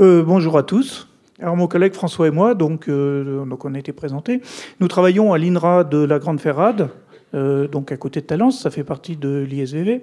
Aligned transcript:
Euh, 0.00 0.22
bonjour 0.22 0.56
à 0.56 0.62
tous. 0.62 1.08
Alors 1.40 1.56
mon 1.56 1.66
collègue 1.66 1.92
François 1.92 2.26
et 2.26 2.30
moi, 2.30 2.54
donc, 2.54 2.88
euh, 2.88 3.44
donc 3.44 3.66
on 3.66 3.74
a 3.74 3.78
été 3.78 3.92
présentés. 3.92 4.40
Nous 4.80 4.88
travaillons 4.88 5.34
à 5.34 5.38
l'INRA 5.38 5.84
de 5.84 5.98
la 5.98 6.18
Grande 6.18 6.40
Ferrade, 6.40 6.88
euh, 7.34 7.68
donc 7.68 7.92
à 7.92 7.98
côté 7.98 8.22
de 8.22 8.26
Talence, 8.26 8.62
ça 8.62 8.70
fait 8.70 8.84
partie 8.84 9.16
de 9.16 9.46
l'ISVV. 9.46 10.02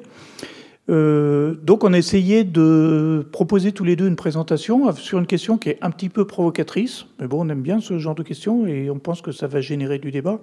donc 0.88 1.84
on 1.84 1.94
a 1.94 1.98
essayé 1.98 2.44
de 2.44 3.28
proposer 3.32 3.72
tous 3.72 3.86
les 3.86 3.96
deux 3.96 4.08
une 4.08 4.16
présentation 4.16 4.92
sur 4.92 5.18
une 5.18 5.26
question 5.26 5.58
qui 5.58 5.70
est 5.70 5.80
un 5.82 5.90
petit 5.90 6.10
peu 6.10 6.28
provocatrice, 6.28 7.08
mais 7.20 7.26
bon 7.26 7.44
on 7.44 7.50
aime 7.50 7.64
bien 7.64 7.80
ce 7.80 7.98
genre 7.98 8.14
de 8.14 8.24
questions 8.24 8.68
et 8.68 8.92
on 8.92 9.00
pense 9.00 9.24
que 9.24 9.32
ça 9.32 9.48
va 9.48 9.62
générer 9.62 9.98
du 9.98 10.12
débat. 10.12 10.40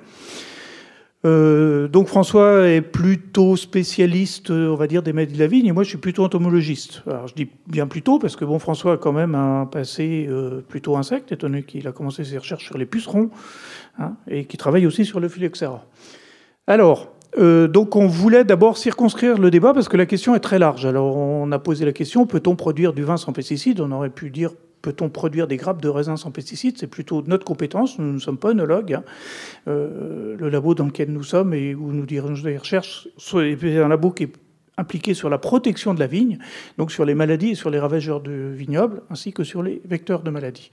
Euh, 1.24 1.88
donc 1.88 2.08
François 2.08 2.68
est 2.68 2.82
plutôt 2.82 3.56
spécialiste, 3.56 4.50
on 4.50 4.74
va 4.74 4.86
dire, 4.86 5.02
des 5.02 5.12
maladies 5.12 5.34
de 5.34 5.38
la 5.38 5.46
vigne, 5.46 5.66
et 5.66 5.72
moi 5.72 5.82
je 5.82 5.88
suis 5.88 5.98
plutôt 5.98 6.24
entomologiste. 6.24 7.02
Alors 7.06 7.28
je 7.28 7.34
dis 7.34 7.48
bien 7.66 7.86
plutôt 7.86 8.18
parce 8.18 8.36
que 8.36 8.44
bon, 8.44 8.58
François 8.58 8.94
a 8.94 8.96
quand 8.98 9.12
même 9.12 9.34
un 9.34 9.66
passé 9.66 10.26
euh, 10.28 10.60
plutôt 10.60 10.96
insecte, 10.96 11.32
étant 11.32 11.46
donné 11.46 11.62
qu'il 11.62 11.86
a 11.88 11.92
commencé 11.92 12.24
ses 12.24 12.36
recherches 12.36 12.66
sur 12.66 12.76
les 12.76 12.86
pucerons, 12.86 13.30
hein, 13.98 14.14
et 14.28 14.44
qui 14.44 14.56
travaille 14.56 14.86
aussi 14.86 15.04
sur 15.04 15.18
le 15.18 15.28
phylloxéra. 15.28 15.84
Alors, 16.66 17.08
euh, 17.38 17.68
donc 17.68 17.96
on 17.96 18.06
voulait 18.06 18.44
d'abord 18.44 18.76
circonscrire 18.76 19.38
le 19.38 19.50
débat 19.50 19.72
parce 19.72 19.88
que 19.88 19.96
la 19.96 20.06
question 20.06 20.34
est 20.34 20.40
très 20.40 20.58
large. 20.58 20.84
Alors 20.84 21.16
on 21.16 21.50
a 21.52 21.58
posé 21.58 21.84
la 21.84 21.92
question, 21.92 22.26
peut-on 22.26 22.54
produire 22.54 22.92
du 22.92 23.02
vin 23.02 23.16
sans 23.16 23.32
pesticides? 23.32 23.80
On 23.80 23.90
aurait 23.92 24.10
pu 24.10 24.30
dire 24.30 24.52
Peut-on 24.84 25.08
produire 25.08 25.46
des 25.46 25.56
grappes 25.56 25.80
de 25.80 25.88
raisin 25.88 26.18
sans 26.18 26.30
pesticides? 26.30 26.76
C'est 26.76 26.88
plutôt 26.88 27.24
notre 27.26 27.46
compétence. 27.46 27.98
Nous 27.98 28.12
ne 28.12 28.18
sommes 28.18 28.36
pas 28.36 28.50
œnologues. 28.50 28.92
Hein. 28.92 29.04
Euh, 29.66 30.36
le 30.38 30.50
labo 30.50 30.74
dans 30.74 30.84
lequel 30.84 31.10
nous 31.10 31.22
sommes 31.22 31.54
et 31.54 31.74
où 31.74 31.90
nous 31.90 32.04
dirigeons 32.04 32.44
des 32.44 32.58
recherches, 32.58 33.08
c'est 33.16 33.78
un 33.78 33.88
labo 33.88 34.10
qui 34.10 34.24
est 34.24 34.32
impliqué 34.76 35.14
sur 35.14 35.30
la 35.30 35.38
protection 35.38 35.94
de 35.94 36.00
la 36.00 36.06
vigne, 36.06 36.36
donc 36.76 36.92
sur 36.92 37.06
les 37.06 37.14
maladies 37.14 37.52
et 37.52 37.54
sur 37.54 37.70
les 37.70 37.78
ravageurs 37.78 38.20
de 38.20 38.52
vignobles, 38.52 39.00
ainsi 39.08 39.32
que 39.32 39.42
sur 39.42 39.62
les 39.62 39.80
vecteurs 39.86 40.22
de 40.22 40.28
maladies. 40.28 40.70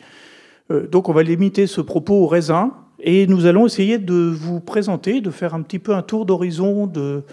Euh, 0.72 0.88
donc 0.88 1.08
on 1.08 1.14
va 1.14 1.24
limiter 1.24 1.66
ce 1.66 1.80
propos 1.80 2.16
au 2.16 2.28
raisin 2.28 2.74
et 3.00 3.28
nous 3.28 3.46
allons 3.46 3.66
essayer 3.66 3.98
de 3.98 4.14
vous 4.14 4.60
présenter, 4.60 5.22
de 5.22 5.32
faire 5.32 5.56
un 5.56 5.62
petit 5.62 5.80
peu 5.80 5.96
un 5.96 6.02
tour 6.02 6.26
d'horizon 6.26 6.86
de 6.86 7.24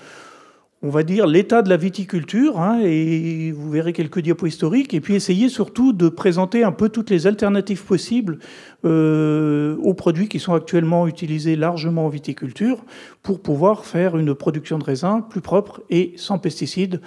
on 0.82 0.90
va 0.90 1.02
dire, 1.02 1.26
l'état 1.26 1.62
de 1.62 1.68
la 1.68 1.76
viticulture, 1.76 2.60
hein, 2.60 2.80
et 2.84 3.50
vous 3.50 3.68
verrez 3.70 3.92
quelques 3.92 4.20
diapos 4.20 4.46
historiques, 4.46 4.94
et 4.94 5.00
puis 5.00 5.14
essayer 5.14 5.48
surtout 5.48 5.92
de 5.92 6.08
présenter 6.08 6.62
un 6.62 6.70
peu 6.70 6.88
toutes 6.88 7.10
les 7.10 7.26
alternatives 7.26 7.84
possibles 7.84 8.38
euh, 8.84 9.76
aux 9.82 9.94
produits 9.94 10.28
qui 10.28 10.38
sont 10.38 10.54
actuellement 10.54 11.08
utilisés 11.08 11.56
largement 11.56 12.06
en 12.06 12.08
viticulture 12.08 12.84
pour 13.24 13.40
pouvoir 13.40 13.86
faire 13.86 14.16
une 14.16 14.34
production 14.34 14.78
de 14.78 14.84
raisin 14.84 15.20
plus 15.20 15.40
propre 15.40 15.82
et 15.90 16.12
sans 16.16 16.38
pesticides 16.38 17.00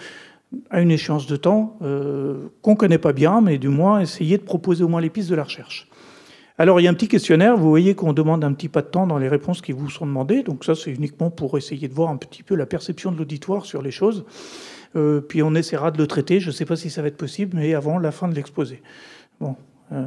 à 0.69 0.81
une 0.81 0.91
échéance 0.91 1.27
de 1.27 1.37
temps 1.37 1.77
euh, 1.81 2.49
qu'on 2.61 2.71
ne 2.71 2.75
connaît 2.75 2.97
pas 2.97 3.13
bien, 3.13 3.39
mais 3.39 3.57
du 3.57 3.69
moins 3.69 4.01
essayer 4.01 4.37
de 4.37 4.43
proposer 4.43 4.83
au 4.83 4.89
moins 4.89 4.99
les 4.99 5.09
pistes 5.09 5.29
de 5.29 5.35
la 5.35 5.45
recherche. 5.45 5.87
Alors, 6.57 6.79
il 6.79 6.83
y 6.83 6.87
a 6.87 6.91
un 6.91 6.93
petit 6.93 7.07
questionnaire. 7.07 7.57
Vous 7.57 7.69
voyez 7.69 7.95
qu'on 7.95 8.13
demande 8.13 8.43
un 8.43 8.53
petit 8.53 8.69
pas 8.69 8.81
de 8.81 8.87
temps 8.87 9.07
dans 9.07 9.17
les 9.17 9.29
réponses 9.29 9.61
qui 9.61 9.71
vous 9.71 9.89
sont 9.89 10.05
demandées. 10.05 10.43
Donc, 10.43 10.63
ça, 10.63 10.75
c'est 10.75 10.91
uniquement 10.91 11.29
pour 11.29 11.57
essayer 11.57 11.87
de 11.87 11.93
voir 11.93 12.09
un 12.09 12.17
petit 12.17 12.43
peu 12.43 12.55
la 12.55 12.65
perception 12.65 13.11
de 13.11 13.17
l'auditoire 13.17 13.65
sur 13.65 13.81
les 13.81 13.91
choses. 13.91 14.25
Euh, 14.95 15.21
puis, 15.21 15.41
on 15.41 15.55
essaiera 15.55 15.91
de 15.91 15.97
le 15.97 16.07
traiter. 16.07 16.39
Je 16.39 16.47
ne 16.47 16.51
sais 16.51 16.65
pas 16.65 16.75
si 16.75 16.89
ça 16.89 17.01
va 17.01 17.07
être 17.07 17.17
possible, 17.17 17.57
mais 17.57 17.73
avant 17.73 17.97
la 17.97 18.11
fin 18.11 18.27
de 18.27 18.35
l'exposé. 18.35 18.81
Bon. 19.39 19.55
Euh, 19.91 20.05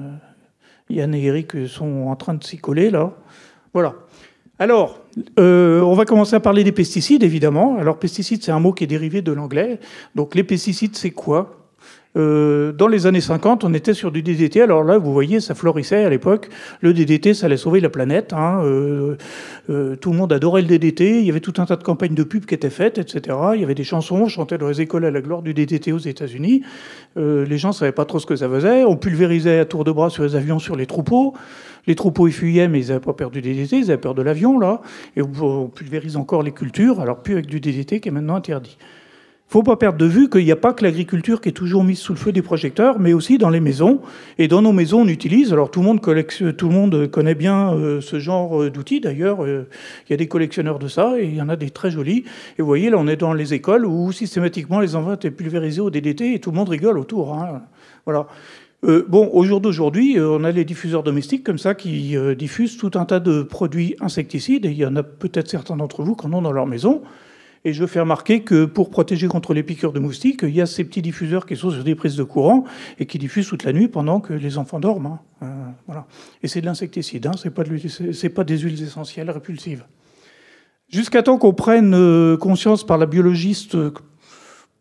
Yann 0.91 1.15
et 1.15 1.25
Eric 1.25 1.67
sont 1.67 2.07
en 2.09 2.17
train 2.17 2.35
de 2.35 2.45
s'y 2.45 2.59
coller, 2.59 2.91
là. 2.91 3.13
Voilà. 3.73 3.95
Alors, 4.59 5.01
euh, 5.39 5.81
on 5.81 5.95
va 5.95 6.05
commencer 6.05 6.37
à 6.37 6.41
parler 6.41 6.63
des 6.63 6.73
pesticides, 6.73 7.23
évidemment. 7.23 7.77
Alors, 7.79 7.99
pesticides, 7.99 8.45
c'est 8.45 8.53
un 8.53 8.61
mot 8.61 8.73
qui 8.73 8.85
est 8.85 8.89
dérivé 8.89 9.21
de 9.21 9.33
l'anglais. 9.33 9.81
Donc, 10.15 10.35
les 10.35 10.45
pesticides, 10.45 10.95
c'est 10.95 11.11
quoi? 11.11 11.64
Euh, 12.17 12.73
dans 12.73 12.87
les 12.87 13.07
années 13.07 13.21
50, 13.21 13.65
on 13.65 13.75
était 13.75 13.95
sur 13.95 14.13
du 14.13 14.23
DDT. 14.23 14.63
Alors 14.63 14.85
là, 14.85 14.99
vous 14.99 15.13
voyez, 15.13 15.41
ça 15.41 15.55
florissait 15.55 16.05
à 16.05 16.09
l'époque. 16.09 16.49
Le 16.81 16.93
DDT, 16.93 17.35
ça 17.35 17.47
allait 17.47 17.57
sauver 17.57 17.81
la 17.81 17.91
planète. 17.91 18.33
Hein. 18.33 18.63
Euh, 18.65 19.17
euh, 19.71 19.97
tout 19.97 20.13
le 20.13 20.19
monde 20.19 20.33
adorait 20.33 20.63
le 20.63 20.69
DDT. 20.69 21.21
Il 21.21 21.27
y 21.27 21.31
avait 21.31 21.41
tout 21.41 21.55
un 21.59 21.67
tas 21.67 21.77
de 21.77 21.83
campagnes 21.83 22.15
de 22.15 22.23
pub 22.23 22.47
qui 22.47 22.55
étaient 22.55 22.71
faites, 22.71 22.99
etc. 22.99 23.37
Il 23.55 23.61
y 23.61 23.65
avait 23.65 23.75
des 23.75 23.85
chansons, 23.85 24.17
on 24.17 24.29
chantait 24.29 24.59
dans 24.59 24.69
les 24.69 24.81
écoles 24.81 25.05
à 25.05 25.11
la 25.11 25.21
gloire 25.21 25.43
du 25.43 25.55
DDT 25.55 25.93
aux 25.93 25.99
États-Unis. 25.99 26.63
les 27.17 27.59
gens 27.59 27.69
ne 27.69 27.75
savaient 27.75 27.93
pas 27.93 28.05
trop 28.05 28.19
ce 28.19 28.27
que 28.27 28.37
ça 28.37 28.49
faisait. 28.49 28.85
On 28.85 28.97
pulvérisait 28.97 29.59
à 29.59 29.65
tour 29.65 29.85
de 29.85 29.93
bras 29.93 30.11
sur 30.11 30.23
les 30.23 30.37
avions, 30.37 30.59
sur 30.59 30.77
les 30.77 30.87
troupeaux. 30.87 31.35
Les 31.87 31.97
troupeaux, 31.97 32.29
ils 32.29 32.33
fuyaient, 32.33 32.69
mais 32.69 32.81
ils 32.81 32.89
n'avaient 32.89 33.01
pas 33.01 33.13
peur 33.13 33.31
du 33.31 33.43
DDT, 33.43 33.77
ils 33.77 33.91
avaient 33.91 34.01
peur 34.01 34.15
de 34.15 34.23
l'avion, 34.23 34.59
là. 34.59 34.81
Et 35.17 35.23
on 35.23 35.69
pulvérise 35.69 36.17
encore 36.17 36.43
les 36.43 36.53
cultures, 36.53 37.01
alors 37.01 37.23
plus 37.23 37.35
avec 37.35 37.47
du 37.47 37.61
DDT 37.61 38.01
qui 38.01 38.09
est 38.09 38.13
maintenant 38.13 38.37
interdit 38.37 38.79
faut 39.49 39.63
pas 39.63 39.77
perdre 39.77 39.99
de 39.99 40.07
vue 40.07 40.29
qu'il 40.29 40.45
n'y 40.45 40.51
a 40.51 40.57
pas 40.57 40.73
que 40.73 40.83
l'agriculture 40.83 41.41
qui 41.41 41.51
est 41.51 41.53
toujours 41.53 41.85
mise 41.85 41.99
sous 41.99 42.13
le 42.13 42.19
feu 42.19 42.33
des 42.33 42.43
projecteurs, 42.43 42.99
mais 42.99 43.13
aussi 43.13 43.39
dans 43.39 43.51
les 43.51 43.61
maisons. 43.61 44.01
Et 44.39 44.49
dans 44.49 44.63
nos 44.63 44.73
maisons, 44.73 45.03
on 45.03 45.09
utilise, 45.09 45.53
alors 45.53 45.71
tout 45.71 45.81
le 45.81 45.87
monde, 45.87 46.01
tout 46.01 46.69
le 46.69 46.75
monde 46.75 47.07
connaît 47.09 47.35
bien 47.35 47.73
euh, 47.73 48.01
ce 48.01 48.19
genre 48.19 48.63
euh, 48.63 48.71
d'outils, 48.71 49.01
d'ailleurs, 49.01 49.45
euh, 49.45 49.69
il 50.09 50.11
y 50.11 50.15
a 50.15 50.17
des 50.17 50.27
collectionneurs 50.27 50.79
de 50.79 50.89
ça, 50.89 51.15
et 51.19 51.25
il 51.25 51.37
y 51.37 51.43
en 51.43 51.49
a 51.49 51.57
des 51.57 51.71
très 51.71 51.91
jolis. 51.91 52.25
Et 52.59 52.63
vous 52.63 52.67
voyez, 52.67 52.91
là, 52.91 52.97
on 52.99 53.07
est 53.07 53.17
dans 53.17 53.33
les 53.33 53.55
écoles 53.55 53.87
où 53.87 54.11
systématiquement 54.11 54.81
les 54.81 54.97
enfants 54.97 55.15
étaient 55.15 55.31
pulvérisés 55.31 55.81
au 55.81 55.91
DDT, 55.91 56.35
et 56.35 56.41
tout 56.41 56.51
le 56.51 56.57
monde 56.57 56.71
rigole 56.71 56.99
autour. 56.99 57.35
Hein. 57.35 57.63
Voilà. 58.07 58.27
bon, 58.83 59.31
au 59.33 59.45
jour 59.45 59.61
d'aujourd'hui, 59.61 60.19
on 60.19 60.43
a 60.43 60.51
les 60.51 60.65
diffuseurs 60.65 61.03
domestiques 61.03 61.45
comme 61.45 61.59
ça 61.59 61.75
qui 61.75 62.17
diffusent 62.37 62.77
tout 62.77 62.91
un 62.95 63.05
tas 63.05 63.21
de 63.21 63.43
produits 63.43 63.95
insecticides, 64.01 64.67
et 64.67 64.71
il 64.71 64.77
y 64.77 64.85
en 64.85 64.97
a 64.97 65.03
peut-être 65.03 65.49
certains 65.49 65.77
d'entre 65.77 66.03
vous 66.03 66.17
qui 66.17 66.27
en 66.27 66.33
ont 66.33 66.43
dans 66.43 66.53
leur 66.53 66.67
maison. 66.67 67.03
Et 67.67 67.73
je 67.73 67.87
fais 67.87 68.01
remarquer 68.01 68.43
que 68.43 68.67
pour 68.67 68.91
protéger 68.91 69.27
contre 69.27 69.55
les 69.55 69.63
piqûres 69.63 69.93
de 69.93 69.99
moustiques, 69.99 70.41
il 70.43 70.55
y 70.55 70.61
a 70.61 70.67
ces 70.67 70.85
petits 70.85 71.01
diffuseurs 71.01 71.47
qui 71.47 71.57
sont 71.57 71.71
sur 71.71 71.83
des 71.83 71.95
prises 71.95 72.17
de 72.17 72.23
courant 72.23 72.65
et 72.99 73.07
qui 73.07 73.19
diffusent 73.19 73.49
toute 73.49 73.65
la 73.65 73.73
nuit 73.73 73.89
pendant 73.89 74.21
que 74.21 74.35
les 74.35 74.59
enfants 74.59 74.81
dorment. 74.81 75.07
Hein. 75.07 75.21
Euh, 75.43 75.47
voilà. 75.87 76.07
Et 76.43 76.49
c'est 76.49 76.61
de 76.61 76.67
l'insecticide, 76.67 77.27
hein. 77.27 77.33
ce 77.37 77.49
n'est 77.49 78.31
pas, 78.31 78.45
des 78.45 78.59
huiles 78.59 78.83
essentielles 78.83 79.31
répulsives. 79.31 79.85
Jusqu'à 80.91 81.23
temps 81.23 81.39
qu'on 81.39 81.55
prenne 81.55 81.95
euh, 81.95 82.37
conscience 82.37 82.85
par 82.85 82.99
la 82.99 83.07
biologiste 83.07 83.77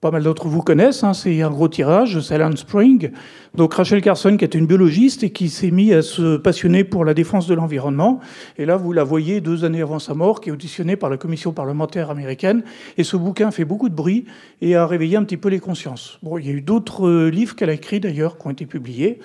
pas 0.03 0.11
mal 0.11 0.23
d'entre 0.23 0.49
vous 0.49 0.61
connaissent, 0.61 1.05
hein, 1.05 1.13
c'est 1.13 1.41
un 1.41 1.49
gros 1.49 1.69
tirage, 1.69 2.19
c'est 2.19 2.35
Alan 2.35 2.53
Spring. 2.57 3.11
Donc 3.55 3.73
Rachel 3.73 4.01
Carson, 4.01 4.35
qui 4.35 4.43
est 4.43 4.53
une 4.53 4.65
biologiste 4.65 5.23
et 5.23 5.29
qui 5.29 5.47
s'est 5.47 5.71
mis 5.71 5.93
à 5.93 6.01
se 6.01 6.35
passionner 6.35 6.83
pour 6.83 7.05
la 7.05 7.13
défense 7.13 7.47
de 7.47 7.53
l'environnement. 7.53 8.19
Et 8.57 8.65
là, 8.65 8.75
vous 8.75 8.91
la 8.91 9.05
voyez 9.05 9.39
deux 9.39 9.63
années 9.63 9.81
avant 9.81 9.99
sa 9.99 10.13
mort, 10.13 10.41
qui 10.41 10.49
est 10.49 10.51
auditionnée 10.51 10.97
par 10.97 11.09
la 11.09 11.15
commission 11.15 11.53
parlementaire 11.53 12.09
américaine. 12.09 12.63
Et 12.97 13.05
ce 13.05 13.15
bouquin 13.15 13.49
fait 13.51 13.63
beaucoup 13.63 13.87
de 13.87 13.95
bruit 13.95 14.25
et 14.59 14.75
a 14.75 14.85
réveillé 14.85 15.15
un 15.15 15.23
petit 15.23 15.37
peu 15.37 15.47
les 15.47 15.61
consciences. 15.61 16.19
Bon, 16.21 16.37
il 16.37 16.47
y 16.47 16.49
a 16.49 16.53
eu 16.53 16.61
d'autres 16.61 17.07
euh, 17.07 17.29
livres 17.29 17.55
qu'elle 17.55 17.69
a 17.69 17.73
écrits 17.73 18.01
d'ailleurs, 18.01 18.37
qui 18.37 18.45
ont 18.45 18.51
été 18.51 18.65
publiés. 18.65 19.19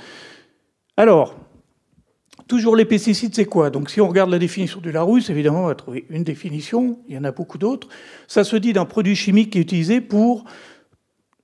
Alors, 0.97 1.35
Toujours 2.49 2.77
les 2.77 2.87
pesticides, 2.87 3.35
c'est 3.35 3.45
quoi? 3.45 3.69
Donc 3.69 3.91
si 3.91 4.01
on 4.01 4.09
regarde 4.09 4.31
la 4.31 4.39
définition 4.39 4.81
du 4.81 4.91
Larousse, 4.91 5.29
évidemment, 5.29 5.65
on 5.65 5.67
va 5.67 5.75
trouver 5.75 6.07
une 6.09 6.25
définition, 6.25 6.99
il 7.07 7.15
y 7.15 7.19
en 7.19 7.25
a 7.25 7.31
beaucoup 7.31 7.59
d'autres. 7.59 7.89
Ça 8.27 8.43
se 8.43 8.57
dit 8.57 8.73
d'un 8.73 8.87
produit 8.87 9.15
chimique 9.15 9.51
qui 9.51 9.59
est 9.59 9.61
utilisé 9.61 10.01
pour 10.01 10.45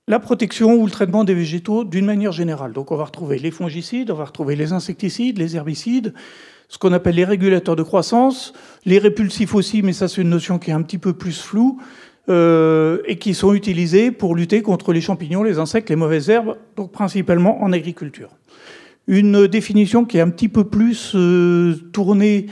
la 0.07 0.19
protection 0.19 0.73
ou 0.73 0.85
le 0.85 0.91
traitement 0.91 1.23
des 1.23 1.35
végétaux 1.35 1.83
d'une 1.83 2.05
manière 2.05 2.31
générale. 2.31 2.73
Donc 2.73 2.91
on 2.91 2.95
va 2.95 3.05
retrouver 3.05 3.37
les 3.37 3.51
fongicides, 3.51 4.09
on 4.09 4.15
va 4.15 4.25
retrouver 4.25 4.55
les 4.55 4.73
insecticides, 4.73 5.37
les 5.37 5.55
herbicides, 5.55 6.13
ce 6.69 6.79
qu'on 6.79 6.91
appelle 6.91 7.15
les 7.15 7.25
régulateurs 7.25 7.75
de 7.75 7.83
croissance, 7.83 8.53
les 8.85 8.97
répulsifs 8.97 9.53
aussi, 9.53 9.83
mais 9.83 9.93
ça 9.93 10.07
c'est 10.07 10.21
une 10.21 10.29
notion 10.29 10.57
qui 10.57 10.71
est 10.71 10.73
un 10.73 10.81
petit 10.81 10.97
peu 10.97 11.13
plus 11.13 11.39
floue, 11.39 11.79
euh, 12.27 13.03
et 13.05 13.17
qui 13.19 13.35
sont 13.35 13.53
utilisés 13.53 14.09
pour 14.09 14.35
lutter 14.35 14.63
contre 14.63 14.91
les 14.91 15.01
champignons, 15.01 15.43
les 15.43 15.59
insectes, 15.59 15.91
les 15.91 15.95
mauvaises 15.95 16.31
herbes, 16.31 16.57
donc 16.75 16.91
principalement 16.91 17.61
en 17.61 17.71
agriculture. 17.71 18.29
Une 19.07 19.45
définition 19.45 20.03
qui 20.03 20.17
est 20.17 20.21
un 20.21 20.29
petit 20.29 20.49
peu 20.49 20.63
plus 20.63 21.11
euh, 21.13 21.75
tournée 21.93 22.47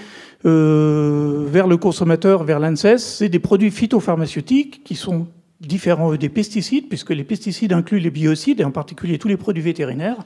euh, 0.45 1.45
vers 1.47 1.67
le 1.67 1.77
consommateur, 1.77 2.43
vers 2.43 2.59
l'ANSES, 2.59 2.97
c'est 2.97 3.29
des 3.29 3.39
produits 3.39 3.71
phytopharmaceutiques 3.71 4.83
qui 4.83 4.95
sont 4.95 5.27
différents 5.61 6.13
des 6.13 6.29
pesticides, 6.29 6.89
puisque 6.89 7.09
les 7.09 7.23
pesticides 7.23 7.73
incluent 7.73 7.99
les 7.99 8.11
biocides, 8.11 8.59
et 8.59 8.65
en 8.65 8.71
particulier 8.71 9.17
tous 9.17 9.29
les 9.29 9.37
produits 9.37 9.63
vétérinaires, 9.63 10.17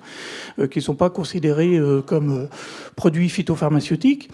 euh, 0.60 0.68
qui 0.68 0.80
ne 0.80 0.84
sont 0.84 0.96
pas 0.96 1.10
considérés 1.10 1.80
comme 2.06 2.50
produits 2.98 3.30
phytopharmaceutiques. 3.30 4.30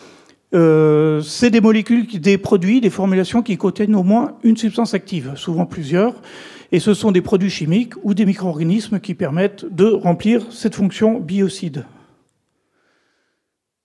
c'est 0.52 1.50
des 1.52 1.62
molécules, 1.62 2.08
des 2.20 2.38
produits, 2.40 2.82
des 2.82 2.90
formulations 2.90 3.44
qui 3.44 3.58
contiennent 3.58 3.96
au 3.96 4.04
moins 4.04 4.38
une 4.44 4.58
substance 4.58 4.96
active, 4.96 5.34
souvent 5.36 5.66
plusieurs, 5.66 6.16
et 6.74 6.80
ce 6.80 6.94
sont 6.94 7.12
des 7.12 7.22
produits 7.22 7.52
chimiques 7.52 7.94
ou 8.04 8.14
des 8.14 8.26
micro-organismes 8.26 9.00
qui 9.00 9.14
permettent 9.14 9.64
de 9.64 9.86
remplir 9.86 10.52
cette 10.52 10.76
fonction 10.76 11.20
biocide. 11.20 11.86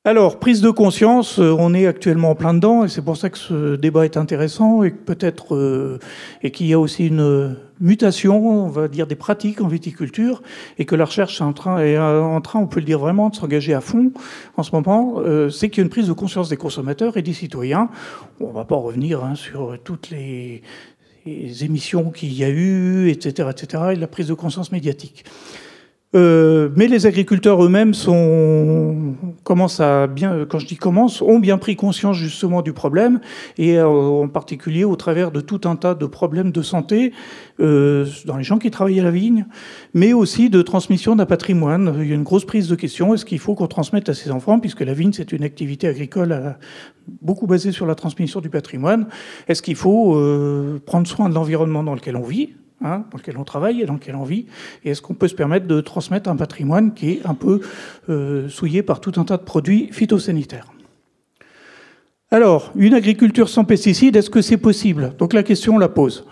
Alors, 0.05 0.39
prise 0.39 0.63
de 0.63 0.71
conscience, 0.71 1.39
euh, 1.39 1.55
on 1.59 1.75
est 1.75 1.87
actuellement 1.87 2.31
en 2.31 2.35
plein 2.35 2.55
dedans, 2.55 2.85
et 2.85 2.89
c'est 2.89 3.03
pour 3.03 3.19
ça 3.19 3.29
que 3.29 3.37
ce 3.37 3.77
débat 3.77 4.07
est 4.07 4.17
intéressant, 4.17 4.83
et 4.83 4.91
peut-être 4.91 5.55
euh, 5.55 5.99
et 6.43 6.51
qu'il 6.51 6.67
y 6.67 6.73
a 6.73 6.79
aussi 6.79 7.09
une 7.09 7.57
mutation, 7.79 8.65
on 8.65 8.69
va 8.69 8.89
dire, 8.89 9.07
des 9.07 9.17
pratiques 9.17 9.61
en 9.61 9.69
viticulture, 9.69 10.43
et 10.79 10.87
que 10.87 10.95
la 10.95 11.05
recherche 11.05 11.43
est 11.43 11.45
en 11.45 11.53
train, 11.53 11.77
on 12.55 12.67
peut 12.67 12.81
le 12.81 12.87
dire 12.87 13.01
vraiment, 13.01 13.29
de 13.29 13.37
s'engager 13.37 13.75
à 13.75 13.83
fond 13.83 14.13
en 14.57 14.63
ce 14.63 14.71
moment. 14.73 15.17
Euh, 15.19 15.51
c'est 15.51 15.69
qu'il 15.69 15.79
y 15.79 15.83
a 15.83 15.85
une 15.85 15.91
prise 15.91 16.07
de 16.07 16.15
conscience 16.15 16.49
des 16.49 16.57
consommateurs 16.57 17.19
et 17.19 17.23
des 17.23 17.35
citoyens. 17.35 17.91
On 18.41 18.49
ne 18.49 18.55
va 18.55 18.65
pas 18.65 18.77
revenir 18.77 19.23
hein, 19.23 19.35
sur 19.35 19.77
toutes 19.85 20.09
les 20.09 20.63
les 21.29 21.65
émissions 21.65 22.11
qu'il 22.11 22.33
y 22.33 22.45
a 22.45 22.49
eu, 22.49 23.09
etc., 23.11 23.49
etc., 23.51 23.83
et 23.93 23.97
la 23.97 24.07
prise 24.07 24.29
de 24.29 24.35
conscience 24.35 24.73
médiatique. 24.73 25.25
Euh, 26.15 26.71
mais 26.75 26.89
les 26.89 27.05
agriculteurs 27.05 27.63
eux-mêmes 27.63 27.93
sont 27.93 29.15
commencent 29.45 29.81
à 29.81 30.07
bien, 30.07 30.47
quand 30.47 30.59
je 30.59 30.67
dis 30.67 30.77
commencent, 30.77 31.21
ont 31.21 31.39
bien 31.39 31.59
pris 31.59 31.77
conscience 31.77 32.17
justement 32.17 32.63
du 32.63 32.73
problème 32.73 33.21
et 33.59 33.77
euh, 33.77 33.87
en 33.87 34.29
particulier 34.29 34.85
au 34.85 34.97
travers 34.97 35.31
de 35.31 35.43
tout 35.43 35.61
un 35.65 35.77
tas 35.77 35.95
de 35.95 36.07
problèmes 36.07 36.51
de 36.51 36.63
santé 36.63 37.13
euh, 37.61 38.07
dans 38.25 38.39
les 38.39 38.45
gens 38.45 38.59
qui 38.59 38.71
travaillent 38.71 39.01
à 39.01 39.03
la 39.03 39.11
vigne, 39.11 39.47
mais 39.93 40.15
aussi 40.15 40.49
de 40.49 40.63
transmission 40.63 41.15
d'un 41.15 41.27
patrimoine. 41.27 41.95
Il 42.01 42.09
y 42.09 42.13
a 42.13 42.15
une 42.15 42.23
grosse 42.23 42.47
prise 42.47 42.69
de 42.69 42.75
question 42.75 43.13
est-ce 43.13 43.27
qu'il 43.27 43.39
faut 43.39 43.55
qu'on 43.55 43.67
transmette 43.67 44.09
à 44.09 44.15
ses 44.15 44.31
enfants, 44.31 44.61
puisque 44.61 44.81
la 44.81 44.95
vigne 44.95 45.13
c'est 45.13 45.33
une 45.33 45.45
activité 45.45 45.89
agricole 45.89 46.57
beaucoup 47.21 47.47
basée 47.47 47.73
sur 47.73 47.85
la 47.85 47.95
transmission 47.95 48.41
du 48.41 48.49
patrimoine. 48.49 49.09
Est-ce 49.47 49.61
qu'il 49.61 49.77
faut 49.77 50.19
prendre 50.87 51.07
soin 51.07 51.29
de 51.29 51.35
l'environnement 51.35 51.83
dans 51.83 51.95
lequel 51.95 52.17
on 52.17 52.23
vit 52.23 52.55
Hein, 52.81 53.03
dans 53.11 53.19
lequel 53.19 53.37
on 53.39 53.43
travaille 53.43 53.83
et 53.83 53.87
dans 53.87 53.95
lequel 53.95 54.15
on 54.15 54.23
vit, 54.23 54.47
et 54.85 54.91
est-ce 54.91 55.03
qu'on 55.03 55.15
peut 55.15 55.27
se 55.27 55.35
permettre 55.35 55.67
de 55.67 55.81
transmettre 55.81 56.31
un 56.31 56.37
patrimoine 56.37 56.95
qui 56.95 57.11
est 57.11 57.27
un 57.27 57.35
peu 57.35 57.61
euh, 58.09 58.49
souillé 58.49 58.85
par 58.85 59.01
tout 59.01 59.13
un 59.17 59.25
tas 59.25 59.37
de 59.37 59.43
produits 59.43 59.89
phytosanitaires? 59.91 60.67
Alors, 62.31 62.71
une 62.77 62.95
agriculture 62.95 63.49
sans 63.49 63.65
pesticides, 63.65 64.15
est-ce 64.15 64.31
que 64.31 64.43
c'est 64.43 64.59
possible? 64.59 65.15
Donc 65.19 65.33
la 65.33 65.43
question, 65.43 65.75
on 65.75 65.79
la 65.79 65.89
pose. 65.89 66.25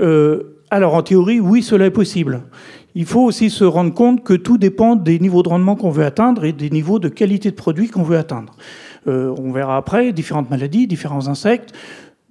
Euh, 0.00 0.62
alors 0.70 0.94
en 0.94 1.02
théorie, 1.02 1.40
oui, 1.40 1.64
cela 1.64 1.86
est 1.86 1.90
possible. 1.90 2.42
Il 2.94 3.04
faut 3.04 3.22
aussi 3.22 3.50
se 3.50 3.64
rendre 3.64 3.92
compte 3.92 4.22
que 4.22 4.34
tout 4.34 4.58
dépend 4.58 4.94
des 4.94 5.18
niveaux 5.18 5.42
de 5.42 5.48
rendement 5.48 5.74
qu'on 5.74 5.90
veut 5.90 6.04
atteindre 6.04 6.44
et 6.44 6.52
des 6.52 6.70
niveaux 6.70 6.98
de 6.98 7.08
qualité 7.08 7.50
de 7.50 7.56
produit 7.56 7.88
qu'on 7.88 8.02
veut 8.02 8.18
atteindre. 8.18 8.54
Euh, 9.08 9.34
on 9.38 9.50
verra 9.50 9.76
après 9.76 10.12
différentes 10.12 10.50
maladies, 10.50 10.86
différents 10.86 11.28
insectes. 11.28 11.72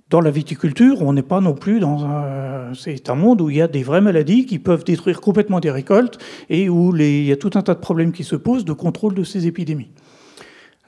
Dans 0.09 0.21
la 0.21 0.31
viticulture, 0.31 1.01
on 1.01 1.12
n'est 1.12 1.21
pas 1.21 1.42
non 1.42 1.54
plus 1.54 1.81
dans 1.81 2.06
un... 2.06 2.74
C'est 2.74 3.09
un 3.09 3.15
monde 3.15 3.42
où 3.42 3.50
il 3.50 3.57
y 3.57 3.62
a 3.62 3.68
des 3.68 3.83
vraies 3.83 4.01
maladies 4.01 4.45
qui 4.45 4.57
peuvent 4.57 4.86
détruire 4.86 5.19
complètement 5.19 5.59
des 5.59 5.71
récoltes 5.71 6.18
et 6.50 6.69
où 6.69 6.95
il 6.95 7.25
y 7.25 7.31
a 7.31 7.36
tout 7.36 7.51
un 7.56 7.62
tas 7.62 7.74
de 7.74 7.80
problèmes 7.80 8.13
qui 8.13 8.24
se 8.24 8.38
posent 8.38 8.63
de 8.63 8.74
contrôle 8.74 9.15
de 9.15 9.24
ces 9.24 9.48
épidémies. 9.48 9.89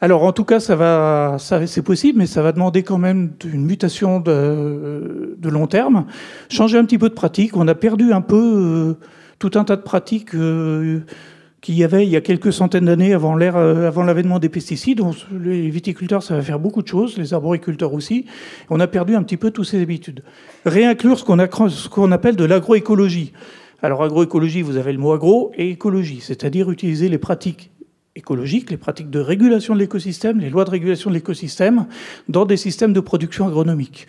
Alors, 0.01 0.23
en 0.23 0.31
tout 0.31 0.45
cas, 0.45 0.61
ça 0.61 0.77
va, 0.77 1.35
c'est 1.39 1.81
possible, 1.81 2.19
mais 2.19 2.27
ça 2.27 2.41
va 2.41 2.53
demander 2.53 2.83
quand 2.83 2.97
même 2.97 3.33
une 3.43 3.65
mutation 3.65 4.21
de, 4.21 5.35
de, 5.37 5.49
long 5.49 5.67
terme, 5.67 6.05
changer 6.49 6.77
un 6.77 6.85
petit 6.85 6.97
peu 6.97 7.09
de 7.09 7.13
pratique. 7.13 7.57
On 7.57 7.67
a 7.67 7.75
perdu 7.75 8.13
un 8.13 8.21
peu 8.21 8.37
euh, 8.37 8.93
tout 9.39 9.51
un 9.55 9.65
tas 9.65 9.75
de 9.75 9.81
pratiques 9.81 10.33
euh, 10.35 11.01
qu'il 11.61 11.75
y 11.75 11.83
avait 11.83 12.05
il 12.05 12.09
y 12.09 12.15
a 12.15 12.21
quelques 12.21 12.53
centaines 12.53 12.85
d'années 12.85 13.13
avant 13.13 13.37
euh, 13.39 14.03
l'avènement 14.05 14.39
des 14.39 14.49
pesticides. 14.49 15.01
les 15.31 15.69
viticulteurs, 15.69 16.23
ça 16.23 16.35
va 16.35 16.41
faire 16.41 16.59
beaucoup 16.59 16.81
de 16.81 16.87
choses, 16.87 17.17
les 17.17 17.33
arboriculteurs 17.33 17.93
aussi. 17.93 18.25
On 18.69 18.79
a 18.79 18.87
perdu 18.87 19.15
un 19.15 19.23
petit 19.23 19.37
peu 19.37 19.51
toutes 19.51 19.65
ces 19.65 19.81
habitudes. 19.81 20.23
Réinclure 20.65 21.19
ce 21.19 21.23
qu'on, 21.23 21.69
ce 21.69 21.89
qu'on 21.89 22.11
appelle 22.11 22.35
de 22.35 22.45
l'agroécologie. 22.45 23.33
Alors 23.81 24.03
agroécologie, 24.03 24.61
vous 24.61 24.77
avez 24.77 24.91
le 24.91 24.99
mot 24.99 25.13
agro 25.13 25.51
et 25.55 25.69
écologie, 25.69 26.19
c'est-à-dire 26.21 26.69
utiliser 26.69 27.07
les 27.07 27.17
pratiques 27.17 27.71
écologiques, 28.15 28.69
les 28.71 28.77
pratiques 28.77 29.09
de 29.09 29.19
régulation 29.19 29.73
de 29.73 29.79
l'écosystème, 29.79 30.39
les 30.39 30.49
lois 30.49 30.65
de 30.65 30.69
régulation 30.69 31.09
de 31.09 31.15
l'écosystème 31.15 31.85
dans 32.27 32.45
des 32.45 32.57
systèmes 32.57 32.91
de 32.91 32.99
production 32.99 33.47
agronomique. 33.47 34.07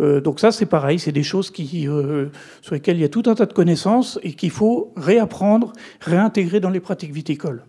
Euh, 0.00 0.20
donc 0.20 0.40
ça, 0.40 0.52
c'est 0.52 0.66
pareil, 0.66 0.98
c'est 0.98 1.12
des 1.12 1.22
choses 1.22 1.50
qui, 1.50 1.88
euh, 1.88 2.26
sur 2.62 2.74
lesquelles 2.74 2.96
il 2.96 3.02
y 3.02 3.04
a 3.04 3.08
tout 3.08 3.22
un 3.26 3.34
tas 3.34 3.46
de 3.46 3.52
connaissances 3.52 4.18
et 4.22 4.32
qu'il 4.32 4.50
faut 4.50 4.92
réapprendre, 4.96 5.72
réintégrer 6.00 6.60
dans 6.60 6.70
les 6.70 6.80
pratiques 6.80 7.12
viticoles. 7.12 7.64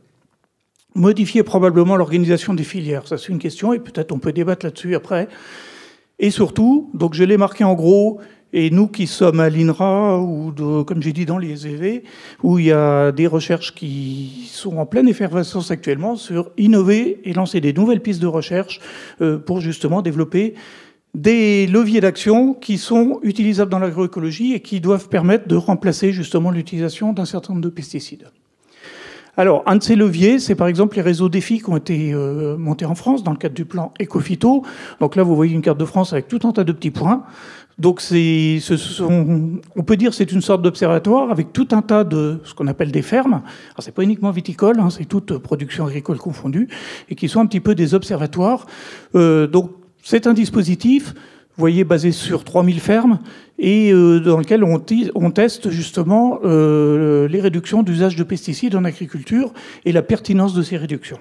Modifier 0.96 1.44
probablement 1.44 1.96
l'organisation 1.96 2.54
des 2.54 2.64
filières, 2.64 3.08
ça 3.08 3.18
c'est 3.18 3.30
une 3.30 3.40
question 3.40 3.72
et 3.72 3.80
peut-être 3.80 4.12
on 4.12 4.20
peut 4.20 4.34
débattre 4.34 4.66
là-dessus 4.66 4.96
après. 4.96 5.30
Et 6.20 6.32
surtout, 6.32 6.90
donc 6.94 7.14
je 7.14 7.24
l'ai 7.24 7.38
marqué 7.38 7.64
en 7.64 7.74
gros, 7.74 8.20
et 8.54 8.70
nous 8.70 8.88
qui 8.88 9.08
sommes 9.08 9.40
à 9.40 9.50
l'INRA, 9.50 10.20
ou 10.20 10.52
comme 10.86 11.02
j'ai 11.02 11.14
dit 11.14 11.26
dans 11.26 11.38
les 11.38 11.68
EV, 11.68 12.04
où 12.44 12.60
il 12.60 12.66
y 12.66 12.72
a 12.72 13.12
des 13.12 13.28
recherches 13.28 13.74
qui 13.74 14.50
sont 14.52 14.78
en 14.78 14.86
pleine 14.86 15.08
effervescence 15.08 15.72
actuellement 15.72 16.16
sur 16.16 16.52
innover 16.58 17.22
et 17.24 17.34
lancer 17.34 17.62
des 17.62 17.74
nouvelles 17.74 18.02
pistes 18.02 18.22
de 18.22 18.28
recherche 18.28 18.82
euh, 19.22 19.38
pour 19.38 19.62
justement 19.62 20.02
développer 20.02 20.56
des 21.14 21.68
leviers 21.68 22.00
d'action 22.00 22.54
qui 22.54 22.78
sont 22.78 23.20
utilisables 23.22 23.72
dans 23.72 23.80
l'agroécologie 23.80 24.54
et 24.54 24.62
qui 24.62 24.80
doivent 24.80 25.10
permettre 25.10 25.48
de 25.48 25.56
remplacer 25.56 26.12
justement 26.12 26.52
l'utilisation 26.52 27.12
d'un 27.12 27.26
certain 27.26 27.54
nombre 27.54 27.66
de 27.66 27.70
pesticides. 27.70 28.28
Alors, 29.38 29.64
un 29.66 29.78
de 29.78 29.84
ces 29.84 29.96
leviers, 29.96 30.40
c'est 30.40 30.56
par 30.56 30.68
exemple 30.68 30.98
les 30.98 31.02
réseaux 31.02 31.30
défis 31.30 31.60
qui 31.60 31.70
ont 31.70 31.78
été 31.78 32.14
euh, 32.14 32.58
montés 32.58 32.86
en 32.86 32.96
France 32.96 33.24
dans 33.24 33.32
le 33.32 33.38
cadre 33.38 33.56
du 33.56 33.64
plan 33.66 33.94
Ecofito. 34.00 34.64
Donc 35.00 35.16
là, 35.16 35.24
vous 35.24 35.36
voyez 35.36 35.54
une 35.54 35.62
carte 35.62 35.78
de 35.78 35.86
France 35.86 36.12
avec 36.12 36.28
tout 36.28 36.40
un 36.44 36.52
tas 36.52 36.66
de 36.66 36.72
petits 36.72 36.92
points. 36.92 37.24
Donc, 37.80 38.02
c'est, 38.02 38.60
ce 38.62 38.76
sont, 38.76 39.62
on 39.76 39.84
peut 39.84 39.96
dire, 39.96 40.14
c'est 40.14 40.32
une 40.32 40.42
sorte 40.42 40.62
d'observatoire 40.62 41.32
avec 41.32 41.54
tout 41.54 41.70
un 41.72 41.82
tas 41.82 42.04
de 42.04 42.40
ce 42.44 42.54
qu'on 42.54 42.68
appelle 42.68 42.92
des 42.92 43.02
fermes. 43.02 43.42
Alors, 43.72 43.80
c'est 43.80 43.94
pas 43.94 44.04
uniquement 44.04 44.32
viticole, 44.32 44.80
hein, 44.80 44.90
c'est 44.90 45.06
toute 45.06 45.38
production 45.38 45.86
agricole 45.86 46.18
confondue, 46.18 46.68
et 47.10 47.16
qui 47.16 47.30
sont 47.30 47.40
un 47.40 47.46
petit 47.46 47.62
peu 47.62 47.74
des 47.74 47.96
observatoires. 47.96 48.68
Euh, 49.16 49.48
donc, 49.48 49.72
c'est 50.04 50.28
un 50.28 50.34
dispositif, 50.34 51.14
vous 51.14 51.62
voyez, 51.62 51.84
basé 51.84 52.12
sur 52.12 52.44
3000 52.44 52.80
fermes 52.80 53.20
et 53.60 53.92
euh, 53.92 54.20
dans 54.20 54.38
lequel 54.38 54.64
on, 54.64 55.32
teste 55.32 55.70
justement 55.70 56.40
euh, 56.44 57.28
les 57.28 57.42
réductions 57.42 57.84
d'usage 57.84 58.16
de 58.16 58.24
pesticides 58.24 58.76
en 58.76 58.84
agriculture 58.84 59.54
et 59.86 59.92
la 59.92 60.02
pertinence 60.02 60.54
de 60.54 60.64
ces 60.64 60.78
réductions. 60.78 61.20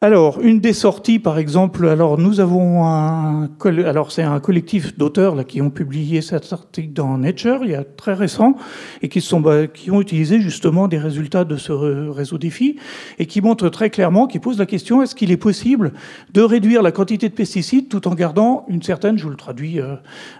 Alors, 0.00 0.40
une 0.40 0.60
des 0.60 0.74
sorties, 0.74 1.18
par 1.18 1.40
exemple, 1.40 1.88
alors 1.88 2.18
nous 2.18 2.38
avons 2.38 2.86
un, 2.86 3.50
alors 3.84 4.12
c'est 4.12 4.22
un 4.22 4.38
collectif 4.38 4.96
d'auteurs 4.96 5.34
là 5.34 5.42
qui 5.42 5.60
ont 5.60 5.70
publié 5.70 6.20
cet 6.20 6.52
article 6.52 6.92
dans 6.92 7.18
Nature, 7.18 7.62
il 7.64 7.72
y 7.72 7.74
a 7.74 7.82
très 7.82 8.14
récent, 8.14 8.54
et 9.02 9.08
qui 9.08 9.20
sont 9.20 9.42
qui 9.74 9.90
ont 9.90 10.00
utilisé 10.00 10.40
justement 10.40 10.86
des 10.86 10.98
résultats 10.98 11.44
de 11.44 11.56
ce 11.56 11.72
réseau 11.72 12.38
défi 12.38 12.76
et 13.18 13.26
qui 13.26 13.40
montrent 13.40 13.70
très 13.70 13.90
clairement, 13.90 14.28
qui 14.28 14.38
posent 14.38 14.60
la 14.60 14.66
question 14.66 15.02
est-ce 15.02 15.16
qu'il 15.16 15.32
est 15.32 15.36
possible 15.36 15.92
de 16.32 16.42
réduire 16.42 16.80
la 16.82 16.92
quantité 16.92 17.28
de 17.28 17.34
pesticides 17.34 17.88
tout 17.88 18.06
en 18.06 18.14
gardant 18.14 18.66
une 18.68 18.84
certaine, 18.84 19.18
je 19.18 19.24
vous 19.24 19.30
le 19.30 19.36
traduis, 19.36 19.80
euh, 19.80 19.96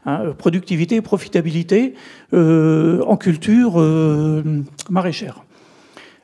hein, 0.06 0.34
productivité 0.38 0.94
et 0.94 1.02
profitabilité 1.02 1.94
euh, 2.32 3.02
en 3.08 3.16
culture 3.16 3.81
euh, 3.81 4.62
maraîchère? 4.88 5.48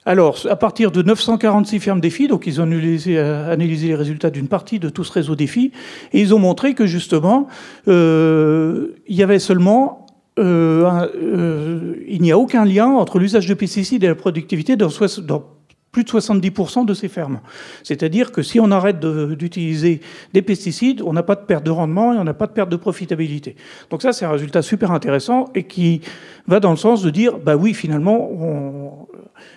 Alors, 0.07 0.39
à 0.51 0.57
partir 0.57 0.91
de 0.91 1.03
946 1.03 1.81
fermes 1.81 2.01
défis, 2.01 2.29
donc 2.29 2.47
ils 2.47 2.61
ont 2.61 2.71
euh, 2.71 3.53
analysé, 3.53 3.89
les 3.89 3.95
résultats 3.95 4.31
d'une 4.31 4.49
partie 4.49 4.79
de 4.79 4.91
tout 4.91 5.03
ce 5.03 5.13
réseau 5.13 5.35
défi, 5.35 5.73
et 6.13 6.21
ils 6.21 6.35
ont 6.35 6.39
montré 6.39 6.75
que 6.75 6.87
justement, 6.87 7.49
euh, 7.89 8.89
il 9.07 9.17
y 9.17 9.23
avait 9.23 9.39
seulement 9.39 10.07
euh, 10.39 11.95
il 12.09 12.21
n'y 12.21 12.33
a 12.33 12.39
aucun 12.39 12.65
lien 12.65 12.89
entre 12.89 13.19
l'usage 13.19 13.47
de 13.47 13.55
pesticides 13.55 14.03
et 14.03 14.09
la 14.09 14.17
productivité 14.17 14.77
dans, 14.77 14.91
plus 15.95 16.03
de 16.03 16.11
70% 16.11 16.85
de 16.85 16.93
ces 16.93 17.09
fermes. 17.09 17.41
C'est-à-dire 17.85 18.33
que 18.33 18.43
si 18.43 18.59
on 18.59 18.73
arrête 18.73 18.99
d'utiliser 18.99 20.01
des 20.33 20.43
pesticides, 20.43 21.03
on 21.03 21.13
n'a 21.13 21.23
pas 21.23 21.37
de 21.37 21.43
perte 21.43 21.65
de 21.65 21.71
rendement 21.71 22.13
et 22.13 22.19
on 22.19 22.25
n'a 22.25 22.35
pas 22.35 22.49
de 22.49 22.53
perte 22.53 22.69
de 22.69 22.77
profitabilité. 22.77 23.55
Donc 23.91 24.03
ça, 24.03 24.13
c'est 24.13 24.25
un 24.25 24.33
résultat 24.33 24.61
super 24.61 24.91
intéressant 24.91 25.47
et 25.55 25.63
qui 25.63 26.01
va 26.49 26.59
dans 26.59 26.73
le 26.73 26.77
sens 26.77 27.03
de 27.03 27.11
dire, 27.11 27.39
bah 27.39 27.55
oui, 27.55 27.73
finalement, 27.75 29.09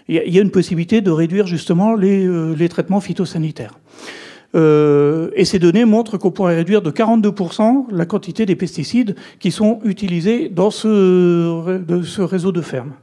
il 0.08 0.16
y, 0.16 0.40
a 0.40 0.42
une 0.42 0.52
possibilité 0.52 1.02
de 1.02 1.12
réduire 1.12 1.48
justement 1.48 1.94
les, 1.94 2.26
euh, 2.26 2.68
traitements 2.70 3.02
phytosanitaires. 3.02 3.78
Euh, 4.56 5.30
et 5.36 5.44
ces 5.44 5.60
données 5.60 5.84
montrent 5.84 6.18
qu'on 6.18 6.32
pourrait 6.32 6.56
réduire 6.56 6.82
de 6.82 6.92
42% 6.92 7.88
la 7.92 8.06
quantité 8.06 8.46
des 8.46 8.56
pesticides 8.56 9.16
qui 9.40 9.52
sont 9.52 9.82
utilisés 9.84 10.48
dans 10.48 10.72
ce, 10.72 12.22
réseau 12.22 12.52
de 12.54 12.62
fermes. 12.62 12.94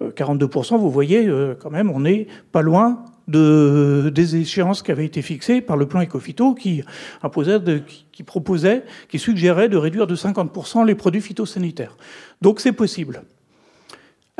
42%, 0.00 0.74
euh, 0.74 0.78
vous 0.78 0.90
voyez, 0.90 1.30
quand 1.60 1.70
même, 1.70 1.90
on 1.90 2.00
n'est 2.00 2.26
pas 2.52 2.62
loin 2.62 3.04
de, 3.28 4.10
des 4.14 4.36
échéances 4.36 4.82
qui 4.82 4.90
avaient 4.90 5.04
été 5.04 5.22
fixées 5.22 5.60
par 5.60 5.76
le 5.76 5.86
plan 5.86 6.02
Ecofito 6.02 6.54
qui, 6.54 6.82
proposait, 8.24 8.82
qui 9.08 9.18
suggérait 9.18 9.68
de 9.68 9.76
réduire 9.76 10.06
de 10.06 10.16
50% 10.16 10.86
les 10.86 10.94
produits 10.94 11.20
phytosanitaires. 11.20 11.96
Donc 12.40 12.60
c'est 12.60 12.72
possible. 12.72 13.22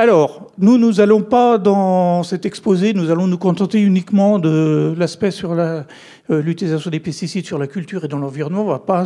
Alors, 0.00 0.52
nous, 0.58 0.78
nous 0.78 0.92
n'allons 0.92 1.22
pas, 1.22 1.58
dans 1.58 2.22
cet 2.22 2.46
exposé, 2.46 2.94
nous 2.94 3.10
allons 3.10 3.26
nous 3.26 3.36
contenter 3.36 3.80
uniquement 3.80 4.38
de 4.38 4.94
l'aspect 4.96 5.32
sur 5.32 5.50
euh, 5.54 5.82
l'utilisation 6.28 6.88
des 6.88 7.00
pesticides 7.00 7.44
sur 7.44 7.58
la 7.58 7.66
culture 7.66 8.04
et 8.04 8.08
dans 8.08 8.20
l'environnement. 8.20 8.62
On 8.62 8.66
ne 8.66 8.70
va 8.70 8.78
pas 8.78 9.02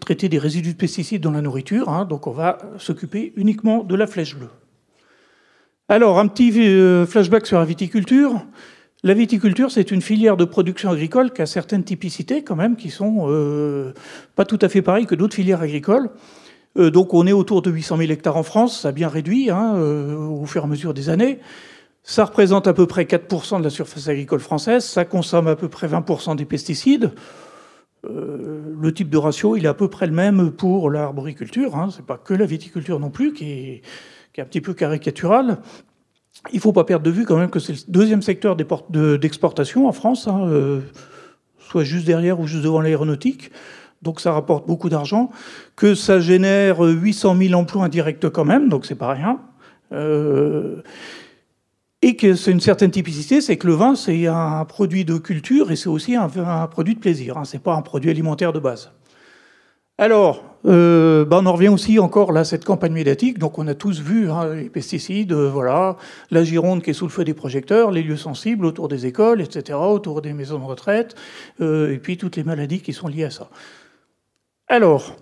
traiter 0.00 0.28
des 0.28 0.38
résidus 0.38 0.74
de 0.74 0.76
pesticides 0.76 1.22
dans 1.22 1.30
la 1.30 1.40
nourriture, 1.40 1.88
hein. 1.88 2.04
donc 2.04 2.26
on 2.26 2.30
va 2.30 2.58
s'occuper 2.76 3.32
uniquement 3.36 3.84
de 3.84 3.94
la 3.94 4.06
flèche 4.06 4.36
bleue. 4.36 4.50
Alors, 5.88 6.18
un 6.18 6.26
petit 6.26 6.52
euh, 6.58 7.06
flashback 7.06 7.46
sur 7.46 7.58
la 7.58 7.64
viticulture. 7.64 8.44
La 9.02 9.14
viticulture, 9.14 9.70
c'est 9.70 9.90
une 9.90 10.02
filière 10.02 10.36
de 10.36 10.44
production 10.44 10.90
agricole 10.90 11.32
qui 11.32 11.40
a 11.40 11.46
certaines 11.46 11.84
typicités 11.84 12.44
quand 12.44 12.56
même, 12.56 12.76
qui 12.76 12.90
sont 12.90 13.24
euh, 13.28 13.94
pas 14.36 14.44
tout 14.44 14.58
à 14.60 14.68
fait 14.68 14.82
pareilles 14.82 15.06
que 15.06 15.14
d'autres 15.14 15.34
filières 15.34 15.62
agricoles. 15.62 16.10
Euh, 16.78 16.90
donc 16.90 17.14
on 17.14 17.26
est 17.26 17.32
autour 17.32 17.62
de 17.62 17.70
800 17.70 17.98
000 17.98 18.10
hectares 18.10 18.36
en 18.36 18.42
France, 18.42 18.80
ça 18.80 18.88
a 18.88 18.92
bien 18.92 19.08
réduit 19.08 19.50
hein, 19.50 19.74
au 19.74 20.46
fur 20.46 20.62
et 20.62 20.64
à 20.64 20.68
mesure 20.68 20.94
des 20.94 21.08
années. 21.08 21.40
Ça 22.02 22.24
représente 22.24 22.66
à 22.66 22.72
peu 22.72 22.86
près 22.86 23.04
4% 23.04 23.58
de 23.58 23.64
la 23.64 23.70
surface 23.70 24.08
agricole 24.08 24.40
française, 24.40 24.84
ça 24.84 25.04
consomme 25.04 25.46
à 25.46 25.56
peu 25.56 25.68
près 25.68 25.86
20% 25.86 26.34
des 26.36 26.44
pesticides. 26.44 27.12
le 28.04 28.92
type 28.92 29.08
de 29.08 29.18
ratio, 29.18 29.56
il 29.56 29.64
est 29.66 29.68
à 29.68 29.74
peu 29.74 29.88
près 29.88 30.06
le 30.06 30.12
même 30.12 30.50
pour 30.50 30.90
l'arboriculture. 30.90 31.76
Hein. 31.76 31.90
Ce 31.90 31.98
n'est 31.98 32.06
pas 32.06 32.16
que 32.16 32.34
la 32.34 32.46
viticulture 32.46 32.98
non 32.98 33.10
plus 33.10 33.32
qui 33.32 33.50
est, 33.50 33.82
qui 34.32 34.40
est 34.40 34.42
un 34.42 34.46
petit 34.46 34.60
peu 34.60 34.74
caricatural. 34.74 35.58
Il 36.52 36.60
faut 36.60 36.72
pas 36.72 36.84
perdre 36.84 37.04
de 37.04 37.10
vue 37.10 37.24
quand 37.24 37.36
même 37.36 37.50
que 37.50 37.60
c'est 37.60 37.72
le 37.72 37.78
deuxième 37.88 38.22
secteur 38.22 38.56
d'exportation 38.56 39.86
en 39.86 39.92
France, 39.92 40.26
hein, 40.26 40.46
euh, 40.46 40.80
soit 41.58 41.84
juste 41.84 42.06
derrière 42.06 42.40
ou 42.40 42.46
juste 42.46 42.64
devant 42.64 42.80
l'aéronautique. 42.80 43.52
Donc 44.02 44.20
ça 44.20 44.32
rapporte 44.32 44.66
beaucoup 44.66 44.88
d'argent, 44.88 45.30
que 45.76 45.94
ça 45.94 46.20
génère 46.20 46.80
800 46.80 47.36
000 47.36 47.54
emplois 47.54 47.84
indirects 47.84 48.28
quand 48.30 48.44
même, 48.44 48.68
donc 48.68 48.84
c'est 48.84 48.96
pas 48.96 49.12
rien. 49.12 49.40
Euh, 49.92 50.82
et 52.02 52.16
que 52.16 52.34
c'est 52.34 52.50
une 52.50 52.60
certaine 52.60 52.90
typicité, 52.90 53.40
c'est 53.40 53.56
que 53.56 53.66
le 53.68 53.74
vin, 53.74 53.94
c'est 53.94 54.26
un 54.26 54.64
produit 54.64 55.04
de 55.04 55.18
culture 55.18 55.70
et 55.70 55.76
c'est 55.76 55.88
aussi 55.88 56.16
un, 56.16 56.28
produit 56.66 56.96
de 56.96 57.00
plaisir. 57.00 57.38
Hein, 57.38 57.44
c'est 57.44 57.62
pas 57.62 57.74
un 57.74 57.82
produit 57.82 58.10
alimentaire 58.10 58.52
de 58.52 58.58
base. 58.58 58.90
Alors, 59.98 60.42
euh, 60.66 61.24
ben 61.24 61.42
on 61.42 61.46
en 61.46 61.52
revient 61.52 61.68
aussi 61.68 61.98
encore 62.00 62.32
là 62.32 62.40
à 62.40 62.44
cette 62.44 62.64
campagne 62.64 62.92
médiatique. 62.92 63.38
Donc, 63.38 63.58
on 63.58 63.68
a 63.68 63.74
tous 63.74 64.00
vu 64.00 64.30
hein, 64.30 64.52
les 64.54 64.68
pesticides, 64.68 65.32
euh, 65.32 65.48
voilà, 65.48 65.96
la 66.32 66.42
Gironde 66.42 66.82
qui 66.82 66.90
est 66.90 66.94
sous 66.94 67.06
le 67.06 67.12
feu 67.12 67.24
des 67.24 67.34
projecteurs, 67.34 67.92
les 67.92 68.02
lieux 68.02 68.16
sensibles 68.16 68.64
autour 68.64 68.88
des 68.88 69.06
écoles, 69.06 69.40
etc., 69.40 69.78
autour 69.80 70.22
des 70.22 70.32
maisons 70.32 70.58
de 70.58 70.64
retraite, 70.64 71.14
euh, 71.60 71.92
et 71.92 71.98
puis 71.98 72.16
toutes 72.16 72.36
les 72.36 72.42
maladies 72.42 72.80
qui 72.80 72.92
sont 72.92 73.06
liées 73.06 73.24
à 73.24 73.30
ça. 73.30 73.48
Alors, 74.72 75.16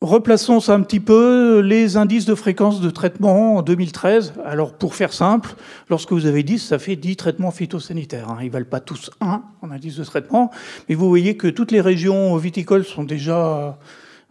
Replaçons 0.00 0.58
ça 0.58 0.74
un 0.74 0.80
petit 0.80 1.00
peu, 1.00 1.60
les 1.60 1.98
indices 1.98 2.24
de 2.24 2.34
fréquence 2.34 2.80
de 2.80 2.88
traitement 2.88 3.56
en 3.56 3.62
2013. 3.62 4.32
Alors, 4.44 4.72
pour 4.72 4.94
faire 4.94 5.12
simple, 5.12 5.54
lorsque 5.90 6.12
vous 6.12 6.24
avez 6.24 6.42
10, 6.42 6.58
ça 6.58 6.78
fait 6.78 6.96
10 6.96 7.16
traitements 7.16 7.50
phytosanitaires. 7.50 8.30
Hein. 8.30 8.38
Ils 8.40 8.46
ne 8.46 8.50
valent 8.52 8.64
pas 8.68 8.80
tous 8.80 9.10
un 9.20 9.42
en 9.60 9.70
indice 9.70 9.96
de 9.96 10.04
traitement, 10.04 10.50
mais 10.88 10.94
vous 10.94 11.08
voyez 11.10 11.36
que 11.36 11.46
toutes 11.46 11.70
les 11.70 11.82
régions 11.82 12.34
viticoles 12.38 12.86
sont 12.86 13.04
déjà... 13.04 13.78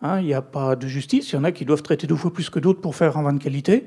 Hein, 0.02 0.20
il 0.20 0.26
n'y 0.26 0.34
a 0.34 0.42
pas 0.42 0.76
de 0.76 0.88
justice, 0.88 1.32
il 1.32 1.36
y 1.36 1.38
en 1.38 1.44
a 1.44 1.52
qui 1.52 1.64
doivent 1.64 1.84
traiter 1.84 2.08
deux 2.08 2.16
fois 2.16 2.34
plus 2.34 2.50
que 2.50 2.58
d'autres 2.60 2.82
pour 2.82 2.96
faire 2.96 3.18
un 3.18 3.22
vin 3.22 3.34
de 3.34 3.42
qualité. 3.42 3.86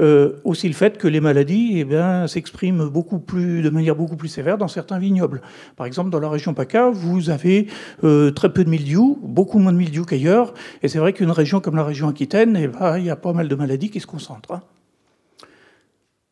Euh, 0.00 0.40
aussi 0.42 0.66
le 0.66 0.74
fait 0.74 0.98
que 0.98 1.06
les 1.06 1.20
maladies 1.20 1.84
eh 1.88 2.26
s'expriment 2.26 2.88
beaucoup 2.88 3.20
plus, 3.20 3.62
de 3.62 3.70
manière 3.70 3.94
beaucoup 3.94 4.16
plus 4.16 4.28
sévère 4.28 4.58
dans 4.58 4.66
certains 4.66 4.98
vignobles. 4.98 5.40
Par 5.76 5.86
exemple, 5.86 6.10
dans 6.10 6.18
la 6.18 6.28
région 6.28 6.52
PACA, 6.52 6.90
vous 6.90 7.30
avez 7.30 7.68
euh, 8.02 8.32
très 8.32 8.52
peu 8.52 8.64
de 8.64 8.70
mildiou, 8.70 9.20
beaucoup 9.22 9.60
moins 9.60 9.72
de 9.72 9.78
mildiou 9.78 10.04
qu'ailleurs. 10.04 10.52
Et 10.82 10.88
c'est 10.88 10.98
vrai 10.98 11.12
qu'une 11.12 11.30
région 11.30 11.60
comme 11.60 11.76
la 11.76 11.84
région 11.84 12.08
Aquitaine, 12.08 12.56
eh 12.56 12.66
ben, 12.66 12.98
il 12.98 13.04
y 13.04 13.10
a 13.10 13.16
pas 13.16 13.32
mal 13.32 13.46
de 13.46 13.54
maladies 13.54 13.90
qui 13.90 14.00
se 14.00 14.06
concentrent. 14.06 14.52
Hein. 14.52 14.62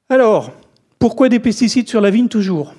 Alors, 0.09 0.51
pourquoi 0.99 1.29
des 1.29 1.39
pesticides 1.39 1.89
sur 1.89 2.01
la 2.01 2.11
vigne 2.11 2.29
toujours? 2.29 2.75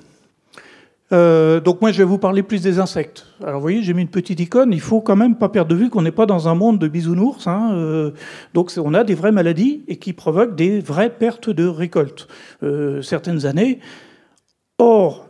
Euh, 1.14 1.60
donc 1.60 1.80
moi, 1.80 1.92
je 1.92 1.98
vais 1.98 2.04
vous 2.04 2.18
parler 2.18 2.42
plus 2.42 2.60
des 2.60 2.80
insectes. 2.80 3.26
Alors 3.40 3.56
vous 3.56 3.62
voyez, 3.62 3.82
j'ai 3.82 3.94
mis 3.94 4.02
une 4.02 4.08
petite 4.08 4.40
icône. 4.40 4.72
Il 4.72 4.80
faut 4.80 5.00
quand 5.00 5.14
même 5.14 5.36
pas 5.36 5.48
perdre 5.48 5.70
de 5.70 5.76
vue 5.76 5.88
qu'on 5.88 6.02
n'est 6.02 6.10
pas 6.10 6.26
dans 6.26 6.48
un 6.48 6.54
monde 6.56 6.80
de 6.80 6.88
bisounours. 6.88 7.46
Hein. 7.46 7.70
Euh, 7.74 8.10
donc 8.52 8.72
on 8.76 8.94
a 8.94 9.04
des 9.04 9.14
vraies 9.14 9.32
maladies 9.32 9.84
et 9.86 9.96
qui 9.96 10.12
provoquent 10.12 10.56
des 10.56 10.80
vraies 10.80 11.10
pertes 11.10 11.50
de 11.50 11.66
récolte. 11.66 12.26
Euh, 12.64 13.00
certaines 13.00 13.46
années. 13.46 13.78
Or, 14.78 15.28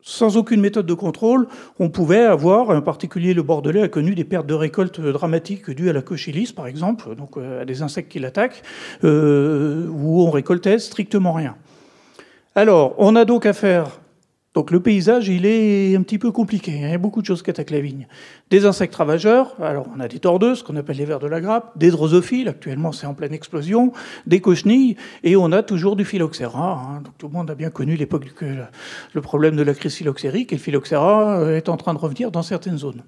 sans 0.00 0.36
aucune 0.36 0.60
méthode 0.60 0.86
de 0.86 0.94
contrôle, 0.94 1.48
on 1.80 1.90
pouvait 1.90 2.24
avoir, 2.24 2.70
en 2.70 2.80
particulier 2.80 3.34
le 3.34 3.42
Bordelais 3.42 3.82
a 3.82 3.88
connu 3.88 4.14
des 4.14 4.24
pertes 4.24 4.46
de 4.46 4.54
récolte 4.54 5.00
dramatiques 5.00 5.70
dues 5.70 5.90
à 5.90 5.92
la 5.92 6.02
cochilis, 6.02 6.52
par 6.54 6.68
exemple, 6.68 7.16
donc 7.16 7.36
à 7.36 7.64
des 7.64 7.82
insectes 7.82 8.10
qui 8.10 8.20
l'attaquent, 8.20 8.62
où 9.02 10.22
on 10.22 10.30
récoltait 10.30 10.78
strictement 10.78 11.32
rien. 11.32 11.56
Alors, 12.54 12.94
on 12.98 13.14
a 13.16 13.24
donc 13.24 13.44
affaire 13.44 14.00
donc 14.52 14.72
le 14.72 14.80
paysage, 14.80 15.28
il 15.28 15.46
est 15.46 15.94
un 15.94 16.02
petit 16.02 16.18
peu 16.18 16.32
compliqué. 16.32 16.72
Il 16.72 16.90
y 16.90 16.92
a 16.92 16.98
beaucoup 16.98 17.20
de 17.20 17.26
choses 17.26 17.40
qui 17.40 17.50
attaquent 17.50 17.70
la 17.70 17.78
vigne. 17.78 18.08
Des 18.50 18.66
insectes 18.66 18.96
ravageurs, 18.96 19.54
alors 19.62 19.86
on 19.96 20.00
a 20.00 20.08
des 20.08 20.18
tordeuses, 20.18 20.64
qu'on 20.64 20.74
appelle 20.74 20.96
les 20.96 21.04
vers 21.04 21.20
de 21.20 21.28
la 21.28 21.40
grappe, 21.40 21.78
des 21.78 21.92
drosophiles, 21.92 22.48
actuellement 22.48 22.90
c'est 22.90 23.06
en 23.06 23.14
pleine 23.14 23.32
explosion, 23.32 23.92
des 24.26 24.40
cochenilles, 24.40 24.96
et 25.22 25.36
on 25.36 25.52
a 25.52 25.62
toujours 25.62 25.94
du 25.94 26.04
phylloxéra. 26.04 26.72
Hein. 26.72 27.02
Tout 27.16 27.28
le 27.28 27.34
monde 27.34 27.48
a 27.48 27.54
bien 27.54 27.70
connu 27.70 27.94
l'époque 27.94 28.32
que 28.34 28.46
le 29.12 29.20
problème 29.20 29.54
de 29.54 29.62
la 29.62 29.72
crise 29.72 29.94
phylloxérique, 29.94 30.52
et 30.52 30.56
le 30.56 30.62
phylloxéra 30.62 31.38
euh, 31.38 31.56
est 31.56 31.68
en 31.68 31.76
train 31.76 31.94
de 31.94 31.98
revenir 31.98 32.32
dans 32.32 32.42
certaines 32.42 32.78
zones. 32.78 33.04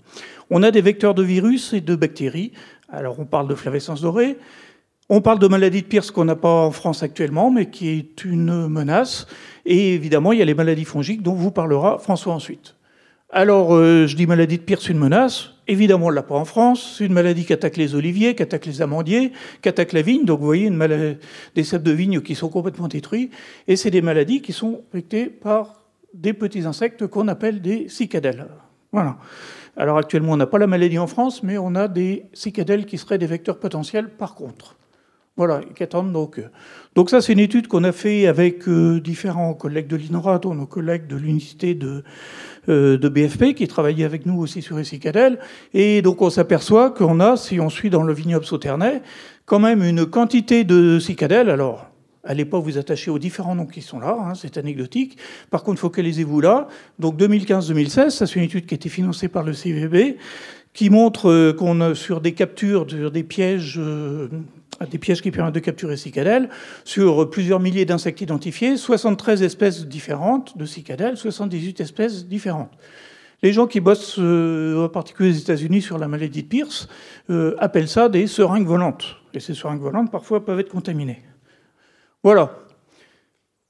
On 0.48 0.62
a 0.62 0.70
des 0.70 0.80
vecteurs 0.80 1.14
de 1.14 1.24
virus 1.24 1.72
et 1.72 1.80
de 1.80 1.96
bactéries. 1.96 2.52
Alors 2.88 3.18
on 3.18 3.24
parle 3.24 3.48
de 3.48 3.54
flavescence 3.56 4.02
dorée, 4.02 4.38
on 5.08 5.20
parle 5.20 5.38
de 5.38 5.48
maladie 5.48 5.82
de 5.82 5.86
Pierce 5.86 6.10
qu'on 6.10 6.24
n'a 6.24 6.36
pas 6.36 6.48
en 6.48 6.70
France 6.70 7.02
actuellement, 7.02 7.50
mais 7.50 7.70
qui 7.70 7.88
est 7.88 8.24
une 8.24 8.68
menace. 8.68 9.26
Et 9.66 9.94
évidemment, 9.94 10.32
il 10.32 10.38
y 10.38 10.42
a 10.42 10.44
les 10.44 10.54
maladies 10.54 10.84
fongiques 10.84 11.22
dont 11.22 11.34
vous 11.34 11.50
parlera 11.50 11.98
François 11.98 12.34
ensuite. 12.34 12.76
Alors, 13.34 13.74
euh, 13.74 14.06
je 14.06 14.14
dis 14.14 14.26
maladie 14.26 14.58
de 14.58 14.62
Pierce, 14.62 14.88
une 14.90 14.98
menace. 14.98 15.50
Évidemment, 15.66 16.06
on 16.06 16.10
ne 16.10 16.14
l'a 16.14 16.22
pas 16.22 16.34
en 16.34 16.44
France. 16.44 16.96
C'est 16.98 17.06
une 17.06 17.14
maladie 17.14 17.46
qui 17.46 17.52
attaque 17.54 17.78
les 17.78 17.94
oliviers, 17.94 18.34
qui 18.34 18.42
attaque 18.42 18.66
les 18.66 18.82
amandiers, 18.82 19.32
qui 19.62 19.68
attaque 19.70 19.94
la 19.94 20.02
vigne. 20.02 20.26
Donc, 20.26 20.40
vous 20.40 20.44
voyez, 20.44 20.70
des 21.54 21.64
cèpes 21.64 21.82
de 21.82 21.92
vigne 21.92 22.20
qui 22.20 22.34
sont 22.34 22.50
complètement 22.50 22.88
détruits. 22.88 23.30
Et 23.68 23.76
c'est 23.76 23.90
des 23.90 24.02
maladies 24.02 24.42
qui 24.42 24.52
sont 24.52 24.82
affectées 24.90 25.26
par 25.26 25.80
des 26.12 26.34
petits 26.34 26.66
insectes 26.66 27.06
qu'on 27.06 27.26
appelle 27.28 27.62
des 27.62 27.88
cicadelles. 27.88 28.48
Voilà. 28.92 29.16
Alors, 29.78 29.96
actuellement, 29.96 30.32
on 30.32 30.36
n'a 30.36 30.46
pas 30.46 30.58
la 30.58 30.66
maladie 30.66 30.98
en 30.98 31.06
France, 31.06 31.42
mais 31.42 31.56
on 31.56 31.74
a 31.74 31.88
des 31.88 32.26
cicadelles 32.34 32.84
qui 32.84 32.98
seraient 32.98 33.18
des 33.18 33.26
vecteurs 33.26 33.58
potentiels 33.58 34.10
par 34.10 34.34
contre. 34.34 34.76
Voilà, 35.36 35.62
qui 35.74 35.82
attendent 35.82 36.12
donc. 36.12 36.38
Euh, 36.38 36.48
donc 36.94 37.08
ça, 37.08 37.22
c'est 37.22 37.32
une 37.32 37.38
étude 37.38 37.66
qu'on 37.66 37.84
a 37.84 37.92
fait 37.92 38.26
avec 38.26 38.68
euh, 38.68 39.00
différents 39.00 39.54
collègues 39.54 39.86
de 39.86 39.96
l'INRA, 39.96 40.38
dont 40.38 40.54
nos 40.54 40.66
collègues 40.66 41.06
de 41.06 41.16
l'unité 41.16 41.74
de, 41.74 42.04
euh, 42.68 42.98
BFP, 42.98 43.54
qui 43.54 43.66
travaillaient 43.66 44.04
avec 44.04 44.26
nous 44.26 44.38
aussi 44.38 44.60
sur 44.60 44.76
les 44.76 44.84
cicadelles. 44.84 45.38
Et 45.72 46.02
donc 46.02 46.20
on 46.20 46.28
s'aperçoit 46.28 46.90
qu'on 46.90 47.18
a, 47.18 47.38
si 47.38 47.60
on 47.60 47.70
suit 47.70 47.88
dans 47.88 48.02
le 48.02 48.12
vignoble 48.12 48.44
sauternais, 48.44 49.00
quand 49.46 49.58
même 49.58 49.82
une 49.82 50.04
quantité 50.04 50.64
de 50.64 50.98
cicadelles. 50.98 51.48
Alors, 51.48 51.86
à 52.24 52.34
l'époque, 52.34 52.62
vous 52.64 52.76
attachez 52.76 53.10
aux 53.10 53.18
différents 53.18 53.54
noms 53.54 53.66
qui 53.66 53.80
sont 53.80 54.00
là, 54.00 54.18
hein, 54.20 54.34
c'est 54.34 54.58
anecdotique. 54.58 55.16
Par 55.50 55.62
contre, 55.62 55.80
focalisez-vous 55.80 56.42
là. 56.42 56.68
Donc 56.98 57.18
2015-2016, 57.18 58.10
ça 58.10 58.26
c'est 58.26 58.38
une 58.38 58.44
étude 58.44 58.66
qui 58.66 58.74
a 58.74 58.76
été 58.76 58.90
financée 58.90 59.28
par 59.28 59.44
le 59.44 59.54
CVB, 59.54 60.18
qui 60.74 60.90
montre 60.90 61.52
qu'on 61.52 61.80
a 61.80 61.94
sur 61.94 62.20
des 62.20 62.32
captures, 62.32 62.86
sur 62.86 63.10
des 63.10 63.22
pièges 63.22 63.80
des 64.90 64.98
pièges 64.98 65.22
qui 65.22 65.30
permettent 65.30 65.54
de 65.54 65.60
capturer 65.60 65.96
cicadelles, 65.96 66.48
sur 66.84 67.30
plusieurs 67.30 67.60
milliers 67.60 67.84
d'insectes 67.84 68.20
identifiés, 68.20 68.76
73 68.76 69.42
espèces 69.42 69.86
différentes 69.86 70.56
de 70.56 70.64
cicadelles, 70.64 71.16
78 71.16 71.80
espèces 71.80 72.26
différentes. 72.26 72.70
Les 73.42 73.52
gens 73.52 73.66
qui 73.66 73.80
bossent, 73.80 74.20
euh, 74.20 74.84
en 74.84 74.88
particulier 74.88 75.30
aux 75.30 75.38
États-Unis, 75.38 75.82
sur 75.82 75.98
la 75.98 76.06
maladie 76.06 76.44
de 76.44 76.48
Pierce, 76.48 76.88
euh, 77.28 77.56
appellent 77.58 77.88
ça 77.88 78.08
des 78.08 78.28
seringues 78.28 78.66
volantes. 78.66 79.16
Et 79.34 79.40
ces 79.40 79.54
seringues 79.54 79.80
volantes, 79.80 80.12
parfois, 80.12 80.44
peuvent 80.44 80.60
être 80.60 80.70
contaminées. 80.70 81.22
Voilà. 82.22 82.56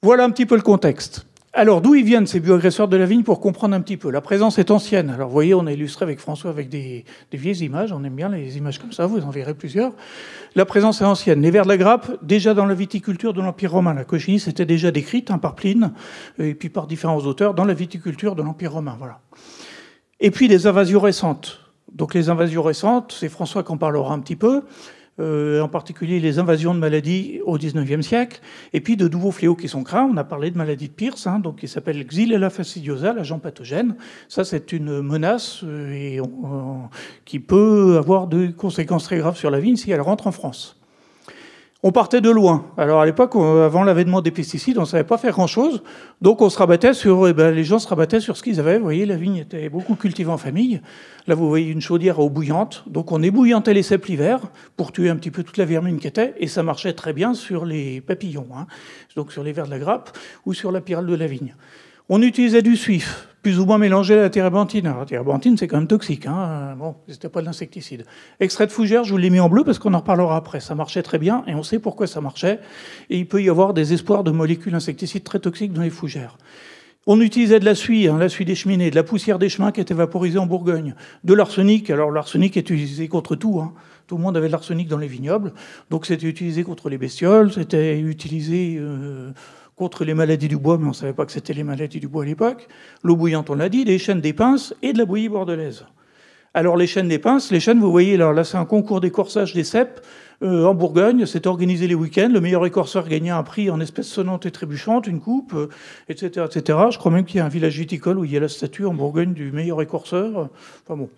Voilà 0.02 0.24
un 0.24 0.30
petit 0.30 0.44
peu 0.44 0.56
le 0.56 0.62
contexte. 0.62 1.26
Alors, 1.54 1.82
d'où 1.82 1.94
ils 1.94 2.04
viennent 2.04 2.26
ces 2.26 2.40
bioagresseurs 2.40 2.88
de 2.88 2.96
la 2.96 3.04
vigne 3.04 3.24
pour 3.24 3.38
comprendre 3.38 3.74
un 3.74 3.82
petit 3.82 3.98
peu 3.98 4.10
La 4.10 4.22
présence 4.22 4.58
est 4.58 4.70
ancienne. 4.70 5.10
Alors, 5.10 5.28
vous 5.28 5.34
voyez, 5.34 5.52
on 5.52 5.66
a 5.66 5.72
illustré 5.72 6.02
avec 6.02 6.18
François 6.18 6.48
avec 6.48 6.70
des, 6.70 7.04
vieilles 7.30 7.64
images. 7.64 7.92
On 7.92 8.02
aime 8.04 8.14
bien 8.14 8.30
les 8.30 8.56
images 8.56 8.78
comme 8.78 8.92
ça, 8.92 9.04
vous 9.04 9.20
en 9.20 9.28
verrez 9.28 9.52
plusieurs. 9.52 9.92
La 10.54 10.64
présence 10.64 11.02
est 11.02 11.04
ancienne. 11.04 11.42
Les 11.42 11.50
vers 11.50 11.64
de 11.64 11.68
la 11.68 11.76
grappe, 11.76 12.10
déjà 12.22 12.54
dans 12.54 12.64
la 12.64 12.72
viticulture 12.72 13.34
de 13.34 13.42
l'Empire 13.42 13.72
romain. 13.72 13.92
La 13.92 14.04
cochenille, 14.04 14.40
c'était 14.40 14.64
déjà 14.64 14.90
décrite 14.90 15.30
hein, 15.30 15.36
par 15.36 15.54
Pline 15.54 15.92
et 16.38 16.54
puis 16.54 16.70
par 16.70 16.86
différents 16.86 17.18
auteurs 17.18 17.52
dans 17.52 17.66
la 17.66 17.74
viticulture 17.74 18.34
de 18.34 18.42
l'Empire 18.42 18.72
romain. 18.72 18.96
Voilà. 18.98 19.20
Et 20.20 20.30
puis, 20.30 20.48
des 20.48 20.66
invasions 20.66 21.00
récentes. 21.00 21.60
Donc, 21.92 22.14
les 22.14 22.30
invasions 22.30 22.62
récentes, 22.62 23.14
c'est 23.18 23.28
François 23.28 23.62
qui 23.62 23.72
en 23.72 23.76
parlera 23.76 24.14
un 24.14 24.20
petit 24.20 24.36
peu. 24.36 24.62
Euh, 25.20 25.60
en 25.60 25.68
particulier 25.68 26.20
les 26.20 26.38
invasions 26.38 26.72
de 26.72 26.78
maladies 26.78 27.40
au 27.44 27.58
XIXe 27.58 28.00
siècle, 28.00 28.40
et 28.72 28.80
puis 28.80 28.96
de 28.96 29.08
nouveaux 29.08 29.30
fléaux 29.30 29.54
qui 29.54 29.68
sont 29.68 29.82
craints. 29.82 30.08
On 30.10 30.16
a 30.16 30.24
parlé 30.24 30.50
de 30.50 30.56
maladie 30.56 30.88
de 30.88 30.94
Pierce, 30.94 31.26
hein, 31.26 31.38
donc 31.38 31.56
qui 31.56 31.68
s'appelle 31.68 32.02
Xylella 32.06 32.48
fastidiosa, 32.48 33.12
l'agent 33.12 33.38
pathogène. 33.38 33.96
Ça, 34.28 34.42
c'est 34.42 34.72
une 34.72 35.02
menace 35.02 35.64
euh, 35.64 35.92
et 35.92 36.20
qui 37.26 37.40
peut 37.40 37.98
avoir 37.98 38.26
des 38.26 38.52
conséquences 38.52 39.04
très 39.04 39.18
graves 39.18 39.36
sur 39.36 39.50
la 39.50 39.60
vigne 39.60 39.76
si 39.76 39.90
elle 39.90 40.00
rentre 40.00 40.28
en 40.28 40.32
France. 40.32 40.81
On 41.84 41.90
partait 41.90 42.20
de 42.20 42.30
loin. 42.30 42.66
Alors 42.78 43.00
à 43.00 43.06
l'époque, 43.06 43.34
avant 43.34 43.82
l'avènement 43.82 44.20
des 44.20 44.30
pesticides, 44.30 44.78
on 44.78 44.82
ne 44.82 44.86
savait 44.86 45.02
pas 45.02 45.18
faire 45.18 45.32
grand-chose. 45.32 45.82
Donc 46.20 46.40
on 46.40 46.48
se 46.48 46.56
rabattait 46.56 46.94
sur, 46.94 47.26
eh 47.26 47.32
ben, 47.32 47.52
les 47.52 47.64
gens 47.64 47.80
se 47.80 47.88
rabattaient 47.88 48.20
sur 48.20 48.36
ce 48.36 48.44
qu'ils 48.44 48.60
avaient. 48.60 48.78
Vous 48.78 48.84
voyez, 48.84 49.04
la 49.04 49.16
vigne 49.16 49.38
était 49.38 49.68
beaucoup 49.68 49.96
cultivée 49.96 50.30
en 50.30 50.38
famille. 50.38 50.80
Là, 51.26 51.34
vous 51.34 51.48
voyez 51.48 51.72
une 51.72 51.80
chaudière 51.80 52.20
à 52.20 52.22
eau 52.22 52.30
bouillante. 52.30 52.84
Donc 52.86 53.10
on 53.10 53.20
ébouillantait 53.20 53.74
les 53.74 53.82
cèpes 53.82 54.06
l'hiver 54.06 54.38
pour 54.76 54.92
tuer 54.92 55.10
un 55.10 55.16
petit 55.16 55.32
peu 55.32 55.42
toute 55.42 55.56
la 55.56 55.64
vermine 55.64 55.98
qui 55.98 56.06
était. 56.06 56.34
Et 56.38 56.46
ça 56.46 56.62
marchait 56.62 56.92
très 56.92 57.12
bien 57.12 57.34
sur 57.34 57.64
les 57.64 58.00
papillons, 58.00 58.46
hein. 58.56 58.68
donc 59.16 59.32
sur 59.32 59.42
les 59.42 59.52
vers 59.52 59.66
de 59.66 59.72
la 59.72 59.80
grappe 59.80 60.16
ou 60.46 60.54
sur 60.54 60.70
la 60.70 60.80
pyrale 60.80 61.06
de 61.06 61.16
la 61.16 61.26
vigne. 61.26 61.56
On 62.08 62.20
utilisait 62.22 62.62
du 62.62 62.76
suif 62.76 63.28
plus 63.42 63.58
ou 63.58 63.66
moins 63.66 63.78
mélangé 63.78 64.14
à 64.14 64.22
la 64.22 64.30
térébenthine. 64.30 64.86
Alors, 64.86 65.00
la 65.00 65.06
térébenthine, 65.06 65.56
c'est 65.56 65.66
quand 65.66 65.78
même 65.78 65.88
toxique. 65.88 66.26
Hein 66.26 66.74
bon, 66.78 66.94
c'était 67.08 67.28
pas 67.28 67.40
de 67.40 67.46
l'insecticide. 67.46 68.04
Extrait 68.38 68.66
de 68.66 68.72
fougère, 68.72 69.02
je 69.02 69.10
vous 69.10 69.18
l'ai 69.18 69.30
mis 69.30 69.40
en 69.40 69.48
bleu 69.48 69.64
parce 69.64 69.80
qu'on 69.80 69.94
en 69.94 69.98
reparlera 69.98 70.36
après. 70.36 70.60
Ça 70.60 70.74
marchait 70.76 71.02
très 71.02 71.18
bien 71.18 71.42
et 71.48 71.54
on 71.54 71.64
sait 71.64 71.80
pourquoi 71.80 72.06
ça 72.06 72.20
marchait. 72.20 72.60
Et 73.10 73.18
il 73.18 73.26
peut 73.26 73.42
y 73.42 73.50
avoir 73.50 73.74
des 73.74 73.92
espoirs 73.92 74.22
de 74.22 74.30
molécules 74.30 74.74
insecticides 74.74 75.24
très 75.24 75.40
toxiques 75.40 75.72
dans 75.72 75.82
les 75.82 75.90
fougères. 75.90 76.38
On 77.08 77.20
utilisait 77.20 77.58
de 77.58 77.64
la 77.64 77.74
suie, 77.74 78.06
hein, 78.06 78.16
la 78.16 78.28
suie 78.28 78.44
des 78.44 78.54
cheminées, 78.54 78.90
de 78.90 78.94
la 78.94 79.02
poussière 79.02 79.40
des 79.40 79.48
chemins 79.48 79.72
qui 79.72 79.80
était 79.80 79.92
vaporisée 79.92 80.38
en 80.38 80.46
Bourgogne, 80.46 80.94
de 81.24 81.34
l'arsenic. 81.34 81.90
Alors 81.90 82.12
l'arsenic 82.12 82.56
est 82.56 82.70
utilisé 82.70 83.08
contre 83.08 83.34
tout. 83.34 83.60
Hein. 83.60 83.72
Tout 84.06 84.16
le 84.18 84.22
monde 84.22 84.36
avait 84.36 84.46
de 84.46 84.52
l'arsenic 84.52 84.86
dans 84.86 84.98
les 84.98 85.08
vignobles. 85.08 85.52
Donc 85.90 86.06
c'était 86.06 86.28
utilisé 86.28 86.62
contre 86.62 86.88
les 86.88 86.98
bestioles, 86.98 87.52
c'était 87.52 87.98
utilisé 87.98 88.76
euh, 88.78 89.32
contre 89.82 90.04
les 90.04 90.14
maladies 90.14 90.46
du 90.46 90.56
bois, 90.56 90.78
mais 90.78 90.84
on 90.84 90.90
ne 90.90 90.94
savait 90.94 91.12
pas 91.12 91.26
que 91.26 91.32
c'était 91.32 91.54
les 91.54 91.64
maladies 91.64 91.98
du 91.98 92.06
bois 92.06 92.22
à 92.22 92.26
l'époque. 92.26 92.68
L'eau 93.02 93.16
bouillante, 93.16 93.50
on 93.50 93.56
l'a 93.56 93.68
dit, 93.68 93.84
des 93.84 93.98
chênes 93.98 94.20
d'épices 94.20 94.72
et 94.80 94.92
de 94.92 94.98
la 94.98 95.04
bouillie 95.04 95.28
bordelaise. 95.28 95.84
Alors 96.54 96.76
les 96.76 96.86
chênes 96.86 97.08
d'épices, 97.08 97.50
les 97.50 97.58
chênes, 97.58 97.80
vous 97.80 97.90
voyez, 97.90 98.16
là, 98.16 98.32
là 98.32 98.44
c'est 98.44 98.58
un 98.58 98.64
concours 98.64 99.00
d'écorçage 99.00 99.54
des 99.54 99.64
cèpes 99.64 100.00
euh, 100.44 100.66
en 100.66 100.74
Bourgogne. 100.74 101.26
C'était 101.26 101.48
organisé 101.48 101.88
les 101.88 101.96
week-ends. 101.96 102.30
Le 102.32 102.40
meilleur 102.40 102.64
écorceur 102.64 103.08
gagnait 103.08 103.30
un 103.30 103.42
prix 103.42 103.70
en 103.70 103.80
espèces 103.80 104.06
sonnantes 104.06 104.46
et 104.46 104.52
trébuchantes, 104.52 105.08
une 105.08 105.18
coupe, 105.18 105.52
etc., 106.08 106.30
euh, 106.36 106.46
etc. 106.46 106.78
Je 106.92 106.98
crois 106.98 107.10
même 107.10 107.24
qu'il 107.24 107.38
y 107.38 107.40
a 107.40 107.44
un 107.44 107.48
village 107.48 107.76
viticole 107.76 108.20
où 108.20 108.24
il 108.24 108.30
y 108.30 108.36
a 108.36 108.40
la 108.40 108.48
statue 108.48 108.86
en 108.86 108.94
Bourgogne 108.94 109.32
du 109.32 109.50
meilleur 109.50 109.82
écorceur. 109.82 110.48
Enfin 110.84 110.96
bon, 110.96 111.10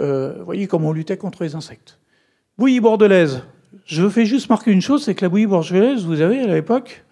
euh, 0.00 0.34
vous 0.38 0.44
voyez 0.46 0.66
comment 0.66 0.88
on 0.88 0.92
luttait 0.92 1.16
contre 1.16 1.44
les 1.44 1.54
insectes. 1.54 2.00
Bouillie 2.58 2.80
bordelaise. 2.80 3.44
Je 3.86 4.08
fais 4.08 4.26
juste 4.26 4.50
marquer 4.50 4.72
une 4.72 4.82
chose, 4.82 5.04
c'est 5.04 5.14
que 5.14 5.24
la 5.24 5.28
bouillie 5.28 5.46
bordelaise, 5.46 6.04
vous 6.04 6.20
avez 6.20 6.40
à 6.40 6.46
l'époque, 6.48 7.04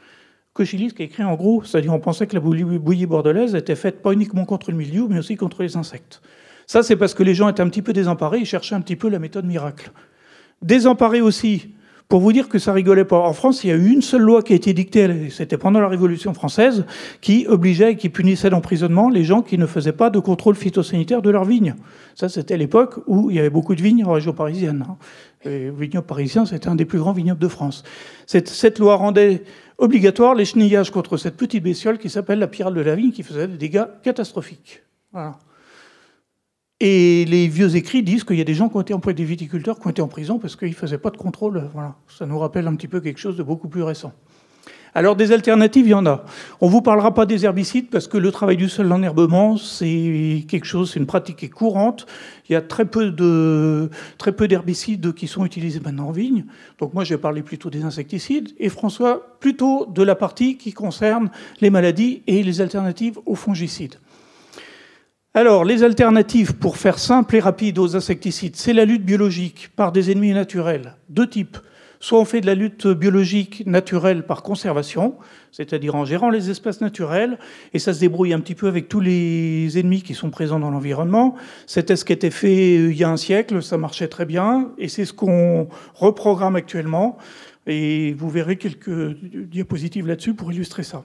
Cochilis 0.57 0.93
qui 0.93 1.03
a 1.03 1.05
écrit 1.05 1.23
en 1.23 1.35
gros, 1.35 1.63
c'est-à-dire 1.63 1.93
on 1.93 2.01
pensait 2.01 2.27
que 2.27 2.35
la 2.35 2.41
bouillie 2.41 3.07
bordelaise 3.07 3.55
était 3.55 3.77
faite 3.77 4.01
pas 4.01 4.13
uniquement 4.13 4.45
contre 4.45 4.71
le 4.71 4.77
milieu, 4.77 5.07
mais 5.09 5.19
aussi 5.19 5.37
contre 5.37 5.63
les 5.63 5.77
insectes. 5.77 6.23
Ça, 6.67 6.83
c'est 6.83 6.97
parce 6.97 7.15
que 7.15 7.23
les 7.23 7.35
gens 7.35 7.49
étaient 7.49 7.63
un 7.63 7.69
petit 7.69 7.83
peu 7.83 7.93
désemparés, 7.93 8.39
ils 8.39 8.47
cherchaient 8.47 8.75
un 8.75 8.81
petit 8.81 8.97
peu 8.97 9.09
la 9.09 9.19
méthode 9.19 9.45
miracle. 9.45 9.93
Désemparés 10.63 11.21
aussi, 11.21 11.75
pour 12.09 12.21
vous 12.21 12.33
dire 12.33 12.49
que 12.49 12.59
ça 12.59 12.73
rigolait 12.73 13.05
pas. 13.05 13.19
En 13.19 13.33
France, 13.33 13.65
il 13.65 13.71
y 13.71 13.73
a 13.73 13.77
eu 13.77 13.89
une 13.89 14.03
seule 14.03 14.23
loi 14.23 14.43
qui 14.43 14.53
a 14.53 14.57
été 14.57 14.73
dictée, 14.73 15.29
c'était 15.31 15.59
pendant 15.59 15.81
la 15.81 15.89
Révolution 15.89 16.35
française, 16.35 16.85
qui 17.21 17.47
obligeait 17.49 17.93
et 17.93 17.97
qui 17.97 18.09
punissait 18.09 18.49
d'emprisonnement 18.49 19.09
les 19.09 19.25
gens 19.25 19.43
qui 19.43 19.59
ne 19.59 19.67
faisaient 19.67 19.93
pas 19.93 20.11
de 20.11 20.21
contrôle 20.21 20.55
phytosanitaire 20.55 21.21
de 21.21 21.31
leurs 21.31 21.45
vignes. 21.45 21.75
Ça, 22.15 22.29
c'était 22.29 22.57
l'époque 22.57 23.01
où 23.07 23.31
il 23.31 23.37
y 23.37 23.39
avait 23.41 23.51
beaucoup 23.51 23.75
de 23.75 23.83
vignes 23.83 24.05
en 24.05 24.13
région 24.13 24.33
parisienne. 24.33 24.87
Hein. 24.89 24.97
Les 25.45 25.71
vignobles 25.71 26.07
parisiens, 26.07 26.47
c'était 26.47 26.69
un 26.69 26.77
des 26.77 26.85
plus 26.85 26.99
grands 26.99 27.13
vignobles 27.13 27.41
de 27.41 27.49
France. 27.49 27.83
Cette 28.27 28.79
loi 28.79 28.97
rendait 28.97 29.43
obligatoire 29.79 30.35
les 30.35 30.45
chenillages 30.45 30.91
contre 30.91 31.17
cette 31.17 31.37
petite 31.37 31.63
bestiole 31.63 31.99
qui 31.99 32.11
s'appelle 32.11 32.39
la 32.39 32.49
pyrale 32.49 32.75
de 32.75 32.81
la 32.81 32.95
vigne, 32.95 33.13
qui 33.13 33.23
faisait 33.23 33.49
des 33.49 33.57
dégâts 33.57 33.85
catastrophiques. 34.03 34.83
Et 36.81 37.25
les 37.25 37.49
vieux 37.49 37.75
écrits 37.77 38.03
disent 38.03 38.25
qu'il 38.25 38.37
y 38.37 38.41
a 38.41 38.45
des 38.45 38.55
gens 38.55 38.69
qui 38.69 38.77
ont 38.77 38.83
été 38.83 38.93
employés, 38.93 39.15
des 39.15 39.25
viticulteurs 39.25 39.79
qui 39.79 39.87
ont 39.87 39.91
été 39.91 40.03
en 40.03 40.09
prison 40.09 40.39
parce 40.39 40.57
qu'ils 40.57 40.69
ne 40.69 40.75
faisaient 40.75 40.99
pas 40.99 41.11
de 41.11 41.17
contrôle. 41.17 41.71
Ça 42.09 42.27
nous 42.27 42.39
rappelle 42.39 42.67
un 42.67 42.75
petit 42.75 42.89
peu 42.89 43.01
quelque 43.01 43.19
chose 43.19 43.37
de 43.37 43.43
beaucoup 43.43 43.69
plus 43.69 43.83
récent. 43.83 44.13
Alors 44.97 45.15
des 45.15 45.31
alternatives, 45.31 45.87
il 45.87 45.91
y 45.91 45.95
en 45.95 46.07
a. 46.07 46.25
On 46.63 46.69
ne 46.69 46.71
vous 46.71 46.81
parlera 46.81 47.13
pas 47.13 47.27
des 47.27 47.45
herbicides 47.45 47.91
parce 47.91 48.09
que 48.09 48.17
le 48.17 48.33
travail 48.33 48.57
du 48.57 48.67
sol 48.71 48.89
d'enherbement, 48.89 49.59
c'est 49.59 50.47
quelque 50.49 50.65
chose, 50.65 50.93
c'est 50.93 50.99
une 50.99 51.05
pratique 51.05 51.37
qui 51.37 51.45
est 51.45 51.51
courante. 51.51 52.07
Il 52.49 52.55
y 52.55 52.57
a 52.57 52.63
très 52.63 52.87
peu 52.87 53.15
très 54.17 54.33
peu 54.33 54.49
d'herbicides 54.49 55.13
qui 55.13 55.27
sont 55.27 55.45
utilisés 55.45 55.81
maintenant 55.85 56.07
en 56.07 56.13
vigne. 56.13 56.47
Donc 56.79 56.95
moi, 56.95 57.05
je 57.05 57.13
vais 57.13 57.21
parler 57.21 57.43
plutôt 57.43 57.69
des 57.69 57.83
insecticides 57.83 58.55
et 58.59 58.71
François 58.71 59.37
plutôt 59.39 59.85
de 59.85 60.03
la 60.03 60.15
partie 60.15 60.57
qui 60.57 60.73
concerne 60.73 61.29
les 61.61 61.69
maladies 61.69 62.23
et 62.27 62.43
les 62.43 62.63
alternatives 62.63 63.19
aux 63.27 63.35
fongicides. 63.35 63.97
Alors, 65.35 65.67
les 65.67 65.83
alternatives, 65.83 66.55
pour 66.55 66.79
faire 66.79 66.99
simple 66.99 67.37
et 67.37 67.41
rapide 67.41 67.79
aux 67.79 67.97
insecticides, 67.97 68.57
c'est 68.57 68.73
la 68.73 68.87
lutte 68.87 69.05
biologique 69.05 69.69
par 69.77 69.93
des 69.93 70.11
ennemis 70.11 70.33
naturels, 70.33 70.97
deux 71.11 71.29
types. 71.29 71.59
Soit 72.01 72.19
on 72.19 72.25
fait 72.25 72.41
de 72.41 72.47
la 72.47 72.55
lutte 72.55 72.87
biologique 72.87 73.65
naturelle 73.67 74.25
par 74.25 74.43
conservation, 74.43 75.17
c'est-à-dire 75.53 75.95
en 75.95 76.05
gérant 76.05 76.31
les 76.31 76.51
espaces 76.51 76.81
naturels, 76.81 77.39
et 77.73 77.79
ça 77.79 77.95
se 77.95 78.01
débrouille 78.01 78.33
un 78.33 78.41
petit 78.41 78.55
peu 78.55 78.69
avec 78.69 78.89
tous 78.89 79.01
les 79.01 79.79
ennemis 79.79 80.03
qui 80.03 80.15
sont 80.15 80.31
présents 80.31 80.61
dans 80.61 80.71
l'environnement. 80.71 81.37
C'était 81.67 81.97
ce 81.97 82.05
qui 82.05 82.13
était 82.13 82.31
fait 82.31 82.79
euh, 82.79 82.93
il 82.93 82.97
y 82.97 83.05
a 83.05 83.11
un 83.11 83.17
siècle, 83.17 83.63
ça 83.63 83.79
marchait 83.79 84.09
très 84.09 84.27
bien, 84.27 84.71
et 84.79 84.89
c'est 84.89 85.05
ce 85.05 85.13
qu'on 85.13 85.69
reprogramme 85.95 86.57
actuellement. 86.57 87.19
Et 87.67 88.15
vous 88.15 88.31
verrez 88.31 88.57
quelques 88.57 89.17
diapositives 89.23 90.07
là-dessus 90.07 90.35
pour 90.35 90.53
illustrer 90.53 90.85
ça. 90.85 91.03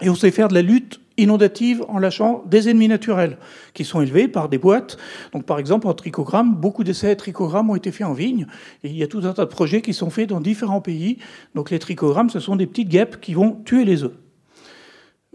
Et 0.00 0.08
on 0.08 0.14
sait 0.14 0.30
faire 0.30 0.48
de 0.48 0.54
la 0.54 0.62
lutte 0.62 1.00
inondative 1.18 1.84
en 1.88 1.98
lâchant 1.98 2.42
des 2.46 2.68
ennemis 2.68 2.88
naturels 2.88 3.36
qui 3.74 3.84
sont 3.84 4.00
élevés 4.00 4.28
par 4.28 4.48
des 4.48 4.58
boîtes. 4.58 4.96
Donc, 5.32 5.44
par 5.44 5.58
exemple, 5.58 5.86
en 5.86 5.94
trichogramme, 5.94 6.54
beaucoup 6.54 6.84
d'essais 6.84 7.14
trichogrammes 7.16 7.70
ont 7.70 7.76
été 7.76 7.92
faits 7.92 8.06
en 8.06 8.12
vigne. 8.12 8.46
Et 8.82 8.88
il 8.88 8.96
y 8.96 9.02
a 9.02 9.06
tout 9.06 9.20
un 9.24 9.32
tas 9.32 9.44
de 9.44 9.50
projets 9.50 9.82
qui 9.82 9.92
sont 9.92 10.10
faits 10.10 10.28
dans 10.28 10.40
différents 10.40 10.80
pays. 10.80 11.18
Donc, 11.54 11.70
les 11.70 11.78
trichogrammes, 11.78 12.30
ce 12.30 12.40
sont 12.40 12.56
des 12.56 12.66
petites 12.66 12.88
guêpes 12.88 13.20
qui 13.20 13.34
vont 13.34 13.60
tuer 13.64 13.84
les 13.84 14.04
œufs. 14.04 14.12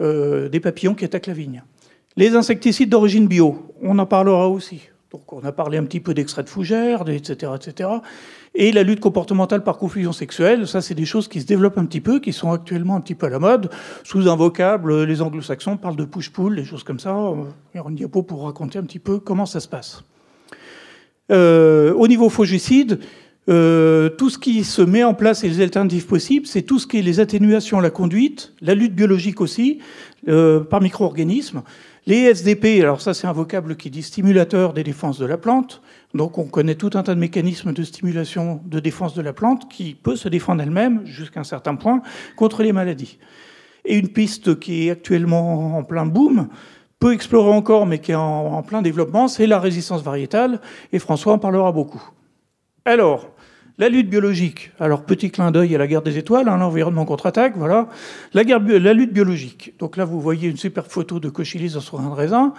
Euh, 0.00 0.48
des 0.48 0.60
papillons 0.60 0.94
qui 0.94 1.04
attaquent 1.04 1.26
la 1.26 1.32
vigne. 1.32 1.62
Les 2.16 2.34
insecticides 2.34 2.90
d'origine 2.90 3.26
bio, 3.26 3.74
on 3.80 3.98
en 3.98 4.06
parlera 4.06 4.48
aussi. 4.48 4.90
Donc 5.10 5.32
on 5.32 5.42
a 5.44 5.52
parlé 5.52 5.78
un 5.78 5.84
petit 5.84 6.00
peu 6.00 6.12
d'extrait 6.12 6.42
de 6.42 6.50
fougère, 6.50 7.08
etc., 7.08 7.52
etc. 7.54 7.88
Et 8.54 8.72
la 8.72 8.82
lutte 8.82 9.00
comportementale 9.00 9.64
par 9.64 9.78
confusion 9.78 10.12
sexuelle, 10.12 10.66
ça 10.66 10.82
c'est 10.82 10.94
des 10.94 11.06
choses 11.06 11.28
qui 11.28 11.40
se 11.40 11.46
développent 11.46 11.78
un 11.78 11.86
petit 11.86 12.02
peu, 12.02 12.20
qui 12.20 12.34
sont 12.34 12.52
actuellement 12.52 12.94
un 12.94 13.00
petit 13.00 13.14
peu 13.14 13.26
à 13.26 13.30
la 13.30 13.38
mode. 13.38 13.70
Sous 14.04 14.28
un 14.28 14.36
vocable, 14.36 15.04
les 15.04 15.22
anglo-saxons 15.22 15.78
parlent 15.78 15.96
de 15.96 16.04
push-pull, 16.04 16.56
des 16.56 16.64
choses 16.64 16.82
comme 16.82 17.00
ça. 17.00 17.16
Il 17.74 17.78
y 17.78 17.80
aura 17.80 17.88
une 17.88 17.96
diapo 17.96 18.22
pour 18.22 18.44
raconter 18.44 18.78
un 18.78 18.84
petit 18.84 18.98
peu 18.98 19.18
comment 19.18 19.46
ça 19.46 19.60
se 19.60 19.68
passe. 19.68 20.04
Euh, 21.30 21.94
au 21.94 22.06
niveau 22.06 22.28
fongicide, 22.28 23.00
euh, 23.48 24.10
tout 24.10 24.28
ce 24.28 24.38
qui 24.38 24.62
se 24.62 24.82
met 24.82 25.04
en 25.04 25.14
place 25.14 25.42
et 25.42 25.48
les 25.48 25.62
alternatives 25.62 26.06
possibles, 26.06 26.46
c'est 26.46 26.62
tout 26.62 26.78
ce 26.78 26.86
qui 26.86 26.98
est 26.98 27.02
les 27.02 27.18
atténuations, 27.18 27.80
la 27.80 27.90
conduite, 27.90 28.52
la 28.60 28.74
lutte 28.74 28.94
biologique 28.94 29.40
aussi, 29.40 29.78
euh, 30.28 30.60
par 30.60 30.82
micro-organismes. 30.82 31.62
Les 32.08 32.22
SDP, 32.34 32.80
alors 32.80 33.02
ça 33.02 33.12
c'est 33.12 33.26
un 33.26 33.34
vocable 33.34 33.76
qui 33.76 33.90
dit 33.90 34.02
stimulateur 34.02 34.72
des 34.72 34.82
défenses 34.82 35.18
de 35.18 35.26
la 35.26 35.36
plante. 35.36 35.82
Donc 36.14 36.38
on 36.38 36.46
connaît 36.46 36.74
tout 36.74 36.88
un 36.94 37.02
tas 37.02 37.14
de 37.14 37.20
mécanismes 37.20 37.74
de 37.74 37.82
stimulation 37.82 38.62
de 38.64 38.80
défense 38.80 39.12
de 39.12 39.20
la 39.20 39.34
plante 39.34 39.70
qui 39.70 39.94
peut 39.94 40.16
se 40.16 40.30
défendre 40.30 40.62
elle-même 40.62 41.04
jusqu'à 41.04 41.40
un 41.40 41.44
certain 41.44 41.74
point 41.74 42.00
contre 42.34 42.62
les 42.62 42.72
maladies. 42.72 43.18
Et 43.84 43.98
une 43.98 44.08
piste 44.08 44.58
qui 44.58 44.88
est 44.88 44.90
actuellement 44.92 45.76
en 45.76 45.84
plein 45.84 46.06
boom, 46.06 46.48
peu 46.98 47.12
explorée 47.12 47.52
encore 47.52 47.84
mais 47.84 47.98
qui 47.98 48.12
est 48.12 48.14
en 48.14 48.62
plein 48.62 48.80
développement, 48.80 49.28
c'est 49.28 49.46
la 49.46 49.60
résistance 49.60 50.02
variétale 50.02 50.62
et 50.94 50.98
François 50.98 51.34
en 51.34 51.38
parlera 51.38 51.72
beaucoup. 51.72 52.02
Alors, 52.86 53.28
la 53.78 53.88
lutte 53.88 54.10
biologique. 54.10 54.72
Alors, 54.80 55.04
petit 55.04 55.30
clin 55.30 55.50
d'œil 55.50 55.74
à 55.74 55.78
la 55.78 55.86
guerre 55.86 56.02
des 56.02 56.18
étoiles, 56.18 56.48
hein, 56.48 56.58
l'environnement 56.58 57.04
contre-attaque, 57.04 57.54
voilà. 57.56 57.88
La, 58.34 58.42
lutte 58.92 59.12
biologique. 59.12 59.74
Donc 59.78 59.96
là, 59.96 60.04
vous 60.04 60.20
voyez 60.20 60.48
une 60.48 60.56
super 60.56 60.86
photo 60.86 61.20
de 61.20 61.28
Cochilis 61.28 61.70
son 61.70 61.96
grain 61.98 62.10
de 62.10 62.14
raisin. 62.14 62.54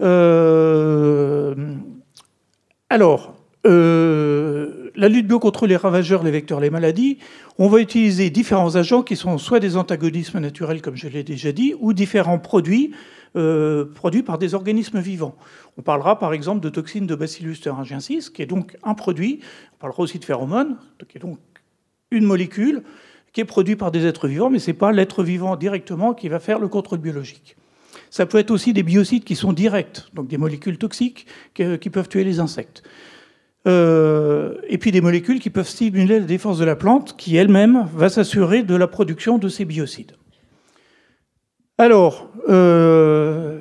Euh, 0.00 1.54
alors, 2.88 3.34
euh, 3.66 4.90
la 4.96 5.08
lutte 5.08 5.26
bio 5.26 5.38
contre 5.38 5.66
les 5.66 5.76
ravageurs, 5.76 6.22
les 6.22 6.30
vecteurs, 6.30 6.60
les 6.60 6.70
maladies, 6.70 7.18
on 7.58 7.68
va 7.68 7.80
utiliser 7.80 8.30
différents 8.30 8.76
agents 8.76 9.02
qui 9.02 9.16
sont 9.16 9.36
soit 9.36 9.60
des 9.60 9.76
antagonismes 9.76 10.38
naturels, 10.38 10.80
comme 10.80 10.96
je 10.96 11.08
l'ai 11.08 11.22
déjà 11.22 11.52
dit, 11.52 11.74
ou 11.80 11.92
différents 11.92 12.38
produits 12.38 12.92
euh, 13.36 13.84
produits 13.84 14.22
par 14.22 14.38
des 14.38 14.54
organismes 14.54 14.98
vivants. 14.98 15.36
On 15.76 15.82
parlera 15.82 16.18
par 16.18 16.32
exemple 16.32 16.60
de 16.60 16.70
toxines 16.70 17.06
de 17.06 17.14
Bacillus 17.14 17.56
thuringiensis, 17.60 18.30
qui 18.30 18.40
est 18.40 18.46
donc 18.46 18.78
un 18.82 18.94
produit, 18.94 19.40
on 19.76 19.80
parlera 19.80 20.02
aussi 20.02 20.18
de 20.18 20.24
phéromones, 20.24 20.76
qui 21.08 21.18
est 21.18 21.20
donc 21.20 21.38
une 22.10 22.24
molécule 22.24 22.82
qui 23.32 23.42
est 23.42 23.44
produite 23.44 23.78
par 23.78 23.90
des 23.90 24.06
êtres 24.06 24.28
vivants, 24.28 24.48
mais 24.48 24.58
ce 24.58 24.70
n'est 24.70 24.76
pas 24.76 24.92
l'être 24.92 25.22
vivant 25.22 25.56
directement 25.56 26.14
qui 26.14 26.30
va 26.30 26.40
faire 26.40 26.58
le 26.58 26.68
contrôle 26.68 27.00
biologique. 27.00 27.56
Ça 28.10 28.24
peut 28.24 28.38
être 28.38 28.50
aussi 28.50 28.72
des 28.72 28.82
biocides 28.82 29.24
qui 29.24 29.36
sont 29.36 29.52
directs, 29.52 30.04
donc 30.14 30.28
des 30.28 30.38
molécules 30.38 30.78
toxiques 30.78 31.26
qui, 31.54 31.90
peuvent 31.90 32.08
tuer 32.08 32.24
les 32.24 32.40
insectes. 32.40 32.82
Euh, 33.66 34.54
et 34.68 34.78
puis 34.78 34.92
des 34.92 35.02
molécules 35.02 35.40
qui 35.40 35.50
peuvent 35.50 35.68
stimuler 35.68 36.20
la 36.20 36.24
défense 36.24 36.58
de 36.58 36.64
la 36.64 36.76
plante, 36.76 37.16
qui 37.18 37.36
elle-même 37.36 37.86
va 37.94 38.08
s'assurer 38.08 38.62
de 38.62 38.74
la 38.74 38.86
production 38.86 39.36
de 39.36 39.48
ces 39.48 39.66
biocides. 39.66 40.12
Alors, 41.76 42.30
euh, 42.48 43.60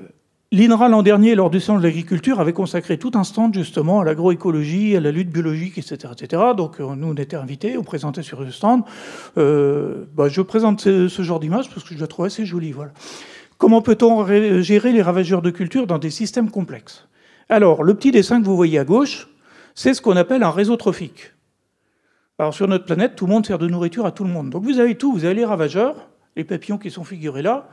l'INRA 0.55 0.87
l'an 0.87 1.03
dernier, 1.03 1.35
lors 1.35 1.49
du 1.49 1.59
salon 1.59 1.79
de 1.79 1.83
l'agriculture, 1.83 2.39
avait 2.39 2.53
consacré 2.53 2.97
tout 2.97 3.11
un 3.15 3.25
stand 3.25 3.53
justement 3.53 3.99
à 3.99 4.05
l'agroécologie, 4.05 4.95
à 4.95 5.01
la 5.01 5.11
lutte 5.11 5.29
biologique, 5.29 5.77
etc. 5.77 6.13
etc. 6.13 6.43
Donc 6.55 6.79
euh, 6.79 6.95
nous, 6.95 7.09
on 7.09 7.13
était 7.15 7.35
invités, 7.35 7.77
on 7.77 7.83
présentait 7.83 8.23
sur 8.23 8.41
le 8.41 8.51
stand. 8.51 8.83
Euh, 9.37 10.05
bah, 10.15 10.29
je 10.29 10.41
présente 10.41 10.81
ce, 10.81 11.21
genre 11.21 11.39
d'image 11.39 11.69
parce 11.69 11.83
que 11.83 11.93
je 11.93 11.99
la 11.99 12.07
trouve 12.07 12.25
assez 12.25 12.45
jolie. 12.45 12.71
Voilà. 12.71 12.91
Comment 13.57 13.81
peut-on 13.81 14.25
gérer 14.61 14.91
les 14.93 15.01
ravageurs 15.01 15.41
de 15.41 15.49
culture 15.49 15.87
dans 15.87 15.97
des 15.97 16.09
systèmes 16.09 16.49
complexes? 16.49 17.07
Alors, 17.49 17.83
le 17.83 17.93
petit 17.93 18.11
dessin 18.11 18.41
que 18.41 18.45
vous 18.45 18.55
voyez 18.55 18.79
à 18.79 18.85
gauche, 18.85 19.27
c'est 19.75 19.93
ce 19.93 20.01
qu'on 20.01 20.15
appelle 20.15 20.43
un 20.43 20.51
réseau 20.51 20.77
trophique. 20.77 21.33
Alors 22.39 22.53
sur 22.53 22.67
notre 22.67 22.85
planète, 22.85 23.15
tout 23.15 23.27
le 23.27 23.31
monde 23.31 23.45
sert 23.45 23.59
de 23.59 23.67
nourriture 23.67 24.05
à 24.05 24.11
tout 24.11 24.23
le 24.23 24.29
monde. 24.29 24.49
Donc 24.49 24.63
vous 24.63 24.79
avez 24.79 24.95
tout, 24.95 25.13
vous 25.13 25.25
avez 25.25 25.35
les 25.35 25.45
ravageurs, 25.45 26.09
les 26.35 26.43
papillons 26.43 26.77
qui 26.77 26.91
sont 26.91 27.03
figurés 27.03 27.41
là, 27.41 27.69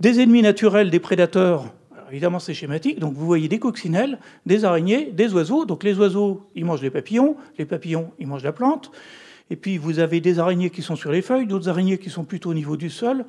des 0.00 0.20
ennemis 0.20 0.42
naturels, 0.42 0.90
des 0.90 0.98
prédateurs, 0.98 1.66
évidemment 2.10 2.38
c'est 2.38 2.54
schématique, 2.54 2.98
donc 2.98 3.14
vous 3.14 3.26
voyez 3.26 3.48
des 3.48 3.58
coccinelles, 3.58 4.18
des 4.46 4.64
araignées, 4.64 5.10
des 5.12 5.32
oiseaux. 5.32 5.64
Donc 5.64 5.84
les 5.84 5.98
oiseaux, 5.98 6.46
ils 6.54 6.64
mangent 6.64 6.82
les 6.82 6.90
papillons, 6.90 7.36
les 7.58 7.64
papillons, 7.64 8.10
ils 8.18 8.26
mangent 8.26 8.44
la 8.44 8.52
plante. 8.52 8.90
Et 9.50 9.56
puis 9.56 9.78
vous 9.78 9.98
avez 9.98 10.20
des 10.20 10.38
araignées 10.38 10.70
qui 10.70 10.82
sont 10.82 10.96
sur 10.96 11.10
les 11.10 11.22
feuilles, 11.22 11.46
d'autres 11.46 11.68
araignées 11.68 11.98
qui 11.98 12.10
sont 12.10 12.24
plutôt 12.24 12.50
au 12.50 12.54
niveau 12.54 12.76
du 12.76 12.88
sol. 12.88 13.24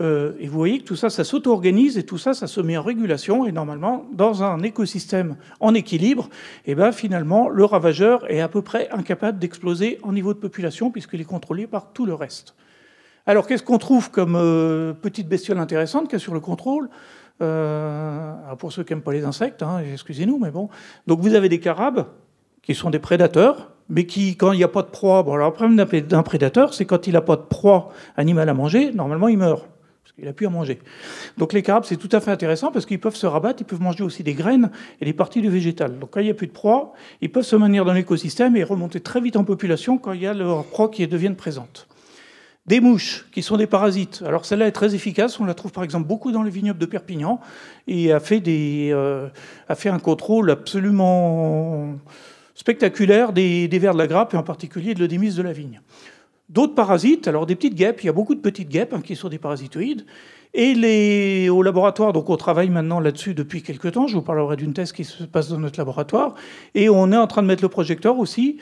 Euh, 0.00 0.32
et 0.40 0.46
vous 0.48 0.56
voyez 0.56 0.80
que 0.80 0.84
tout 0.84 0.96
ça, 0.96 1.10
ça 1.10 1.24
s'auto-organise 1.24 1.98
et 1.98 2.04
tout 2.04 2.18
ça, 2.18 2.32
ça 2.34 2.46
se 2.46 2.60
met 2.60 2.76
en 2.76 2.82
régulation. 2.82 3.46
Et 3.46 3.52
normalement, 3.52 4.06
dans 4.12 4.42
un 4.42 4.62
écosystème 4.62 5.36
en 5.60 5.74
équilibre, 5.74 6.28
eh 6.66 6.74
ben, 6.74 6.90
finalement, 6.90 7.48
le 7.48 7.64
ravageur 7.64 8.28
est 8.30 8.40
à 8.40 8.48
peu 8.48 8.62
près 8.62 8.88
incapable 8.90 9.38
d'exploser 9.38 9.98
en 10.02 10.12
niveau 10.12 10.34
de 10.34 10.38
population 10.38 10.90
puisqu'il 10.90 11.20
est 11.20 11.24
contrôlé 11.24 11.66
par 11.66 11.92
tout 11.92 12.06
le 12.06 12.14
reste. 12.14 12.54
Alors, 13.26 13.46
qu'est-ce 13.46 13.62
qu'on 13.62 13.78
trouve 13.78 14.10
comme 14.10 14.34
euh, 14.34 14.92
petite 14.92 15.28
bestiole 15.28 15.58
intéressante 15.58 16.04
qu'il 16.04 16.14
y 16.14 16.16
a 16.16 16.18
sur 16.18 16.34
le 16.34 16.40
contrôle? 16.40 16.88
Euh, 17.42 18.34
Pour 18.58 18.72
ceux 18.72 18.84
qui 18.84 18.92
n'aiment 18.92 19.02
pas 19.02 19.12
les 19.12 19.24
insectes, 19.24 19.62
hein, 19.62 19.80
excusez-nous, 19.92 20.38
mais 20.38 20.50
bon. 20.50 20.68
Donc, 21.06 21.20
vous 21.20 21.34
avez 21.34 21.48
des 21.48 21.60
carabes 21.60 22.06
qui 22.62 22.74
sont 22.74 22.90
des 22.90 22.98
prédateurs, 22.98 23.70
mais 23.88 24.06
qui, 24.06 24.36
quand 24.36 24.52
il 24.52 24.58
n'y 24.58 24.64
a 24.64 24.68
pas 24.68 24.82
de 24.82 24.88
proie, 24.88 25.22
bon, 25.22 25.34
alors 25.34 25.48
le 25.48 25.54
problème 25.54 26.02
d'un 26.02 26.22
prédateur, 26.22 26.72
c'est 26.74 26.84
quand 26.84 27.06
il 27.06 27.14
n'a 27.14 27.20
pas 27.20 27.36
de 27.36 27.42
proie 27.42 27.90
animale 28.16 28.48
à 28.48 28.54
manger, 28.54 28.92
normalement, 28.92 29.28
il 29.28 29.38
meurt. 29.38 29.68
Parce 30.02 30.12
qu'il 30.14 30.24
n'a 30.24 30.32
plus 30.32 30.46
à 30.46 30.50
manger. 30.50 30.78
Donc 31.38 31.52
les 31.52 31.62
carabes, 31.62 31.84
c'est 31.84 31.96
tout 31.96 32.08
à 32.12 32.20
fait 32.20 32.30
intéressant 32.30 32.72
parce 32.72 32.86
qu'ils 32.86 32.98
peuvent 32.98 33.14
se 33.14 33.26
rabattre, 33.26 33.62
ils 33.62 33.64
peuvent 33.64 33.82
manger 33.82 34.02
aussi 34.02 34.22
des 34.22 34.34
graines 34.34 34.70
et 35.00 35.04
des 35.04 35.12
parties 35.12 35.42
du 35.42 35.50
végétal. 35.50 35.98
Donc 35.98 36.10
quand 36.10 36.20
il 36.20 36.24
n'y 36.24 36.30
a 36.30 36.34
plus 36.34 36.46
de 36.46 36.52
proie, 36.52 36.94
ils 37.20 37.30
peuvent 37.30 37.44
se 37.44 37.54
maintenir 37.54 37.84
dans 37.84 37.92
l'écosystème 37.92 38.56
et 38.56 38.64
remonter 38.64 39.00
très 39.00 39.20
vite 39.20 39.36
en 39.36 39.44
population 39.44 39.98
quand 39.98 40.12
il 40.12 40.22
y 40.22 40.26
a 40.26 40.34
leur 40.34 40.64
proie 40.64 40.88
qui 40.88 41.06
devient 41.06 41.34
présente. 41.36 41.86
Des 42.70 42.78
mouches, 42.78 43.26
qui 43.32 43.42
sont 43.42 43.56
des 43.56 43.66
parasites. 43.66 44.22
Alors 44.24 44.44
celle-là 44.44 44.68
est 44.68 44.70
très 44.70 44.94
efficace, 44.94 45.40
on 45.40 45.44
la 45.44 45.54
trouve 45.54 45.72
par 45.72 45.82
exemple 45.82 46.06
beaucoup 46.06 46.30
dans 46.30 46.44
les 46.44 46.52
vignobles 46.52 46.78
de 46.78 46.86
Perpignan, 46.86 47.40
et 47.88 48.12
a 48.12 48.20
fait, 48.20 48.38
des, 48.38 48.90
euh, 48.92 49.26
a 49.68 49.74
fait 49.74 49.88
un 49.88 49.98
contrôle 49.98 50.52
absolument 50.52 51.98
spectaculaire 52.54 53.32
des, 53.32 53.66
vers 53.72 53.92
de 53.92 53.98
la 53.98 54.06
grappe, 54.06 54.34
et 54.34 54.36
en 54.36 54.44
particulier 54.44 54.94
de 54.94 55.00
l'œdémis 55.00 55.34
de 55.34 55.42
la 55.42 55.52
vigne. 55.52 55.80
D'autres 56.48 56.76
parasites, 56.76 57.26
alors 57.26 57.44
des 57.44 57.56
petites 57.56 57.74
guêpes, 57.74 58.04
il 58.04 58.06
y 58.06 58.08
a 58.08 58.12
beaucoup 58.12 58.36
de 58.36 58.40
petites 58.40 58.68
guêpes 58.68 58.94
hein, 58.94 59.00
qui 59.04 59.16
sont 59.16 59.28
des 59.28 59.38
parasitoïdes, 59.38 60.06
et 60.54 60.72
les, 60.74 61.48
au 61.48 61.64
laboratoire, 61.64 62.12
donc 62.12 62.30
on 62.30 62.36
travaille 62.36 62.70
maintenant 62.70 63.00
là-dessus 63.00 63.34
depuis 63.34 63.64
quelques 63.64 63.90
temps, 63.90 64.06
je 64.06 64.14
vous 64.14 64.22
parlerai 64.22 64.54
d'une 64.54 64.74
thèse 64.74 64.92
qui 64.92 65.02
se 65.02 65.24
passe 65.24 65.48
dans 65.48 65.58
notre 65.58 65.80
laboratoire, 65.80 66.36
et 66.76 66.88
on 66.88 67.10
est 67.10 67.16
en 67.16 67.26
train 67.26 67.42
de 67.42 67.48
mettre 67.48 67.64
le 67.64 67.68
projecteur 67.68 68.20
aussi 68.20 68.58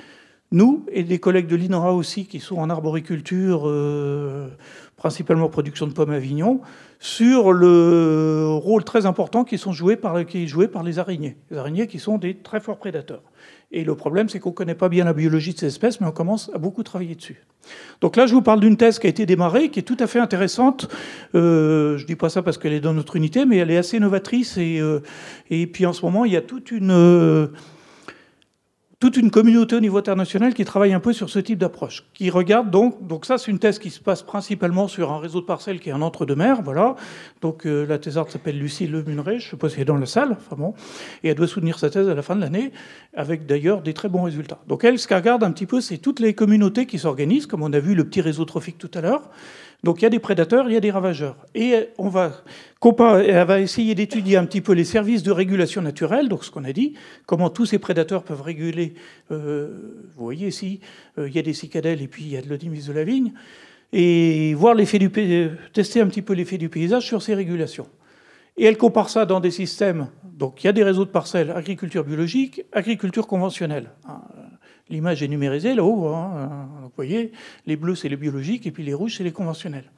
nous 0.51 0.85
et 0.91 1.03
des 1.03 1.19
collègues 1.19 1.47
de 1.47 1.57
l'INRA 1.57 1.93
aussi 1.93 2.27
qui 2.27 2.41
sont 2.41 2.57
en 2.57 2.71
arboriculture, 2.71 3.63
euh, 3.67 4.49
principalement 4.97 5.49
production 5.49 5.87
de 5.87 5.93
pommes 5.93 6.11
à 6.11 6.17
Avignon, 6.17 6.61
sur 7.01 7.53
le 7.53 8.49
rôle 8.51 8.83
très 8.83 9.07
important 9.07 9.45
qui, 9.45 9.57
est 9.57 9.73
joué 9.73 9.97
par 9.97 10.83
les 10.83 10.99
araignées. 10.99 11.37
Les 11.51 11.59
araignées 11.59 11.87
qui 11.87 11.99
sont 11.99 12.19
des 12.19 12.35
très 12.35 12.61
forts 12.61 12.79
prédateurs. 12.79 13.23
Et 13.71 13.85
le 13.85 13.95
problème, 13.95 14.31
c'est 14.31 14.41
qu'on 14.41 14.51
ne 14.51 14.55
connaît 14.55 14.75
pas 14.75 14.89
bien 14.89 15.05
la 15.05 15.13
biologie 15.13 15.53
de 15.53 15.59
ces 15.59 15.67
espèces, 15.67 16.01
mais 16.01 16.07
on 16.07 16.13
commence 16.13 16.51
à 16.55 16.59
beaucoup 16.59 16.83
travailler 16.83 17.15
dessus. 17.15 17.45
Donc 18.01 18.17
là, 18.17 18.27
je 18.27 18.33
vous 18.33 18.41
parle 18.41 18.61
d'une 18.61 18.79
thèse 18.79 18.99
qui 18.99 19.07
a 19.07 19.11
été 19.11 19.27
démarrée, 19.27 19.69
qui 19.69 19.81
est 19.81 19.83
tout 19.83 19.97
à 20.01 20.07
fait 20.07 20.19
intéressante. 20.19 20.89
Euh, 21.35 21.99
je 21.99 22.03
ne 22.03 22.07
dis 22.07 22.17
pas 22.17 22.31
ça 22.31 22.41
parce 22.41 22.57
qu'elle 22.57 22.73
est 22.73 22.81
dans 22.81 22.95
notre 22.95 23.17
unité, 23.17 23.45
mais 23.45 23.59
elle 23.59 23.71
est 23.71 23.77
assez 23.77 24.01
novatrice. 24.01 24.57
Et, 24.57 24.81
euh, 24.81 25.01
et 25.51 25.67
puis 25.67 25.85
en 25.85 25.93
ce 25.93 26.03
moment, 26.03 26.25
il 26.25 26.33
y 26.33 26.37
a 26.37 26.41
toute 26.41 26.71
une 26.71 27.51
toute 29.01 29.17
une 29.17 29.31
communauté 29.31 29.77
au 29.77 29.81
niveau 29.81 29.99
international 29.99 30.55
qui 30.55 30.65
travaille 30.65 30.93
un 30.93 30.99
peu 30.99 31.13
sur 31.13 31.31
ce 31.31 31.39
type 31.39 31.59
d'approche, 31.59 32.05
qui 32.15 32.31
regarde 32.31 32.69
donc, 32.69 33.07
donc 33.07 33.27
ça 33.27 33.39
c'est 33.39 33.49
une 33.49 33.61
thèse 33.61 33.79
qui 33.79 33.91
se 33.91 34.01
passe 34.01 34.25
principalement 34.25 34.89
sur 34.89 35.13
un 35.13 35.21
réseau 35.21 35.41
de 35.41 35.47
parcelles 35.47 35.79
qui 35.79 35.91
est 35.91 35.93
un 35.93 36.03
entre-deux-mers, 36.03 36.63
voilà. 36.63 36.97
Donc 37.41 37.65
euh, 37.65 37.87
la 37.87 37.99
thésarde 37.99 38.29
s'appelle 38.29 38.59
Lucie 38.59 38.89
Lemuneret, 38.89 39.39
je 39.39 39.47
ne 39.47 39.51
sais 39.53 39.57
pas 39.57 39.69
si 39.69 39.77
elle 39.77 39.83
est 39.83 39.85
dans 39.85 39.97
la 39.97 40.07
salle, 40.07 40.33
enfin 40.33 40.57
bon, 40.57 40.75
et 41.23 41.29
elle 41.29 41.37
doit 41.37 41.47
soutenir 41.47 41.79
sa 41.79 41.91
thèse 41.91 42.09
à 42.09 42.15
la 42.15 42.23
fin 42.23 42.35
de 42.35 42.41
l'année, 42.41 42.73
avec 43.15 43.47
d'ailleurs 43.47 43.83
des 43.83 43.95
très 43.95 44.09
bons 44.09 44.23
résultats. 44.23 44.59
Donc 44.67 44.83
elle, 44.83 44.99
ce 44.99 45.07
qu'elle 45.07 45.19
regarde 45.19 45.45
un 45.45 45.53
petit 45.53 45.67
peu, 45.67 45.81
c'est 45.81 45.99
toutes 45.99 46.19
les 46.19 46.35
communautés 46.35 46.87
qui 46.87 46.99
s'organisent, 46.99 47.47
comme 47.47 47.63
on 47.63 47.73
a 47.73 47.79
vu 47.79 47.95
le 47.95 48.05
petit 48.05 48.21
réseau 48.21 48.45
trophique 48.47 48.79
tout 48.79 48.91
à 48.95 49.01
l'heure, 49.01 49.31
donc 49.85 50.01
il 50.01 50.03
y 50.03 50.07
a 50.07 50.11
des 50.11 50.19
prédateurs, 50.19 50.69
il 50.69 50.75
y 50.75 50.77
a 50.77 50.81
des 50.81 50.91
ravageurs. 50.91 51.37
Et 51.55 51.91
on 51.99 52.09
va, 52.09 52.33
elle 52.83 53.47
va 53.47 53.61
essayer 53.61 53.95
d'étudier 53.95 54.37
un 54.37 54.45
petit 54.45 54.61
peu 54.61 54.73
les 54.73 54.85
services 54.85 55.23
de 55.23 55.31
régulation 55.31 55.83
naturelle, 55.83 56.29
donc 56.29 56.45
ce 56.45 56.51
qu'on 56.51 56.65
a 56.65 56.73
dit, 56.73 56.95
comment 57.27 57.49
tous 57.49 57.67
ces 57.67 57.79
prédateurs 57.79 58.25
peuvent 58.25 58.43
réguler. 58.43 58.95
Euh, 59.31 60.05
vous 60.17 60.25
voyez 60.25 60.49
ici, 60.49 60.81
euh, 61.19 61.29
il 61.29 61.35
y 61.35 61.39
a 61.39 61.43
des 61.43 61.53
cicadelles 61.53 62.03
et 62.03 62.09
puis 62.09 62.25
il 62.25 62.31
y 62.31 62.37
a 62.37 62.43
de 62.43 62.49
l'odimis 62.49 62.87
de 62.87 62.93
la 62.93 63.05
vigne, 63.05 63.33
et 63.93 64.53
voir 64.55 64.75
l'effet 64.75 64.99
du, 64.99 65.11
tester 65.73 66.01
un 66.01 66.09
petit 66.09 66.23
peu 66.23 66.33
l'effet 66.33 66.59
du 66.59 66.69
paysage 66.69 67.07
sur 67.07 67.23
ces 67.23 67.35
régulations. 67.35 67.87
Et 68.57 68.65
elle 68.65 68.77
compare 68.77 69.09
ça 69.09 69.25
dans 69.27 69.39
des 69.39 69.53
systèmes. 69.53 70.09
Donc 70.25 70.65
il 70.65 70.67
y 70.67 70.71
a 70.71 70.73
des 70.73 70.83
réseaux 70.83 71.05
de 71.05 71.11
parcelles, 71.11 71.53
agriculture 71.53 72.03
biologique, 72.03 72.65
agriculture 72.73 73.29
conventionnelle. 73.29 73.91
L'image 74.91 75.23
est 75.23 75.29
numérisée 75.29 75.75
là-haut. 75.75 76.09
Hein. 76.09 76.69
Vous 76.83 76.93
voyez, 76.97 77.33
les 77.67 77.77
bleus, 77.77 77.95
c'est 77.95 78.09
les 78.09 78.17
biologiques, 78.17 78.67
et 78.67 78.71
puis 78.71 78.83
les 78.83 78.95
rouges, 78.95 79.17
c'est 79.19 79.25
les 79.25 79.33
conventionnels. 79.33 79.91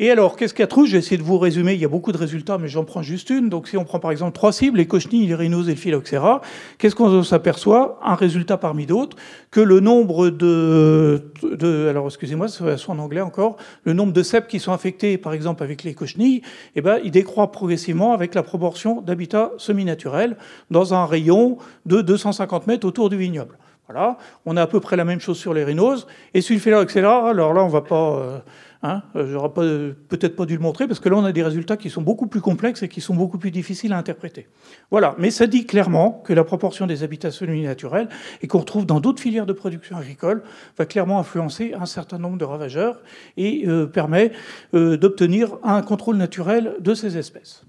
Et 0.00 0.10
alors, 0.10 0.34
qu'est-ce 0.34 0.52
qu'il 0.52 0.62
y 0.62 0.64
a 0.64 0.66
de 0.66 0.70
trou 0.70 0.86
Je 0.86 0.92
vais 0.92 0.98
essayer 0.98 1.16
de 1.16 1.22
vous 1.22 1.38
résumer. 1.38 1.74
Il 1.74 1.80
y 1.80 1.84
a 1.84 1.88
beaucoup 1.88 2.10
de 2.10 2.16
résultats, 2.16 2.58
mais 2.58 2.66
j'en 2.66 2.82
prends 2.84 3.02
juste 3.02 3.30
une. 3.30 3.48
Donc, 3.48 3.68
si 3.68 3.76
on 3.76 3.84
prend 3.84 4.00
par 4.00 4.10
exemple 4.10 4.32
trois 4.32 4.52
cibles, 4.52 4.78
les 4.78 4.88
cochenilles, 4.88 5.28
les 5.28 5.36
rhinos 5.36 5.68
et 5.68 5.70
le 5.70 5.76
phylloxéra, 5.76 6.40
qu'est-ce 6.78 6.96
qu'on 6.96 7.22
s'aperçoit? 7.22 8.00
Un 8.02 8.16
résultat 8.16 8.56
parmi 8.56 8.86
d'autres, 8.86 9.16
que 9.52 9.60
le 9.60 9.78
nombre 9.78 10.30
de, 10.30 11.30
de 11.44 11.86
alors 11.88 12.06
excusez-moi, 12.06 12.48
soit 12.48 12.76
en 12.88 12.98
anglais 12.98 13.20
encore, 13.20 13.56
le 13.84 13.92
nombre 13.92 14.12
de 14.12 14.24
cèpes 14.24 14.48
qui 14.48 14.58
sont 14.58 14.72
affectés, 14.72 15.16
par 15.16 15.32
exemple, 15.32 15.62
avec 15.62 15.84
les 15.84 15.94
cochenilles, 15.94 16.42
eh 16.74 16.80
ben, 16.80 16.98
il 17.04 17.12
décroît 17.12 17.52
progressivement 17.52 18.14
avec 18.14 18.34
la 18.34 18.42
proportion 18.42 19.00
d'habitat 19.00 19.52
semi-naturel 19.58 20.36
dans 20.72 20.92
un 20.92 21.06
rayon 21.06 21.58
de 21.86 22.00
250 22.00 22.66
mètres 22.66 22.84
autour 22.84 23.10
du 23.10 23.16
vignoble. 23.16 23.56
Voilà, 23.86 24.16
on 24.44 24.56
a 24.56 24.62
à 24.62 24.66
peu 24.66 24.80
près 24.80 24.96
la 24.96 25.04
même 25.04 25.20
chose 25.20 25.38
sur 25.38 25.54
les 25.54 25.62
rhinos. 25.62 26.08
Et 26.32 26.40
sur 26.40 26.54
le 26.54 26.60
phylloxéra, 26.60 27.28
alors 27.30 27.54
là, 27.54 27.62
on 27.62 27.68
va 27.68 27.82
pas... 27.82 28.16
Euh, 28.16 28.38
Hein, 28.86 29.02
euh, 29.16 29.26
J'aurais 29.26 29.48
peut-être 29.48 30.36
pas 30.36 30.44
dû 30.44 30.56
le 30.56 30.60
montrer 30.60 30.86
parce 30.86 31.00
que 31.00 31.08
là 31.08 31.16
on 31.16 31.24
a 31.24 31.32
des 31.32 31.42
résultats 31.42 31.78
qui 31.78 31.88
sont 31.88 32.02
beaucoup 32.02 32.26
plus 32.26 32.42
complexes 32.42 32.82
et 32.82 32.88
qui 32.88 33.00
sont 33.00 33.14
beaucoup 33.14 33.38
plus 33.38 33.50
difficiles 33.50 33.94
à 33.94 33.96
interpréter. 33.96 34.46
Voilà, 34.90 35.14
mais 35.18 35.30
ça 35.30 35.46
dit 35.46 35.64
clairement 35.64 36.22
que 36.22 36.34
la 36.34 36.44
proportion 36.44 36.86
des 36.86 37.02
habitations 37.02 37.46
naturelles 37.46 38.10
et 38.42 38.46
qu'on 38.46 38.58
retrouve 38.58 38.84
dans 38.84 39.00
d'autres 39.00 39.22
filières 39.22 39.46
de 39.46 39.54
production 39.54 39.96
agricole 39.96 40.42
va 40.76 40.84
clairement 40.84 41.18
influencer 41.18 41.72
un 41.72 41.86
certain 41.86 42.18
nombre 42.18 42.36
de 42.36 42.44
ravageurs 42.44 43.00
et 43.38 43.66
euh, 43.66 43.86
permet 43.86 44.32
euh, 44.74 44.98
d'obtenir 44.98 45.56
un 45.62 45.80
contrôle 45.80 46.16
naturel 46.16 46.74
de 46.80 46.92
ces 46.92 47.16
espèces. 47.16 47.64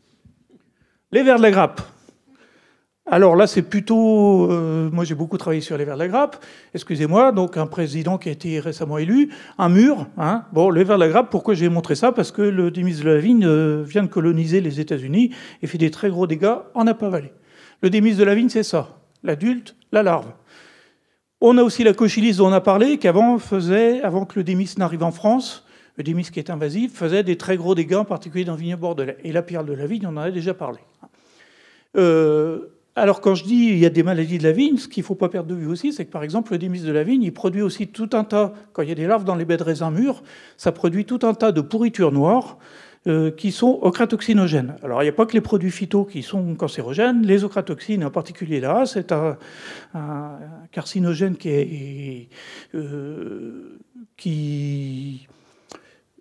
Les 1.13 1.23
vers 1.23 1.37
de 1.37 1.43
la 1.43 1.51
grappe. 1.51 1.81
Alors 3.07 3.35
là, 3.35 3.45
c'est 3.45 3.61
plutôt. 3.61 4.51
Euh, 4.51 4.89
moi, 4.91 5.03
j'ai 5.03 5.13
beaucoup 5.13 5.37
travaillé 5.37 5.61
sur 5.61 5.77
les 5.77 5.85
vers 5.85 5.93
de 5.95 5.99
la 5.99 6.07
grappe. 6.07 6.43
Excusez-moi, 6.73 7.31
donc 7.31 7.55
un 7.55 7.67
président 7.67 8.17
qui 8.17 8.29
a 8.29 8.31
été 8.31 8.59
récemment 8.59 8.97
élu, 8.97 9.29
un 9.59 9.69
mur. 9.69 10.07
Hein. 10.17 10.45
Bon, 10.53 10.71
les 10.71 10.83
vers 10.83 10.97
de 10.97 11.03
la 11.03 11.09
grappe, 11.09 11.29
pourquoi 11.29 11.53
j'ai 11.53 11.69
montré 11.69 11.93
ça? 11.95 12.11
Parce 12.11 12.31
que 12.31 12.41
le 12.41 12.71
Démis 12.71 12.95
de 12.95 13.09
la 13.09 13.17
vigne 13.17 13.45
euh, 13.45 13.83
vient 13.83 14.01
de 14.01 14.07
coloniser 14.07 14.59
les 14.59 14.79
États-Unis 14.79 15.31
et 15.61 15.67
fait 15.67 15.77
des 15.77 15.91
très 15.91 16.09
gros 16.09 16.25
dégâts 16.25 16.55
en 16.73 16.85
Napa 16.85 17.09
Valley. 17.09 17.31
Le 17.81 17.91
Démis 17.91 18.15
de 18.15 18.23
la 18.23 18.33
vigne, 18.33 18.49
c'est 18.49 18.63
ça 18.63 18.89
l'adulte, 19.25 19.75
la 19.91 20.03
larve. 20.03 20.31
On 21.41 21.57
a 21.57 21.63
aussi 21.63 21.83
la 21.83 21.93
cochylise 21.93 22.37
dont 22.37 22.47
on 22.47 22.53
a 22.53 22.61
parlé, 22.61 22.97
qu'avant 22.97 23.37
faisait, 23.37 24.01
avant 24.01 24.25
que 24.25 24.39
le 24.39 24.43
Démis 24.43 24.73
n'arrive 24.77 25.03
en 25.03 25.11
France, 25.11 25.65
le 25.97 26.03
Démis 26.03 26.29
qui 26.31 26.39
est 26.39 26.49
invasif, 26.49 26.93
faisait 26.93 27.23
des 27.23 27.37
très 27.37 27.57
gros 27.57 27.75
dégâts, 27.75 27.95
en 27.95 28.05
particulier 28.05 28.45
dans 28.45 28.53
le 28.53 28.59
vignoble 28.59 28.81
bordelais. 28.81 29.17
Et 29.23 29.31
la 29.31 29.41
pierre 29.41 29.63
de 29.63 29.73
la 29.73 29.85
vigne, 29.85 30.07
on 30.07 30.15
en 30.15 30.17
a 30.17 30.31
déjà 30.31 30.53
parlé. 30.53 30.79
Euh, 31.97 32.74
alors 32.95 33.19
quand 33.19 33.35
je 33.35 33.43
dis 33.43 33.67
il 33.67 33.77
y 33.77 33.85
a 33.85 33.89
des 33.89 34.03
maladies 34.03 34.37
de 34.37 34.43
la 34.43 34.53
vigne, 34.53 34.77
ce 34.77 34.87
qu'il 34.87 35.01
ne 35.01 35.05
faut 35.05 35.15
pas 35.15 35.29
perdre 35.29 35.49
de 35.49 35.55
vue 35.55 35.67
aussi, 35.67 35.91
c'est 35.91 36.05
que 36.05 36.11
par 36.11 36.23
exemple 36.23 36.53
le 36.53 36.57
démis 36.57 36.79
de 36.79 36.91
la 36.91 37.03
vigne, 37.03 37.23
il 37.23 37.33
produit 37.33 37.61
aussi 37.61 37.87
tout 37.87 38.09
un 38.13 38.23
tas, 38.23 38.53
quand 38.73 38.83
il 38.83 38.89
y 38.89 38.91
a 38.91 38.95
des 38.95 39.07
larves 39.07 39.25
dans 39.25 39.35
les 39.35 39.43
baies 39.43 39.57
de 39.57 39.63
raisin 39.63 39.91
mûrs, 39.91 40.23
ça 40.55 40.71
produit 40.71 41.05
tout 41.05 41.19
un 41.23 41.33
tas 41.33 41.51
de 41.51 41.61
pourritures 41.61 42.13
noires 42.13 42.57
euh, 43.07 43.31
qui 43.31 43.51
sont 43.51 43.79
ocratoxinogènes. 43.81 44.77
Alors 44.81 45.01
il 45.03 45.05
n'y 45.05 45.09
a 45.09 45.13
pas 45.13 45.25
que 45.25 45.33
les 45.33 45.41
produits 45.41 45.71
phyto 45.71 46.05
qui 46.05 46.23
sont 46.23 46.55
cancérogènes, 46.55 47.21
les 47.25 47.43
ocratoxines 47.43 48.05
en 48.05 48.11
particulier 48.11 48.61
là, 48.61 48.85
c'est 48.85 49.11
un, 49.11 49.37
carcinogène 50.71 51.35
qui 51.35 51.49
est... 51.49 52.29
Euh, 52.75 53.77
qui 54.17 55.27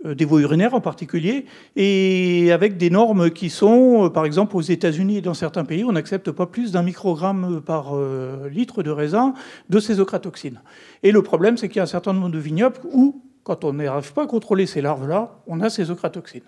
des 0.05 0.25
voies 0.25 0.43
urinaires 0.43 0.75
en 0.75 0.81
particulier, 0.81 1.47
et 1.77 2.53
avec 2.53 2.77
des 2.77 2.91
normes 2.91 3.31
qui 3.31 3.49
sont, 3.49 4.05
euh, 4.05 4.09
par 4.11 4.27
exemple, 4.27 4.57
aux 4.57 4.61
États-Unis 4.61 5.19
et 5.19 5.21
dans 5.23 5.35
certains 5.35 5.65
pays, 5.65 5.85
on 5.85 5.93
n'accepte 5.93 6.31
pas 6.31 6.47
plus 6.47 6.73
d'un 6.73 6.83
microgramme 6.83 7.63
par 7.65 7.97
euh, 7.97 8.49
litre 8.51 8.83
de 8.83 8.91
raisin 8.91 9.35
de 9.71 9.81
ces 9.81 10.01
ocratoxines. 10.01 10.61
Et 11.03 11.11
le 11.11 11.23
problème, 11.23 11.57
c'est 11.57 11.69
qu'il 11.69 11.79
y 11.79 11.81
a 11.81 11.85
un 11.85 11.87
certain 11.87 12.13
nombre 12.13 12.29
de 12.29 12.39
vignobles 12.39 12.81
où, 12.93 13.23
quand 13.45 13.65
on 13.65 13.73
n'arrive 13.73 14.13
pas 14.13 14.25
à 14.25 14.27
contrôler 14.27 14.67
ces 14.67 14.83
larves-là, 14.83 15.39
on 15.47 15.61
a 15.61 15.71
ces 15.71 15.91
ocratoxines. 15.91 16.43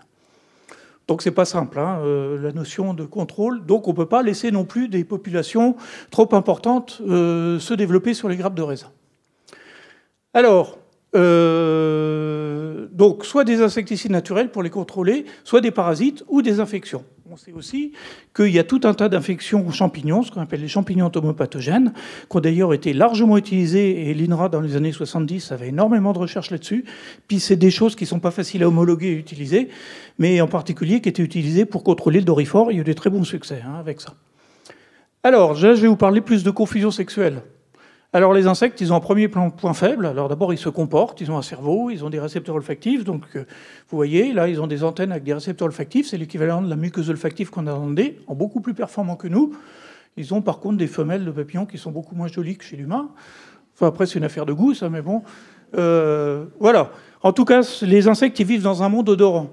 Donc 1.08 1.22
c'est 1.22 1.30
pas 1.30 1.44
simple, 1.44 1.78
hein, 1.78 2.00
la 2.42 2.50
notion 2.50 2.92
de 2.92 3.04
contrôle. 3.04 3.64
Donc 3.64 3.86
on 3.86 3.92
ne 3.92 3.96
peut 3.96 4.06
pas 4.06 4.24
laisser 4.24 4.50
non 4.50 4.64
plus 4.64 4.88
des 4.88 5.04
populations 5.04 5.76
trop 6.10 6.28
importantes 6.34 7.00
se 7.06 7.74
développer 7.74 8.12
sur 8.12 8.28
les 8.28 8.36
grappes 8.36 8.56
de 8.56 8.62
raisin. 8.62 8.90
Alors, 10.34 10.78
euh, 11.14 12.86
donc, 12.92 13.24
soit 13.24 13.44
des 13.44 13.60
insecticides 13.60 14.10
naturels 14.10 14.50
pour 14.50 14.62
les 14.62 14.70
contrôler, 14.70 15.26
soit 15.44 15.60
des 15.60 15.70
parasites 15.70 16.24
ou 16.28 16.42
des 16.42 16.60
infections. 16.60 17.04
on 17.30 17.36
sait 17.36 17.52
aussi 17.52 17.92
qu'il 18.34 18.48
y 18.48 18.58
a 18.58 18.64
tout 18.64 18.80
un 18.84 18.94
tas 18.94 19.08
d'infections 19.08 19.66
aux 19.66 19.70
champignons, 19.70 20.22
ce 20.22 20.30
qu'on 20.30 20.40
appelle 20.40 20.62
les 20.62 20.68
champignons 20.68 21.06
entomopathogènes, 21.06 21.92
qui 22.30 22.36
ont 22.36 22.40
d'ailleurs 22.40 22.72
été 22.72 22.92
largement 22.92 23.36
utilisés, 23.36 24.08
et 24.08 24.14
l'INRA 24.14 24.48
dans 24.48 24.60
les 24.60 24.76
années 24.76 24.92
70 24.92 25.52
avait 25.52 25.68
énormément 25.68 26.12
de 26.12 26.18
recherches 26.18 26.50
là-dessus. 26.50 26.84
Puis 27.28 27.38
c'est 27.38 27.56
des 27.56 27.70
choses 27.70 27.96
qui 27.96 28.04
ne 28.04 28.08
sont 28.08 28.20
pas 28.20 28.30
faciles 28.30 28.62
à 28.62 28.68
homologuer 28.68 29.08
et 29.08 29.16
utiliser, 29.16 29.68
mais 30.18 30.40
en 30.40 30.48
particulier 30.48 31.00
qui 31.00 31.08
étaient 31.08 31.22
utilisées 31.22 31.66
pour 31.66 31.84
contrôler 31.84 32.20
le 32.20 32.24
dorifort. 32.24 32.72
Il 32.72 32.76
y 32.76 32.78
a 32.78 32.80
eu 32.80 32.84
des 32.84 32.94
très 32.94 33.10
bons 33.10 33.24
succès 33.24 33.62
hein, 33.62 33.74
avec 33.78 34.00
ça. 34.00 34.14
Alors, 35.22 35.54
je 35.54 35.66
vais 35.66 35.88
vous 35.88 35.96
parler 35.96 36.20
plus 36.20 36.44
de 36.44 36.50
confusion 36.50 36.90
sexuelle. 36.90 37.42
Alors 38.16 38.32
les 38.32 38.46
insectes, 38.46 38.80
ils 38.80 38.94
ont 38.94 38.96
un 38.96 39.00
premier 39.00 39.28
point 39.28 39.74
faible. 39.74 40.06
Alors 40.06 40.30
d'abord, 40.30 40.54
ils 40.54 40.58
se 40.58 40.70
comportent, 40.70 41.20
ils 41.20 41.30
ont 41.30 41.36
un 41.36 41.42
cerveau, 41.42 41.90
ils 41.90 42.02
ont 42.02 42.08
des 42.08 42.18
récepteurs 42.18 42.54
olfactifs. 42.54 43.04
Donc 43.04 43.24
euh, 43.36 43.40
vous 43.90 43.96
voyez, 43.98 44.32
là, 44.32 44.48
ils 44.48 44.58
ont 44.58 44.66
des 44.66 44.84
antennes 44.84 45.12
avec 45.12 45.22
des 45.22 45.34
récepteurs 45.34 45.66
olfactifs. 45.66 46.08
C'est 46.08 46.16
l'équivalent 46.16 46.62
de 46.62 46.70
la 46.70 46.76
muqueuse 46.76 47.10
olfactive 47.10 47.50
qu'on 47.50 47.66
a 47.66 47.72
dans 47.72 47.84
le 47.84 48.14
en 48.26 48.34
beaucoup 48.34 48.62
plus 48.62 48.72
performant 48.72 49.16
que 49.16 49.28
nous. 49.28 49.54
Ils 50.16 50.32
ont 50.32 50.40
par 50.40 50.60
contre 50.60 50.78
des 50.78 50.86
femelles 50.86 51.26
de 51.26 51.30
papillons 51.30 51.66
qui 51.66 51.76
sont 51.76 51.90
beaucoup 51.90 52.14
moins 52.14 52.28
jolies 52.28 52.56
que 52.56 52.64
chez 52.64 52.78
l'humain. 52.78 53.10
Enfin 53.74 53.88
après, 53.88 54.06
c'est 54.06 54.18
une 54.18 54.24
affaire 54.24 54.46
de 54.46 54.54
goût, 54.54 54.72
ça, 54.72 54.88
mais 54.88 55.02
bon. 55.02 55.22
Euh, 55.76 56.46
voilà. 56.58 56.92
En 57.22 57.34
tout 57.34 57.44
cas, 57.44 57.60
les 57.82 58.08
insectes, 58.08 58.40
ils 58.40 58.46
vivent 58.46 58.62
dans 58.62 58.82
un 58.82 58.88
monde 58.88 59.10
odorant. 59.10 59.50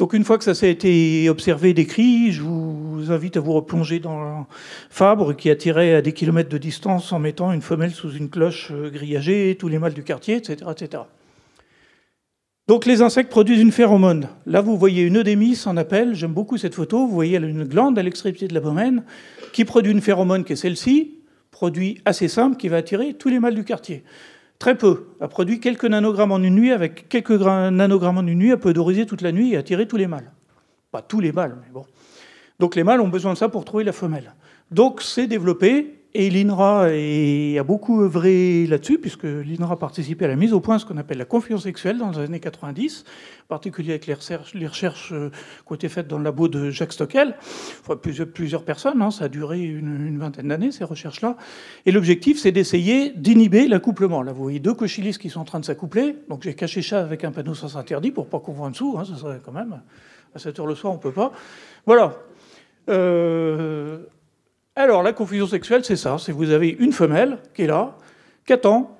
Donc 0.00 0.14
une 0.14 0.24
fois 0.24 0.38
que 0.38 0.44
ça 0.44 0.54
s'est 0.54 0.70
été 0.70 1.28
observé, 1.28 1.74
décrit, 1.74 2.32
je 2.32 2.40
vous 2.40 3.12
invite 3.12 3.36
à 3.36 3.40
vous 3.40 3.52
replonger 3.52 4.00
dans 4.00 4.46
Fabre 4.88 5.36
qui 5.36 5.50
a 5.50 5.56
tiré 5.56 5.94
à 5.94 6.00
des 6.00 6.14
kilomètres 6.14 6.48
de 6.48 6.56
distance 6.56 7.12
en 7.12 7.18
mettant 7.18 7.52
une 7.52 7.60
femelle 7.60 7.90
sous 7.90 8.12
une 8.12 8.30
cloche 8.30 8.70
euh, 8.72 8.88
grillagée, 8.88 9.58
tous 9.60 9.68
les 9.68 9.78
mâles 9.78 9.92
du 9.92 10.02
quartier, 10.02 10.36
etc., 10.36 10.70
etc. 10.70 11.02
Donc 12.66 12.86
les 12.86 13.02
insectes 13.02 13.28
produisent 13.28 13.60
une 13.60 13.72
phéromone. 13.72 14.28
Là, 14.46 14.62
vous 14.62 14.78
voyez 14.78 15.02
une 15.02 15.18
eudémis 15.18 15.60
en 15.66 15.76
appel. 15.76 16.14
J'aime 16.14 16.32
beaucoup 16.32 16.56
cette 16.56 16.74
photo. 16.74 17.06
Vous 17.06 17.12
voyez 17.12 17.36
une 17.36 17.64
glande 17.64 17.98
à 17.98 18.02
l'extrémité 18.02 18.48
de 18.48 18.54
l'abdomen 18.54 19.02
qui 19.52 19.66
produit 19.66 19.92
une 19.92 20.00
phéromone 20.00 20.44
qui 20.44 20.54
est 20.54 20.56
celle-ci, 20.56 21.18
produit 21.50 22.00
assez 22.06 22.28
simple, 22.28 22.56
qui 22.56 22.68
va 22.68 22.78
attirer 22.78 23.12
tous 23.12 23.28
les 23.28 23.38
mâles 23.38 23.54
du 23.54 23.64
quartier. 23.64 24.02
Très 24.60 24.76
peu. 24.76 25.06
A 25.20 25.26
produit 25.26 25.58
quelques 25.58 25.86
nanogrammes 25.86 26.32
en 26.32 26.38
une 26.38 26.54
nuit. 26.54 26.70
Avec 26.70 27.08
quelques 27.08 27.30
nanogrammes 27.32 28.18
en 28.18 28.26
une 28.26 28.38
nuit, 28.38 28.50
elle 28.50 28.58
peut 28.58 28.68
odoriser 28.68 29.06
toute 29.06 29.22
la 29.22 29.32
nuit 29.32 29.54
et 29.54 29.56
attirer 29.56 29.88
tous 29.88 29.96
les 29.96 30.06
mâles. 30.06 30.30
Pas 30.92 31.00
tous 31.00 31.18
les 31.18 31.32
mâles, 31.32 31.56
mais 31.64 31.72
bon. 31.72 31.86
Donc 32.58 32.76
les 32.76 32.84
mâles 32.84 33.00
ont 33.00 33.08
besoin 33.08 33.32
de 33.32 33.38
ça 33.38 33.48
pour 33.48 33.64
trouver 33.64 33.84
la 33.84 33.92
femelle. 33.92 34.34
Donc 34.70 35.00
c'est 35.00 35.26
développé 35.26 35.99
et 36.12 36.28
l'INRA 36.28 36.86
a 36.86 37.62
beaucoup 37.62 38.02
œuvré 38.02 38.66
là-dessus, 38.66 38.98
puisque 38.98 39.24
l'INRA 39.24 39.74
a 39.74 39.76
participé 39.76 40.24
à 40.24 40.28
la 40.28 40.36
mise 40.36 40.52
au 40.52 40.60
point 40.60 40.76
de 40.76 40.80
ce 40.80 40.86
qu'on 40.86 40.96
appelle 40.96 41.18
la 41.18 41.24
confiance 41.24 41.62
sexuelle 41.62 41.98
dans 41.98 42.10
les 42.10 42.18
années 42.18 42.40
90, 42.40 43.04
en 43.44 43.46
particulier 43.48 43.90
avec 43.90 44.06
les 44.06 44.14
recherches, 44.14 44.54
les 44.54 44.66
recherches 44.66 45.12
euh, 45.12 45.30
qui 45.30 45.72
ont 45.72 45.74
été 45.76 45.88
faites 45.88 46.08
dans 46.08 46.18
le 46.18 46.24
labo 46.24 46.48
de 46.48 46.70
Jacques 46.70 46.92
Stockel. 46.92 47.36
Enfin, 47.80 47.96
plusieurs, 47.96 48.28
plusieurs 48.28 48.64
personnes, 48.64 49.00
hein, 49.02 49.10
ça 49.10 49.26
a 49.26 49.28
duré 49.28 49.60
une, 49.60 50.18
vingtaine 50.18 50.48
d'années, 50.48 50.72
ces 50.72 50.84
recherches-là. 50.84 51.36
Et 51.86 51.92
l'objectif, 51.92 52.40
c'est 52.40 52.52
d'essayer 52.52 53.10
d'inhiber 53.10 53.68
l'accouplement. 53.68 54.22
Là, 54.22 54.32
vous 54.32 54.42
voyez 54.42 54.58
deux 54.58 54.74
cochilis 54.74 55.16
qui 55.16 55.30
sont 55.30 55.40
en 55.40 55.44
train 55.44 55.60
de 55.60 55.64
s'accoupler. 55.64 56.16
Donc 56.28 56.42
j'ai 56.42 56.54
caché 56.54 56.82
ça 56.82 57.00
avec 57.00 57.24
un 57.24 57.30
panneau 57.30 57.54
sans 57.54 57.76
interdit 57.76 58.10
pour 58.10 58.26
pas 58.26 58.40
qu'on 58.40 58.52
voit 58.52 58.66
en 58.66 58.70
dessous. 58.70 58.96
Hein, 58.98 59.04
ça 59.04 59.16
serait 59.16 59.40
quand 59.44 59.52
même... 59.52 59.80
À 60.32 60.38
7 60.38 60.60
heure 60.60 60.66
le 60.66 60.76
soir, 60.76 60.92
on 60.92 60.98
peut 60.98 61.10
pas. 61.10 61.32
Voilà. 61.86 62.14
Euh, 62.88 63.98
alors, 64.76 65.02
la 65.02 65.12
confusion 65.12 65.46
sexuelle, 65.46 65.84
c'est 65.84 65.96
ça. 65.96 66.16
C'est 66.18 66.32
vous 66.32 66.50
avez 66.50 66.68
une 66.68 66.92
femelle 66.92 67.38
qui 67.54 67.62
est 67.62 67.66
là, 67.66 67.98
qui 68.46 68.52
attend, 68.52 68.96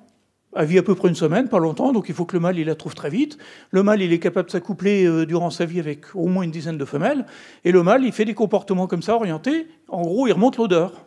elle 0.57 0.67
vit 0.67 0.79
à 0.79 0.83
peu 0.83 0.97
près 0.97 1.09
une 1.09 1.15
semaine, 1.15 1.49
pas 1.49 1.61
longtemps, 1.61 1.93
donc 1.93 2.09
il 2.09 2.15
faut 2.15 2.25
que 2.25 2.35
le 2.35 2.41
mâle 2.41 2.59
la 2.59 2.75
trouve 2.75 2.95
très 2.95 3.09
vite. 3.09 3.39
Le 3.71 3.83
mâle 3.85 4.03
il 4.03 4.13
est 4.13 4.19
capable 4.19 4.47
de 4.47 4.53
s'accoupler 4.53 5.07
euh, 5.07 5.25
durant 5.25 5.51
sa 5.51 5.65
vie 5.65 5.79
avec 5.79 6.15
au 6.17 6.27
moins 6.27 6.43
une 6.43 6.51
dizaine 6.51 6.77
de 6.77 6.85
femelles, 6.85 7.25
et 7.65 7.71
le 7.71 7.83
mâle 7.85 8.05
il 8.05 8.13
fait 8.13 8.25
des 8.25 8.35
comportements 8.35 8.89
comme 8.89 9.03
ça 9.03 9.15
orientés. 9.15 9.69
En 9.89 10.03
gros, 10.03 10.27
il 10.27 10.33
remonte 10.33 10.57
l'odeur. 10.57 11.07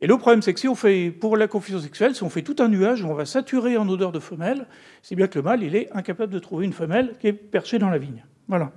Et 0.00 0.06
le 0.06 0.16
problème 0.16 0.40
c'est 0.42 0.54
que 0.54 0.60
si 0.60 0.68
on 0.68 0.76
fait 0.76 1.10
pour 1.10 1.36
la 1.36 1.48
confusion 1.48 1.80
sexuelle, 1.80 2.14
si 2.14 2.22
on 2.22 2.30
fait 2.30 2.42
tout 2.42 2.56
un 2.60 2.68
nuage, 2.68 3.04
on 3.04 3.14
va 3.14 3.24
saturer 3.24 3.76
en 3.76 3.88
odeur 3.88 4.12
de 4.12 4.20
femelle, 4.20 4.68
c'est 5.02 5.16
bien 5.16 5.26
que 5.26 5.36
le 5.36 5.42
mâle 5.42 5.64
il 5.64 5.74
est 5.74 5.90
incapable 5.92 6.32
de 6.32 6.38
trouver 6.38 6.64
une 6.64 6.72
femelle 6.72 7.16
qui 7.20 7.26
est 7.26 7.32
perchée 7.32 7.80
dans 7.80 7.90
la 7.90 7.98
vigne. 7.98 8.24
Voilà. 8.46 8.70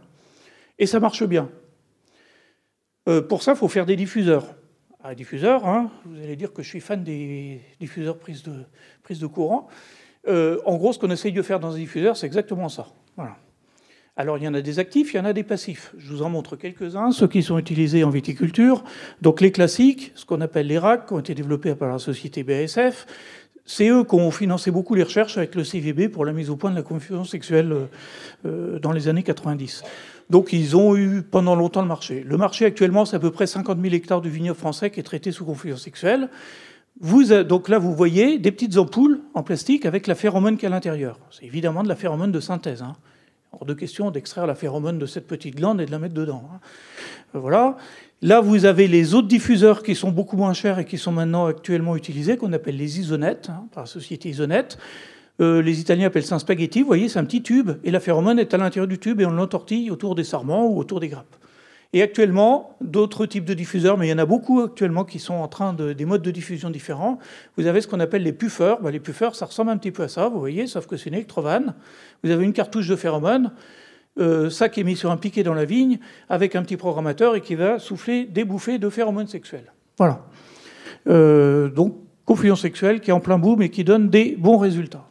Et 0.79 0.87
ça 0.87 0.99
marche 0.99 1.23
bien. 1.23 1.49
Euh, 3.07 3.21
pour 3.21 3.43
ça, 3.43 3.51
il 3.51 3.57
faut 3.57 3.67
faire 3.67 3.85
des 3.85 3.95
diffuseurs 3.95 4.55
un 5.03 5.13
diffuseur. 5.13 5.65
Hein. 5.67 5.91
Vous 6.05 6.21
allez 6.21 6.35
dire 6.35 6.53
que 6.53 6.61
je 6.61 6.67
suis 6.67 6.79
fan 6.79 7.03
des 7.03 7.61
diffuseurs 7.79 8.17
prise 8.17 8.43
de, 8.43 9.27
courant. 9.27 9.67
Euh, 10.27 10.59
en 10.65 10.77
gros, 10.77 10.93
ce 10.93 10.99
qu'on 10.99 11.09
essaye 11.09 11.31
de 11.31 11.41
faire 11.41 11.59
dans 11.59 11.73
un 11.75 11.77
diffuseur, 11.77 12.15
c'est 12.17 12.27
exactement 12.27 12.69
ça. 12.69 12.87
Alors, 14.17 14.37
il 14.37 14.43
y 14.43 14.47
en 14.47 14.53
a 14.53 14.61
des 14.61 14.77
actifs, 14.77 15.13
il 15.13 15.17
y 15.17 15.19
en 15.19 15.25
a 15.25 15.33
des 15.33 15.43
passifs. 15.43 15.93
Je 15.97 16.13
vous 16.13 16.21
en 16.21 16.29
montre 16.29 16.55
quelques-uns, 16.55 17.11
ceux 17.11 17.27
qui 17.27 17.41
sont 17.41 17.57
utilisés 17.57 18.03
en 18.03 18.09
viticulture. 18.09 18.83
Donc, 19.21 19.41
les 19.41 19.51
classiques, 19.51 20.11
ce 20.15 20.25
qu'on 20.25 20.41
appelle 20.41 20.67
les 20.67 20.77
RAC, 20.77 21.07
qui 21.07 21.13
ont 21.13 21.19
été 21.19 21.33
développés 21.33 21.73
par 21.75 21.89
la 21.89 21.97
société 21.97 22.43
BASF. 22.43 23.07
C'est 23.65 23.87
eux 23.87 24.03
qui 24.03 24.15
ont 24.15 24.31
financé 24.31 24.69
beaucoup 24.69 24.95
les 24.95 25.03
recherches 25.03 25.37
avec 25.37 25.55
le 25.55 25.63
CVB 25.63 26.09
pour 26.09 26.25
la 26.25 26.33
mise 26.33 26.49
au 26.49 26.57
point 26.57 26.71
de 26.71 26.75
la 26.75 26.81
confusion 26.81 27.23
sexuelle 27.23 27.87
euh, 28.45 28.79
dans 28.79 28.91
les 28.91 29.07
années 29.07 29.23
90. 29.23 29.83
Donc 30.31 30.53
ils 30.53 30.77
ont 30.77 30.95
eu 30.95 31.23
pendant 31.23 31.55
longtemps 31.55 31.81
le 31.81 31.89
marché. 31.89 32.23
Le 32.25 32.37
marché 32.37 32.63
actuellement, 32.63 33.03
c'est 33.03 33.17
à 33.17 33.19
peu 33.19 33.31
près 33.31 33.47
50 33.47 33.81
000 33.81 33.93
hectares 33.93 34.21
de 34.21 34.29
vignoble 34.29 34.57
français 34.57 34.89
qui 34.89 35.01
est 35.01 35.03
traité 35.03 35.33
sous 35.33 35.43
confusion 35.43 35.75
sexuelle. 35.75 36.29
Donc 37.01 37.67
là, 37.67 37.77
vous 37.79 37.93
voyez 37.93 38.39
des 38.39 38.51
petites 38.53 38.77
ampoules 38.77 39.19
en 39.33 39.43
plastique 39.43 39.85
avec 39.85 40.07
la 40.07 40.15
phéromone 40.15 40.55
qui 40.55 40.63
est 40.63 40.67
à 40.67 40.71
l'intérieur. 40.71 41.19
C'est 41.31 41.45
évidemment 41.45 41.83
de 41.83 41.89
la 41.89 41.97
phéromone 41.97 42.31
de 42.31 42.39
synthèse. 42.39 42.81
Hein. 42.81 42.95
Hors 43.51 43.65
de 43.65 43.73
question 43.73 44.09
d'extraire 44.09 44.47
la 44.47 44.55
phéromone 44.55 44.97
de 44.97 45.05
cette 45.05 45.27
petite 45.27 45.57
glande 45.57 45.81
et 45.81 45.85
de 45.85 45.91
la 45.91 45.99
mettre 45.99 46.13
dedans. 46.13 46.49
Hein. 46.53 46.59
Voilà. 47.33 47.75
Là, 48.21 48.39
vous 48.39 48.63
avez 48.63 48.87
les 48.87 49.13
autres 49.13 49.27
diffuseurs 49.27 49.83
qui 49.83 49.95
sont 49.95 50.11
beaucoup 50.11 50.37
moins 50.37 50.53
chers 50.53 50.79
et 50.79 50.85
qui 50.85 50.97
sont 50.97 51.11
maintenant 51.11 51.47
actuellement 51.47 51.97
utilisés, 51.97 52.37
qu'on 52.37 52.53
appelle 52.53 52.77
les 52.77 53.01
isonettes, 53.01 53.49
hein, 53.49 53.65
par 53.73 53.83
la 53.83 53.87
société 53.87 54.29
Isonette. 54.29 54.77
Euh, 55.41 55.62
les 55.62 55.80
Italiens 55.80 56.08
appellent 56.08 56.25
ça 56.25 56.36
un 56.36 56.39
spaghetti. 56.39 56.82
Vous 56.82 56.88
voyez, 56.88 57.10
c'est 57.10 57.19
un 57.19 57.25
petit 57.25 57.41
tube. 57.41 57.71
Et 57.84 57.91
la 57.91 57.99
phéromone 57.99 58.39
est 58.39 58.54
à 58.54 58.58
l'intérieur 58.58 58.88
du 58.88 58.99
tube 58.99 59.19
et 59.21 59.25
on 59.25 59.32
l'entortille 59.32 59.89
autour 59.89 60.15
des 60.15 60.23
sarments 60.23 60.67
ou 60.67 60.77
autour 60.77 60.99
des 60.99 61.08
grappes. 61.08 61.36
Et 61.93 62.01
actuellement, 62.01 62.77
d'autres 62.80 63.25
types 63.25 63.43
de 63.43 63.54
diffuseurs, 63.54 63.97
mais 63.97 64.08
il 64.08 64.12
y 64.12 64.13
en 64.13 64.17
a 64.17 64.25
beaucoup 64.25 64.62
actuellement 64.62 65.04
qui 65.04 65.19
sont 65.19 65.34
en 65.34 65.49
train 65.49 65.73
de 65.73 65.91
des 65.91 66.06
modes 66.06 66.21
de 66.21 66.32
diffusion 66.32 66.69
différents. 66.69 67.19
Vous 67.58 67.67
avez 67.67 67.82
ce 67.82 67.88
qu'on 67.88 67.99
appelle 67.99 68.23
les 68.23 68.32
puffers. 68.32 68.80
Ben, 68.80 68.91
les 68.91 69.01
puffers, 69.01 69.36
ça 69.36 69.45
ressemble 69.45 69.71
un 69.71 69.77
petit 69.77 69.91
peu 69.91 70.04
à 70.04 70.08
ça, 70.08 70.30
vous 70.30 70.39
voyez, 70.39 70.67
sauf 70.67 70.88
que 70.88 70.95
c'est 70.95 71.10
une 71.10 71.15
électrovanne. 71.15 71.73
Vous 72.23 72.32
avez 72.32 72.45
une 72.45 72.54
cartouche 72.54 72.88
de 72.88 72.95
phéromone, 72.95 73.51
euh, 74.19 74.49
ça 74.49 74.69
qui 74.69 74.80
est 74.80 74.84
mis 74.86 74.95
sur 74.95 75.12
un 75.12 75.17
piquet 75.17 75.43
dans 75.43 75.54
la 75.54 75.65
vigne, 75.65 75.99
avec 76.30 76.56
un 76.56 76.63
petit 76.63 76.77
programmateur 76.77 77.36
et 77.36 77.41
qui 77.41 77.56
va 77.56 77.77
souffler 77.77 78.23
des 78.23 78.45
bouffées 78.45 78.80
de 78.80 78.89
phéromones 78.89 79.27
sexuels. 79.27 79.73
Voilà. 79.97 80.23
Euh, 81.10 81.69
donc, 81.69 81.97
confusion 82.25 82.56
sexuelle 82.56 83.01
qui 83.01 83.10
est 83.10 83.13
en 83.13 83.19
plein 83.19 83.38
boom 83.38 83.62
et 83.62 83.69
qui 83.69 83.84
donne 83.84 84.10
des 84.10 84.38
bons 84.38 84.58
résultats. 84.58 85.11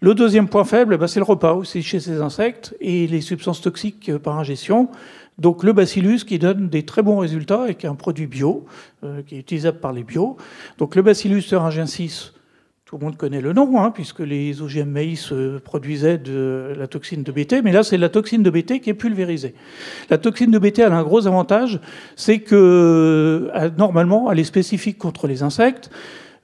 Le 0.00 0.14
deuxième 0.14 0.48
point 0.48 0.62
faible, 0.62 0.96
bah, 0.96 1.08
c'est 1.08 1.18
le 1.18 1.24
repas 1.24 1.54
aussi 1.54 1.82
chez 1.82 1.98
ces 1.98 2.20
insectes 2.20 2.76
et 2.80 3.08
les 3.08 3.20
substances 3.20 3.60
toxiques 3.60 4.10
euh, 4.10 4.18
par 4.20 4.38
ingestion. 4.38 4.88
Donc 5.38 5.64
le 5.64 5.72
bacillus 5.72 6.24
qui 6.24 6.38
donne 6.38 6.68
des 6.68 6.84
très 6.84 7.02
bons 7.02 7.18
résultats 7.18 7.68
et 7.68 7.74
qui 7.74 7.86
est 7.86 7.88
un 7.88 7.96
produit 7.96 8.28
bio, 8.28 8.64
euh, 9.02 9.22
qui 9.22 9.34
est 9.34 9.38
utilisable 9.38 9.80
par 9.80 9.92
les 9.92 10.04
bio. 10.04 10.36
Donc 10.78 10.94
le 10.94 11.02
bacillus 11.02 11.42
thuringiensis, 11.42 12.32
tout 12.84 12.96
le 12.96 13.04
monde 13.04 13.16
connaît 13.16 13.40
le 13.40 13.52
nom, 13.52 13.82
hein, 13.82 13.90
puisque 13.90 14.20
les 14.20 14.62
OGM 14.62 14.88
maïs 14.88 15.32
euh, 15.32 15.58
produisaient 15.58 16.18
de 16.18 16.74
la 16.78 16.86
toxine 16.86 17.24
de 17.24 17.32
BT, 17.32 17.62
mais 17.64 17.72
là 17.72 17.82
c'est 17.82 17.98
la 17.98 18.08
toxine 18.08 18.44
de 18.44 18.50
BT 18.50 18.78
qui 18.78 18.90
est 18.90 18.94
pulvérisée. 18.94 19.56
La 20.10 20.18
toxine 20.18 20.52
de 20.52 20.60
BT 20.60 20.84
a 20.84 20.96
un 20.96 21.02
gros 21.02 21.26
avantage, 21.26 21.80
c'est 22.14 22.38
que 22.38 23.50
normalement 23.76 24.30
elle 24.30 24.38
est 24.38 24.44
spécifique 24.44 24.96
contre 24.96 25.26
les 25.26 25.42
insectes. 25.42 25.90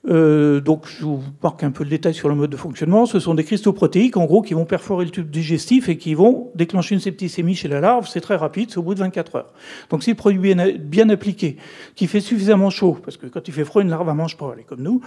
Euh, 0.06 0.60
donc, 0.60 0.86
je 0.86 1.04
vous 1.04 1.22
marque 1.42 1.62
un 1.62 1.70
peu 1.70 1.82
le 1.82 1.90
détail 1.90 2.14
sur 2.14 2.28
le 2.28 2.34
mode 2.34 2.50
de 2.50 2.56
fonctionnement. 2.56 3.06
Ce 3.06 3.18
sont 3.18 3.34
des 3.34 3.44
cristaux 3.44 3.72
protéiques, 3.72 4.16
en 4.16 4.26
gros, 4.26 4.42
qui 4.42 4.54
vont 4.54 4.66
perforer 4.66 5.06
le 5.06 5.10
tube 5.10 5.30
digestif 5.30 5.88
et 5.88 5.96
qui 5.96 6.14
vont 6.14 6.50
déclencher 6.54 6.94
une 6.94 7.00
septicémie 7.00 7.54
chez 7.54 7.68
la 7.68 7.80
larve. 7.80 8.06
C'est 8.08 8.20
très 8.20 8.36
rapide, 8.36 8.70
c'est 8.70 8.78
au 8.78 8.82
bout 8.82 8.94
de 8.94 9.00
24 9.00 9.36
heures. 9.36 9.52
Donc, 9.90 10.02
si 10.02 10.10
le 10.10 10.16
produit 10.16 10.50
est 10.50 10.78
bien 10.78 11.08
appliqué, 11.08 11.56
qui 11.94 12.06
fait 12.06 12.20
suffisamment 12.20 12.70
chaud, 12.70 12.98
parce 13.02 13.16
que 13.16 13.26
quand 13.26 13.48
il 13.48 13.54
fait 13.54 13.64
froid, 13.64 13.82
une 13.82 13.88
larve 13.88 14.08
ne 14.08 14.12
mange 14.12 14.36
pas, 14.36 14.50
elle 14.52 14.60
est 14.60 14.64
comme 14.64 14.82
nous. 14.82 15.00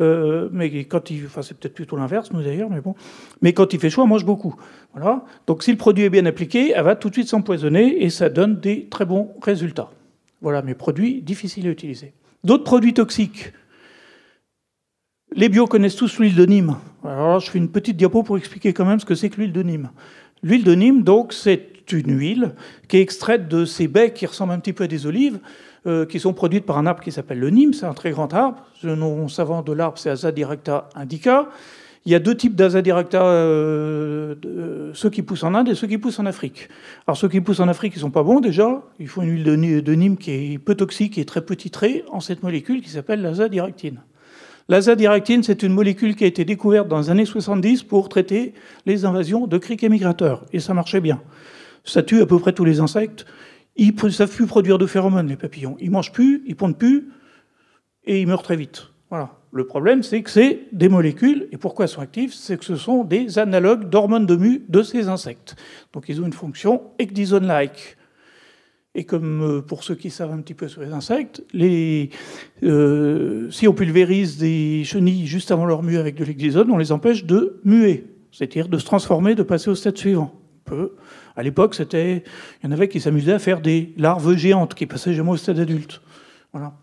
Euh, 0.00 0.48
mais 0.52 0.84
quand 0.84 1.10
il, 1.10 1.24
enfin, 1.26 1.42
c'est 1.42 1.56
peut-être 1.56 1.74
plutôt 1.74 1.96
l'inverse, 1.96 2.30
nous 2.32 2.42
d'ailleurs, 2.42 2.68
mais 2.70 2.80
bon. 2.80 2.94
Mais 3.40 3.52
quand 3.54 3.72
il 3.72 3.80
fait 3.80 3.90
chaud, 3.90 4.02
elle 4.02 4.08
mange 4.08 4.26
beaucoup. 4.26 4.54
Voilà. 4.92 5.24
Donc, 5.46 5.62
si 5.62 5.70
le 5.70 5.78
produit 5.78 6.04
est 6.04 6.10
bien 6.10 6.26
appliqué, 6.26 6.72
elle 6.74 6.84
va 6.84 6.96
tout 6.96 7.08
de 7.08 7.14
suite 7.14 7.28
s'empoisonner 7.28 8.04
et 8.04 8.10
ça 8.10 8.28
donne 8.28 8.60
des 8.60 8.86
très 8.90 9.06
bons 9.06 9.30
résultats. 9.40 9.90
Voilà 10.42 10.60
mes 10.60 10.74
produits 10.74 11.22
difficiles 11.22 11.68
à 11.68 11.70
utiliser. 11.70 12.12
D'autres 12.44 12.64
produits 12.64 12.92
toxiques 12.92 13.52
les 15.34 15.48
bio 15.48 15.66
connaissent 15.66 15.96
tous 15.96 16.18
l'huile 16.18 16.34
de 16.34 16.46
Nîmes. 16.46 16.76
Alors 17.04 17.40
je 17.40 17.50
fais 17.50 17.58
une 17.58 17.70
petite 17.70 17.96
diapo 17.96 18.22
pour 18.22 18.36
expliquer 18.36 18.72
quand 18.72 18.84
même 18.84 19.00
ce 19.00 19.06
que 19.06 19.14
c'est 19.14 19.30
que 19.30 19.40
l'huile 19.40 19.52
de 19.52 19.62
Nîmes. 19.62 19.90
L'huile 20.42 20.64
de 20.64 20.74
Nîmes, 20.74 21.02
donc, 21.02 21.32
c'est 21.32 21.68
une 21.92 22.18
huile 22.18 22.54
qui 22.88 22.96
est 22.96 23.00
extraite 23.00 23.48
de 23.48 23.64
ces 23.64 23.88
baies 23.88 24.12
qui 24.12 24.26
ressemblent 24.26 24.52
un 24.52 24.58
petit 24.58 24.72
peu 24.72 24.84
à 24.84 24.86
des 24.86 25.06
olives, 25.06 25.38
euh, 25.86 26.06
qui 26.06 26.20
sont 26.20 26.32
produites 26.32 26.64
par 26.64 26.78
un 26.78 26.86
arbre 26.86 27.02
qui 27.02 27.12
s'appelle 27.12 27.38
le 27.38 27.50
Nîmes. 27.50 27.74
C'est 27.74 27.86
un 27.86 27.94
très 27.94 28.10
grand 28.10 28.32
arbre. 28.32 28.64
Le 28.82 28.94
nom 28.94 29.28
savant 29.28 29.62
de 29.62 29.72
l'arbre, 29.72 29.98
c'est 29.98 30.10
Aza 30.10 30.32
directa 30.32 30.88
indica. 30.94 31.48
il 32.04 32.12
y 32.12 32.14
a 32.14 32.18
deux 32.18 32.36
types 32.36 32.56
d'Azadiracta, 32.56 33.24
euh, 33.24 34.34
ceux 34.94 35.10
qui 35.10 35.22
poussent 35.22 35.44
en 35.44 35.54
Inde 35.54 35.68
et 35.68 35.74
ceux 35.74 35.86
qui 35.86 35.98
poussent 35.98 36.18
en 36.18 36.26
Afrique. 36.26 36.68
Alors 37.06 37.16
ceux 37.16 37.28
qui 37.28 37.40
poussent 37.40 37.60
en 37.60 37.68
Afrique, 37.68 37.94
ils 37.96 38.00
sont 38.00 38.10
pas 38.10 38.22
bons 38.22 38.40
déjà. 38.40 38.82
Il 38.98 39.08
faut 39.08 39.22
une 39.22 39.30
huile 39.30 39.44
de, 39.44 39.94
Nîmes 39.94 40.16
qui 40.16 40.30
est 40.54 40.58
peu 40.58 40.74
toxique 40.74 41.18
et 41.18 41.24
très 41.24 41.42
petit 41.42 41.70
trait 41.70 42.04
en 42.10 42.20
cette 42.20 42.42
molécule 42.42 42.80
qui 42.80 42.90
s'appelle 42.90 43.22
l'azadiractine. 43.22 44.00
L'azadiractine, 44.68 45.42
c'est 45.42 45.62
une 45.62 45.72
molécule 45.72 46.14
qui 46.14 46.24
a 46.24 46.26
été 46.26 46.44
découverte 46.44 46.88
dans 46.88 46.98
les 46.98 47.10
années 47.10 47.26
70 47.26 47.82
pour 47.82 48.08
traiter 48.08 48.54
les 48.86 49.04
invasions 49.04 49.46
de 49.46 49.58
criquets 49.58 49.88
migrateurs. 49.88 50.46
Et 50.52 50.60
ça 50.60 50.74
marchait 50.74 51.00
bien. 51.00 51.20
Ça 51.84 52.02
tue 52.02 52.20
à 52.20 52.26
peu 52.26 52.38
près 52.38 52.52
tous 52.52 52.64
les 52.64 52.80
insectes. 52.80 53.26
Ils 53.76 53.94
ne 53.94 54.08
savent 54.10 54.34
plus 54.34 54.46
produire 54.46 54.78
de 54.78 54.86
phéromones, 54.86 55.28
les 55.28 55.36
papillons. 55.36 55.76
Ils 55.80 55.90
mangent 55.90 56.12
plus, 56.12 56.42
ils 56.46 56.56
pondent 56.56 56.78
plus, 56.78 57.08
et 58.04 58.20
ils 58.20 58.26
meurent 58.26 58.42
très 58.42 58.56
vite. 58.56 58.88
Voilà. 59.10 59.30
Le 59.50 59.66
problème, 59.66 60.02
c'est 60.02 60.22
que 60.22 60.30
c'est 60.30 60.60
des 60.72 60.88
molécules, 60.88 61.48
et 61.52 61.58
pourquoi 61.58 61.84
elles 61.84 61.90
sont 61.90 62.00
actives? 62.00 62.32
C'est 62.32 62.56
que 62.56 62.64
ce 62.64 62.76
sont 62.76 63.04
des 63.04 63.38
analogues 63.38 63.90
d'hormones 63.90 64.26
de 64.26 64.36
mu 64.36 64.64
de 64.68 64.82
ces 64.82 65.08
insectes. 65.08 65.56
Donc 65.92 66.08
ils 66.08 66.20
ont 66.22 66.26
une 66.26 66.32
fonction 66.32 66.82
ecdysone-like. 66.98 67.98
Et 68.94 69.04
comme 69.04 69.42
euh, 69.42 69.62
pour 69.62 69.84
ceux 69.84 69.94
qui 69.94 70.10
savent 70.10 70.32
un 70.32 70.40
petit 70.40 70.52
peu 70.52 70.68
sur 70.68 70.82
les 70.82 70.92
insectes, 70.92 71.42
euh, 72.62 73.50
si 73.50 73.66
on 73.66 73.72
pulvérise 73.72 74.36
des 74.36 74.84
chenilles 74.84 75.26
juste 75.26 75.50
avant 75.50 75.64
leur 75.64 75.82
mue 75.82 75.96
avec 75.96 76.14
de 76.14 76.24
l'ecdysone, 76.24 76.70
on 76.70 76.76
les 76.76 76.92
empêche 76.92 77.24
de 77.24 77.60
muer, 77.64 78.04
c'est-à-dire 78.32 78.68
de 78.68 78.76
se 78.76 78.84
transformer, 78.84 79.34
de 79.34 79.42
passer 79.42 79.70
au 79.70 79.74
stade 79.74 79.96
suivant. 79.96 80.34
On 80.66 80.70
peut. 80.70 80.92
À 81.36 81.42
l'époque, 81.42 81.74
c'était, 81.74 82.22
il 82.62 82.66
y 82.66 82.68
en 82.68 82.72
avait 82.72 82.88
qui 82.88 83.00
s'amusaient 83.00 83.32
à 83.32 83.38
faire 83.38 83.62
des 83.62 83.94
larves 83.96 84.36
géantes 84.36 84.74
qui 84.74 84.84
passaient 84.84 85.14
jamais 85.14 85.30
au 85.30 85.36
stade 85.38 85.58
adulte. 85.58 86.02
Voilà. 86.52 86.74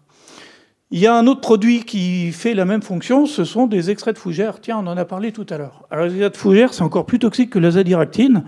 Il 0.92 0.98
y 0.98 1.06
a 1.06 1.16
un 1.16 1.28
autre 1.28 1.42
produit 1.42 1.84
qui 1.84 2.32
fait 2.32 2.56
la 2.56 2.66
même 2.66 2.82
fonction, 2.82 3.28
ce 3.28 3.44
sont 3.44 3.68
des 3.68 3.92
extraits 3.92 4.16
de 4.16 4.20
fougères. 4.20 4.60
Tiens, 4.60 4.80
on 4.80 4.88
en 4.88 4.98
a 4.98 5.06
parlé 5.06 5.32
tout 5.32 5.46
à 5.52 5.60
l'heure. 5.60 5.86
Alors, 5.92 6.06
les 6.06 6.14
extraits 6.14 6.34
de 6.34 6.38
fougères, 6.38 6.74
c'est 6.74 6.82
encore 6.82 7.06
plus 7.06 7.20
toxique 7.20 7.52
que 7.52 7.60
l'azadiractine. 7.60 8.44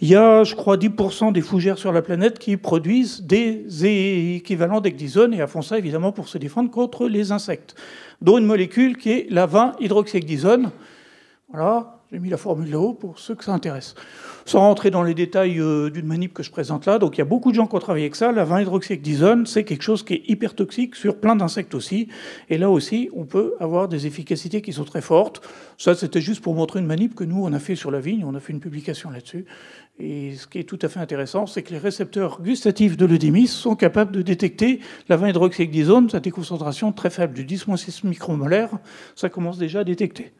Il 0.00 0.08
y 0.08 0.16
a, 0.16 0.44
je 0.44 0.54
crois, 0.54 0.78
10% 0.78 1.32
des 1.32 1.42
fougères 1.42 1.76
sur 1.76 1.92
la 1.92 2.00
planète 2.00 2.38
qui 2.38 2.56
produisent 2.56 3.20
des 3.24 3.66
équivalents 4.34 4.80
d'ecdysone 4.80 5.34
et 5.34 5.36
elles 5.36 5.46
font 5.46 5.60
ça 5.60 5.76
évidemment 5.76 6.10
pour 6.10 6.28
se 6.28 6.38
défendre 6.38 6.70
contre 6.70 7.06
les 7.06 7.32
insectes, 7.32 7.74
dont 8.22 8.38
une 8.38 8.46
molécule 8.46 8.96
qui 8.96 9.10
est 9.10 9.26
la 9.30 9.44
20 9.44 9.74
hydroxyecdysone. 9.80 10.70
Voilà, 11.50 11.93
j'ai 12.12 12.18
mis 12.18 12.28
la 12.28 12.36
formule 12.36 12.70
là-haut 12.70 12.92
pour 12.92 13.18
ceux 13.18 13.34
que 13.34 13.44
ça 13.44 13.52
intéresse. 13.52 13.94
Sans 14.44 14.60
rentrer 14.60 14.90
dans 14.90 15.02
les 15.02 15.14
détails 15.14 15.58
euh, 15.58 15.90
d'une 15.90 16.06
manip 16.06 16.34
que 16.34 16.42
je 16.42 16.50
présente 16.50 16.86
là, 16.86 16.98
donc 16.98 17.16
il 17.16 17.18
y 17.18 17.22
a 17.22 17.24
beaucoup 17.24 17.50
de 17.50 17.56
gens 17.56 17.66
qui 17.66 17.74
ont 17.74 17.80
travaillé 17.80 18.04
avec 18.04 18.14
ça. 18.14 18.30
La 18.30 18.44
20-hydroxyecdysone, 18.44 19.46
c'est 19.46 19.64
quelque 19.64 19.82
chose 19.82 20.04
qui 20.04 20.14
est 20.14 20.22
hyper 20.28 20.54
toxique 20.54 20.94
sur 20.96 21.16
plein 21.16 21.34
d'insectes 21.34 21.74
aussi. 21.74 22.08
Et 22.50 22.58
là 22.58 22.68
aussi, 22.70 23.08
on 23.14 23.24
peut 23.24 23.54
avoir 23.58 23.88
des 23.88 24.06
efficacités 24.06 24.60
qui 24.60 24.72
sont 24.72 24.84
très 24.84 25.00
fortes. 25.00 25.42
Ça, 25.78 25.94
c'était 25.94 26.20
juste 26.20 26.42
pour 26.42 26.54
montrer 26.54 26.80
une 26.80 26.86
manip 26.86 27.14
que 27.14 27.24
nous, 27.24 27.42
on 27.42 27.52
a 27.52 27.58
fait 27.58 27.74
sur 27.74 27.90
la 27.90 28.00
vigne. 28.00 28.24
On 28.24 28.34
a 28.34 28.40
fait 28.40 28.52
une 28.52 28.60
publication 28.60 29.10
là-dessus. 29.10 29.46
Et 29.98 30.34
ce 30.34 30.46
qui 30.46 30.58
est 30.58 30.64
tout 30.64 30.78
à 30.82 30.88
fait 30.88 31.00
intéressant, 31.00 31.46
c'est 31.46 31.62
que 31.62 31.72
les 31.72 31.78
récepteurs 31.78 32.42
gustatifs 32.42 32.96
de 32.96 33.06
l'œdémis 33.06 33.46
sont 33.46 33.76
capables 33.76 34.12
de 34.12 34.22
détecter 34.22 34.80
la 35.08 35.16
20-hydroxyecdysone 35.16 36.10
à 36.12 36.20
des 36.20 36.30
concentrations 36.30 36.92
très 36.92 37.10
faibles, 37.10 37.34
du 37.34 37.44
10-6 37.44 38.06
micromolaire. 38.06 38.70
Ça 39.14 39.28
commence 39.28 39.56
déjà 39.56 39.80
à 39.80 39.84
détecter 39.84 40.32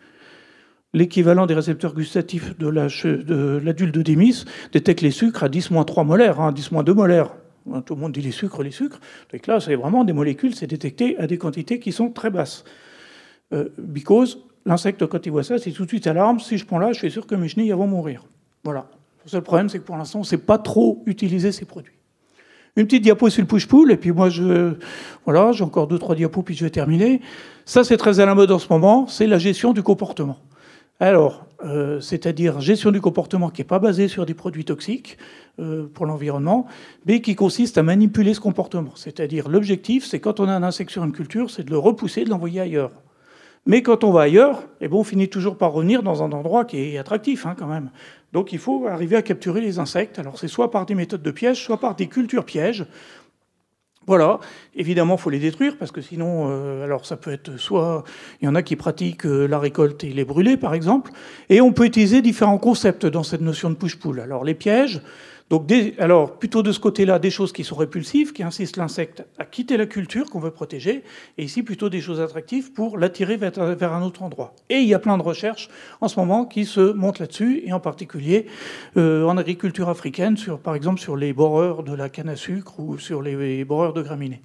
l'équivalent 0.95 1.45
des 1.45 1.55
récepteurs 1.55 1.93
gustatifs 1.93 2.57
de 2.59 2.69
l'adulte 2.69 3.95
de 3.95 4.03
Démis 4.03 4.45
détecte 4.73 5.03
les 5.03 5.11
sucres 5.11 5.43
à 5.43 5.49
10-3 5.49 6.07
molaires, 6.07 6.41
hein, 6.41 6.53
10-2 6.53 6.95
molaires. 6.95 7.31
Hein, 7.73 7.83
tout 7.83 7.95
le 7.95 8.01
monde 8.01 8.13
dit 8.13 8.23
les 8.23 8.31
sucres, 8.31 8.63
les 8.63 8.71
sucres. 8.71 9.01
Donc 9.33 9.47
là, 9.47 9.61
c'est 9.61 9.75
vraiment 9.75 10.05
des 10.05 10.13
molécules, 10.13 10.55
c'est 10.55 10.67
détecté 10.67 11.19
à 11.19 11.27
des 11.27 11.37
quantités 11.37 11.79
qui 11.79 11.93
sont 11.93 12.11
très 12.11 12.31
basses. 12.31 12.65
Euh, 13.53 13.69
because, 13.79 14.39
l'insecte, 14.65 15.07
quand 15.07 15.27
il 15.27 15.33
voit 15.33 15.43
ça, 15.43 15.59
c'est 15.59 15.73
tout 15.73 15.85
de 15.85 15.89
suite 15.89 16.07
alarme. 16.07 16.41
Si 16.41 16.57
je 16.57 16.65
prends 16.65 16.79
là, 16.79 16.93
je 16.93 16.99
suis 16.99 17.11
sûr 17.11 17.27
que 17.27 17.35
mes 17.35 17.49
chenilles 17.49 17.73
vont 17.73 17.87
mourir. 17.87 18.25
Voilà. 18.63 18.87
Le 19.25 19.31
seul 19.31 19.43
problème, 19.43 19.69
c'est 19.69 19.79
que 19.79 19.85
pour 19.85 19.97
l'instant, 19.97 20.21
on 20.21 20.23
ne 20.23 20.27
sait 20.27 20.39
pas 20.39 20.59
trop 20.59 21.03
utiliser 21.07 21.53
ces 21.53 21.65
produits. 21.65 21.95
Une 22.77 22.87
petite 22.87 23.03
diapo 23.03 23.31
sur 23.31 23.41
le 23.41 23.47
push-pull, 23.47 23.93
et 23.93 23.97
puis 23.97 24.11
moi, 24.11 24.29
voilà, 25.25 25.53
j'ai 25.53 25.63
encore 25.63 25.87
deux, 25.87 25.99
trois 25.99 26.15
diapos, 26.15 26.43
puis 26.43 26.55
je 26.55 26.65
vais 26.65 26.71
terminer. 26.71 27.21
Ça, 27.65 27.85
c'est 27.85 27.97
très 27.97 28.21
à 28.21 28.27
la 28.27 28.35
mode 28.35 28.51
en 28.51 28.59
ce 28.59 28.67
moment, 28.69 29.07
c'est 29.07 29.27
la 29.27 29.39
gestion 29.39 29.73
du 29.73 29.83
comportement. 29.83 30.39
Alors, 31.01 31.47
euh, 31.65 32.01
c'est-à-dire 32.01 32.61
gestion 32.61 32.93
du 32.93 33.01
comportement 33.01 33.51
qui 33.51 33.61
n'est 33.61 33.67
pas 33.67 33.81
basée 33.81 34.07
sur 34.07 34.27
des 34.27 34.35
produits 34.35 34.65
toxiques 34.65 35.19
euh, 35.59 35.87
pour 35.93 36.07
l'environnement, 36.07 36.67
mais 37.05 37.21
qui 37.21 37.35
consiste 37.35 37.79
à 37.79 37.83
manipuler 37.83 38.33
ce 38.33 38.41
comportement. 38.41 38.93
C'est-à-dire, 38.95 39.49
l'objectif, 39.49 40.07
c'est 40.07 40.21
quand 40.21 40.39
on 40.39 40.49
a 40.49 40.53
un 40.53 40.63
insecte 40.63 40.91
sur 40.91 41.05
une 41.05 41.13
culture, 41.13 41.51
c'est 41.51 41.65
de 41.65 41.71
le 41.71 41.79
repousser, 41.79 42.25
de 42.25 42.31
l'envoyer 42.31 42.61
ailleurs. 42.61 42.93
Mais 43.67 43.83
quand 43.83 44.05
on 44.05 44.13
va 44.13 44.23
ailleurs, 44.23 44.63
eh 44.81 44.89
bon, 44.89 45.01
on 45.01 45.05
finit 45.05 45.29
toujours 45.29 45.57
par 45.57 45.73
revenir 45.73 46.03
dans 46.03 46.23
un 46.23 46.31
endroit 46.33 46.65
qui 46.65 46.79
est 46.79 46.99
attractif 46.99 47.47
hein, 47.47 47.57
quand 47.59 47.67
même. 47.67 47.91
Donc 48.33 48.53
il 48.53 48.59
faut 48.59 48.87
arriver 48.87 49.17
à 49.17 49.23
capturer 49.23 49.63
les 49.63 49.79
insectes. 49.79 50.19
Alors 50.19 50.39
c'est 50.39 50.49
soit 50.49 50.71
par 50.71 50.85
des 50.85 50.95
méthodes 50.95 51.23
de 51.23 51.31
piège, 51.31 51.65
soit 51.65 51.81
par 51.81 51.95
des 51.95 52.07
cultures 52.07 52.45
pièges. 52.45 52.85
Voilà, 54.07 54.39
évidemment, 54.75 55.15
il 55.15 55.21
faut 55.21 55.31
les 55.31 55.39
détruire 55.39 55.77
parce 55.79 55.91
que 55.91 56.03
sinon, 56.03 56.49
euh, 56.51 56.85
alors 56.85 57.07
ça 57.07 57.17
peut 57.17 57.33
être 57.33 57.57
soit 57.57 58.05
il 58.41 58.45
y 58.45 58.49
en 58.49 58.55
a 58.55 58.63
qui 58.63 58.77
pratiquent 58.77 59.25
euh, 59.25 59.47
la 59.47 59.59
récolte 59.59 60.05
et 60.05 60.13
les 60.13 60.25
brûler, 60.25 60.59
par 60.59 60.75
exemple, 60.75 61.11
et 61.49 61.63
on 61.63 61.73
peut 61.73 61.87
utiliser 61.87 62.21
différents 62.21 62.59
concepts 62.59 63.07
dans 63.07 63.23
cette 63.23 63.41
notion 63.41 63.71
de 63.71 63.77
push-pull. 63.77 64.21
Alors 64.21 64.45
les 64.45 64.55
pièges, 64.55 65.01
donc, 65.51 65.71
alors, 65.99 66.39
plutôt 66.39 66.63
de 66.63 66.73
ce 66.73 66.81
côté-là, 66.81 67.19
des 67.19 67.31
choses 67.31 67.53
qui 67.53 67.65
sont 67.65 67.77
répulsives, 67.77 68.33
qui 68.33 68.43
insistent 68.43 68.79
l'insecte 68.79 69.25
à 69.39 69.45
quitter 69.45 69.77
la 69.77 69.85
culture 69.85 70.31
qu'on 70.31 70.41
veut 70.41 70.51
protéger, 70.51 71.05
et 71.37 71.45
ici 71.45 71.63
plutôt 71.63 71.91
des 71.91 72.01
choses 72.01 72.21
attractives 72.21 72.73
pour 72.73 72.97
l'attirer 72.97 73.37
vers, 73.37 73.93
un 73.93 74.03
autre 74.03 74.23
endroit. 74.23 74.55
Et 74.71 74.79
il 74.79 74.89
y 74.89 74.95
a 74.95 74.99
plein 74.99 75.19
de 75.19 75.23
recherches 75.23 75.69
en 76.01 76.09
ce 76.09 76.19
moment 76.19 76.47
qui 76.47 76.65
se 76.65 76.93
montent 76.93 77.19
là-dessus, 77.19 77.63
et 77.65 77.75
en 77.75 77.81
particulier 77.81 78.47
euh, 78.97 79.27
en 79.27 79.37
agriculture 79.37 79.91
africaine, 79.91 80.39
sur, 80.39 80.59
par 80.59 80.75
exemple 80.75 80.99
sur 80.99 81.15
les 81.15 81.35
boreurs 81.35 81.83
de 81.83 81.95
la 81.95 82.09
canne 82.09 82.31
à 82.31 82.37
sucre 82.37 82.81
ou 82.81 82.99
sur 82.99 83.21
les 83.21 83.65
boreurs 83.65 83.93
de 83.93 84.03
graminées. 84.03 84.41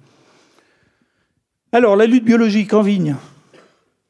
Alors, 1.72 1.96
la 1.96 2.06
lutte 2.06 2.24
biologique 2.24 2.74
en 2.74 2.82
vigne. 2.82 3.16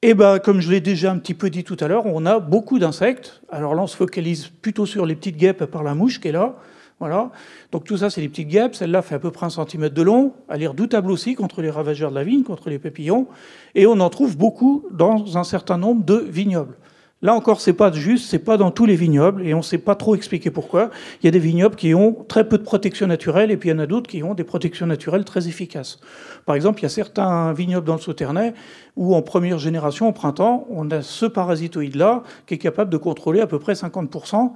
Eh 0.02 0.14
ben, 0.14 0.38
comme 0.38 0.60
je 0.60 0.70
l'ai 0.70 0.80
déjà 0.80 1.12
un 1.12 1.18
petit 1.18 1.34
peu 1.34 1.50
dit 1.50 1.62
tout 1.62 1.76
à 1.78 1.86
l'heure, 1.86 2.06
on 2.06 2.24
a 2.24 2.40
beaucoup 2.40 2.78
d'insectes. 2.78 3.42
Alors 3.50 3.74
là, 3.74 3.82
on 3.82 3.86
se 3.86 3.96
focalise 3.96 4.48
plutôt 4.48 4.86
sur 4.86 5.04
les 5.04 5.14
petites 5.14 5.36
guêpes 5.36 5.66
par 5.66 5.82
la 5.82 5.94
mouche 5.94 6.20
qui 6.20 6.28
est 6.28 6.32
là. 6.32 6.56
Voilà. 7.00 7.30
Donc 7.72 7.84
tout 7.84 7.96
ça, 7.96 8.10
c'est 8.10 8.20
des 8.20 8.28
petites 8.28 8.48
guêpes. 8.48 8.74
Celle-là 8.74 9.00
fait 9.00 9.14
à 9.14 9.18
peu 9.18 9.30
près 9.30 9.46
un 9.46 9.50
centimètre 9.50 9.94
de 9.94 10.02
long. 10.02 10.34
Elle 10.50 10.62
est 10.62 10.66
redoutable 10.66 11.10
aussi 11.10 11.34
contre 11.34 11.62
les 11.62 11.70
ravageurs 11.70 12.10
de 12.10 12.14
la 12.14 12.24
vigne, 12.24 12.42
contre 12.42 12.68
les 12.68 12.78
papillons. 12.78 13.26
Et 13.74 13.86
on 13.86 13.98
en 14.00 14.10
trouve 14.10 14.36
beaucoup 14.36 14.84
dans 14.92 15.38
un 15.38 15.44
certain 15.44 15.78
nombre 15.78 16.04
de 16.04 16.16
vignobles. 16.16 16.76
Là 17.22 17.34
encore, 17.34 17.60
c'est 17.60 17.74
pas 17.74 17.92
juste, 17.92 18.30
c'est 18.30 18.38
pas 18.38 18.56
dans 18.56 18.70
tous 18.70 18.86
les 18.86 18.96
vignobles, 18.96 19.46
et 19.46 19.52
on 19.52 19.58
ne 19.58 19.62
sait 19.62 19.76
pas 19.76 19.94
trop 19.94 20.14
expliquer 20.14 20.50
pourquoi. 20.50 20.88
Il 21.22 21.26
y 21.26 21.28
a 21.28 21.30
des 21.30 21.38
vignobles 21.38 21.76
qui 21.76 21.94
ont 21.94 22.24
très 22.26 22.48
peu 22.48 22.56
de 22.56 22.62
protection 22.62 23.06
naturelle, 23.06 23.50
et 23.50 23.58
puis 23.58 23.68
il 23.68 23.72
y 23.72 23.74
en 23.74 23.78
a 23.78 23.86
d'autres 23.86 24.08
qui 24.08 24.22
ont 24.22 24.32
des 24.32 24.44
protections 24.44 24.86
naturelles 24.86 25.26
très 25.26 25.46
efficaces. 25.46 26.00
Par 26.46 26.56
exemple, 26.56 26.80
il 26.80 26.84
y 26.84 26.86
a 26.86 26.90
certains 26.90 27.52
vignobles 27.52 27.86
dans 27.86 27.96
le 27.96 28.00
Sauternais 28.00 28.54
où, 28.96 29.14
en 29.14 29.20
première 29.20 29.58
génération, 29.58 30.08
au 30.08 30.12
printemps, 30.12 30.66
on 30.70 30.90
a 30.90 31.02
ce 31.02 31.26
parasitoïde-là 31.26 32.22
qui 32.46 32.54
est 32.54 32.58
capable 32.58 32.90
de 32.90 32.96
contrôler 32.96 33.42
à 33.42 33.46
peu 33.46 33.58
près 33.58 33.74
50% 33.74 34.52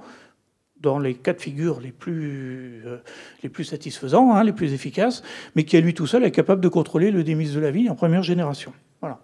dans 0.81 0.99
les 0.99 1.15
cas 1.15 1.33
de 1.33 1.41
figure 1.41 1.79
les 1.79 1.91
plus, 1.91 2.83
euh, 2.85 2.97
les 3.43 3.49
plus 3.49 3.63
satisfaisants, 3.63 4.33
hein, 4.33 4.43
les 4.43 4.53
plus 4.53 4.73
efficaces, 4.73 5.23
mais 5.55 5.63
qui 5.63 5.77
à 5.77 5.81
lui 5.81 5.93
tout 5.93 6.07
seul 6.07 6.23
est 6.23 6.31
capable 6.31 6.61
de 6.61 6.67
contrôler 6.67 7.11
le 7.11 7.23
démise 7.23 7.53
de 7.53 7.59
la 7.59 7.71
vie 7.71 7.89
en 7.89 7.95
première 7.95 8.23
génération. 8.23 8.73
Voilà. 9.01 9.19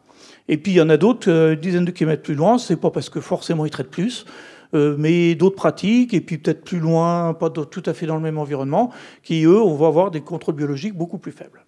Et 0.47 0.57
puis 0.57 0.73
il 0.73 0.75
y 0.75 0.81
en 0.81 0.89
a 0.89 0.97
d'autres, 0.97 1.29
euh, 1.29 1.55
dizaines 1.55 1.85
de 1.85 1.91
kilomètres 1.91 2.23
plus 2.23 2.35
loin, 2.35 2.57
c'est 2.57 2.77
pas 2.77 2.89
parce 2.89 3.09
que 3.09 3.19
forcément 3.19 3.65
ils 3.65 3.71
traitent 3.71 3.91
plus, 3.91 4.25
euh, 4.73 4.95
mais 4.97 5.35
d'autres 5.35 5.55
pratiques, 5.55 6.13
et 6.13 6.21
puis 6.21 6.37
peut-être 6.37 6.63
plus 6.63 6.79
loin, 6.79 7.33
pas 7.33 7.49
tout 7.49 7.83
à 7.85 7.93
fait 7.93 8.05
dans 8.05 8.15
le 8.15 8.21
même 8.21 8.37
environnement, 8.37 8.91
qui 9.21 9.43
eux, 9.43 9.61
on 9.61 9.75
va 9.75 9.87
avoir 9.87 10.11
des 10.11 10.21
contrôles 10.21 10.55
biologiques 10.55 10.95
beaucoup 10.95 11.17
plus 11.17 11.31
faibles. 11.31 11.65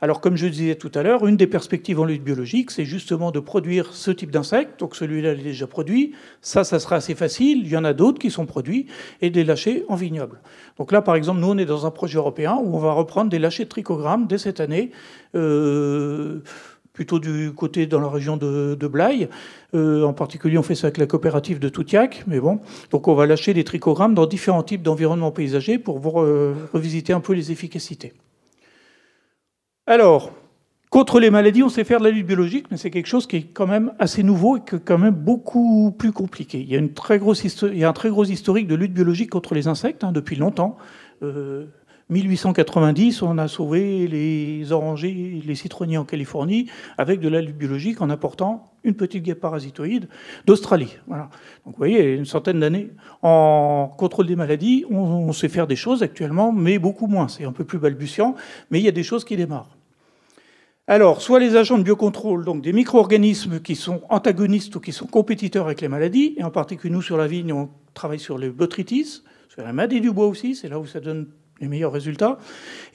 Alors, 0.00 0.20
comme 0.20 0.36
je 0.36 0.46
disais 0.46 0.76
tout 0.76 0.92
à 0.94 1.02
l'heure, 1.02 1.26
une 1.26 1.36
des 1.36 1.48
perspectives 1.48 1.98
en 1.98 2.04
lutte 2.04 2.22
biologique, 2.22 2.70
c'est 2.70 2.84
justement 2.84 3.32
de 3.32 3.40
produire 3.40 3.94
ce 3.94 4.12
type 4.12 4.30
d'insectes. 4.30 4.78
Donc, 4.78 4.94
celui-là 4.94 5.32
est 5.32 5.42
déjà 5.42 5.66
produit. 5.66 6.12
Ça, 6.40 6.62
ça 6.62 6.78
sera 6.78 6.96
assez 6.96 7.16
facile. 7.16 7.62
Il 7.64 7.68
y 7.68 7.76
en 7.76 7.84
a 7.84 7.92
d'autres 7.92 8.20
qui 8.20 8.30
sont 8.30 8.46
produits 8.46 8.86
et 9.22 9.30
des 9.30 9.42
lâchers 9.42 9.84
en 9.88 9.96
vignoble. 9.96 10.40
Donc 10.76 10.92
là, 10.92 11.02
par 11.02 11.16
exemple, 11.16 11.40
nous, 11.40 11.48
on 11.48 11.58
est 11.58 11.64
dans 11.64 11.84
un 11.84 11.90
projet 11.90 12.18
européen 12.18 12.58
où 12.62 12.76
on 12.76 12.78
va 12.78 12.92
reprendre 12.92 13.28
des 13.28 13.40
lâchers 13.40 13.64
de 13.64 13.68
trichogrammes 13.68 14.28
dès 14.28 14.38
cette 14.38 14.60
année. 14.60 14.92
Euh, 15.34 16.42
plutôt 16.92 17.18
du 17.18 17.52
côté 17.52 17.86
dans 17.86 18.00
la 18.00 18.08
région 18.08 18.36
de, 18.36 18.76
Blaye. 18.88 19.28
Euh, 19.74 20.02
en 20.02 20.12
particulier, 20.12 20.58
on 20.58 20.64
fait 20.64 20.74
ça 20.74 20.88
avec 20.88 20.98
la 20.98 21.06
coopérative 21.06 21.60
de 21.60 21.68
Toutiac, 21.68 22.24
mais 22.26 22.40
bon. 22.40 22.60
Donc 22.90 23.06
on 23.06 23.14
va 23.14 23.24
lâcher 23.24 23.54
des 23.54 23.62
trichogrammes 23.62 24.14
dans 24.14 24.26
différents 24.26 24.64
types 24.64 24.82
d'environnements 24.82 25.30
paysagers 25.30 25.78
pour 25.78 26.00
vous 26.00 26.10
revisiter 26.10 27.12
un 27.12 27.20
peu 27.20 27.34
les 27.34 27.52
efficacités. 27.52 28.14
Alors, 29.88 30.32
contre 30.90 31.18
les 31.18 31.30
maladies, 31.30 31.62
on 31.62 31.70
sait 31.70 31.82
faire 31.82 31.98
de 31.98 32.04
la 32.04 32.10
lutte 32.10 32.26
biologique, 32.26 32.66
mais 32.70 32.76
c'est 32.76 32.90
quelque 32.90 33.06
chose 33.06 33.26
qui 33.26 33.36
est 33.36 33.42
quand 33.54 33.66
même 33.66 33.94
assez 33.98 34.22
nouveau 34.22 34.58
et 34.58 34.60
que 34.60 34.76
quand 34.76 34.98
même 34.98 35.14
beaucoup 35.14 35.92
plus 35.92 36.12
compliqué. 36.12 36.60
Il 36.60 36.68
y 36.68 36.76
a, 36.76 36.78
une 36.78 36.92
très 36.92 37.18
grosse 37.18 37.42
il 37.62 37.78
y 37.78 37.84
a 37.84 37.88
un 37.88 37.94
très 37.94 38.10
gros 38.10 38.26
historique 38.26 38.66
de 38.66 38.74
lutte 38.74 38.92
biologique 38.92 39.30
contre 39.30 39.54
les 39.54 39.66
insectes 39.66 40.04
hein, 40.04 40.12
depuis 40.12 40.36
longtemps. 40.36 40.76
Euh, 41.22 41.68
1890, 42.10 43.22
on 43.22 43.36
a 43.36 43.48
sauvé 43.48 44.08
les 44.08 44.72
orangers, 44.72 45.42
les 45.44 45.54
citronniers 45.54 45.98
en 45.98 46.04
Californie 46.04 46.68
avec 46.96 47.20
de 47.20 47.28
la 47.28 47.42
lutte 47.42 47.56
biologique 47.56 48.00
en 48.00 48.08
apportant 48.08 48.72
une 48.84 48.94
petite 48.94 49.22
guêpe 49.24 49.40
parasitoïde 49.40 50.08
d'Australie. 50.46 50.96
Donc 51.08 51.28
vous 51.66 51.74
voyez, 51.76 52.14
une 52.14 52.24
centaine 52.24 52.60
d'années 52.60 52.90
en 53.22 53.92
contrôle 53.98 54.26
des 54.26 54.36
maladies, 54.36 54.86
on, 54.90 55.32
sait 55.32 55.48
faire 55.48 55.66
des 55.66 55.76
choses 55.76 56.02
actuellement, 56.02 56.52
mais 56.52 56.78
beaucoup 56.78 57.06
moins. 57.06 57.28
C'est 57.28 57.44
un 57.44 57.52
peu 57.52 57.64
plus 57.64 57.78
balbutiant, 57.78 58.34
mais 58.70 58.80
il 58.80 58.84
y 58.84 58.88
a 58.88 58.92
des 58.92 59.02
choses 59.02 59.24
qui 59.24 59.36
démarrent. 59.36 59.77
Alors, 60.90 61.20
soit 61.20 61.38
les 61.38 61.54
agents 61.54 61.76
de 61.76 61.82
biocontrôle, 61.82 62.46
donc 62.46 62.62
des 62.62 62.72
micro-organismes 62.72 63.60
qui 63.60 63.76
sont 63.76 64.00
antagonistes 64.08 64.74
ou 64.74 64.80
qui 64.80 64.92
sont 64.92 65.06
compétiteurs 65.06 65.66
avec 65.66 65.82
les 65.82 65.88
maladies, 65.88 66.34
et 66.38 66.44
en 66.44 66.50
particulier 66.50 66.90
nous 66.90 67.02
sur 67.02 67.18
la 67.18 67.26
vigne, 67.26 67.52
on 67.52 67.68
travaille 67.92 68.18
sur 68.18 68.38
les 68.38 68.48
botrytis, 68.48 69.22
sur 69.50 69.62
la 69.62 69.74
maladie 69.74 70.00
du 70.00 70.10
bois 70.10 70.26
aussi, 70.26 70.54
c'est 70.54 70.70
là 70.70 70.78
où 70.78 70.86
ça 70.86 71.00
donne 71.00 71.28
les 71.60 71.68
meilleurs 71.68 71.92
résultats. 71.92 72.38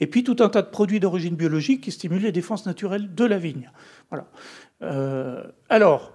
Et 0.00 0.08
puis 0.08 0.24
tout 0.24 0.34
un 0.40 0.48
tas 0.48 0.62
de 0.62 0.70
produits 0.70 0.98
d'origine 0.98 1.36
biologique 1.36 1.82
qui 1.82 1.92
stimulent 1.92 2.22
les 2.22 2.32
défenses 2.32 2.66
naturelles 2.66 3.14
de 3.14 3.24
la 3.24 3.38
vigne. 3.38 3.70
Voilà. 4.10 4.26
Euh, 4.82 5.44
alors, 5.68 6.14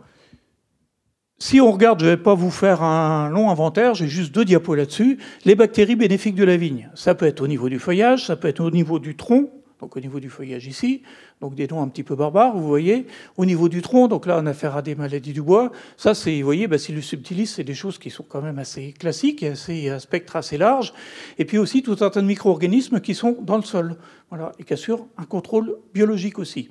si 1.37 1.61
on 1.61 1.71
regarde, 1.71 2.01
je 2.01 2.05
ne 2.07 2.09
vais 2.09 2.17
pas 2.17 2.33
vous 2.33 2.51
faire 2.51 2.83
un 2.83 3.29
long 3.29 3.49
inventaire, 3.49 3.95
j'ai 3.95 4.09
juste 4.09 4.35
deux 4.35 4.43
diapos 4.43 4.75
là-dessus. 4.75 5.17
Les 5.45 5.55
bactéries 5.55 5.95
bénéfiques 5.95 6.35
de 6.35 6.43
la 6.43 6.57
vigne, 6.57 6.89
ça 6.93 7.15
peut 7.15 7.25
être 7.25 7.39
au 7.39 7.47
niveau 7.47 7.69
du 7.69 7.79
feuillage, 7.79 8.25
ça 8.25 8.35
peut 8.35 8.49
être 8.49 8.59
au 8.59 8.69
niveau 8.69 8.99
du 8.99 9.15
tronc, 9.15 9.49
donc 9.79 9.95
au 9.95 9.99
niveau 9.99 10.19
du 10.19 10.29
feuillage 10.29 10.67
ici, 10.67 11.01
donc 11.41 11.55
des 11.55 11.67
noms 11.67 11.81
un 11.81 11.87
petit 11.87 12.03
peu 12.03 12.15
barbares, 12.15 12.55
vous 12.55 12.67
voyez. 12.67 13.07
Au 13.37 13.45
niveau 13.45 13.69
du 13.69 13.81
tronc, 13.81 14.07
donc 14.07 14.25
là 14.25 14.39
on 14.41 14.45
a 14.45 14.49
affaire 14.49 14.75
à 14.75 14.81
des 14.81 14.95
maladies 14.95 15.33
du 15.33 15.41
bois. 15.41 15.71
Ça, 15.95 16.13
c'est, 16.13 16.37
vous 16.39 16.45
voyez, 16.45 16.67
Bacillus 16.67 17.01
subtilis, 17.01 17.47
c'est 17.47 17.63
des 17.63 17.73
choses 17.73 17.97
qui 17.97 18.09
sont 18.09 18.25
quand 18.27 18.41
même 18.41 18.59
assez 18.59 18.91
classiques, 18.91 19.43
assez, 19.43 19.89
un 19.89 19.99
spectre 19.99 20.35
assez 20.35 20.57
large. 20.57 20.93
Et 21.37 21.45
puis 21.45 21.57
aussi 21.57 21.81
tout 21.81 21.97
un 22.01 22.09
tas 22.09 22.21
de 22.21 22.27
micro-organismes 22.27 22.99
qui 22.99 23.15
sont 23.15 23.37
dans 23.41 23.57
le 23.57 23.63
sol, 23.63 23.95
voilà, 24.29 24.51
et 24.59 24.63
qui 24.63 24.73
assurent 24.73 25.07
un 25.17 25.23
contrôle 25.25 25.77
biologique 25.93 26.39
aussi 26.39 26.69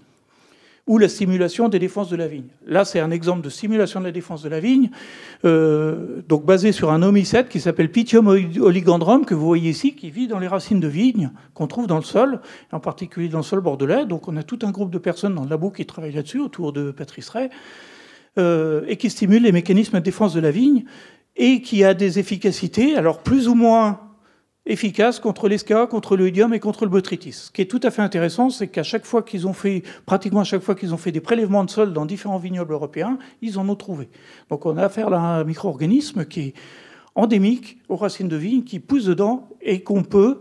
ou 0.89 0.99
la 0.99 1.09
stimulation 1.09 1.69
des 1.69 1.79
défenses 1.79 2.09
de 2.09 2.17
la 2.17 2.27
vigne. 2.27 2.49
Là, 2.67 2.85
c'est 2.85 2.99
un 2.99 3.11
exemple 3.11 3.43
de 3.43 3.51
stimulation 3.51 4.01
de 4.01 4.07
la 4.07 4.11
défense 4.11 4.43
de 4.43 4.49
la 4.49 4.59
vigne, 4.59 4.91
euh, 5.45 6.23
donc 6.27 6.45
basé 6.45 6.73
sur 6.73 6.91
un 6.91 7.03
homicète 7.03 7.49
qui 7.51 7.61
s'appelle 7.61 7.93
Pythium 7.93 8.27
oligandrum, 8.27 9.25
que 9.27 9.35
vous 9.35 9.47
voyez 9.47 9.71
ici, 9.71 9.95
qui 9.95 10.11
vit 10.11 10.27
dans 10.27 10.39
les 10.39 10.49
racines 10.49 10.81
de 10.81 10.89
vigne 10.89 11.31
qu'on 11.55 11.67
trouve 11.67 11.87
dans 11.87 11.99
le 11.99 12.03
sol, 12.03 12.41
en 12.73 12.81
particulier 12.81 13.29
dans 13.29 13.39
le 13.39 13.45
sol 13.45 13.61
bordelais. 13.61 14.07
Donc 14.07 14.27
on 14.29 14.37
a 14.37 14.43
tout 14.43 14.59
un 14.63 14.71
groupe 14.71 14.91
de 14.91 14.99
personnes 14.99 15.35
dans 15.35 15.45
le 15.45 15.51
labo 15.51 15.71
qui 15.71 15.85
travaillent 15.85 16.13
là-dessus, 16.13 16.41
autour 16.41 16.73
de 16.73 16.91
Patrice 16.91 17.29
Ray, 17.29 17.51
euh, 18.39 18.83
et 18.89 18.97
qui 18.97 19.11
stimule 19.11 19.43
les 19.43 19.53
mécanismes 19.53 19.99
de 19.99 20.05
défense 20.05 20.33
de 20.33 20.41
la 20.41 20.51
vigne, 20.51 20.85
et 21.37 21.61
qui 21.61 21.85
a 21.85 21.93
des 21.93 22.19
efficacités, 22.19 22.97
alors 22.97 23.19
plus 23.19 23.47
ou 23.47 23.55
moins 23.55 24.08
efficace 24.69 25.19
contre 25.19 25.49
l'esca, 25.49 25.87
contre 25.87 26.17
l'oïdium 26.17 26.53
et 26.55 26.61
contre 26.61 26.85
le 26.85 26.91
botrytis. 26.91 27.33
Ce 27.33 27.51
qui 27.51 27.63
est 27.63 27.67
tout 27.67 27.81
à 27.83 27.91
fait 27.91 28.03
intéressant, 28.03 28.51
c'est 28.51 28.69
qu'à 28.69 28.83
chaque 28.83 29.07
fois 29.07 29.23
qu'ils 29.23 29.49
ont 29.49 29.55
fait, 29.55 29.83
pratiquement 30.07 30.41
à 30.41 30.45
chaque 30.45 30.63
fois 30.63 30.75
qu'ils 30.75 30.95
ont 30.95 30.99
fait 30.99 31.11
des 31.11 31.23
prélèvements 31.23 31.65
de 31.65 31.71
sol 31.71 31.93
dans 31.93 32.05
différents 32.05 32.39
vignobles 32.39 32.75
européens, 32.75 33.19
ils 33.43 33.59
en 33.59 33.69
ont 33.69 33.75
trouvé. 33.75 34.09
Donc 34.51 34.67
on 34.67 34.77
a 34.77 34.85
affaire 34.85 35.13
à 35.13 35.39
un 35.39 35.45
micro-organisme 35.45 36.27
qui 36.27 36.41
est 36.41 36.55
endémique 37.15 37.79
aux 37.89 37.97
racines 37.97 38.29
de 38.29 38.37
vigne, 38.37 38.63
qui 38.63 38.79
pousse 38.79 39.07
dedans 39.07 39.49
et 39.63 39.83
qu'on 39.83 40.05
peut 40.05 40.41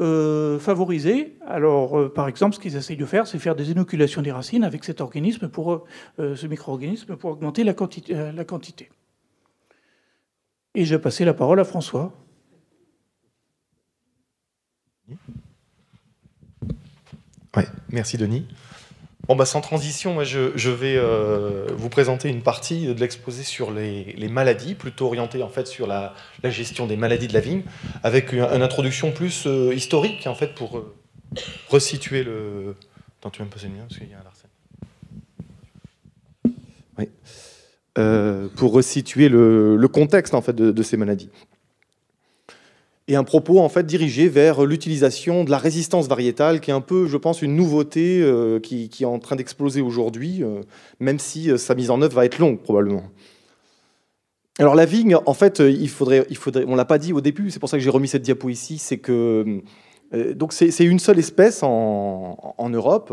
euh, 0.00 0.58
favoriser. 0.58 1.36
Alors, 1.46 1.98
euh, 1.98 2.12
par 2.12 2.28
exemple, 2.28 2.56
ce 2.56 2.60
qu'ils 2.60 2.76
essayent 2.76 2.96
de 2.96 3.06
faire, 3.06 3.26
c'est 3.26 3.38
faire 3.38 3.56
des 3.56 3.70
inoculations 3.70 4.22
des 4.22 4.32
racines 4.32 4.64
avec 4.64 4.84
cet 4.84 5.00
organisme, 5.00 5.48
pour, 5.48 5.86
euh, 6.18 6.36
ce 6.36 6.46
micro-organisme, 6.46 7.16
pour 7.16 7.30
augmenter 7.30 7.64
la 7.64 7.74
quantité, 7.74 8.14
la 8.14 8.44
quantité. 8.44 8.90
Et 10.74 10.84
je 10.84 10.94
vais 10.94 11.00
passer 11.00 11.24
la 11.24 11.34
parole 11.34 11.58
à 11.60 11.64
François. 11.64 12.12
Merci 17.90 18.18
Denis. 18.18 18.46
Bon, 19.26 19.36
bah, 19.36 19.44
sans 19.44 19.60
transition, 19.60 20.14
moi, 20.14 20.24
je, 20.24 20.70
vais 20.70 20.96
euh, 20.96 21.66
vous 21.76 21.88
présenter 21.88 22.28
une 22.28 22.42
partie 22.42 22.86
de 22.86 23.00
l'exposé 23.00 23.42
sur 23.42 23.70
les, 23.70 24.28
maladies, 24.30 24.74
plutôt 24.74 25.06
orientée 25.06 25.42
en 25.42 25.48
fait 25.48 25.66
sur 25.66 25.86
la, 25.86 26.14
gestion 26.44 26.86
des 26.86 26.96
maladies 26.96 27.28
de 27.28 27.34
la 27.34 27.40
vigne, 27.40 27.62
avec 28.02 28.32
une, 28.32 28.40
introduction 28.40 29.12
plus 29.12 29.46
euh, 29.46 29.74
historique 29.74 30.26
en 30.26 30.34
fait 30.34 30.54
pour 30.54 30.78
euh, 30.78 30.94
resituer 31.68 32.22
le. 32.22 32.74
Attends, 33.20 33.30
tu 33.30 33.42
veux 33.42 33.48
me 33.48 33.50
le 33.50 33.68
mien 33.68 33.84
parce 33.88 33.98
qu'il 33.98 34.08
y 34.08 34.14
a 34.14 34.18
un. 34.18 34.22
Oui. 36.98 37.08
pour 38.56 38.72
resituer 38.72 39.28
le, 39.28 39.88
contexte 39.88 40.34
en 40.34 40.42
fait 40.42 40.54
de 40.56 40.82
ces 40.82 40.96
maladies 40.96 41.30
et 43.08 43.16
un 43.16 43.24
propos 43.24 43.58
en 43.58 43.70
fait 43.70 43.86
dirigé 43.86 44.28
vers 44.28 44.64
l'utilisation 44.64 45.42
de 45.42 45.50
la 45.50 45.56
résistance 45.56 46.06
variétale, 46.08 46.60
qui 46.60 46.70
est 46.70 46.74
un 46.74 46.82
peu, 46.82 47.06
je 47.06 47.16
pense, 47.16 47.40
une 47.40 47.56
nouveauté 47.56 48.20
euh, 48.20 48.60
qui, 48.60 48.90
est 49.00 49.06
en 49.06 49.18
train 49.18 49.34
d'exploser 49.34 49.80
aujourd'hui, 49.80 50.44
euh, 50.44 50.60
même 51.00 51.18
si 51.18 51.50
euh, 51.50 51.56
sa 51.56 51.74
mise 51.74 51.90
en 51.90 52.02
œuvre 52.02 52.14
va 52.14 52.26
être 52.26 52.38
longue 52.38 52.60
probablement. 52.60 53.04
Alors 54.58 54.74
la 54.74 54.84
vigne, 54.84 55.16
en 55.24 55.34
fait, 55.34 55.60
il 55.60 55.88
faudrait, 55.88 56.26
il 56.28 56.36
faudrait, 56.36 56.64
on 56.66 56.74
l'a 56.74 56.84
pas 56.84 56.98
dit 56.98 57.12
au 57.12 57.20
début, 57.20 57.50
c'est 57.50 57.60
pour 57.60 57.68
ça 57.68 57.78
que 57.78 57.82
j'ai 57.82 57.90
remis 57.90 58.08
cette 58.08 58.22
diapo 58.22 58.50
ici, 58.50 58.76
c'est 58.76 58.98
que 58.98 59.62
donc 60.12 60.54
c'est 60.54 60.84
une 60.84 60.98
seule 60.98 61.18
espèce 61.18 61.62
en, 61.62 62.70
Europe, 62.70 63.12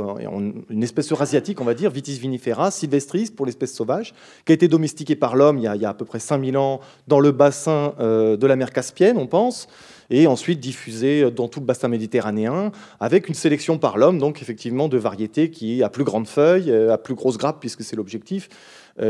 une 0.69 0.83
espèce 0.83 1.11
eurasiatique, 1.11 1.59
on 1.59 1.65
va 1.65 1.73
dire, 1.73 1.91
Vitis 1.91 2.17
vinifera, 2.17 2.71
sylvestris 2.71 3.31
pour 3.35 3.45
l'espèce 3.45 3.73
sauvage, 3.73 4.13
qui 4.45 4.53
a 4.53 4.55
été 4.55 4.67
domestiquée 4.67 5.15
par 5.15 5.35
l'homme 5.35 5.57
il, 5.57 5.63
y 5.63 5.85
a 5.85 5.89
à 5.89 5.93
peu 5.93 6.05
près 6.05 6.19
5000 6.19 6.57
ans 6.57 6.79
dans 7.07 7.19
le 7.19 7.31
bassin 7.31 7.93
de 7.99 8.47
la 8.47 8.55
mer 8.55 8.71
Caspienne, 8.71 9.17
on 9.17 9.27
pense, 9.27 9.67
et 10.09 10.25
ensuite 10.27 10.61
diffusée 10.61 11.31
dans 11.31 11.49
tout 11.49 11.59
le 11.59 11.65
bassin 11.65 11.89
méditerranéen, 11.89 12.71
avec 13.01 13.27
une 13.27 13.35
sélection 13.35 13.77
par 13.77 13.97
l'homme, 13.97 14.17
donc 14.17 14.41
effectivement 14.41 14.87
de 14.87 14.97
variétés 14.97 15.51
qui 15.51 15.83
à 15.83 15.89
plus 15.89 16.05
grandes 16.05 16.27
feuilles, 16.27 16.71
à 16.71 16.97
plus 16.97 17.15
grosses 17.15 17.37
grappes, 17.37 17.59
puisque 17.59 17.83
c'est 17.83 17.97
l'objectif, 17.97 18.47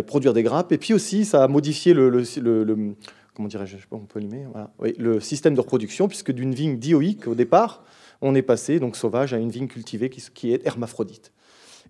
produire 0.08 0.34
des 0.34 0.42
grappes. 0.42 0.72
Et 0.72 0.80
puis 0.80 0.94
aussi, 0.94 1.24
ça 1.24 1.44
a 1.44 1.48
modifié 1.48 1.94
le 1.94 2.24
comment 3.36 3.48
dirais-je, 3.48 3.78
on 3.92 4.00
peut 4.00 4.22
voilà. 4.52 4.72
le 4.98 5.20
système 5.20 5.54
de 5.54 5.60
reproduction, 5.60 6.08
puisque 6.08 6.32
d'une 6.32 6.56
vigne 6.56 6.78
dioïque 6.78 7.28
au 7.28 7.36
départ, 7.36 7.84
on 8.22 8.34
est 8.34 8.42
passé 8.42 8.80
donc 8.80 8.96
sauvage 8.96 9.34
à 9.34 9.38
une 9.38 9.50
vigne 9.50 9.68
cultivée 9.68 10.10
qui, 10.10 10.54
est 10.54 10.66
hermaphrodite. 10.66 11.32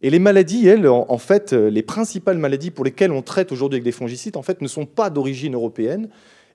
Et 0.01 0.09
les 0.09 0.19
maladies, 0.19 0.67
elles, 0.67 0.87
en, 0.87 1.17
fait, 1.17 1.53
les 1.53 1.83
principales 1.83 2.37
maladies 2.37 2.71
pour 2.71 2.83
lesquelles 2.83 3.11
on 3.11 3.21
traite 3.21 3.51
aujourd'hui 3.51 3.77
avec 3.77 3.85
des 3.85 3.93
fongicides, 3.93 4.35
en 4.35 4.41
fait, 4.41 4.61
ne 4.61 4.67
sont 4.67 4.85
pas 4.85 5.09
d'origine 5.09 5.55
européenne. 5.55 6.09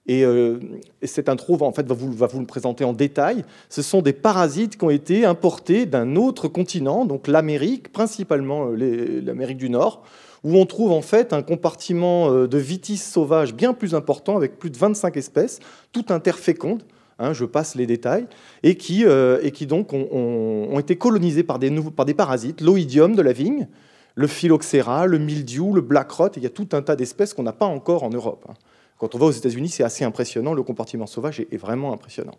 Et, 0.07 0.24
euh, 0.24 0.59
cette 1.03 1.28
intro 1.28 1.57
va, 1.57 1.66
en 1.66 1.72
fait, 1.72 1.91
vous, 1.91 2.12
va 2.12 2.26
vous 2.26 2.41
le 2.41 2.47
présenter 2.47 2.84
en 2.84 2.93
détail. 2.93 3.45
Ce 3.68 3.80
sont 3.80 4.03
des 4.03 4.12
parasites 4.12 4.76
qui 4.76 4.84
ont 4.84 4.91
été 4.91 5.24
importés 5.24 5.86
d'un 5.86 6.16
autre 6.16 6.49
continent, 6.49 7.05
donc 7.07 7.28
l'Amérique, 7.28 7.93
principalement 7.93 8.70
euh, 8.70 9.22
l'Amérique 9.24 9.59
du 9.59 9.70
Nord, 9.70 10.03
où 10.45 10.57
on 10.57 10.66
trouve 10.66 10.93
en 10.93 11.03
fait 11.03 11.32
un 11.32 11.43
compartiment 11.43 12.30
euh, 12.30 12.47
de 12.47 12.59
vitis 12.59 12.99
sauvage 12.99 13.55
bien 13.55 13.72
plus 13.72 13.95
important, 13.95 14.36
avec 14.36 14.59
plus 14.59 14.70
de 14.70 14.76
25 14.76 15.16
espèces, 15.16 15.61
tout 15.93 16.07
interfécondes, 16.11 16.82
hein, 17.18 17.32
je 17.32 17.45
passe 17.45 17.74
les 17.74 17.86
détails, 17.86 18.26
et 18.62 18.76
qui, 18.76 19.05
euh, 19.05 19.38
et 19.43 19.51
qui 19.51 19.66
donc 19.66 19.93
ont, 19.93 20.78
été 20.78 20.97
colonisés 20.97 21.43
par 21.43 21.59
des, 21.59 21.70
nouveaux, 21.70 21.91
par 21.91 22.07
des 22.07 22.14
parasites, 22.14 22.61
l'oïdium 22.61 23.14
de 23.14 23.22
la 23.22 23.32
vigne, 23.32 23.68
le 24.14 24.26
phylloxéra, 24.26 25.07
le 25.07 25.18
mildiou, 25.18 25.72
le 25.72 25.80
black 25.80 26.11
rot, 26.11 26.30
il 26.36 26.43
y 26.43 26.47
a 26.47 26.51
tout 26.51 26.68
un 26.72 26.82
tas 26.82 26.97
d'espèces 26.97 27.34
qu'on 27.34 27.43
n'a 27.43 27.53
pas 27.53 27.66
encore 27.66 28.03
en 28.03 28.11
Europe. 28.11 28.45
Hein. 28.49 28.55
Quand 28.99 29.14
on 29.14 29.18
va 29.18 29.26
aux 29.26 29.30
États-Unis, 29.30 29.70
c'est 29.70 29.84
assez 29.84 30.05
impressionnant, 30.05 30.53
le 30.53 30.62
compartiment 30.62 31.07
sauvage 31.07 31.41
est 31.41 31.57
vraiment 31.57 31.93
impressionnant. 31.93 32.34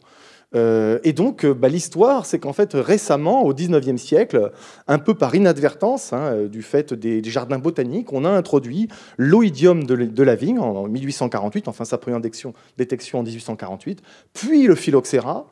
Euh, 0.53 0.99
et 1.03 1.13
donc, 1.13 1.45
euh, 1.45 1.53
bah, 1.53 1.69
l'histoire, 1.69 2.25
c'est 2.25 2.39
qu'en 2.39 2.53
fait, 2.53 2.71
récemment, 2.73 3.43
au 3.43 3.53
19e 3.53 3.97
siècle, 3.97 4.51
un 4.87 4.99
peu 4.99 5.13
par 5.13 5.33
inadvertance, 5.33 6.13
hein, 6.13 6.33
euh, 6.33 6.47
du 6.47 6.61
fait 6.61 6.93
des, 6.93 7.23
jardins 7.23 7.59
botaniques, 7.59 8.11
on 8.11 8.25
a 8.25 8.29
introduit 8.29 8.89
l'oïdium 9.17 9.85
de, 9.85 10.23
la 10.23 10.35
vigne 10.35 10.59
en 10.59 10.87
1848, 10.87 11.67
enfin 11.67 11.85
sa 11.85 11.97
première 11.97 12.19
détection, 12.19 12.53
détection 12.77 13.19
en 13.19 13.23
1848, 13.23 14.01
puis 14.33 14.67
le 14.67 14.75
phylloxéra, 14.75 15.47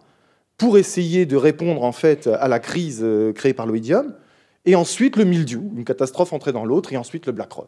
pour 0.58 0.78
essayer 0.78 1.26
de 1.26 1.38
répondre 1.38 1.84
en 1.84 1.94
fait 1.94 2.28
à 2.28 2.50
la 2.50 2.60
crise 2.60 3.06
créée 3.34 3.54
par 3.54 3.66
l'oïdium, 3.66 4.14
et 4.66 4.76
ensuite 4.76 5.16
le 5.16 5.24
mildiou, 5.24 5.72
une 5.76 5.86
catastrophe 5.86 6.34
entrée 6.34 6.52
dans 6.52 6.66
l'autre, 6.66 6.92
et 6.92 6.98
ensuite 6.98 7.26
le 7.26 7.32
black 7.32 7.52
rot. 7.54 7.68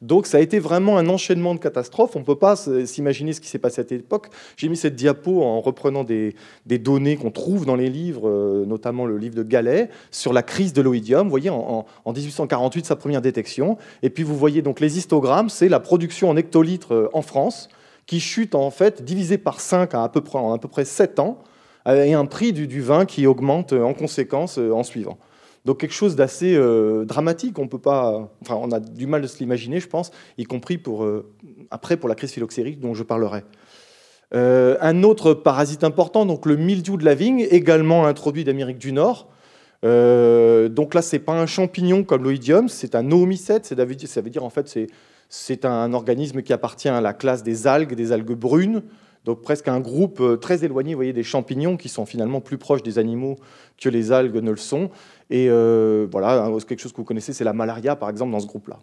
Donc 0.00 0.26
ça 0.26 0.38
a 0.38 0.40
été 0.40 0.60
vraiment 0.60 0.96
un 0.96 1.08
enchaînement 1.08 1.54
de 1.54 1.60
catastrophes. 1.60 2.14
On 2.14 2.20
ne 2.20 2.24
peut 2.24 2.38
pas 2.38 2.54
s'imaginer 2.56 3.32
ce 3.32 3.40
qui 3.40 3.48
s'est 3.48 3.58
passé 3.58 3.80
à 3.80 3.84
cette 3.84 3.92
époque. 3.92 4.28
J'ai 4.56 4.68
mis 4.68 4.76
cette 4.76 4.94
diapo 4.94 5.42
en 5.42 5.60
reprenant 5.60 6.04
des, 6.04 6.34
données 6.66 7.16
qu'on 7.16 7.32
trouve 7.32 7.66
dans 7.66 7.74
les 7.74 7.90
livres, 7.90 8.28
euh, 8.28 8.64
notamment 8.64 9.06
le 9.06 9.18
livre 9.18 9.34
de 9.34 9.42
Gallet, 9.42 9.90
sur 10.12 10.32
la 10.32 10.42
crise 10.42 10.72
de 10.72 10.82
l'oïdium. 10.82 11.24
Vous 11.24 11.30
voyez, 11.30 11.50
en, 11.50 11.84
1848, 12.06 12.86
sa 12.86 12.94
première 12.94 13.22
détection. 13.22 13.76
Et 14.02 14.10
puis 14.10 14.22
vous 14.22 14.36
voyez 14.36 14.62
donc 14.62 14.78
les 14.78 14.98
histogrammes, 14.98 15.48
c'est 15.48 15.68
la 15.68 15.80
production 15.80 16.30
en 16.30 16.36
hectolitres 16.36 16.94
euh, 16.94 17.10
en 17.12 17.22
France, 17.22 17.68
qui 18.06 18.20
chute 18.20 18.54
en 18.54 18.70
fait, 18.70 19.02
divisé 19.02 19.36
par 19.36 19.60
5 19.60 19.94
à, 19.94 20.04
à 20.04 20.08
peu 20.08 20.20
près, 20.20 20.38
en 20.38 20.52
à 20.52 20.58
peu 20.58 20.68
près 20.68 20.84
7 20.84 21.18
ans, 21.18 21.38
et 21.86 22.12
un 22.12 22.26
prix 22.26 22.52
du 22.52 22.82
vin 22.82 23.06
qui 23.06 23.26
augmente 23.26 23.72
en 23.72 23.94
conséquence 23.94 24.58
euh, 24.58 24.72
en 24.72 24.82
suivant. 24.82 25.18
Donc 25.68 25.80
quelque 25.80 25.92
chose 25.92 26.16
d'assez 26.16 26.54
euh, 26.56 27.04
dramatique, 27.04 27.58
on 27.58 27.68
peut 27.68 27.78
pas, 27.78 28.32
enfin 28.40 28.54
on 28.58 28.72
a 28.72 28.80
du 28.80 29.06
mal 29.06 29.20
de 29.20 29.26
se 29.26 29.38
l'imaginer, 29.38 29.80
je 29.80 29.86
pense, 29.86 30.12
y 30.38 30.44
compris 30.44 30.78
pour 30.78 31.04
euh, 31.04 31.30
après 31.70 31.98
pour 31.98 32.08
la 32.08 32.14
crise 32.14 32.32
phylloxérique 32.32 32.80
dont 32.80 32.94
je 32.94 33.02
parlerai. 33.02 33.44
un 34.32 35.02
autre 35.02 35.34
parasite 35.34 35.84
important, 35.84 36.24
donc 36.24 36.46
le 36.46 36.56
mildiou 36.56 36.96
de 36.96 37.04
la 37.04 37.14
vigne, 37.14 37.46
également 37.50 38.06
introduit 38.06 38.44
d'Amérique 38.44 38.78
du 38.78 38.92
Nord. 38.94 39.28
donc 39.82 40.94
là, 40.94 41.02
c'est 41.02 41.18
pas 41.18 41.38
un 41.38 41.44
champignon 41.44 42.02
comme 42.02 42.22
l'oïdium, 42.24 42.70
c'est 42.70 42.94
un 42.94 43.10
oomycète. 43.12 43.66
Ça 43.66 43.74
veut 44.22 44.30
dire 44.30 44.44
en 44.44 44.50
fait 44.50 44.74
c'est 45.28 45.66
un 45.66 45.92
organisme 45.92 46.40
qui 46.40 46.54
appartient 46.54 46.88
à 46.88 47.02
la 47.02 47.12
classe 47.12 47.42
des 47.42 47.66
algues, 47.66 47.94
des 47.94 48.12
algues 48.12 48.32
brunes, 48.32 48.84
donc 49.28 49.42
presque 49.42 49.68
un 49.68 49.80
groupe 49.80 50.20
euh, 50.20 50.36
très 50.36 50.64
éloigné, 50.64 50.94
vous 50.94 50.98
voyez, 50.98 51.12
des 51.12 51.22
champignons 51.22 51.76
qui 51.76 51.90
sont 51.90 52.06
finalement 52.06 52.40
plus 52.40 52.56
proches 52.56 52.82
des 52.82 52.98
animaux 52.98 53.36
que 53.78 53.90
les 53.90 54.10
algues 54.10 54.36
ne 54.36 54.50
le 54.50 54.56
sont. 54.56 54.90
Et 55.30 55.48
euh, 55.50 56.06
voilà, 56.10 56.44
hein, 56.44 56.58
quelque 56.66 56.80
chose 56.80 56.92
que 56.92 56.98
vous 56.98 57.04
connaissez, 57.04 57.32
c'est 57.32 57.44
la 57.44 57.52
malaria, 57.52 57.96
par 57.96 58.08
exemple, 58.08 58.32
dans 58.32 58.40
ce 58.40 58.46
groupe-là. 58.46 58.78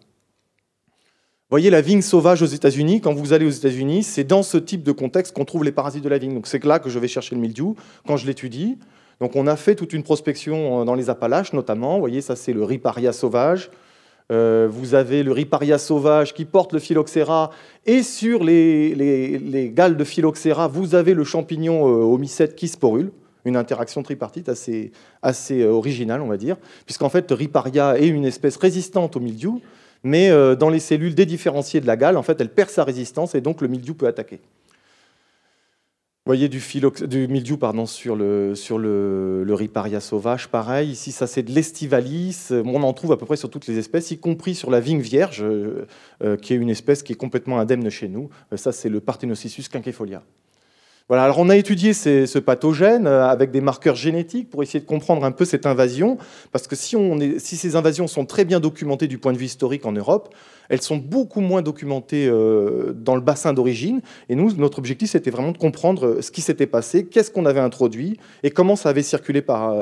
Voyez 1.48 1.70
la 1.70 1.80
vigne 1.80 2.02
sauvage 2.02 2.42
aux 2.42 2.46
États-Unis. 2.46 3.00
Quand 3.00 3.14
vous 3.14 3.32
allez 3.32 3.46
aux 3.46 3.50
États-Unis, 3.50 4.02
c'est 4.02 4.24
dans 4.24 4.42
ce 4.42 4.58
type 4.58 4.82
de 4.82 4.92
contexte 4.92 5.34
qu'on 5.34 5.44
trouve 5.44 5.62
les 5.62 5.72
parasites 5.72 6.02
de 6.02 6.08
la 6.08 6.18
vigne. 6.18 6.34
Donc 6.34 6.48
c'est 6.48 6.64
là 6.64 6.80
que 6.80 6.90
je 6.90 6.98
vais 6.98 7.06
chercher 7.06 7.36
le 7.36 7.40
mildiou 7.40 7.76
quand 8.06 8.16
je 8.16 8.26
l'étudie. 8.26 8.78
Donc 9.20 9.36
on 9.36 9.46
a 9.46 9.56
fait 9.56 9.76
toute 9.76 9.92
une 9.92 10.02
prospection 10.02 10.80
euh, 10.80 10.84
dans 10.84 10.94
les 10.94 11.08
Appalaches, 11.08 11.52
notamment. 11.52 11.94
Vous 11.94 12.00
voyez, 12.00 12.20
ça 12.20 12.34
c'est 12.34 12.52
le 12.52 12.64
riparia 12.64 13.12
sauvage. 13.12 13.70
Euh, 14.32 14.66
vous 14.68 14.96
avez 14.96 15.22
le 15.22 15.30
riparia 15.30 15.78
sauvage 15.78 16.34
qui 16.34 16.44
porte 16.44 16.72
le 16.72 16.80
phylloxéra, 16.80 17.50
et 17.84 18.02
sur 18.02 18.42
les, 18.42 18.92
les, 18.96 19.70
galles 19.70 19.96
de 19.96 20.02
phylloxéra, 20.02 20.66
vous 20.66 20.96
avez 20.96 21.14
le 21.14 21.22
champignon 21.22 21.84
homicète 21.84 22.56
qui 22.56 22.66
sporule, 22.66 23.12
une 23.46 23.56
interaction 23.56 24.02
tripartite 24.02 24.48
assez, 24.48 24.92
euh, 25.50 25.70
originale, 25.70 26.20
on 26.20 26.26
va 26.26 26.36
dire, 26.36 26.56
puisqu'en 26.84 27.08
fait, 27.08 27.30
riparia 27.30 27.98
est 27.98 28.08
une 28.08 28.24
espèce 28.24 28.56
résistante 28.56 29.16
au 29.16 29.20
mildiou, 29.20 29.62
mais 30.04 30.30
dans 30.56 30.68
les 30.68 30.78
cellules 30.78 31.16
dédifférenciées 31.16 31.80
de 31.80 31.86
la 31.86 31.96
gale, 31.96 32.16
en 32.16 32.22
fait, 32.22 32.40
elle 32.40 32.50
perd 32.50 32.70
sa 32.70 32.84
résistance 32.84 33.34
et 33.34 33.40
donc 33.40 33.60
le 33.60 33.66
mildiou 33.66 33.94
peut 33.94 34.06
attaquer 34.06 34.38
voyez 36.26 36.48
du, 36.48 36.60
du 37.06 37.28
mildiou 37.28 37.56
pardon, 37.56 37.86
sur, 37.86 38.16
le, 38.16 38.54
sur 38.54 38.78
le, 38.78 39.46
riparia 39.48 40.00
sauvage, 40.00 40.48
pareil. 40.48 40.90
Ici, 40.90 41.12
ça 41.12 41.26
c'est 41.26 41.42
de 41.42 41.52
l'estivalis. 41.52 42.48
On 42.50 42.82
en 42.82 42.92
trouve 42.92 43.12
à 43.12 43.16
peu 43.16 43.24
près 43.24 43.36
sur 43.36 43.48
toutes 43.48 43.66
les 43.68 43.78
espèces, 43.78 44.10
y 44.10 44.18
compris 44.18 44.54
sur 44.54 44.70
la 44.70 44.80
vigne 44.80 45.00
vierge, 45.00 45.42
euh, 45.42 46.36
qui 46.42 46.52
est 46.52 46.56
une 46.56 46.70
espèce 46.70 47.02
qui 47.02 47.12
est 47.12 47.16
complètement 47.16 47.58
indemne 47.58 47.88
chez 47.88 48.08
nous. 48.08 48.28
Euh, 48.52 48.56
ça, 48.56 48.72
c'est 48.72 48.88
le 48.88 49.00
Parthenocyssus 49.00 49.68
quinquefolia. 49.70 50.22
Voilà, 51.08 51.22
alors 51.22 51.38
on 51.38 51.48
a 51.48 51.56
étudié 51.56 51.92
ce 51.92 52.38
pathogène 52.40 53.06
euh, 53.06 53.28
avec 53.28 53.52
des 53.52 53.60
marqueurs 53.60 53.94
génétiques 53.94 54.50
pour 54.50 54.64
essayer 54.64 54.80
de 54.80 54.86
comprendre 54.86 55.24
un 55.24 55.30
peu 55.30 55.44
cette 55.44 55.64
invasion, 55.64 56.18
parce 56.50 56.66
que 56.66 56.74
si, 56.74 56.96
on 56.96 57.20
est, 57.20 57.38
si 57.38 57.56
ces 57.56 57.76
invasions 57.76 58.08
sont 58.08 58.26
très 58.26 58.44
bien 58.44 58.58
documentées 58.58 59.06
du 59.06 59.16
point 59.16 59.32
de 59.32 59.38
vue 59.38 59.44
historique 59.44 59.86
en 59.86 59.92
Europe, 59.92 60.34
elles 60.68 60.82
sont 60.82 60.96
beaucoup 60.96 61.40
moins 61.40 61.62
documentées 61.62 62.26
euh, 62.26 62.92
dans 62.92 63.14
le 63.14 63.20
bassin 63.20 63.52
d'origine. 63.52 64.00
Et 64.28 64.34
nous, 64.34 64.52
notre 64.54 64.80
objectif, 64.80 65.10
c'était 65.10 65.30
vraiment 65.30 65.52
de 65.52 65.58
comprendre 65.58 66.06
euh, 66.06 66.22
ce 66.22 66.32
qui 66.32 66.40
s'était 66.40 66.66
passé, 66.66 67.06
qu'est-ce 67.06 67.30
qu'on 67.30 67.46
avait 67.46 67.60
introduit 67.60 68.18
et 68.42 68.50
comment 68.50 68.74
ça 68.74 68.88
avait 68.88 69.04
circulé 69.04 69.42
par, 69.42 69.76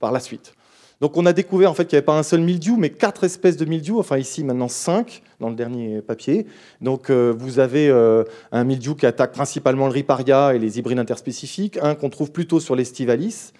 par 0.00 0.10
la 0.10 0.20
suite. 0.20 0.54
Donc 1.00 1.16
on 1.18 1.26
a 1.26 1.32
découvert 1.34 1.70
en 1.70 1.74
fait 1.74 1.84
qu'il 1.84 1.96
n'y 1.96 1.98
avait 1.98 2.06
pas 2.06 2.18
un 2.18 2.22
seul 2.22 2.40
mildiou, 2.40 2.76
mais 2.78 2.88
quatre 2.88 3.24
espèces 3.24 3.58
de 3.58 3.66
mildiou, 3.66 3.98
enfin 3.98 4.16
ici 4.16 4.42
maintenant 4.44 4.68
cinq 4.68 5.22
dans 5.40 5.50
le 5.50 5.54
dernier 5.54 6.00
papier. 6.00 6.46
Donc 6.80 7.10
euh, 7.10 7.34
vous 7.36 7.58
avez 7.58 7.88
euh, 7.88 8.24
un 8.50 8.64
mildiou 8.64 8.94
qui 8.94 9.04
attaque 9.04 9.32
principalement 9.32 9.86
le 9.86 9.92
riparia 9.92 10.54
et 10.54 10.58
les 10.58 10.78
hybrides 10.78 10.98
interspécifiques, 10.98 11.78
un 11.82 11.94
qu'on 11.94 12.08
trouve 12.08 12.32
plutôt 12.32 12.60
sur 12.60 12.74
l'estivalis. 12.74 13.52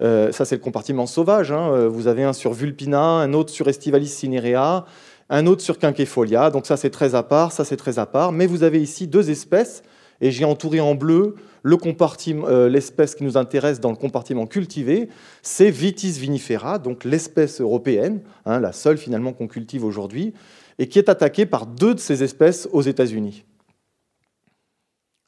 Euh, 0.00 0.30
ça 0.30 0.44
c'est 0.44 0.54
le 0.54 0.60
compartiment 0.60 1.06
sauvage. 1.06 1.50
Hein. 1.50 1.88
Vous 1.88 2.06
avez 2.06 2.22
un 2.22 2.32
sur 2.32 2.52
vulpina, 2.52 3.02
un 3.02 3.32
autre 3.32 3.50
sur 3.50 3.66
estivalis 3.66 4.06
cinerea, 4.06 4.84
un 5.28 5.46
autre 5.46 5.62
sur 5.62 5.78
quinquefolia. 5.78 6.50
Donc 6.50 6.66
ça 6.66 6.76
c'est 6.76 6.90
très 6.90 7.16
à 7.16 7.24
part, 7.24 7.50
ça 7.50 7.64
c'est 7.64 7.76
très 7.76 7.98
à 7.98 8.06
part. 8.06 8.30
Mais 8.30 8.46
vous 8.46 8.62
avez 8.62 8.80
ici 8.80 9.08
deux 9.08 9.28
espèces 9.30 9.82
et 10.20 10.30
j'ai 10.30 10.44
entouré 10.44 10.80
en 10.80 10.94
bleu 10.94 11.36
euh, 11.66 12.68
l'espèce 12.68 13.14
qui 13.14 13.24
nous 13.24 13.36
intéresse 13.36 13.80
dans 13.80 13.90
le 13.90 13.96
compartiment 13.96 14.46
cultivé, 14.46 15.08
c'est 15.42 15.70
Vitis 15.70 16.12
vinifera, 16.12 16.78
donc 16.78 17.04
l'espèce 17.04 17.60
européenne, 17.60 18.20
hein, 18.44 18.60
la 18.60 18.72
seule 18.72 18.98
finalement 18.98 19.32
qu'on 19.32 19.48
cultive 19.48 19.84
aujourd'hui, 19.84 20.32
et 20.78 20.88
qui 20.88 20.98
est 20.98 21.08
attaquée 21.08 21.46
par 21.46 21.66
deux 21.66 21.94
de 21.94 22.00
ces 22.00 22.22
espèces 22.22 22.68
aux 22.72 22.82
États-Unis. 22.82 23.44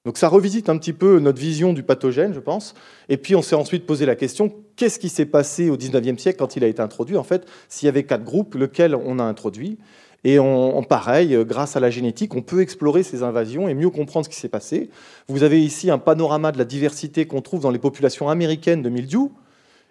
Donc 0.04 0.16
ça 0.16 0.28
revisite 0.28 0.68
un 0.68 0.78
petit 0.78 0.92
peu 0.92 1.18
notre 1.18 1.38
vision 1.38 1.72
du 1.72 1.82
pathogène, 1.82 2.32
je 2.32 2.40
pense. 2.40 2.74
Et 3.08 3.16
puis 3.16 3.34
on 3.34 3.42
s'est 3.42 3.56
ensuite 3.56 3.84
posé 3.84 4.06
la 4.06 4.16
question, 4.16 4.54
qu'est-ce 4.76 4.98
qui 4.98 5.08
s'est 5.08 5.26
passé 5.26 5.68
au 5.70 5.76
19e 5.76 6.18
siècle 6.18 6.38
quand 6.38 6.56
il 6.56 6.64
a 6.64 6.66
été 6.66 6.80
introduit 6.80 7.16
En 7.16 7.24
fait, 7.24 7.46
s'il 7.68 7.86
y 7.86 7.88
avait 7.90 8.04
quatre 8.04 8.24
groupes, 8.24 8.54
lequel 8.54 8.94
on 8.94 9.18
a 9.18 9.24
introduit? 9.24 9.78
Et 10.24 10.38
en 10.38 10.82
pareil, 10.82 11.34
euh, 11.34 11.44
grâce 11.44 11.76
à 11.76 11.80
la 11.80 11.90
génétique, 11.90 12.34
on 12.34 12.42
peut 12.42 12.60
explorer 12.60 13.02
ces 13.02 13.22
invasions 13.22 13.68
et 13.68 13.74
mieux 13.74 13.90
comprendre 13.90 14.26
ce 14.26 14.30
qui 14.30 14.36
s'est 14.36 14.48
passé. 14.48 14.90
Vous 15.28 15.42
avez 15.42 15.62
ici 15.62 15.90
un 15.90 15.98
panorama 15.98 16.50
de 16.50 16.58
la 16.58 16.64
diversité 16.64 17.26
qu'on 17.26 17.40
trouve 17.40 17.60
dans 17.60 17.70
les 17.70 17.78
populations 17.78 18.28
américaines 18.28 18.82
de 18.82 18.88
mildiou. 18.88 19.32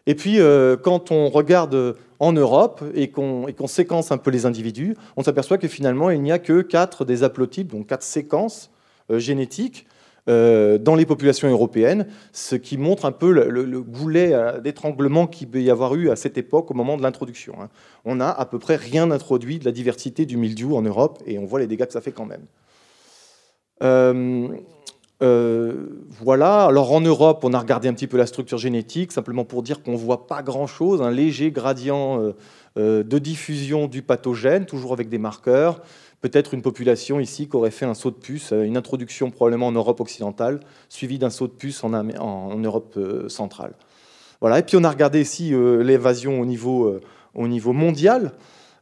Et 0.05 0.15
puis, 0.15 0.39
euh, 0.39 0.77
quand 0.77 1.11
on 1.11 1.29
regarde 1.29 1.95
en 2.19 2.33
Europe 2.33 2.83
et 2.93 3.09
qu'on 3.09 3.67
séquence 3.67 4.11
un 4.11 4.17
peu 4.17 4.31
les 4.31 4.45
individus, 4.45 4.95
on 5.15 5.23
s'aperçoit 5.23 5.57
que 5.57 5.67
finalement, 5.67 6.09
il 6.09 6.21
n'y 6.21 6.31
a 6.31 6.39
que 6.39 6.61
quatre 6.61 7.05
des 7.05 7.23
haplotypes, 7.23 7.67
donc 7.67 7.87
quatre 7.87 8.03
séquences 8.03 8.69
euh, 9.11 9.19
génétiques 9.19 9.85
euh, 9.85 9.93
dans 10.27 10.95
les 10.95 11.05
populations 11.05 11.49
européennes, 11.49 12.07
ce 12.33 12.55
qui 12.55 12.77
montre 12.77 13.05
un 13.05 13.13
peu 13.13 13.31
le, 13.31 13.81
goulet 13.81 14.33
euh, 14.33 14.59
d'étranglement 14.59 15.25
qu'il 15.25 15.47
peut 15.47 15.61
y 15.61 15.69
avoir 15.69 15.95
eu 15.95 16.09
à 16.09 16.15
cette 16.15 16.37
époque 16.37 16.69
au 16.71 16.73
moment 16.73 16.97
de 16.97 17.03
l'introduction. 17.03 17.55
Hein. 17.61 17.69
On 18.03 18.15
n'a 18.15 18.29
à 18.29 18.45
peu 18.45 18.59
près 18.59 18.75
rien 18.75 19.09
introduit 19.11 19.59
de 19.59 19.65
la 19.65 19.71
diversité 19.71 20.25
du 20.25 20.35
mildiou 20.35 20.75
en 20.75 20.81
Europe 20.81 21.23
et 21.25 21.39
on 21.39 21.45
voit 21.45 21.59
les 21.59 21.67
dégâts 21.67 21.85
que 21.85 21.93
ça 21.93 22.01
fait 22.01 22.11
quand 22.11 22.25
même. 22.25 22.45
Euh, 25.23 25.87
voilà, 26.09 26.65
alors 26.65 26.91
en 26.91 27.01
Europe, 27.01 27.43
on 27.43 27.53
a 27.53 27.59
regardé 27.59 27.87
un 27.87 27.93
petit 27.93 28.07
peu 28.07 28.17
la 28.17 28.27
structure 28.27 28.57
génétique, 28.57 29.11
simplement 29.11 29.45
pour 29.45 29.63
dire 29.63 29.81
qu'on 29.81 29.93
ne 29.93 29.97
voit 29.97 30.27
pas 30.27 30.43
grand-chose, 30.43 31.01
un 31.01 31.09
léger 31.09 31.51
gradient 31.51 32.33
de 32.75 33.17
diffusion 33.17 33.87
du 33.87 34.03
pathogène, 34.03 34.65
toujours 34.65 34.93
avec 34.93 35.09
des 35.09 35.17
marqueurs 35.17 35.81
peut-être 36.21 36.53
une 36.53 36.61
population 36.61 37.19
ici 37.19 37.47
qui 37.47 37.55
aurait 37.55 37.71
fait 37.71 37.85
un 37.85 37.93
saut 37.93 38.11
de 38.11 38.15
puce, 38.15 38.51
euh, 38.51 38.63
une 38.63 38.77
introduction 38.77 39.31
probablement 39.31 39.67
en 39.67 39.71
Europe 39.71 39.99
occidentale, 39.99 40.59
suivie 40.89 41.19
d'un 41.19 41.29
saut 41.29 41.47
de 41.47 41.53
puce 41.53 41.83
en, 41.83 41.89
Europe 41.91 42.95
euh, 42.97 43.29
centrale. 43.29 43.73
Voilà. 44.41 44.59
Et 44.59 44.63
puis 44.63 44.77
on 44.77 44.83
a 44.83 44.89
regardé 44.89 45.21
ici 45.21 45.53
euh, 45.53 45.83
l'évasion 45.83 46.39
au 46.39 46.45
niveau, 46.45 46.99
au 47.33 47.47
niveau 47.47 47.73
mondial. 47.73 48.33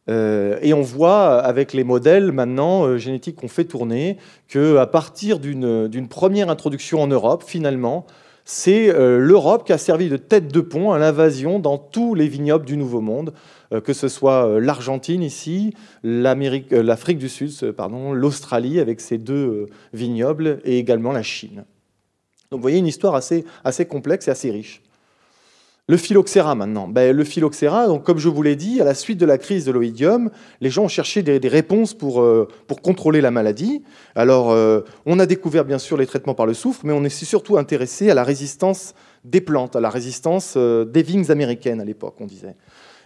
et 0.08 0.74
on 0.74 0.82
voit 0.82 1.40
avec 1.40 1.74
les 1.74 1.84
modèles 1.84 2.32
maintenant 2.32 2.98
génétiques 2.98 3.38
qu'on 3.38 3.48
fait 3.48 3.66
tourner 3.66 4.18
qu'à 4.48 4.86
partir 4.86 5.40
d'une 5.40 6.08
première 6.08 6.50
introduction 6.50 7.02
en 7.02 7.08
Europe, 7.08 7.44
finalement, 7.46 8.06
c'est 8.44 8.94
l'Europe 8.94 9.66
qui 9.66 9.74
a 9.74 9.80
servi 9.80 10.08
de 10.10 10.18
tête 10.18 10.50
de 10.50 10.62
pont 10.62 10.92
à 10.92 11.00
l'invasion 11.00 11.58
dans 11.58 11.80
tous 11.80 12.14
les 12.14 12.28
vignobles 12.28 12.66
du 12.66 12.78
Nouveau 12.78 13.02
Monde. 13.02 13.34
Euh, 13.74 13.82
que 13.82 13.94
ce 13.94 14.08
soit 14.08 14.48
euh, 14.48 14.60
l'Argentine 14.60 15.24
ici, 15.24 15.74
euh, 16.06 16.84
l'Afrique 16.84 17.18
du 17.18 17.30
Sud, 17.30 17.52
l'Australie 18.14 18.80
avec 18.80 19.02
ses 19.02 19.18
deux 19.18 19.68
vignobles 19.94 20.60
et 20.66 20.78
également 20.78 21.12
la 21.12 21.24
Chine. 21.24 21.66
Donc 22.52 22.60
vous 22.60 22.62
voyez 22.62 22.78
une 22.78 22.88
histoire 22.88 23.16
assez, 23.16 23.44
complexe 23.88 24.28
et 24.28 24.32
assez 24.32 24.52
riche. 24.52 24.82
Le 25.88 25.98
phylloxéra 25.98 26.56
maintenant. 26.56 26.88
Ben, 26.88 27.16
le 27.16 27.24
phylloxéra, 27.24 27.86
donc, 27.88 28.04
comme 28.04 28.18
je 28.18 28.28
vous 28.28 28.42
l'ai 28.42 28.56
dit, 28.56 28.82
à 28.82 28.84
la 28.84 28.96
suite 28.96 29.20
de 29.20 29.26
la 29.26 29.38
crise 29.38 29.66
de 29.66 29.72
l'oïdium, 29.72 30.32
les 30.60 30.72
gens 30.72 30.86
ont 30.86 30.88
cherché 30.88 31.22
des, 31.22 31.48
réponses 31.48 31.94
pour, 31.94 32.26
pour 32.66 32.82
contrôler 32.82 33.22
la 33.22 33.30
maladie. 33.30 33.84
Alors, 34.16 34.48
on 35.06 35.20
a 35.20 35.26
découvert 35.28 35.64
bien 35.64 35.78
sûr 35.78 35.96
les 35.96 36.08
traitements 36.08 36.34
par 36.34 36.48
le 36.48 36.56
soufre, 36.56 36.82
mais 36.86 36.94
on 36.94 37.04
est 37.04 37.10
surtout 37.10 37.58
intéressé 37.60 38.10
à 38.10 38.16
la 38.16 38.24
résistance 38.24 38.96
des 39.24 39.42
plantes, 39.42 39.76
à 39.76 39.80
la 39.80 39.92
résistance 39.92 40.58
des 40.58 41.04
vignes 41.04 41.30
américaines 41.30 41.82
à 41.82 41.86
l'époque, 41.86 42.16
on 42.20 42.26
disait. 42.26 42.56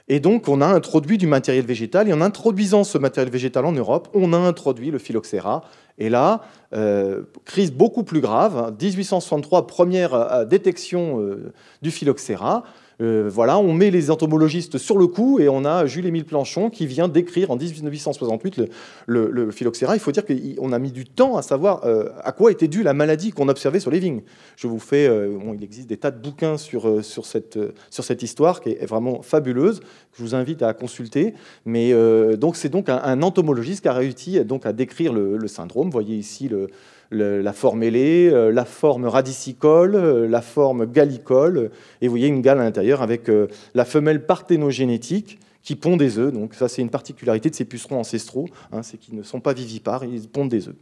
Et 0.09 0.19
donc, 0.19 0.47
on 0.47 0.59
a 0.59 0.65
introduit 0.65 1.19
du 1.19 1.27
matériel 1.27 1.65
végétal. 1.65 2.09
Et 2.09 2.13
en 2.13 2.21
introduisant 2.21 2.83
ce 2.83 2.97
matériel 2.97 3.31
végétal 3.31 3.65
en 3.65 3.71
Europe, 3.71 4.09
on 4.13 4.33
a 4.33 4.37
introduit 4.37 4.89
le 4.89 4.97
phylloxéra. 4.97 5.61
Et 5.99 6.09
là, 6.09 6.41
euh, 6.73 7.21
crise 7.45 7.71
beaucoup 7.71 8.03
plus 8.03 8.19
grave. 8.19 8.73
1863, 8.81 9.67
première 9.67 10.13
euh, 10.15 10.45
détection 10.45 11.21
euh, 11.21 11.53
du 11.83 11.91
phylloxéra. 11.91 12.63
Euh, 13.01 13.29
voilà, 13.31 13.59
on 13.59 13.73
met 13.73 13.91
les 13.91 14.11
entomologistes 14.11 14.77
sur 14.77 14.97
le 14.97 15.07
coup 15.07 15.39
et 15.39 15.47
on 15.47 15.63
a 15.63 15.85
Jules-Émile 15.85 16.25
Planchon 16.25 16.69
qui 16.69 16.85
vient 16.85 17.07
d'écrire 17.07 17.49
en 17.49 17.55
1868 17.55 18.61
le, 19.07 19.51
phylloxéra. 19.51 19.95
Il 19.95 19.99
faut 19.99 20.11
dire 20.11 20.25
qu'on 20.25 20.73
a 20.73 20.79
mis 20.79 20.91
du 20.91 21.05
temps 21.05 21.37
à 21.37 21.41
savoir 21.41 21.85
euh, 21.85 22.09
à 22.21 22.33
quoi 22.33 22.51
était 22.51 22.67
due 22.67 22.83
la 22.83 22.93
maladie 22.93 23.31
qu'on 23.31 23.47
observait 23.47 23.79
sur 23.79 23.91
les 23.91 23.99
vignes. 23.99 24.21
Je 24.57 24.67
vous 24.67 24.79
fais, 24.79 25.07
euh, 25.07 25.37
il 25.55 25.63
existe 25.63 25.87
des 25.87 25.97
tas 25.97 26.11
de 26.11 26.21
bouquins 26.21 26.57
sur, 26.57 27.03
sur, 27.03 27.25
cette, 27.25 27.57
sur 27.89 28.03
cette 28.03 28.21
histoire 28.21 28.59
qui 28.59 28.71
est 28.71 28.85
vraiment 28.85 29.21
fabuleuse, 29.21 29.79
que 29.79 30.17
je 30.17 30.23
vous 30.23 30.35
invite 30.35 30.61
à 30.61 30.73
consulter. 30.73 31.33
Mais 31.65 31.93
donc 32.37 32.57
c'est 32.57 32.69
donc 32.69 32.89
un, 32.89 33.21
entomologiste 33.21 33.81
qui 33.81 33.87
a 33.87 33.93
réussi 33.93 34.43
donc 34.43 34.65
à 34.65 34.73
décrire 34.73 35.13
le, 35.13 35.37
le 35.37 35.47
syndrome. 35.47 35.87
Vous 35.87 35.93
voyez 35.93 36.15
ici 36.15 36.49
le 36.49 36.67
la 37.11 37.53
forme 37.53 37.83
ailée, 37.83 38.29
euh, 38.31 38.51
la 38.51 38.65
forme 38.65 39.05
radicicole, 39.05 39.95
euh, 39.95 40.27
la 40.27 40.41
forme 40.41 40.85
gallicole, 40.85 41.71
et 42.01 42.07
vous 42.07 42.11
voyez 42.11 42.27
une 42.27 42.41
gale 42.41 42.59
à 42.59 42.63
l'intérieur 42.63 43.01
avec 43.01 43.29
euh, 43.29 43.47
la 43.73 43.85
femelle 43.85 44.25
parthénogénétique 44.25 45.39
qui 45.63 45.75
pond 45.75 45.97
des 45.97 46.17
œufs. 46.19 46.31
Donc 46.31 46.53
ça, 46.53 46.67
c'est 46.67 46.81
une 46.81 46.89
particularité 46.89 47.49
de 47.49 47.55
ces 47.55 47.65
pucerons 47.65 47.99
ancestraux, 47.99 48.47
hein, 48.71 48.83
c'est 48.83 48.97
qu'ils 48.97 49.15
ne 49.15 49.23
sont 49.23 49.39
pas 49.39 49.53
vivipares, 49.53 50.03
ils 50.05 50.27
pondent 50.29 50.49
des 50.49 50.67
œufs. 50.67 50.75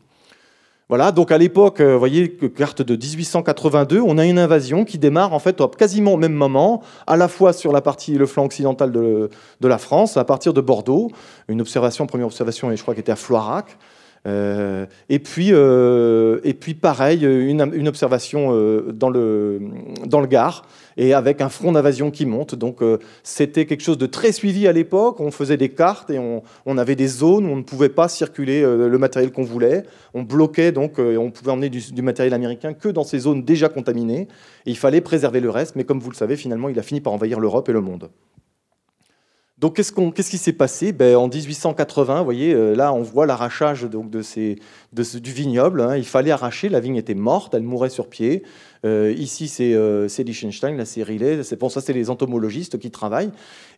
Voilà, 0.89 1.11
donc 1.11 1.33
à 1.33 1.37
l'époque, 1.37 1.81
vous 1.81 1.99
voyez, 1.99 2.29
carte 2.55 2.81
de 2.81 2.95
1882, 2.95 3.99
on 3.99 4.17
a 4.17 4.25
une 4.25 4.39
invasion 4.39 4.85
qui 4.85 4.97
démarre 4.97 5.33
en 5.33 5.39
fait 5.39 5.61
quasiment 5.77 6.13
au 6.13 6.17
même 6.17 6.33
moment, 6.33 6.81
à 7.07 7.17
la 7.17 7.27
fois 7.27 7.51
sur 7.51 7.73
la 7.73 7.81
partie, 7.81 8.13
le 8.13 8.25
flanc 8.25 8.45
occidental 8.45 8.93
de, 8.93 9.29
de 9.59 9.67
la 9.67 9.79
France, 9.79 10.15
à 10.15 10.23
partir 10.23 10.53
de 10.53 10.61
Bordeaux. 10.61 11.11
Une 11.49 11.59
observation, 11.59 12.07
première 12.07 12.27
observation, 12.27 12.73
je 12.73 12.81
crois 12.81 12.93
qu'elle 12.93 13.01
était 13.01 13.11
à 13.11 13.17
Floirac. 13.17 13.77
Euh, 14.25 14.85
et, 15.09 15.19
puis, 15.19 15.49
euh, 15.51 16.39
et 16.43 16.53
puis, 16.53 16.73
pareil, 16.73 17.23
une, 17.23 17.87
observation 17.87 18.49
euh, 18.51 18.91
dans, 18.91 19.09
le, 19.09 19.59
dans 20.05 20.19
le 20.19 20.27
Gard, 20.27 20.65
et 20.97 21.13
avec 21.13 21.41
un 21.41 21.49
front 21.49 21.71
d'invasion 21.71 22.09
qui 22.09 22.25
monte. 22.25 22.55
Donc, 22.55 22.79
c'était 23.21 23.65
quelque 23.65 23.83
chose 23.83 23.99
de 23.99 24.07
très 24.07 24.31
suivi 24.31 24.67
à 24.67 24.71
l'époque. 24.71 25.19
On 25.19 25.29
faisait 25.29 25.57
des 25.57 25.69
cartes 25.69 26.09
et 26.09 26.17
on, 26.17 26.77
avait 26.77 26.95
des 26.95 27.07
zones 27.07 27.45
où 27.45 27.49
on 27.49 27.55
ne 27.55 27.61
pouvait 27.61 27.89
pas 27.89 28.07
circuler 28.07 28.61
le 28.63 28.97
matériel 28.97 29.31
qu'on 29.31 29.43
voulait. 29.43 29.83
On 30.15 30.23
bloquait, 30.23 30.71
donc, 30.71 30.97
et 30.97 31.17
on 31.17 31.29
pouvait 31.29 31.51
emmener 31.51 31.69
du, 31.69 32.01
matériel 32.01 32.33
américain 32.33 32.73
que 32.73 32.89
dans 32.89 33.03
ces 33.03 33.19
zones 33.19 33.43
déjà 33.43 33.69
contaminées. 33.69 34.27
Il 34.65 34.75
fallait 34.75 35.01
préserver 35.01 35.39
le 35.39 35.51
reste, 35.51 35.75
mais 35.75 35.83
comme 35.83 35.99
vous 35.99 36.09
le 36.09 36.15
savez, 36.15 36.35
finalement, 36.35 36.67
il 36.67 36.79
a 36.79 36.83
fini 36.83 36.99
par 36.99 37.13
envahir 37.13 37.39
l'Europe 37.39 37.69
et 37.69 37.73
le 37.73 37.81
monde. 37.81 38.09
Donc 39.57 39.75
qu'est-ce, 39.75 40.29
qui 40.29 40.37
s'est 40.37 40.53
passé? 40.53 40.91
Ben, 40.91 41.15
En 41.15 41.27
1880, 41.27 42.19
vous 42.19 42.23
voyez, 42.25 42.53
euh, 42.53 42.75
là 42.75 42.93
on 42.93 43.01
voit 43.01 43.25
l'arrachage 43.25 43.83
donc, 43.83 44.11
de 44.11 44.21
ces, 44.21 44.59
du 44.93 45.31
vignoble. 45.31 45.81
Hein. 45.81 45.97
Il 45.97 46.05
fallait 46.05 46.29
arracher, 46.29 46.69
la 46.69 46.79
vigne 46.79 46.95
était 46.95 47.15
morte, 47.15 47.55
elle 47.55 47.63
mourait 47.63 47.89
sur 47.89 48.07
pied. 48.07 48.43
Euh, 48.85 49.11
ici, 49.17 49.47
c'est 49.47 49.73
euh, 49.73 50.07
Liechtenstein, 50.19 50.77
là, 50.77 50.85
c'est 50.85 51.01
Riley. 51.01 51.43
C'est 51.43 51.57
pour 51.57 51.71
ça, 51.71 51.81
c'est 51.81 51.93
les 51.93 52.11
entomologistes 52.11 52.77
qui 52.77 52.91
travaillent. 52.91 53.31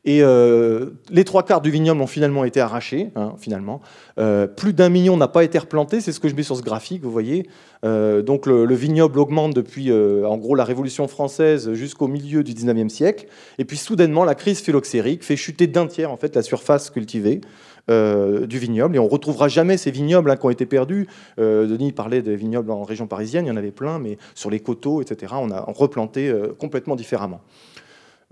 Et 0.05 0.23
euh, 0.23 0.91
les 1.09 1.25
trois 1.25 1.43
quarts 1.43 1.61
du 1.61 1.71
vignoble 1.71 2.01
ont 2.01 2.07
finalement 2.07 2.45
été 2.45 2.61
arrachés, 2.61 3.11
hein, 3.15 3.33
finalement. 3.37 3.81
plus 4.55 4.73
d'un 4.73 4.89
million 4.89 5.17
n'a 5.17 5.27
pas 5.27 5.43
été 5.43 5.57
replanté, 5.57 6.01
c'est 6.01 6.11
ce 6.11 6.19
que 6.19 6.29
je 6.29 6.35
mets 6.35 6.43
sur 6.43 6.55
ce 6.55 6.61
graphique, 6.61 7.03
vous 7.03 7.11
voyez. 7.11 7.47
donc 7.83 8.45
le, 8.45 8.73
vignoble 8.73 9.19
augmente 9.19 9.53
depuis, 9.53 9.91
en 9.91 10.37
gros, 10.37 10.55
la 10.55 10.63
Révolution 10.63 11.07
française 11.07 11.73
jusqu'au 11.73 12.07
milieu 12.07 12.43
du 12.43 12.53
19e 12.53 12.89
siècle. 12.89 13.27
Et 13.57 13.65
puis 13.65 13.77
soudainement, 13.77 14.25
la 14.25 14.35
crise 14.35 14.61
phylloxérique 14.61 15.23
fait 15.23 15.35
chuter 15.35 15.67
d'un 15.67 15.87
tiers, 15.87 16.11
en 16.11 16.17
fait, 16.17 16.35
la 16.35 16.41
surface 16.41 16.89
cultivée. 16.89 17.41
Euh, 17.89 18.45
du 18.45 18.59
vignoble. 18.59 18.95
Et 18.95 18.99
on 18.99 19.05
ne 19.05 19.09
retrouvera 19.09 19.47
jamais 19.47 19.75
ces 19.75 19.89
vignobles 19.89 20.29
hein, 20.29 20.35
qui 20.35 20.45
ont 20.45 20.51
été 20.51 20.67
perdus. 20.67 21.07
Euh, 21.39 21.65
Denis 21.65 21.91
parlait 21.91 22.21
des 22.21 22.35
vignobles 22.35 22.69
en 22.69 22.83
région 22.83 23.07
parisienne, 23.07 23.45
il 23.45 23.47
y 23.47 23.51
en 23.51 23.55
avait 23.55 23.71
plein, 23.71 23.97
mais 23.97 24.19
sur 24.35 24.51
les 24.51 24.59
coteaux, 24.59 25.01
etc., 25.01 25.33
on 25.37 25.49
a 25.49 25.61
replanté 25.61 26.29
euh, 26.29 26.53
complètement 26.55 26.95
différemment. 26.95 27.41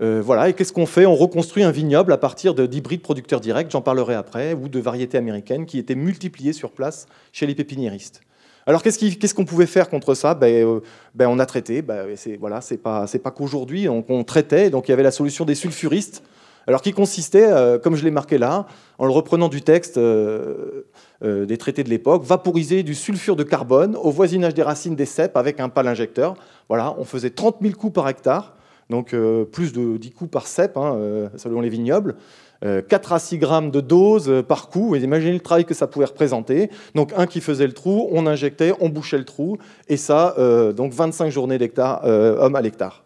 Voilà, 0.00 0.48
et 0.48 0.52
qu'est-ce 0.52 0.72
qu'on 0.72 0.86
fait? 0.86 1.06
On 1.06 1.16
reconstruit 1.16 1.62
un 1.62 1.70
vignoble 1.70 2.12
à 2.12 2.18
partir 2.18 2.54
d'hybrides 2.54 3.02
producteurs 3.02 3.40
directs, 3.40 3.70
j'en 3.70 3.82
parlerai 3.82 4.14
après, 4.14 4.52
ou 4.54 4.68
de 4.68 4.78
variétés 4.78 5.18
américaines 5.18 5.66
qui 5.66 5.78
étaient 5.78 5.94
multipliées 5.94 6.52
sur 6.52 6.70
place 6.70 7.06
chez 7.32 7.46
les 7.46 7.54
pépiniéristes. 7.54 8.20
Alors 8.68 8.82
qu'est-ce 8.82 9.34
qu'on 9.34 9.46
pouvait 9.46 9.64
faire 9.64 9.88
contre 9.88 10.12
ça? 10.12 10.34
Ben, 10.34 10.82
ben, 11.14 11.26
On 11.26 11.38
a 11.38 11.46
traité, 11.46 11.80
ben, 11.80 12.06
c'est 12.16 12.36
voilà, 12.36 12.60
pas, 12.82 13.06
pas 13.06 13.30
qu'aujourd'hui, 13.30 13.88
on, 13.88 14.24
traitait, 14.24 14.68
donc 14.68 14.88
il 14.88 14.90
y 14.90 14.92
avait 14.92 15.02
la 15.02 15.10
solution 15.10 15.46
des 15.46 15.54
sulfuristes, 15.54 16.22
alors 16.66 16.82
qui 16.82 16.92
consistait, 16.92 17.50
euh, 17.50 17.78
comme 17.78 17.96
je 17.96 18.04
l'ai 18.04 18.10
marqué 18.10 18.36
là, 18.36 18.66
en 18.98 19.06
le 19.06 19.10
reprenant 19.10 19.48
du 19.48 19.62
texte 19.62 19.96
euh, 19.96 20.82
euh, 21.24 21.46
des 21.46 21.56
traités 21.56 21.82
de 21.82 21.88
l'époque, 21.88 22.24
vaporiser 22.24 22.82
du 22.82 22.94
sulfure 22.94 23.36
de 23.36 23.42
carbone 23.42 23.96
au 23.96 24.10
voisinage 24.10 24.52
des 24.52 24.62
racines 24.62 24.94
des 24.94 25.06
cèpes 25.06 25.38
avec 25.38 25.60
un 25.60 25.70
pal 25.70 25.88
injecteur. 25.88 26.34
Voilà, 26.68 26.94
on 26.98 27.04
faisait 27.04 27.30
30 27.30 27.56
000 27.62 27.72
coups 27.72 27.94
par 27.94 28.06
hectare, 28.06 28.54
donc 28.90 29.14
plus 29.52 29.72
de 29.72 29.96
10 29.96 30.10
coups 30.12 30.30
par 30.30 30.46
cèpe, 30.46 30.76
hein, 30.76 31.30
selon 31.36 31.60
les 31.60 31.68
vignobles. 31.68 32.16
4 32.62 33.12
à 33.12 33.18
6 33.18 33.38
grammes 33.38 33.70
de 33.70 33.80
dose 33.80 34.42
par 34.48 34.68
coup. 34.68 34.96
Et 34.96 35.00
imaginez 35.00 35.32
le 35.32 35.40
travail 35.40 35.64
que 35.64 35.74
ça 35.74 35.86
pouvait 35.86 36.06
représenter. 36.06 36.70
Donc 36.94 37.12
un 37.16 37.26
qui 37.26 37.40
faisait 37.40 37.66
le 37.66 37.72
trou, 37.72 38.08
on 38.10 38.26
injectait, 38.26 38.72
on 38.80 38.88
bouchait 38.88 39.18
le 39.18 39.24
trou, 39.24 39.58
et 39.88 39.96
ça, 39.96 40.34
donc 40.74 40.92
25 40.92 41.30
journées 41.30 41.58
d'hectare, 41.58 42.04
homme 42.04 42.56
à 42.56 42.60
l'hectare. 42.60 43.04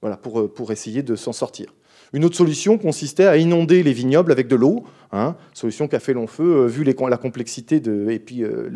Voilà, 0.00 0.16
pour, 0.16 0.52
pour 0.52 0.72
essayer 0.72 1.02
de 1.02 1.14
s'en 1.14 1.32
sortir. 1.32 1.72
Une 2.12 2.24
autre 2.24 2.36
solution 2.36 2.76
consistait 2.76 3.24
à 3.24 3.36
inonder 3.38 3.82
les 3.82 3.92
vignobles 3.92 4.32
avec 4.32 4.46
de 4.46 4.56
l'eau, 4.56 4.84
hein, 5.12 5.34
solution 5.54 5.88
qui 5.88 5.96
a 5.96 6.00
fait 6.00 6.12
long 6.12 6.26
feu, 6.26 6.44
euh, 6.44 6.66
vu 6.66 6.84
la 6.84 7.16
complexité 7.16 7.80
de, 7.80 8.10
et 8.10 8.18
puis 8.18 8.44
euh, 8.44 8.68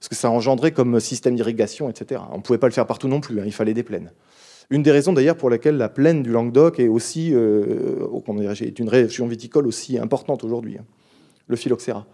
ce 0.00 0.08
que 0.08 0.14
ça 0.14 0.30
engendrait 0.30 0.70
comme 0.70 1.00
système 1.00 1.34
d'irrigation, 1.34 1.90
etc. 1.90 2.20
On 2.30 2.36
ne 2.36 2.42
pouvait 2.42 2.58
pas 2.58 2.68
le 2.68 2.72
faire 2.72 2.86
partout 2.86 3.08
non 3.08 3.20
plus, 3.20 3.40
hein, 3.40 3.44
il 3.44 3.52
fallait 3.52 3.74
des 3.74 3.82
plaines. 3.82 4.12
Une 4.70 4.82
des 4.82 4.90
raisons 4.90 5.12
d'ailleurs 5.12 5.36
pour 5.36 5.50
laquelle 5.50 5.76
la 5.76 5.88
plaine 5.88 6.22
du 6.22 6.30
Languedoc 6.30 6.80
est 6.80 6.88
aussi, 6.88 7.34
euh, 7.34 8.08
est 8.60 8.78
une 8.78 8.88
région 8.88 9.26
viticole 9.26 9.66
aussi 9.66 9.98
importante 9.98 10.44
aujourd'hui, 10.44 10.78
hein, 10.78 10.84
le 11.48 11.56
phylloxéra. 11.56 12.06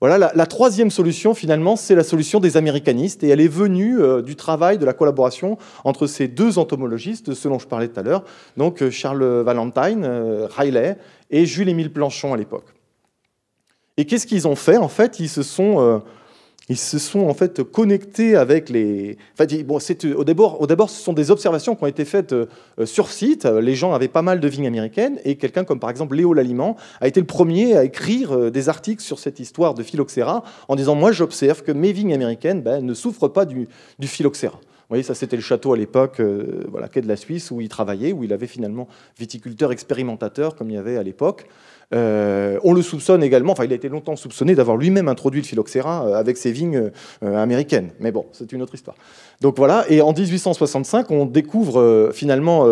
Voilà, 0.00 0.32
la, 0.34 0.46
troisième 0.46 0.90
solution, 0.90 1.34
finalement, 1.34 1.76
c'est 1.76 1.94
la 1.94 2.04
solution 2.04 2.40
des 2.40 2.56
américanistes, 2.56 3.22
et 3.22 3.28
elle 3.28 3.40
est 3.42 3.48
venue 3.48 4.00
euh, 4.00 4.22
du 4.22 4.34
travail, 4.34 4.78
de 4.78 4.86
la 4.86 4.94
collaboration 4.94 5.58
entre 5.84 6.06
ces 6.06 6.26
deux 6.26 6.58
entomologistes, 6.58 7.34
ceux 7.34 7.50
dont 7.50 7.58
je 7.58 7.66
parlais 7.66 7.86
tout 7.86 8.00
à 8.00 8.02
l'heure, 8.02 8.24
donc 8.56 8.80
euh, 8.80 8.90
Charles 8.90 9.22
Valentine, 9.42 10.04
euh, 10.04 10.48
Riley, 10.56 10.96
et 11.28 11.44
Jules-Émile 11.44 11.92
Planchon 11.92 12.32
à 12.32 12.38
l'époque. 12.38 12.74
Et 13.98 14.06
qu'est-ce 14.06 14.26
qu'ils 14.26 14.48
ont 14.48 14.56
fait 14.56 14.78
En 14.78 14.88
fait, 14.88 15.20
ils 15.20 15.28
se 15.28 15.42
sont 15.42 16.00
ils 16.70 16.78
se 16.78 17.00
sont 17.00 17.26
en 17.26 17.34
fait 17.34 17.64
connectés 17.64 18.36
avec 18.36 18.68
les. 18.68 19.18
Enfin, 19.34 19.44
bon, 19.64 19.78
au 20.16 20.24
d'abord, 20.24 20.60
au 20.60 20.86
ce 20.86 21.02
sont 21.02 21.12
des 21.12 21.32
observations 21.32 21.74
qui 21.74 21.82
ont 21.82 21.88
été 21.88 22.04
faites 22.04 22.32
euh, 22.32 22.46
sur 22.84 23.10
site. 23.10 23.44
Les 23.44 23.74
gens 23.74 23.92
avaient 23.92 24.06
pas 24.06 24.22
mal 24.22 24.38
de 24.38 24.46
vignes 24.46 24.68
américaines 24.68 25.18
et 25.24 25.34
quelqu'un 25.34 25.64
comme 25.64 25.80
par 25.80 25.90
exemple 25.90 26.14
Léo 26.14 26.32
Laliment 26.32 26.76
a 27.00 27.08
été 27.08 27.18
le 27.18 27.26
premier 27.26 27.76
à 27.76 27.82
écrire 27.82 28.32
euh, 28.32 28.50
des 28.52 28.68
articles 28.68 29.02
sur 29.02 29.18
cette 29.18 29.40
histoire 29.40 29.74
de 29.74 29.82
phylloxéra 29.82 30.44
en 30.68 30.76
disant 30.76 30.94
moi 30.94 31.10
j'observe 31.10 31.64
que 31.64 31.72
mes 31.72 31.90
vignes 31.90 32.14
américaines 32.14 32.62
ben, 32.62 32.86
ne 32.86 32.94
souffrent 32.94 33.28
pas 33.28 33.46
du, 33.46 33.68
du 33.98 34.06
phylloxéra. 34.06 34.60
Vous 34.90 34.94
voyez, 34.94 35.02
ça 35.02 35.14
c'était 35.14 35.36
le 35.36 35.42
château 35.42 35.72
à 35.72 35.76
l'époque, 35.76 36.20
euh, 36.20 36.64
voilà, 36.68 36.88
quai 36.88 37.00
de 37.00 37.08
la 37.08 37.16
Suisse, 37.16 37.50
où 37.50 37.60
il 37.60 37.68
travaillait, 37.68 38.12
où 38.12 38.22
il 38.22 38.32
avait 38.32 38.46
finalement 38.46 38.86
viticulteur 39.18 39.72
expérimentateur 39.72 40.54
comme 40.54 40.70
il 40.70 40.74
y 40.74 40.78
avait 40.78 40.96
à 40.96 41.02
l'époque. 41.02 41.46
Euh, 41.92 42.58
on 42.62 42.72
le 42.72 42.82
soupçonne 42.82 43.24
également, 43.24 43.52
enfin 43.52 43.64
il 43.64 43.72
a 43.72 43.74
été 43.74 43.88
longtemps 43.88 44.14
soupçonné 44.14 44.54
d'avoir 44.54 44.76
lui-même 44.76 45.08
introduit 45.08 45.40
le 45.40 45.46
phylloxéra 45.46 46.06
euh, 46.06 46.14
avec 46.14 46.36
ses 46.36 46.52
vignes 46.52 46.90
euh, 47.24 47.36
américaines. 47.36 47.90
Mais 47.98 48.12
bon, 48.12 48.26
c'est 48.30 48.52
une 48.52 48.62
autre 48.62 48.74
histoire. 48.74 48.96
Donc 49.40 49.56
voilà, 49.56 49.86
et 49.88 50.00
en 50.00 50.12
1865, 50.12 51.10
on 51.10 51.24
découvre 51.24 52.10
finalement, 52.12 52.66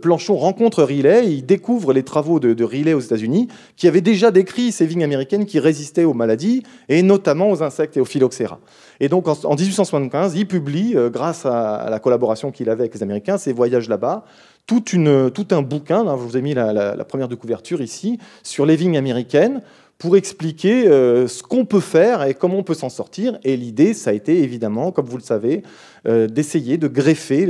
Planchon 0.00 0.36
rencontre 0.36 0.84
Riley, 0.84 1.26
il 1.26 1.44
découvre 1.44 1.92
les 1.92 2.04
travaux 2.04 2.38
de, 2.38 2.64
Riley 2.64 2.94
aux 2.94 3.00
États-Unis, 3.00 3.48
qui 3.76 3.88
avait 3.88 4.00
déjà 4.00 4.30
décrit 4.30 4.70
ces 4.70 4.86
vignes 4.86 5.02
américaines 5.02 5.46
qui 5.46 5.58
résistaient 5.58 6.04
aux 6.04 6.14
maladies, 6.14 6.62
et 6.88 7.02
notamment 7.02 7.50
aux 7.50 7.64
insectes 7.64 7.96
et 7.96 8.00
aux 8.00 8.04
phylloxéra. 8.04 8.60
Et 9.00 9.08
donc 9.08 9.26
en, 9.26 9.56
1875, 9.56 10.36
il 10.36 10.46
publie, 10.46 10.94
grâce 11.10 11.44
à 11.44 11.88
la 11.90 11.98
collaboration 11.98 12.52
qu'il 12.52 12.70
avait 12.70 12.82
avec 12.82 12.94
les 12.94 13.02
Américains, 13.02 13.36
ses 13.36 13.52
voyages 13.52 13.88
là-bas, 13.88 14.24
tout 14.66 15.46
un 15.50 15.62
bouquin, 15.62 16.04
je 16.04 16.22
vous 16.22 16.36
ai 16.36 16.42
mis 16.42 16.54
la, 16.54 17.04
première 17.04 17.28
de 17.28 17.34
couverture 17.34 17.82
ici, 17.82 18.18
sur 18.42 18.66
les 18.66 18.76
vignes 18.76 18.96
américaines 18.96 19.62
pour 19.98 20.16
expliquer 20.16 20.88
euh, 20.88 21.28
ce 21.28 21.42
qu'on 21.42 21.64
peut 21.64 21.80
faire 21.80 22.24
et 22.24 22.34
comment 22.34 22.58
on 22.58 22.62
peut 22.62 22.74
s'en 22.74 22.88
sortir. 22.88 23.38
Et 23.44 23.56
l'idée, 23.56 23.94
ça 23.94 24.10
a 24.10 24.12
été 24.12 24.42
évidemment, 24.42 24.90
comme 24.90 25.06
vous 25.06 25.16
le 25.16 25.22
savez, 25.22 25.62
euh, 26.06 26.26
d'essayer 26.26 26.78
de 26.78 26.88
greffer, 26.88 27.46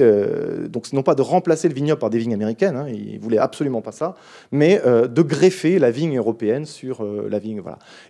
donc 0.69 0.93
non 0.93 1.03
pas 1.03 1.15
de 1.15 1.23
remplacer 1.23 1.69
le 1.69 1.75
vignoble 1.75 1.99
par 1.99 2.11
des 2.11 2.19
vignes 2.19 2.35
américaines, 2.35 2.77
hein, 2.77 2.87
ils 2.89 3.15
ne 3.15 3.21
voulaient 3.21 3.39
absolument 3.39 3.81
pas 3.81 3.93
ça, 3.93 4.15
mais 4.53 4.81
euh, 4.85 5.09
de 5.09 5.23
greffer 5.23 5.79
la 5.79 5.91
vigne 5.91 6.19
européenne 6.19 6.67
sur 6.67 7.05
la 7.05 7.39
vigne. 7.39 7.62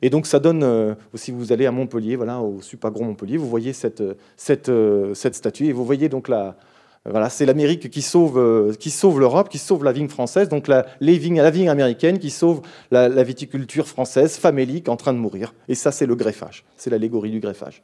Et 0.03 0.11
donc 0.11 0.27
ça 0.27 0.41
donne, 0.41 0.97
si 1.15 1.31
vous 1.31 1.53
allez 1.53 1.67
à 1.67 1.71
Montpellier, 1.71 2.17
voilà, 2.17 2.41
au 2.41 2.61
Supagron 2.61 3.05
Montpellier, 3.05 3.37
vous 3.37 3.49
voyez 3.49 3.73
cette 3.73 4.03
statue 4.37 5.67
et 5.67 5.73
vous 5.73 5.85
voyez 5.85 6.09
donc 6.09 6.29
la, 6.29 6.57
voilà, 7.11 7.29
c'est 7.29 7.45
l'Amérique 7.45 7.91
qui 7.91 8.01
sauve, 8.01 8.39
euh, 8.39 8.73
qui 8.75 8.91
sauve 8.91 9.21
l'Europe, 9.21 9.51
qui 9.51 9.59
sauve 9.59 9.85
la 9.85 9.93
vigne 9.93 10.09
française, 10.09 10.49
donc 10.49 10.69
la, 10.69 10.87
vigne 11.01 11.69
américaine 11.69 12.19
qui 12.19 12.31
sauve 12.31 12.63
la, 12.91 13.23
viticulture 13.23 13.87
française, 13.87 14.37
famélique, 14.37 14.89
en 14.89 14.97
train 14.97 15.13
de 15.13 15.19
mourir. 15.19 15.53
Et 15.69 15.75
ça, 15.75 15.93
c'est 15.93 16.07
le 16.07 16.15
greffage. 16.17 16.65
C'est 16.79 16.89
l'allégorie 16.89 17.31
du 17.31 17.41
greffage. 17.41 17.83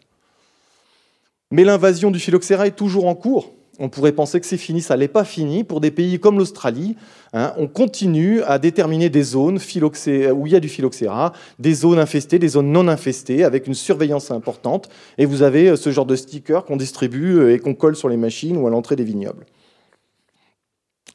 Mais 1.51 1.65
l'invasion 1.65 2.11
du 2.11 2.19
phylloxéra 2.19 2.67
est 2.67 2.77
toujours 2.77 3.07
en 3.07 3.15
cours 3.15 3.53
on 3.81 3.89
pourrait 3.89 4.13
penser 4.13 4.39
que 4.39 4.47
c'est 4.47 4.59
fini, 4.59 4.83
ça 4.83 4.97
n'est 4.97 5.09
pas 5.09 5.25
fini. 5.25 5.65
Pour 5.65 5.81
des 5.81 5.91
pays 5.91 6.21
comme 6.21 6.39
l'Australie, 6.39 6.97
hein, 7.33 7.55
on 7.57 7.67
continue 7.67 8.43
à 8.43 8.59
déterminer 8.59 9.09
des 9.09 9.23
zones 9.23 9.57
où 9.57 10.47
il 10.47 10.53
y 10.53 10.57
a 10.57 10.61
du 10.61 10.69
phylloxéra, 10.69 11.33
des 11.59 11.73
zones 11.73 11.99
infestées, 11.99 12.39
des 12.39 12.49
zones 12.49 12.71
non 12.71 12.89
infestées, 12.89 13.43
avec 13.43 13.67
une 13.67 13.75
surveillance 13.75 14.31
importante. 14.31 14.91
Et 15.17 15.25
vous 15.25 15.43
avez 15.43 15.71
euh, 15.71 15.77
ce 15.77 15.91
genre 15.91 16.05
de 16.05 16.15
stickers 16.15 16.67
qu'on 16.67 16.77
distribue 16.77 17.39
euh, 17.39 17.55
et 17.55 17.59
qu'on 17.59 17.75
colle 17.75 17.97
sur 17.97 18.11
les 18.11 18.19
machines 18.19 18.59
ou 18.59 18.67
à 18.67 18.71
l'entrée 18.71 18.97
des 18.97 19.05
vignobles. 19.05 19.47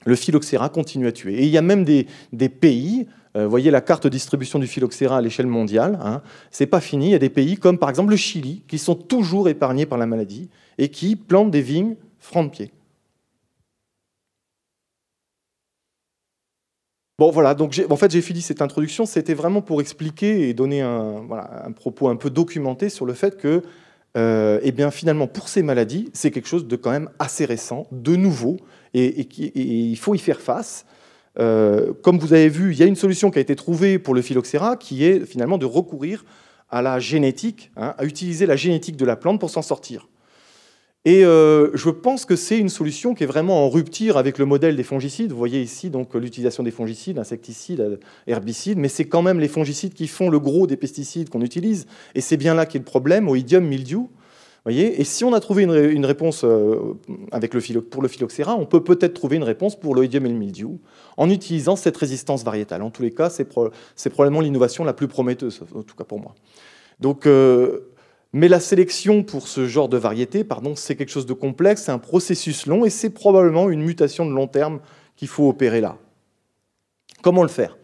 Le 0.05 0.16
phylloxéra 0.16 0.70
continue 0.70 1.07
à 1.07 1.11
tuer. 1.11 1.36
Et 1.36 1.43
il 1.43 1.49
y 1.49 1.57
a 1.59 1.61
même 1.61 1.84
des, 1.84 2.07
pays, 2.49 3.07
euh, 3.36 3.43
vous 3.43 3.49
voyez 3.49 3.70
la 3.70 3.82
carte 3.82 4.03
de 4.03 4.09
distribution 4.09 4.57
du 4.57 4.66
phylloxéra 4.66 5.18
à 5.18 5.22
l'échelle 5.22 5.47
mondiale, 5.47 5.99
hein, 6.03 6.22
c'est 6.49 6.66
pas 6.66 6.82
fini. 6.82 7.07
Il 7.07 7.11
y 7.11 7.16
a 7.16 7.20
des 7.20 7.30
pays 7.30 7.57
comme 7.57 7.78
par 7.78 7.91
exemple 7.91 8.09
le 8.09 8.18
Chili, 8.18 8.63
qui 8.68 8.80
sont 8.80 8.95
toujours 8.95 9.49
épargnés 9.49 9.86
par 9.86 9.99
la 9.99 10.07
maladie 10.07 10.49
et 10.80 10.89
qui 10.89 11.16
plantent 11.16 11.51
des 11.51 11.61
vignes 11.61 11.95
franc 12.26 12.43
de 12.43 12.49
pied. 12.49 12.71
Bon 17.17 17.32
voilà, 17.32 17.53
donc 17.53 17.82
en 17.89 17.95
fait 17.95 18.11
j'ai 18.11 18.21
fini 18.21 18.41
cette 18.41 18.61
introduction, 18.61 19.05
c'était 19.05 19.36
vraiment 19.36 19.61
pour 19.61 19.80
expliquer 19.80 20.49
et 20.49 20.53
donner 20.53 20.82
un, 20.82 21.71
propos 21.73 22.09
un 22.09 22.17
peu 22.17 22.30
documenté 22.30 22.89
sur 22.89 23.05
le 23.05 23.13
fait 23.13 23.38
que 23.38 23.63
euh, 24.17 24.59
eh 24.63 24.91
finalement 24.91 25.28
pour 25.28 25.47
ces 25.47 25.63
maladies, 25.63 26.09
c'est 26.11 26.30
quelque 26.32 26.49
chose 26.49 26.67
de 26.67 26.76
quand 26.76 26.91
même 26.91 27.09
assez 27.17 27.45
récent, 27.45 27.88
de 27.91 28.17
nouveau, 28.17 28.57
et, 28.93 29.28
il 29.55 29.97
faut 29.97 30.13
y 30.13 30.19
faire 30.19 30.41
face. 30.41 30.86
Euh, 31.39 31.93
comme 32.01 32.17
vous 32.17 32.34
avez 32.34 32.49
vu, 32.49 32.73
il 32.73 32.80
y 32.80 32.84
a 32.84 32.86
une 32.86 32.95
solution 32.95 33.32
qui 33.32 33.39
a 33.39 33.41
été 33.41 33.55
trouvée 33.55 33.97
pour 33.97 34.13
le 34.13 34.21
phylloxéra, 34.21 34.76
qui 34.76 35.05
est 35.05 35.26
finalement 35.26 35.57
de 35.57 35.65
recourir 35.65 36.26
à 36.69 36.82
la 36.82 36.99
génétique, 36.99 37.71
hein, 37.78 37.93
à 37.97 38.03
utiliser 38.03 38.45
la 38.45 38.55
génétique 38.57 38.97
de 38.97 39.05
la 39.05 39.15
plante 39.15 39.39
pour 39.39 39.49
s'en 39.49 39.61
sortir. 39.61 40.09
Et 41.06 41.24
euh, 41.24 41.70
je 41.76 41.91
pense 41.91 42.26
que 42.26 42.36
c'est 42.36 42.58
une 42.58 42.70
solution 42.70 43.14
qui 43.14 43.24
est 43.24 43.28
vraiment 43.28 43.64
en 43.64 43.70
rupture 43.70 44.18
avec 44.18 44.39
le 44.39 44.45
modèle 44.45 44.76
des 44.76 44.84
fongicides. 44.84 45.32
Vous 45.32 45.38
voyez 45.38 45.62
ici 45.62 45.91
donc 45.91 46.16
l'utilisation 46.16 46.64
des 46.64 46.72
fongicides, 46.72 47.20
insecticides, 47.20 47.99
herbicides, 48.26 48.80
mais 48.80 48.88
c'est 48.88 49.06
quand 49.06 49.22
même 49.22 49.39
les 49.39 49.47
fongicides 49.47 49.93
qui 49.93 50.08
font 50.08 50.32
le 50.32 50.39
gros 50.39 50.66
des 50.66 50.78
pesticides 50.78 51.30
qu'on 51.30 51.41
utilise. 51.41 51.86
Et 52.16 52.22
c'est 52.22 52.38
bien 52.38 52.56
là 52.56 52.66
qu'est 52.66 52.80
le 52.80 52.86
problème, 52.86 53.30
oïdium, 53.30 53.64
mildiou. 53.64 54.10
Voyez? 54.64 54.99
Et 54.99 55.03
si 55.03 55.24
on 55.24 55.32
a 55.34 55.39
trouvé 55.39 55.62
une, 55.62 56.06
réponse 56.06 56.43
euh, 56.43 56.95
avec 57.32 57.51
pour 57.91 58.01
le 58.01 58.08
phylloxéra, 58.08 58.56
on 58.56 58.66
peut 58.66 58.84
peut-être 58.84 59.14
trouver 59.14 59.36
une 59.36 59.43
réponse 59.43 59.80
pour 59.80 59.93
l'oïdium 59.93 60.26
et 60.26 60.30
le 60.30 60.36
mildiou 60.36 60.80
en 61.18 61.30
utilisant 61.30 61.76
cette 61.76 61.95
résistance 61.95 62.43
variétale. 62.43 62.82
En 62.82 62.89
tous 62.89 63.03
les 63.03 63.12
cas, 63.12 63.30
c'est 63.30 63.45
probablement 64.10 64.41
l'innovation 64.41 64.84
la 64.84 64.93
plus 64.93 65.08
prometteuse, 65.08 65.62
en 65.76 65.84
tout 65.84 65.95
cas 65.95 66.03
pour 66.03 66.20
moi. 66.20 66.34
Donc, 66.99 67.28
euh, 67.28 67.91
mais 68.36 68.50
la 68.50 68.60
sélection 68.60 69.24
pour 69.24 69.48
ce 69.48 69.66
genre 69.66 69.88
de 69.88 69.96
variété, 69.96 70.44
pardon, 70.44 70.76
c'est 70.76 70.98
quelque 70.98 71.10
chose 71.10 71.26
de 71.26 71.32
complexe, 71.32 71.84
c'est 71.84 71.94
un 71.94 72.00
processus 72.00 72.66
long 72.66 72.84
et 72.84 72.90
c'est 72.90 73.10
probablement 73.10 73.70
une 73.70 73.82
mutation 73.82 74.26
de 74.26 74.32
long 74.32 74.48
terme 74.48 74.82
qu'il 75.16 75.30
faut 75.30 75.48
opérer 75.48 75.80
là. 75.80 75.98
Comment 77.22 77.44
le 77.44 77.48
faire? 77.48 77.78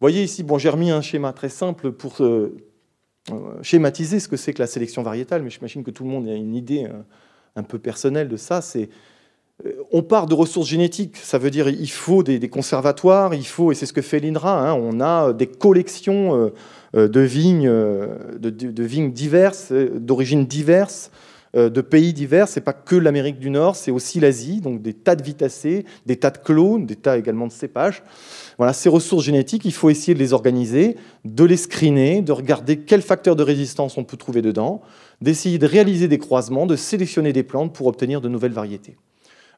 Voyez 0.00 0.22
ici, 0.22 0.42
bon, 0.42 0.56
j'ai 0.56 0.70
remis 0.70 0.90
un 0.90 1.02
schéma 1.02 1.34
très 1.34 1.50
simple 1.50 1.92
pour 1.92 2.22
euh, 2.22 2.56
schématiser 3.60 4.20
ce 4.20 4.28
que 4.28 4.38
c'est 4.38 4.54
que 4.54 4.62
la 4.62 4.66
sélection 4.66 5.02
variétale, 5.02 5.42
mais 5.42 5.50
j'imagine 5.50 5.84
que 5.84 5.90
tout 5.90 6.04
le 6.04 6.08
monde 6.08 6.26
a 6.28 6.34
une 6.34 6.54
idée 6.54 6.86
euh, 6.86 7.02
un 7.54 7.62
peu 7.62 7.78
personnelle 7.78 8.30
de 8.30 8.38
ça. 8.38 8.62
C'est 8.62 8.84
euh, 8.84 8.88
on 9.90 10.02
part 10.02 10.26
de 10.26 10.34
ressources 10.34 10.68
génétiques, 10.68 11.16
ça 11.16 11.38
veut 11.38 11.50
dire 11.50 11.68
il 11.68 11.90
faut 11.90 12.22
des, 12.22 12.48
conservatoires, 12.48 13.34
il 13.34 13.46
faut, 13.46 13.72
et 13.72 13.74
c'est 13.74 13.86
ce 13.86 13.92
que 13.92 14.02
fait 14.02 14.20
l'INRA, 14.20 14.70
hein, 14.70 14.74
on 14.74 15.00
a 15.00 15.32
des 15.32 15.48
collections 15.48 16.52
euh, 16.96 17.08
de 17.08 17.20
vignes, 17.20 17.68
euh, 17.68 18.38
de, 18.38 18.82
vignes 18.82 19.12
diverses, 19.12 19.68
euh, 19.72 19.98
d'origines 19.98 20.46
diverses, 20.46 21.10
de 21.54 21.80
pays 21.80 22.12
divers. 22.12 22.46
C'est 22.46 22.60
pas 22.60 22.74
que 22.74 22.94
l'Amérique 22.94 23.38
du 23.38 23.48
Nord, 23.48 23.74
c'est 23.74 23.90
aussi 23.90 24.20
l'Asie, 24.20 24.60
donc 24.60 24.82
des 24.82 24.92
tas 24.92 25.16
de 25.16 25.22
vitacées, 25.22 25.86
des 26.04 26.16
tas 26.16 26.30
de 26.30 26.38
clones, 26.38 26.84
des 26.84 26.94
tas 26.94 27.16
également 27.16 27.46
de 27.46 27.52
cépages. 27.52 28.02
Voilà, 28.58 28.74
ces 28.74 28.90
ressources 28.90 29.24
génétiques, 29.24 29.64
il 29.64 29.72
faut 29.72 29.88
essayer 29.88 30.12
de 30.12 30.18
les 30.18 30.34
organiser, 30.34 30.96
de 31.24 31.44
les 31.44 31.56
screener, 31.56 32.20
de 32.20 32.32
regarder 32.32 32.76
quels 32.76 33.00
facteurs 33.00 33.34
de 33.34 33.42
résistance 33.42 33.96
on 33.96 34.04
peut 34.04 34.18
trouver 34.18 34.42
dedans, 34.42 34.82
d'essayer 35.22 35.58
de 35.58 35.66
réaliser 35.66 36.06
des 36.06 36.18
croisements, 36.18 36.66
de 36.66 36.76
sélectionner 36.76 37.32
des 37.32 37.42
plantes 37.42 37.72
pour 37.72 37.86
obtenir 37.86 38.20
de 38.20 38.28
nouvelles 38.28 38.52
variétés. 38.52 38.96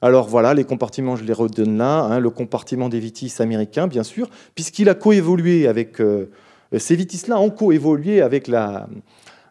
Alors 0.02 0.28
voilà, 0.28 0.54
les 0.54 0.64
compartiments, 0.64 1.16
je 1.16 1.24
les 1.24 1.32
redonne 1.32 1.76
là. 1.76 2.00
Hein, 2.00 2.20
le 2.20 2.30
compartiment 2.30 2.88
des 2.88 3.00
vitis 3.00 3.34
américains, 3.40 3.86
bien 3.86 4.02
sûr, 4.02 4.30
puisqu'il 4.54 4.88
a 4.88 4.94
coévolué 4.94 5.66
avec 5.66 6.00
euh, 6.00 6.30
ces 6.78 6.96
vitis-là 6.96 7.38
ont 7.38 7.50
coévolué 7.50 8.22
avec 8.22 8.48
la, 8.48 8.86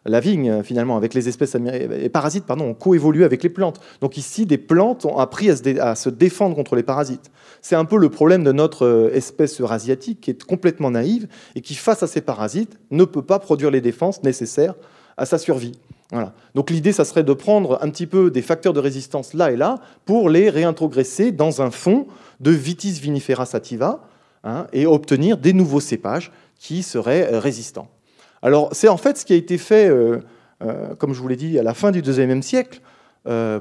vigne, 0.06 0.62
finalement, 0.62 0.96
avec 0.96 1.14
les 1.14 1.28
espèces 1.28 1.54
les 1.54 2.08
parasites, 2.08 2.46
pardon, 2.46 2.70
ont 2.70 2.74
coévolué 2.74 3.24
avec 3.24 3.42
les 3.42 3.48
plantes. 3.48 3.80
Donc 4.00 4.16
ici, 4.16 4.46
des 4.46 4.58
plantes 4.58 5.04
ont 5.04 5.18
appris 5.18 5.50
à 5.50 5.94
se, 5.94 6.08
défendre 6.08 6.56
contre 6.56 6.74
les 6.74 6.82
parasites. 6.82 7.30
C'est 7.62 7.76
un 7.76 7.84
peu 7.84 7.98
le 7.98 8.08
problème 8.08 8.42
de 8.42 8.52
notre 8.52 8.86
euh, 8.86 9.14
espèce 9.14 9.60
eurasiatique 9.60 10.20
qui 10.22 10.30
est 10.30 10.42
complètement 10.42 10.90
naïve 10.90 11.28
et 11.54 11.60
qui, 11.60 11.74
face 11.74 12.02
à 12.02 12.06
ces 12.06 12.22
parasites, 12.22 12.78
ne 12.90 13.04
peut 13.04 13.22
pas 13.22 13.38
produire 13.38 13.70
les 13.70 13.82
défenses 13.82 14.22
nécessaires 14.22 14.74
à 15.16 15.26
sa 15.26 15.38
survie. 15.38 15.78
Donc 16.54 16.70
l'idée, 16.70 16.92
ça 16.92 17.04
serait 17.04 17.22
de 17.22 17.32
prendre 17.32 17.78
un 17.82 17.90
petit 17.90 18.06
peu 18.06 18.30
des 18.30 18.42
facteurs 18.42 18.72
de 18.72 18.80
résistance 18.80 19.34
là 19.34 19.52
et 19.52 19.56
là 19.56 19.76
pour 20.04 20.28
les 20.28 20.50
réintrogresser 20.50 21.30
dans 21.30 21.62
un 21.62 21.70
fond 21.70 22.06
de 22.40 22.50
Vitis 22.50 22.92
vinifera 22.92 23.46
sativa 23.46 24.00
hein, 24.42 24.66
et 24.72 24.86
obtenir 24.86 25.36
des 25.36 25.52
nouveaux 25.52 25.80
cépages 25.80 26.32
qui 26.58 26.82
seraient 26.82 27.32
euh, 27.32 27.38
résistants. 27.38 27.88
Alors 28.42 28.70
c'est 28.72 28.88
en 28.88 28.96
fait 28.96 29.18
ce 29.18 29.24
qui 29.24 29.34
a 29.34 29.36
été 29.36 29.58
fait, 29.58 29.88
euh, 29.88 30.18
euh, 30.62 30.94
comme 30.96 31.14
je 31.14 31.20
vous 31.20 31.28
l'ai 31.28 31.36
dit, 31.36 31.58
à 31.58 31.62
la 31.62 31.74
fin 31.74 31.90
du 31.90 32.00
IIe 32.00 32.42
siècle, 32.42 32.80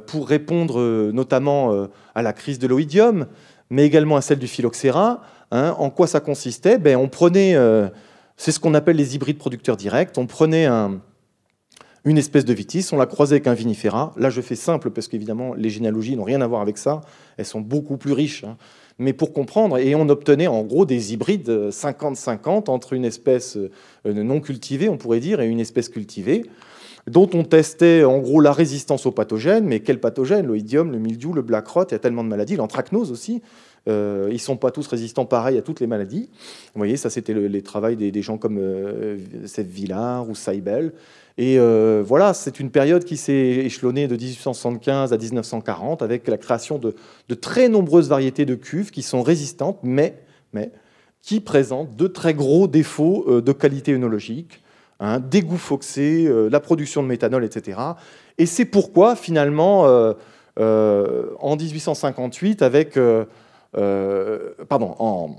pour 0.07 0.29
répondre 0.29 1.11
notamment 1.11 1.89
à 2.15 2.21
la 2.21 2.31
crise 2.31 2.59
de 2.59 2.67
l'oïdium, 2.67 3.25
mais 3.69 3.85
également 3.85 4.15
à 4.15 4.21
celle 4.21 4.39
du 4.39 4.47
phylloxéra. 4.47 5.21
Hein. 5.51 5.75
en 5.77 5.89
quoi 5.89 6.07
ça 6.07 6.21
consistait? 6.21 6.77
Ben, 6.77 6.95
On 6.95 7.09
prenait, 7.09 7.57
c'est 8.37 8.53
ce 8.53 8.59
qu'on 8.61 8.73
appelle 8.73 8.95
les 8.95 9.15
hybrides 9.15 9.37
producteurs 9.37 9.75
directs, 9.75 10.11
on 10.15 10.27
prenait 10.27 10.65
une 12.05 12.17
espèce 12.17 12.45
de 12.45 12.53
vitis, 12.53 12.91
on 12.91 12.97
la 12.97 13.05
croisait 13.05 13.35
avec 13.35 13.47
un 13.47 13.53
vinifera. 13.53 14.13
Là, 14.17 14.29
je 14.29 14.41
fais 14.41 14.55
simple 14.55 14.89
parce 14.89 15.07
qu'évidemment, 15.07 15.53
les 15.53 15.69
généalogies 15.69 16.15
n'ont 16.15 16.23
rien 16.23 16.41
à 16.41 16.47
voir 16.47 16.61
avec 16.61 16.77
ça. 16.77 17.01
Elles 17.37 17.45
sont 17.45 17.61
beaucoup 17.61 17.97
plus 17.97 18.13
riches. 18.13 18.43
Hein 18.43 18.57
mais 18.99 19.13
pour 19.13 19.31
comprendre, 19.31 19.77
et 19.77 19.95
on 19.95 20.09
obtenait 20.09 20.47
en 20.47 20.61
gros 20.63 20.85
des 20.85 21.13
hybrides 21.13 21.49
50-50 21.49 22.69
entre 22.69 22.93
une 22.93 23.05
espèce 23.05 23.57
euh, 23.57 23.69
non 24.05 24.41
cultivée, 24.41 24.89
on 24.89 24.97
pourrait 24.97 25.21
dire, 25.21 25.39
et 25.39 25.47
une 25.47 25.61
espèce 25.61 25.87
cultivée, 25.87 26.45
dont 27.07 27.29
on 27.33 27.43
testait 27.43 28.03
en 28.03 28.19
gros 28.19 28.41
la 28.41 28.51
résistance 28.51 29.05
aux 29.05 29.11
pathogènes, 29.11 29.65
mais 29.65 29.79
quels 29.79 30.01
pathogènes 30.01 30.45
L'oïdium, 30.45 30.91
le 30.91 30.99
mildiou, 30.99 31.31
le 31.31 31.41
black 31.41 31.65
rot, 31.69 31.85
il 31.85 31.93
y 31.93 31.95
a 31.95 31.99
tellement 31.99 32.25
de 32.25 32.29
maladies, 32.29 32.57
l'anthracnose 32.57 33.09
aussi, 33.09 33.41
euh, 33.87 34.27
ils 34.29 34.33
ne 34.33 34.39
sont 34.39 34.57
pas 34.57 34.71
tous 34.71 34.85
résistants 34.85 35.25
pareil 35.25 35.57
à 35.57 35.61
toutes 35.61 35.79
les 35.79 35.87
maladies. 35.87 36.29
Vous 36.75 36.79
voyez, 36.79 36.97
ça 36.97 37.09
c'était 37.09 37.33
les 37.33 37.61
travaux 37.61 37.95
des, 37.95 38.21
gens 38.21 38.37
comme 38.37 38.57
euh, 38.59 39.17
Villard 39.59 40.29
ou 40.29 40.35
Seibel. 40.35 40.91
Et 41.41 41.57
euh, 41.57 42.03
voilà, 42.05 42.33
c'est 42.33 42.59
une 42.59 42.69
période 42.69 43.05
qui 43.05 43.15
s'est 43.15 43.33
échelonnée 43.33 44.09
de 44.09 44.17
1875 44.17 45.13
à 45.13 45.17
1940 45.17 46.01
avec 46.01 46.27
la 46.27 46.37
création 46.37 46.77
de, 46.77 46.93
très 47.35 47.69
nombreuses 47.69 48.09
variétés 48.09 48.45
de 48.45 48.55
cuves 48.55 48.91
qui 48.91 49.01
sont 49.01 49.23
résistantes, 49.23 49.79
mais, 49.81 50.21
qui 51.21 51.39
présentent 51.39 51.95
de 51.95 52.07
très 52.07 52.33
gros 52.33 52.67
défauts 52.67 53.23
euh, 53.29 53.41
de 53.41 53.53
qualité 53.53 53.93
œnologique, 53.93 54.61
hein, 54.99 55.21
des 55.21 55.41
goûts 55.41 55.55
foxés, 55.55 56.25
euh, 56.27 56.49
la 56.49 56.59
production 56.59 57.03
de 57.03 57.07
méthanol, 57.07 57.45
etc. 57.45 57.79
Et 58.37 58.45
c'est 58.45 58.65
pourquoi, 58.65 59.15
finalement, 59.15 59.85
en 60.57 61.55
1858, 61.55 62.61
avec. 62.61 62.99
pardon, 63.71 64.95
en, 64.99 65.37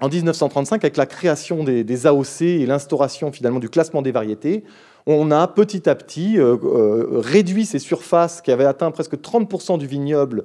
en 0.00 0.08
1935, 0.10 0.84
avec 0.84 0.98
la 0.98 1.06
création 1.06 1.64
des, 1.64 1.84
des 1.84 2.06
AOC 2.06 2.42
et 2.42 2.66
l'instauration 2.66 3.32
finalement 3.32 3.60
du 3.60 3.70
classement 3.70 4.02
des 4.02 4.12
variétés, 4.12 4.62
on 5.06 5.30
a 5.30 5.46
petit 5.46 5.88
à 5.88 5.94
petit 5.94 6.38
euh, 6.38 6.56
euh, 6.64 7.20
réduit 7.20 7.64
ces 7.64 7.78
surfaces 7.78 8.42
qui 8.42 8.50
avaient 8.50 8.64
atteint 8.64 8.90
presque 8.90 9.14
30% 9.14 9.78
du 9.78 9.86
vignoble. 9.86 10.44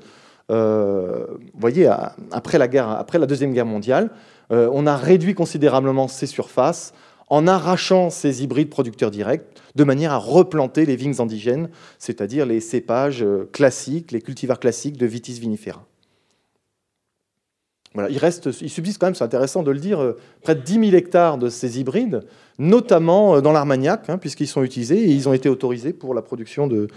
Euh, 0.51 1.25
voyez, 1.55 1.89
après 2.31 2.57
la, 2.57 2.67
guerre, 2.67 2.89
après 2.89 3.17
la 3.17 3.25
Deuxième 3.25 3.53
Guerre 3.53 3.65
mondiale, 3.65 4.11
on 4.53 4.85
a 4.85 4.97
réduit 4.97 5.33
considérablement 5.33 6.09
ces 6.09 6.25
surfaces 6.25 6.93
en 7.29 7.47
arrachant 7.47 8.09
ces 8.09 8.43
hybrides 8.43 8.69
producteurs 8.69 9.09
directs 9.09 9.45
de 9.75 9.85
manière 9.85 10.11
à 10.11 10.17
replanter 10.17 10.85
les 10.85 10.97
vignes 10.97 11.15
indigènes, 11.19 11.69
c'est-à-dire 11.99 12.45
les 12.45 12.59
cépages 12.59 13.25
classiques, 13.53 14.11
les 14.11 14.21
cultivars 14.21 14.59
classiques 14.59 14.97
de 14.97 15.05
Vitis 15.05 15.39
vinifera. 15.39 15.85
Il, 18.09 18.17
reste, 18.17 18.51
subsiste 18.51 18.99
quand 18.99 19.07
même, 19.07 19.15
c'est 19.15 19.23
intéressant 19.23 19.63
de 19.63 19.71
le 19.71 19.79
dire, 19.79 20.15
près 20.41 20.55
de 20.55 20.61
10 20.61 20.73
000 20.73 20.95
hectares 20.95 21.37
de 21.37 21.49
ces 21.49 21.79
hybrides 21.79 22.21
notamment 22.61 23.35
euh, 23.35 23.41
dans 23.41 23.51
l'Armagnac, 23.51 24.09
hein, 24.09 24.17
puisqu'ils 24.17 24.47
sont 24.47 24.63
utilisés 24.63 24.99
et 24.99 25.09
ils 25.09 25.27
ont 25.27 25.33
été 25.33 25.49
autorisés 25.49 25.93
pour 25.93 26.13
la 26.13 26.21
production 26.21 26.67
de, 26.67 26.87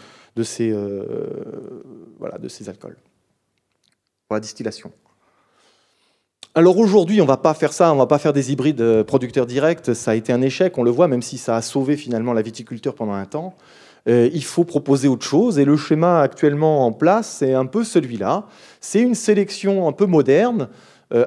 ces, 0.42 0.70
euh, 0.70 1.05
de 2.38 2.49
ces 2.49 2.68
alcools, 2.68 2.97
pour 4.28 4.34
la 4.34 4.40
distillation. 4.40 4.92
Alors 6.55 6.78
aujourd'hui, 6.78 7.20
on 7.20 7.24
ne 7.24 7.28
va 7.28 7.38
pas 7.38 7.55
faire 7.55 7.72
ça, 7.72 7.90
on 7.90 7.95
ne 7.95 8.01
va 8.01 8.07
pas 8.07 8.18
faire 8.18 8.32
des 8.32 8.53
hybrides 8.53 8.80
euh, 8.80 9.03
producteurs 9.03 9.47
directs, 9.47 9.95
ça 9.95 10.12
a 10.12 10.14
été 10.14 10.32
un 10.32 10.42
échec, 10.42 10.76
on 10.78 10.84
le 10.84 10.90
voit, 10.90 11.09
même 11.09 11.22
si 11.22 11.38
ça 11.38 11.57
a 11.57 11.62
sauvé 11.62 11.97
finalement 11.97 12.32
la 12.32 12.42
viticulture 12.42 12.95
pendant 12.95 13.14
un 13.14 13.24
temps. 13.24 13.57
Il 14.07 14.44
faut 14.44 14.64
proposer 14.64 15.09
autre 15.09 15.26
chose, 15.26 15.59
et 15.59 15.64
le 15.64 15.76
schéma 15.76 16.20
actuellement 16.20 16.86
en 16.86 16.92
place, 16.92 17.36
c'est 17.38 17.55
un 17.55 17.66
peu 17.66 17.84
celui-là. 17.84 18.46
C'est 18.80 19.00
une 19.00 19.14
sélection 19.14 19.88
un 19.88 19.92
peu 19.92 20.07
moderne, 20.07 20.68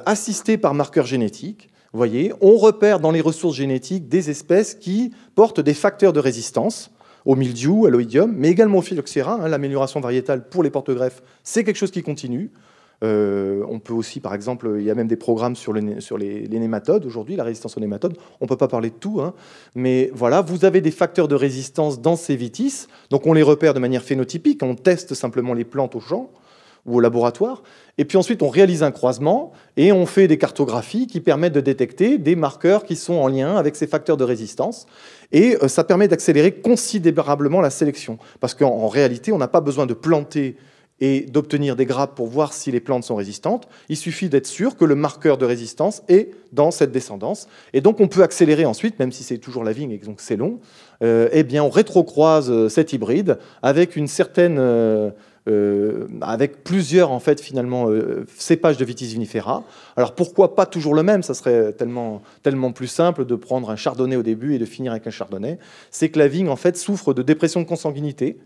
assistée 0.05 0.57
par 0.57 0.73
marqueurs 0.73 1.05
génétiques, 1.05 1.69
voyez, 1.97 2.31
on 2.41 2.57
repère 2.57 2.99
dans 2.99 3.11
les 3.11 3.21
ressources 3.21 3.55
génétiques 3.55 4.07
des 4.07 4.29
espèces 4.29 4.75
qui 4.75 5.11
portent 5.35 5.59
des 5.59 5.73
facteurs 5.73 6.13
de 6.13 6.19
résistance 6.19 6.91
au 7.25 7.35
mildiou, 7.35 7.85
à 7.85 7.89
l'oïdium, 7.89 8.33
mais 8.37 8.49
également 8.49 8.77
au 8.77 8.81
phylloxéra. 8.81 9.39
Hein, 9.41 9.49
l'amélioration 9.49 9.99
variétale 9.99 10.47
pour 10.47 10.63
les 10.63 10.69
porte-greffes, 10.69 11.21
c'est 11.43 11.63
quelque 11.63 11.75
chose 11.75 11.91
qui 11.91 12.03
continue. 12.03 12.51
Euh, 13.03 13.63
on 13.69 13.79
peut 13.79 13.93
aussi, 13.93 14.19
par 14.19 14.33
exemple, 14.33 14.75
il 14.79 14.83
y 14.83 14.89
a 14.89 14.95
même 14.95 15.07
des 15.07 15.17
programmes 15.17 15.55
sur, 15.55 15.71
les, 15.73 16.47
nématodes 16.49 17.05
aujourd'hui, 17.05 17.35
la 17.35 17.43
résistance 17.43 17.77
aux 17.77 17.79
nématodes. 17.79 18.17
On 18.41 18.45
ne 18.45 18.49
peut 18.49 18.57
pas 18.57 18.67
parler 18.67 18.89
de 18.89 18.95
tout, 18.95 19.21
hein. 19.21 19.33
mais 19.75 20.09
voilà, 20.13 20.41
vous 20.41 20.65
avez 20.65 20.81
des 20.81 20.91
facteurs 20.91 21.27
de 21.27 21.35
résistance 21.35 22.01
dans 22.01 22.15
ces 22.15 22.35
vitis, 22.35 22.87
donc 23.09 23.27
on 23.27 23.33
les 23.33 23.43
repère 23.43 23.73
de 23.73 23.79
manière 23.79 24.01
phénotypique, 24.01 24.63
on 24.63 24.75
teste 24.75 25.13
simplement 25.13 25.53
les 25.53 25.65
plantes 25.65 25.95
au 25.95 25.99
champ 25.99 26.31
ou 26.87 26.97
au 26.97 26.99
laboratoire. 26.99 27.61
Et 27.99 28.05
puis 28.05 28.17
ensuite, 28.17 28.41
on 28.41 28.49
réalise 28.49 28.81
un 28.81 28.91
croisement 28.91 29.51
et 29.75 29.91
on 29.91 30.05
fait 30.05 30.27
des 30.27 30.37
cartographies 30.37 31.05
qui 31.05 31.19
permettent 31.19 31.53
de 31.53 31.61
détecter 31.61 32.17
des 32.17 32.35
marqueurs 32.35 32.85
qui 32.85 32.95
sont 32.95 33.15
en 33.15 33.27
lien 33.27 33.57
avec 33.57 33.75
ces 33.75 33.87
facteurs 33.87 34.17
de 34.17 34.23
résistance. 34.23 34.87
Et 35.33 35.57
ça 35.67 35.83
permet 35.83 36.07
d'accélérer 36.07 36.53
considérablement 36.53 37.59
la 37.59 37.71
sélection. 37.71 38.17
Parce 38.39 38.53
qu'en 38.53 38.87
réalité, 38.87 39.33
on 39.33 39.37
n'a 39.37 39.49
pas 39.49 39.59
besoin 39.59 39.85
de 39.85 39.93
planter 39.93 40.55
et 40.99 41.21
d'obtenir 41.21 41.75
des 41.75 41.85
grappes 41.85 42.15
pour 42.15 42.27
voir 42.27 42.53
si 42.53 42.71
les 42.71 42.79
plantes 42.79 43.03
sont 43.03 43.15
résistantes. 43.15 43.67
Il 43.89 43.97
suffit 43.97 44.29
d'être 44.29 44.47
sûr 44.47 44.75
que 44.75 44.85
le 44.85 44.95
marqueur 44.95 45.37
de 45.37 45.45
résistance 45.45 46.01
est 46.07 46.31
dans 46.53 46.71
cette 46.71 46.91
descendance. 46.91 47.47
Et 47.73 47.81
donc 47.81 47.99
on 47.99 48.07
peut 48.07 48.23
accélérer 48.23 48.65
ensuite, 48.65 48.97
même 48.99 49.11
si 49.11 49.23
c'est 49.23 49.37
toujours 49.37 49.63
la 49.63 49.73
vigne 49.73 49.91
et 49.91 49.97
donc 49.97 50.21
c'est 50.21 50.37
long, 50.37 50.59
euh, 51.03 51.29
eh 51.31 51.43
bien 51.43 51.63
on 51.63 51.69
rétrocroise 51.69 52.49
euh, 52.49 52.69
cet 52.69 52.93
hybride 52.93 53.37
avec 53.61 53.95
une 53.95 54.07
certaine... 54.07 54.57
Euh, 54.59 55.11
avec 56.19 56.65
plusieurs 56.65 57.09
en 57.09 57.21
fait 57.21 57.39
finalement 57.39 57.87
cépages 58.35 58.75
de 58.75 58.83
vitis 58.83 59.13
vinifera. 59.13 59.63
Alors 59.95 60.13
pourquoi 60.13 60.55
pas 60.55 60.65
toujours 60.65 60.93
le 60.93 61.03
même? 61.03 61.23
Ça 61.23 61.33
serait 61.33 61.71
tellement 61.71 62.21
tellement 62.43 62.73
plus 62.73 62.87
simple 62.87 63.23
de 63.23 63.33
prendre 63.35 63.69
un 63.69 63.77
chardonnay 63.77 64.17
au 64.17 64.23
début 64.23 64.55
et 64.55 64.59
de 64.59 64.65
finir 64.65 64.91
avec 64.91 65.07
un 65.07 65.09
chardonnay. 65.09 65.57
C'est 65.89 66.09
que 66.09 66.19
la 66.19 66.27
vigne 66.27 66.49
en 66.49 66.57
fait 66.57 66.75
souffre 66.75 67.13
de 67.13 67.21
dépression 67.21 67.61
de 67.61 67.65
consanguinité 67.65 68.37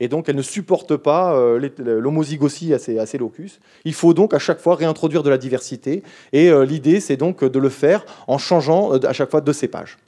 et 0.00 0.08
donc 0.08 0.28
elle 0.28 0.36
ne 0.36 0.42
supporte 0.42 0.96
pas 0.96 1.34
euh, 1.34 1.70
l'homozygossie 1.78 2.74
à 2.74 2.78
ses, 2.78 3.18
locus. 3.18 3.60
Il 3.84 3.94
faut 3.94 4.14
donc 4.14 4.34
à 4.34 4.38
chaque 4.38 4.58
fois 4.58 4.74
réintroduire 4.74 5.22
de 5.22 5.30
la 5.30 5.38
diversité, 5.38 6.02
et 6.32 6.50
euh, 6.50 6.64
l'idée 6.64 7.00
c'est 7.00 7.18
donc 7.18 7.44
de 7.44 7.58
le 7.58 7.68
faire 7.68 8.04
en 8.26 8.38
changeant 8.38 8.94
euh, 8.94 9.06
à 9.06 9.12
chaque 9.12 9.30
fois 9.30 9.42
de 9.42 9.52
cépage. 9.52 9.98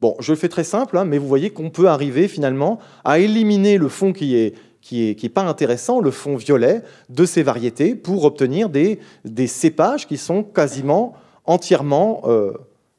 Bon, 0.00 0.16
je 0.20 0.32
le 0.32 0.36
fais 0.36 0.48
très 0.48 0.64
simple, 0.64 0.98
hein, 0.98 1.04
mais 1.04 1.16
vous 1.16 1.28
voyez 1.28 1.50
qu'on 1.50 1.70
peut 1.70 1.88
arriver 1.88 2.28
finalement 2.28 2.78
à 3.04 3.18
éliminer 3.18 3.78
le 3.78 3.88
fond 3.88 4.12
qui 4.12 4.36
est 4.36 4.54
qui 4.80 5.08
est, 5.08 5.14
qui 5.14 5.26
est 5.26 5.28
pas 5.28 5.44
intéressant, 5.44 6.00
le 6.00 6.10
fond 6.10 6.34
violet 6.34 6.82
de 7.08 7.24
ces 7.24 7.44
variétés, 7.44 7.94
pour 7.94 8.24
obtenir 8.24 8.68
des, 8.68 8.98
des 9.24 9.46
cépages 9.46 10.08
qui 10.08 10.16
sont 10.16 10.42
quasiment 10.42 11.14
entièrement, 11.44 12.24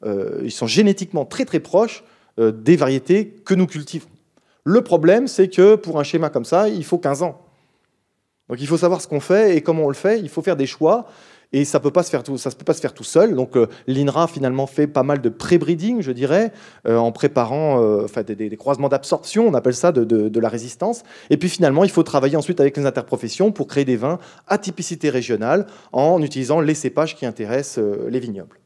ils 0.02 0.50
sont 0.50 0.66
génétiquement 0.66 1.26
très 1.26 1.44
très 1.44 1.60
proches 1.60 2.02
des 2.38 2.76
variétés 2.76 3.34
que 3.44 3.52
nous 3.52 3.66
cultivons. 3.66 4.08
Le 4.64 4.82
problème, 4.82 5.28
c'est 5.28 5.48
que 5.48 5.74
pour 5.74 6.00
un 6.00 6.04
schéma 6.04 6.30
comme 6.30 6.44
ça, 6.44 6.68
il 6.68 6.84
faut 6.84 6.98
15 6.98 7.22
ans. 7.22 7.40
Donc 8.48 8.60
il 8.60 8.66
faut 8.66 8.76
savoir 8.76 9.00
ce 9.00 9.08
qu'on 9.08 9.20
fait 9.20 9.56
et 9.56 9.60
comment 9.60 9.84
on 9.84 9.88
le 9.88 9.94
fait. 9.94 10.20
Il 10.20 10.28
faut 10.28 10.42
faire 10.42 10.56
des 10.56 10.66
choix. 10.66 11.06
Et 11.52 11.64
ça 11.64 11.78
ne 11.78 11.84
peut 11.84 11.92
pas 11.92 12.02
se 12.02 12.10
faire 12.10 12.24
tout, 12.24 13.04
seul. 13.04 13.36
Donc 13.36 13.56
euh, 13.56 13.68
l'INRA 13.86 14.26
finalement 14.26 14.66
fait 14.66 14.88
pas 14.88 15.04
mal 15.04 15.20
de 15.20 15.28
pré-breeding, 15.28 16.00
je 16.00 16.10
dirais, 16.10 16.52
euh, 16.88 16.96
en 16.96 17.12
préparant 17.12 17.80
euh, 17.80 18.06
des, 18.26 18.56
croisements 18.56 18.88
d'absorption, 18.88 19.46
on 19.46 19.54
appelle 19.54 19.74
ça 19.74 19.92
de, 19.92 20.40
la 20.40 20.48
résistance. 20.48 21.04
Et 21.30 21.36
puis 21.36 21.48
finalement, 21.48 21.84
il 21.84 21.90
faut 21.90 22.02
travailler 22.02 22.36
ensuite 22.36 22.58
avec 22.58 22.76
les 22.76 22.86
interprofessions 22.86 23.52
pour 23.52 23.68
créer 23.68 23.84
des 23.84 23.96
vins 23.96 24.18
à 24.48 24.58
typicité 24.58 25.10
régionale 25.10 25.66
en 25.92 26.20
utilisant 26.22 26.60
les 26.60 26.74
cépages 26.74 27.14
qui 27.14 27.24
intéressent 27.24 27.84
les 28.08 28.18
vignobles. 28.18 28.58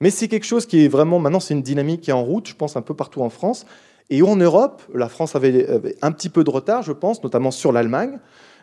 Mais 0.00 0.10
c'est 0.10 0.28
quelque 0.28 0.46
chose 0.46 0.66
qui 0.66 0.84
est 0.84 0.88
vraiment 0.88 1.18
maintenant, 1.18 1.40
c'est 1.40 1.54
une 1.54 1.62
dynamique 1.62 2.02
qui 2.02 2.10
est 2.10 2.14
en 2.14 2.22
route, 2.22 2.46
je 2.46 2.54
pense 2.54 2.76
un 2.76 2.82
peu 2.82 2.94
partout 2.94 3.22
en 3.22 3.28
France, 3.28 3.66
et 4.08 4.22
en 4.22 4.36
Europe, 4.36 4.82
la 4.94 5.08
France 5.08 5.36
avait, 5.36 5.66
un 6.02 6.12
petit 6.12 6.28
peu 6.28 6.44
de 6.44 6.50
retard, 6.50 6.82
je 6.82 6.92
pense, 6.92 7.22
notamment 7.22 7.50
sur 7.50 7.72
l'Allemagne. 7.72 8.18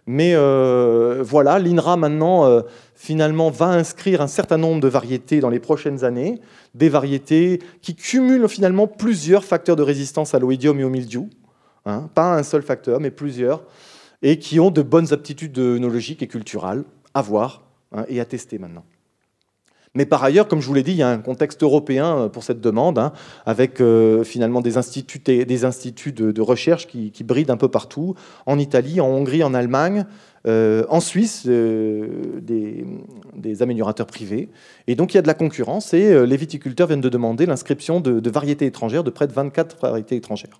Mais 0.09 0.33
euh, 0.35 1.21
voilà, 1.21 1.59
l'INRA 1.59 1.97
maintenant, 1.97 2.45
euh, 2.45 2.61
finalement, 2.95 3.49
va 3.49 3.67
inscrire 3.67 4.21
un 4.21 4.27
certain 4.27 4.57
nombre 4.57 4.79
de 4.79 4.87
variétés 4.87 5.41
dans 5.41 5.49
les 5.49 5.59
prochaines 5.59 6.05
années, 6.05 6.39
des 6.75 6.87
variétés 6.87 7.59
qui 7.81 7.93
cumulent 7.93 8.47
finalement 8.47 8.87
plusieurs 8.87 9.43
facteurs 9.43 9.75
de 9.75 9.83
résistance 9.83 10.33
à 10.33 10.39
l'oïdium 10.39 10.79
et 10.79 10.85
au 10.85 10.89
mildiou. 10.89 11.29
Hein, 11.85 12.09
pas 12.13 12.35
un 12.35 12.43
seul 12.43 12.61
facteur, 12.61 12.99
mais 12.99 13.11
plusieurs, 13.11 13.63
et 14.21 14.39
qui 14.39 14.59
ont 14.59 14.71
de 14.71 14.81
bonnes 14.81 15.13
aptitudes 15.13 15.57
œnologiques 15.57 16.21
et 16.21 16.27
culturales 16.27 16.83
à 17.13 17.21
voir 17.21 17.63
hein, 17.93 18.05
et 18.09 18.19
à 18.19 18.25
tester 18.25 18.57
maintenant. 18.57 18.83
Mais 19.97 20.05
par 20.05 20.23
ailleurs, 20.23 20.47
comme 20.47 20.61
je 20.61 20.67
vous 20.67 20.75
l'ai 20.75 20.83
dit, 20.83 20.91
il 20.91 20.97
y 20.97 21.01
a 21.01 21.09
un 21.09 21.17
contexte 21.17 21.63
européen 21.63 22.17
euh, 22.17 22.29
pour 22.29 22.43
cette 22.43 22.61
demande, 22.61 22.99
hein, 22.99 23.13
avec 23.47 23.81
euh, 23.81 24.23
finalement 24.23 24.61
des 24.61 24.77
instituts, 24.77 25.17
de, 25.23 26.39
recherche 26.41 26.85
qui, 26.85 27.11
brident 27.23 27.49
un 27.49 27.57
peu 27.57 27.67
partout, 27.67 28.13
en 28.45 28.59
Italie, 28.59 29.01
en 29.01 29.07
Hongrie, 29.07 29.43
en 29.43 29.55
Allemagne, 29.55 30.05
euh, 30.45 30.83
en 30.89 30.99
Suisse, 30.99 31.47
des, 31.47 32.85
améliorateurs 33.59 34.05
privés. 34.05 34.49
Et 34.85 34.93
donc 34.93 35.15
il 35.15 35.17
y 35.17 35.19
a 35.19 35.23
de 35.23 35.27
la 35.27 35.33
concurrence 35.33 35.95
et 35.95 36.27
les 36.27 36.37
viticulteurs 36.37 36.85
viennent 36.85 37.01
de 37.01 37.09
demander 37.09 37.47
l'inscription 37.47 37.99
de 37.99 38.29
variétés 38.29 38.67
étrangères, 38.67 39.03
de 39.03 39.09
près 39.09 39.25
de 39.25 39.33
24 39.33 39.79
variétés 39.81 40.15
étrangères. 40.15 40.59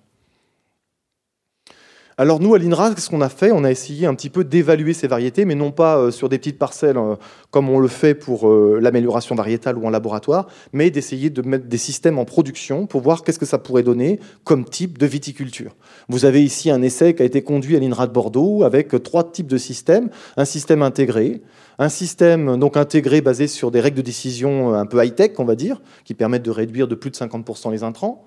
Alors 2.20 2.40
nous, 2.40 2.52
à 2.52 2.58
l'INRA, 2.58 2.96
qu'est-ce 2.96 3.10
qu'on 3.10 3.20
a 3.20 3.28
fait 3.28 3.52
On 3.52 3.62
a 3.62 3.70
essayé 3.70 4.04
un 4.04 4.14
petit 4.16 4.28
peu 4.28 4.42
d'évaluer 4.42 4.92
ces 4.92 5.06
variétés, 5.06 5.44
mais 5.44 5.54
non 5.54 5.70
pas 5.70 5.98
euh, 5.98 6.10
sur 6.10 6.28
des 6.28 6.36
petites 6.38 6.58
parcelles 6.58 6.98
euh, 6.98 7.14
comme 7.52 7.68
on 7.68 7.78
le 7.78 7.86
fait 7.86 8.16
pour 8.16 8.48
euh, 8.48 8.80
l'amélioration 8.82 9.36
variétale 9.36 9.78
ou 9.78 9.86
en 9.86 9.90
laboratoire, 9.90 10.48
mais 10.72 10.90
d'essayer 10.90 11.30
de 11.30 11.42
mettre 11.42 11.66
des 11.66 11.78
systèmes 11.78 12.18
en 12.18 12.24
production 12.24 12.88
pour 12.88 13.02
voir 13.02 13.22
qu'est-ce 13.22 13.38
que 13.38 13.46
ça 13.46 13.58
pourrait 13.58 13.84
donner 13.84 14.18
comme 14.42 14.64
type 14.64 14.98
de 14.98 15.06
viticulture. 15.06 15.76
Vous 16.08 16.24
avez 16.24 16.42
ici 16.42 16.72
un 16.72 16.82
essai 16.82 17.14
qui 17.14 17.22
a 17.22 17.24
été 17.24 17.42
conduit 17.42 17.76
à 17.76 17.78
l'INRA 17.78 18.08
de 18.08 18.12
Bordeaux 18.12 18.64
avec 18.64 19.00
trois 19.04 19.22
types 19.30 19.46
de 19.46 19.56
systèmes. 19.56 20.10
Un 20.36 20.44
système 20.44 20.82
intégré, 20.82 21.40
un 21.78 21.88
système 21.88 22.56
donc 22.56 22.76
intégré 22.76 23.20
basé 23.20 23.46
sur 23.46 23.70
des 23.70 23.78
règles 23.78 23.98
de 23.98 24.02
décision 24.02 24.74
un 24.74 24.86
peu 24.86 25.04
high-tech, 25.04 25.34
on 25.38 25.44
va 25.44 25.54
dire, 25.54 25.80
qui 26.04 26.14
permettent 26.14 26.42
de 26.42 26.50
réduire 26.50 26.88
de 26.88 26.96
plus 26.96 27.10
de 27.10 27.16
50% 27.16 27.70
les 27.70 27.84
intrants. 27.84 28.26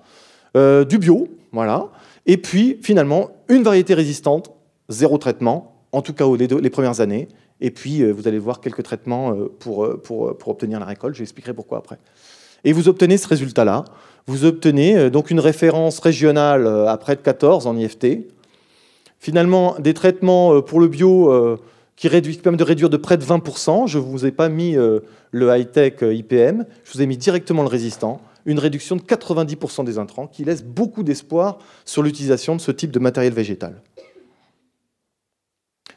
du 0.54 0.98
bio, 0.98 1.28
voilà, 1.52 1.90
et 2.26 2.36
puis, 2.36 2.78
finalement, 2.82 3.30
une 3.48 3.62
variété 3.62 3.94
résistante, 3.94 4.52
zéro 4.88 5.18
traitement, 5.18 5.74
en 5.92 6.02
tout 6.02 6.12
cas 6.12 6.24
les, 6.36 6.70
premières 6.70 7.00
années. 7.00 7.28
Et 7.60 7.70
puis, 7.70 8.02
euh, 8.02 8.12
vous 8.12 8.28
allez 8.28 8.38
voir 8.38 8.60
quelques 8.60 8.82
traitements 8.82 9.32
euh, 9.32 9.52
pour, 9.58 9.84
euh, 9.84 10.00
pour, 10.02 10.36
pour 10.36 10.48
obtenir 10.48 10.80
la 10.80 10.86
récolte. 10.86 11.16
J'expliquerai 11.16 11.54
pourquoi 11.54 11.78
après. 11.78 11.98
Et 12.64 12.72
vous 12.72 12.88
obtenez 12.88 13.16
ce 13.16 13.26
résultat-là. 13.26 13.84
Vous 14.26 14.44
obtenez 14.44 15.10
donc 15.10 15.32
une 15.32 15.40
référence 15.40 15.98
régionale 15.98 16.68
à 16.86 16.96
près 16.96 17.16
de 17.16 17.20
14 17.22 17.66
en 17.66 17.76
IFT. 17.76 18.28
Finalement, 19.18 19.74
des 19.80 19.94
traitements 19.94 20.62
pour 20.62 20.78
le 20.78 20.86
bio 20.86 21.58
qui, 21.96 22.06
réduisent, 22.06 22.36
permettent 22.36 22.60
de 22.60 22.64
réduire 22.64 22.88
de 22.88 22.96
près 22.96 23.16
de 23.16 23.24
20%. 23.24 23.88
Je 23.88 23.98
ne 23.98 24.04
vous 24.04 24.24
ai 24.24 24.30
pas 24.30 24.48
mis 24.48 24.76
le 24.76 25.58
high-tech 25.58 25.94
IPM, 26.02 26.64
je 26.84 26.92
vous 26.92 27.02
ai 27.02 27.06
mis 27.06 27.16
directement 27.16 27.62
le 27.62 27.68
résistant 27.68 28.20
une 28.46 28.58
réduction 28.58 28.96
de 28.96 29.02
90% 29.02 29.84
des 29.84 29.98
intrants, 29.98 30.26
qui 30.26 30.44
laisse 30.44 30.62
beaucoup 30.62 31.02
d'espoir 31.02 31.58
sur 31.84 32.02
l'utilisation 32.02 32.56
de 32.56 32.60
ce 32.60 32.70
type 32.70 32.90
de 32.90 32.98
matériel 32.98 33.32
végétal. 33.32 33.82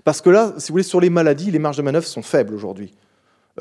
Parce 0.04 0.22
que 0.22 0.30
là, 0.30 0.54
si 0.58 0.70
vous 0.70 0.74
voulez, 0.74 0.84
sur 0.84 1.02
les 1.02 1.10
maladies, 1.10 1.52
les 1.52 1.60
marges 1.60 1.78
de 1.78 1.82
manœuvre 1.82 2.06
sont 2.06 2.22
faibles 2.22 2.54
aujourd'hui. 2.54 2.94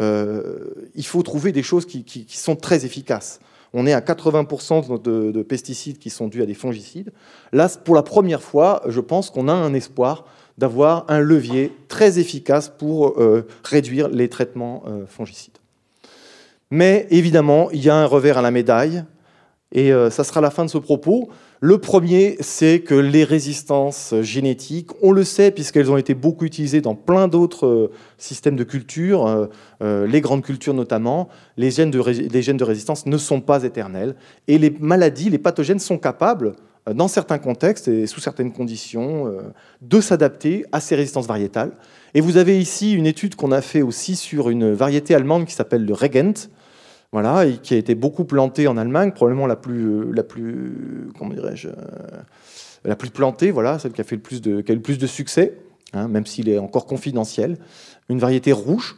Euh, 0.01 0.91
il 0.95 1.07
faut 1.07 1.23
trouver 1.23 1.53
des 1.53 1.63
choses 1.63 1.87
qui, 1.87 2.27
sont 2.29 2.57
très 2.57 2.85
efficaces. 2.85 3.41
On 3.73 3.87
est 3.87 3.93
à 3.93 4.01
80% 4.01 5.03
de, 5.03 5.43
pesticides 5.43 5.99
qui 5.99 6.11
sont 6.11 6.29
dus 6.29 6.43
à 6.43 6.47
des 6.47 6.55
fongicides. 6.55 7.13
Là, 7.53 7.69
pour 7.85 7.95
la 7.95 8.03
première 8.03 8.43
fois, 8.43 8.83
je 8.87 9.01
pense 9.01 9.31
qu'on 9.31 9.49
a 9.49 9.53
un 9.53 9.75
espoir 9.75 10.27
d'avoir 10.59 11.07
un 11.09 11.19
levier 11.19 11.73
très 11.89 12.19
efficace 12.19 12.69
pour 12.69 13.21
euh, 13.21 13.47
réduire 13.65 14.09
les 14.09 14.29
traitements 14.29 14.85
euh, 14.87 15.07
fongicides. 15.07 15.59
Mais 16.71 17.07
évidemment, 17.11 17.71
il 17.71 17.85
y 17.85 17.91
a 17.91 17.97
un 17.97 18.07
revers 18.07 18.39
à 18.39 18.43
la 18.43 18.51
médaille, 18.51 19.05
et 19.75 19.93
euh, 19.93 20.09
ça 20.09 20.25
sera 20.25 20.41
la 20.41 20.51
fin 20.51 20.65
de 20.65 20.71
ce 20.71 20.79
propos. 20.79 21.29
Le 21.61 21.79
premier, 21.79 22.37
c'est 22.41 22.81
que 22.81 22.95
les 22.95 23.25
résistances 23.25 24.15
génétiques, 24.21 24.91
on 25.03 25.11
le 25.11 25.25
sait 25.25 25.51
puisqu'elles 25.51 25.91
ont 25.91 25.97
été 25.97 26.15
beaucoup 26.15 26.45
utilisées 26.45 26.81
dans 26.81 26.95
plein 26.95 27.27
d'autres 27.27 27.67
euh, 27.67 27.91
systèmes 28.17 28.55
de 28.55 28.65
culture, 28.65 29.49
euh, 29.83 30.07
les 30.07 30.21
grandes 30.21 30.45
cultures 30.45 30.75
notamment, 30.75 31.29
les 31.57 31.73
gènes, 31.73 31.91
de, 31.91 32.01
les 32.01 32.43
gènes 32.43 32.57
de 32.57 32.65
résistance 32.65 33.07
ne 33.07 33.19
sont 33.19 33.41
pas 33.41 33.65
éternels. 33.65 34.15
Et 34.47 34.59
les 34.59 34.71
maladies, 34.71 35.29
les 35.29 35.39
pathogènes 35.39 35.81
sont 35.81 35.99
capables, 35.99 36.55
dans 36.93 37.09
certains 37.09 37.39
contextes 37.39 37.89
et 37.89 38.07
sous 38.07 38.21
certaines 38.21 38.53
conditions, 38.53 39.35
de 39.81 40.01
s'adapter 40.03 40.67
à 40.71 40.81
ces 40.81 40.95
résistances 40.95 41.27
variétales. 41.27 41.73
Et 42.13 42.21
vous 42.21 42.37
avez 42.37 42.61
ici 42.61 42.93
une 42.93 43.07
étude 43.07 43.37
qu'on 43.37 43.53
a 43.53 43.63
fait 43.63 43.81
aussi 43.81 44.17
sur 44.17 44.51
une 44.51 44.75
variété 44.75 45.15
allemande 45.15 45.47
qui 45.47 45.55
s'appelle 45.55 45.87
le 45.87 45.95
Regent, 45.95 46.51
voilà, 47.15 47.47
et 47.47 47.59
qui 47.59 47.75
a 47.75 47.77
été 47.77 47.95
beaucoup 47.95 48.25
plantée 48.25 48.67
en 48.67 48.77
Allemagne, 48.77 49.13
probablement 49.13 49.47
la 49.47 49.55
plus, 49.55 50.13
la 50.13 50.25
plus, 50.25 51.13
comment 51.17 51.33
dirais-je, 51.33 51.69
euh, 51.69 51.73
la 52.85 52.97
plus 52.97 53.11
plantée, 53.11 53.53
voilà, 53.53 53.79
celle 53.79 53.93
qui 53.93 54.01
a 54.01 54.05
fait 54.05 54.17
le 54.17 54.21
plus 54.21 54.43
de, 54.43 54.63
qui 54.63 54.73
a 54.73 54.75
le 54.75 54.81
plus 54.81 54.99
de 54.99 55.07
succès, 55.07 55.57
hein, 55.93 56.09
même 56.09 56.27
s'il 56.27 56.49
est 56.49 56.59
encore 56.59 56.87
confidentiel. 56.87 57.57
Une 58.09 58.19
variété 58.19 58.51
rouge. 58.51 58.97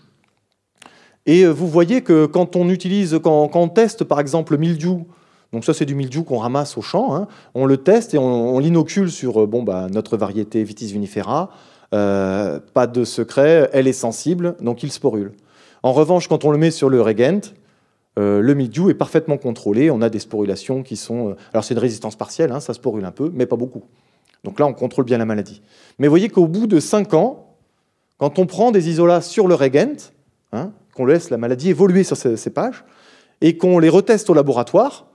Et 1.27 1.43
euh, 1.43 1.51
vous 1.51 1.69
voyez 1.69 2.01
que 2.01 2.25
quand 2.25 2.57
on 2.57 2.71
utilise, 2.71 3.21
quand, 3.23 3.55
on 3.55 3.69
teste 3.69 4.03
par 4.05 4.19
exemple 4.19 4.53
le 4.53 4.61
mildiou, 4.61 5.07
donc 5.53 5.67
ça 5.67 5.75
c'est 5.75 5.85
du 5.85 5.95
mildiou 5.95 6.25
qu'on 6.25 6.39
ramasse 6.39 6.79
au 6.79 6.81
champ, 6.81 7.15
hein, 7.15 7.29
on 7.55 7.67
le 7.67 7.77
teste 7.77 8.15
et 8.15 8.19
on, 8.19 8.59
l'inocule 8.61 9.11
sur 9.11 9.43
euh, 9.43 9.47
bon, 9.47 9.63
bah, 9.63 9.89
notre 9.93 10.17
variété 10.17 10.65
Vitis 10.65 10.91
vinifera. 10.91 11.51
pas 11.91 12.87
de 12.87 13.05
secret, 13.05 13.69
elle 13.75 13.87
est 13.87 13.93
sensible, 13.93 14.57
donc 14.63 14.83
il 14.83 14.91
sporule. 14.91 15.33
En 15.83 15.93
revanche, 15.93 16.29
quand 16.29 16.47
on 16.47 16.51
le 16.51 16.57
met 16.57 16.71
sur 16.71 16.89
le 16.89 17.03
Regent, 17.03 17.53
euh, 18.19 18.41
le 18.41 18.55
mildiou 18.55 18.89
est 18.91 18.95
parfaitement 18.95 19.37
contrôlé. 19.37 19.91
On 19.91 20.01
a 20.01 20.09
des 20.09 20.19
sporulations 20.19 20.83
qui 20.83 20.97
sont. 20.97 21.31
Euh, 21.31 21.37
alors, 21.53 21.65
c'est 21.65 21.75
une 21.75 21.81
résistance 21.81 22.17
partielle, 22.17 22.53
hein, 22.53 22.61
ça 22.61 22.75
sporule 22.75 23.05
un 23.05 23.11
peu, 23.11 23.31
mais 23.35 23.47
pas 23.47 23.57
beaucoup. 23.57 23.85
Donc 24.45 24.59
là, 24.59 24.67
on 24.67 24.73
contrôle 24.73 25.05
bien 25.05 25.19
la 25.19 25.27
maladie. 25.27 25.61
Mais 25.99 26.07
vous 26.07 26.13
voyez 26.13 26.29
qu'au 26.29 26.47
bout 26.47 26.67
de 26.67 26.81
5 26.81 27.15
ans, 27.15 27.43
Quand 28.19 28.39
on 28.39 28.47
prend 28.47 28.71
des 28.71 28.89
isolats 28.89 29.21
sur 29.21 29.47
le 29.47 29.55
régent, 29.55 30.13
hein, 30.53 30.73
qu'on 30.95 31.05
laisse 31.05 31.29
la 31.29 31.37
maladie 31.37 31.69
évoluer 31.69 32.03
sur 32.03 32.17
ces 32.17 32.39
cépages, 32.39 32.83
et 33.43 33.59
qu'on 33.59 33.79
les 33.79 33.91
reteste 33.91 34.31
au 34.31 34.35
laboratoire, 34.35 35.07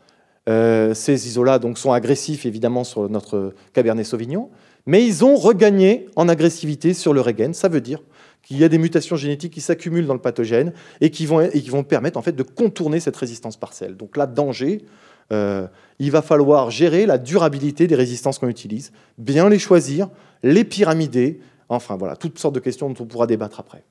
euh, 0.49 0.93
ces 0.93 1.27
isolats 1.27 1.57
donc, 1.57 1.79
sont 1.79 1.91
agressifs 1.91 2.45
évidemment 2.45 2.83
sur 2.83 3.09
notre 3.09 3.55
Cabernet 3.73 4.05
Sauvignon, 4.05 4.49
mais 4.85 5.05
ils 5.05 5.23
ont 5.25 5.35
regagné 5.35 6.07
en 6.15 6.29
agressivité 6.29 6.93
sur 6.93 7.13
le 7.13 7.21
régène. 7.21 7.53
Ça 7.53 7.69
veut 7.69 7.81
dire 7.81 8.01
qu'il 8.43 8.57
y 8.57 8.63
a 8.63 8.69
des 8.69 8.77
mutations 8.77 9.15
génétiques 9.15 9.53
qui 9.53 9.61
s'accumulent 9.61 10.07
dans 10.07 10.13
le 10.13 10.21
pathogène 10.21 10.73
et 10.99 11.09
qui 11.09 11.25
vont, 11.25 11.83
permettre 11.83 12.17
en 12.17 12.21
fait, 12.21 12.35
de 12.35 12.43
contourner 12.43 12.99
cette 12.99 13.15
résistance 13.15 13.57
partielle. 13.57 13.95
Donc 13.95 14.17
là, 14.17 14.25
danger, 14.25 14.83
euh, 15.31 15.67
il 15.99 16.11
va 16.11 16.21
falloir 16.21 16.71
gérer 16.71 17.05
la 17.05 17.17
durabilité 17.17 17.87
des 17.87 17.95
résistances 17.95 18.39
qu'on 18.39 18.49
utilise, 18.49 18.91
bien 19.17 19.49
les 19.49 19.59
choisir, 19.59 20.09
les 20.43 20.63
pyramider, 20.63 21.39
enfin 21.69 21.95
voilà, 21.95 22.15
toutes 22.15 22.39
sortes 22.39 22.55
de 22.55 22.59
questions 22.59 22.89
dont 22.89 23.03
on 23.03 23.07
pourra 23.07 23.27
débattre 23.27 23.59
après. 23.59 23.83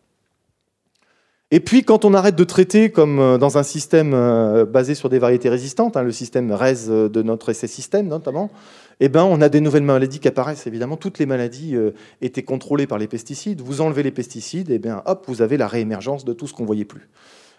Et 1.52 1.58
puis, 1.58 1.82
quand 1.82 2.04
on 2.04 2.14
arrête 2.14 2.36
de 2.36 2.44
traiter 2.44 2.90
comme 2.90 3.18
euh, 3.18 3.38
dans 3.38 3.58
un 3.58 3.64
système 3.64 4.14
euh, 4.14 4.64
basé 4.64 4.94
sur 4.94 5.08
des 5.08 5.18
variétés 5.18 5.48
résistantes, 5.48 5.96
hein, 5.96 6.02
le 6.02 6.12
système 6.12 6.52
RES 6.52 6.86
de 6.88 7.22
notre 7.22 7.48
essai 7.48 7.66
système 7.66 8.06
notamment, 8.06 8.50
eh 9.00 9.08
ben, 9.08 9.24
on 9.24 9.40
a 9.40 9.48
des 9.48 9.60
nouvelles 9.60 9.82
maladies 9.82 10.20
qui 10.20 10.28
apparaissent. 10.28 10.66
Évidemment, 10.66 10.96
toutes 10.96 11.18
les 11.18 11.26
maladies 11.26 11.76
étaient 12.20 12.42
contrôlées 12.42 12.86
par 12.86 12.98
les 12.98 13.08
pesticides. 13.08 13.60
Vous 13.60 13.80
enlevez 13.80 14.02
les 14.02 14.10
pesticides, 14.10 14.70
et 14.70 14.74
eh 14.74 14.78
bien, 14.78 15.02
hop, 15.06 15.24
vous 15.26 15.42
avez 15.42 15.56
la 15.56 15.66
réémergence 15.66 16.24
de 16.24 16.32
tout 16.32 16.46
ce 16.46 16.54
qu'on 16.54 16.64
voyait 16.66 16.84
plus. 16.84 17.08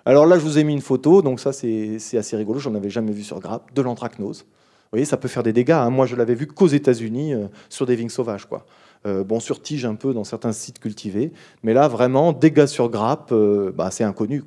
Alors 0.05 0.25
là, 0.25 0.37
je 0.37 0.43
vous 0.43 0.57
ai 0.57 0.63
mis 0.63 0.73
une 0.73 0.81
photo, 0.81 1.21
donc 1.21 1.39
ça, 1.39 1.51
c'est 1.51 1.97
assez 2.17 2.35
rigolo. 2.35 2.59
J'en 2.59 2.75
avais 2.75 2.89
jamais 2.89 3.11
vu 3.11 3.23
sur 3.23 3.39
grappe, 3.39 3.73
de 3.73 3.81
l'anthracnose. 3.81 4.41
Vous 4.41 4.97
voyez, 4.97 5.05
ça 5.05 5.17
peut 5.17 5.27
faire 5.27 5.43
des 5.43 5.53
dégâts. 5.53 5.71
Hein. 5.71 5.89
Moi, 5.89 6.05
je 6.05 6.15
l'avais 6.15 6.35
vu 6.35 6.47
qu'aux 6.47 6.67
États-Unis 6.67 7.33
sur 7.69 7.85
des 7.85 7.95
vignes 7.95 8.09
sauvages, 8.09 8.45
quoi. 8.45 8.65
Euh, 9.07 9.23
bon, 9.23 9.39
sur 9.39 9.63
tige 9.63 9.85
un 9.85 9.95
peu 9.95 10.13
dans 10.13 10.23
certains 10.23 10.51
sites 10.51 10.77
cultivés, 10.77 11.31
mais 11.63 11.73
là, 11.73 11.87
vraiment, 11.87 12.33
dégâts 12.33 12.67
sur 12.67 12.87
grappe, 12.87 13.31
euh, 13.31 13.71
bah, 13.75 13.89
c'est 13.89 14.03
inconnu. 14.03 14.43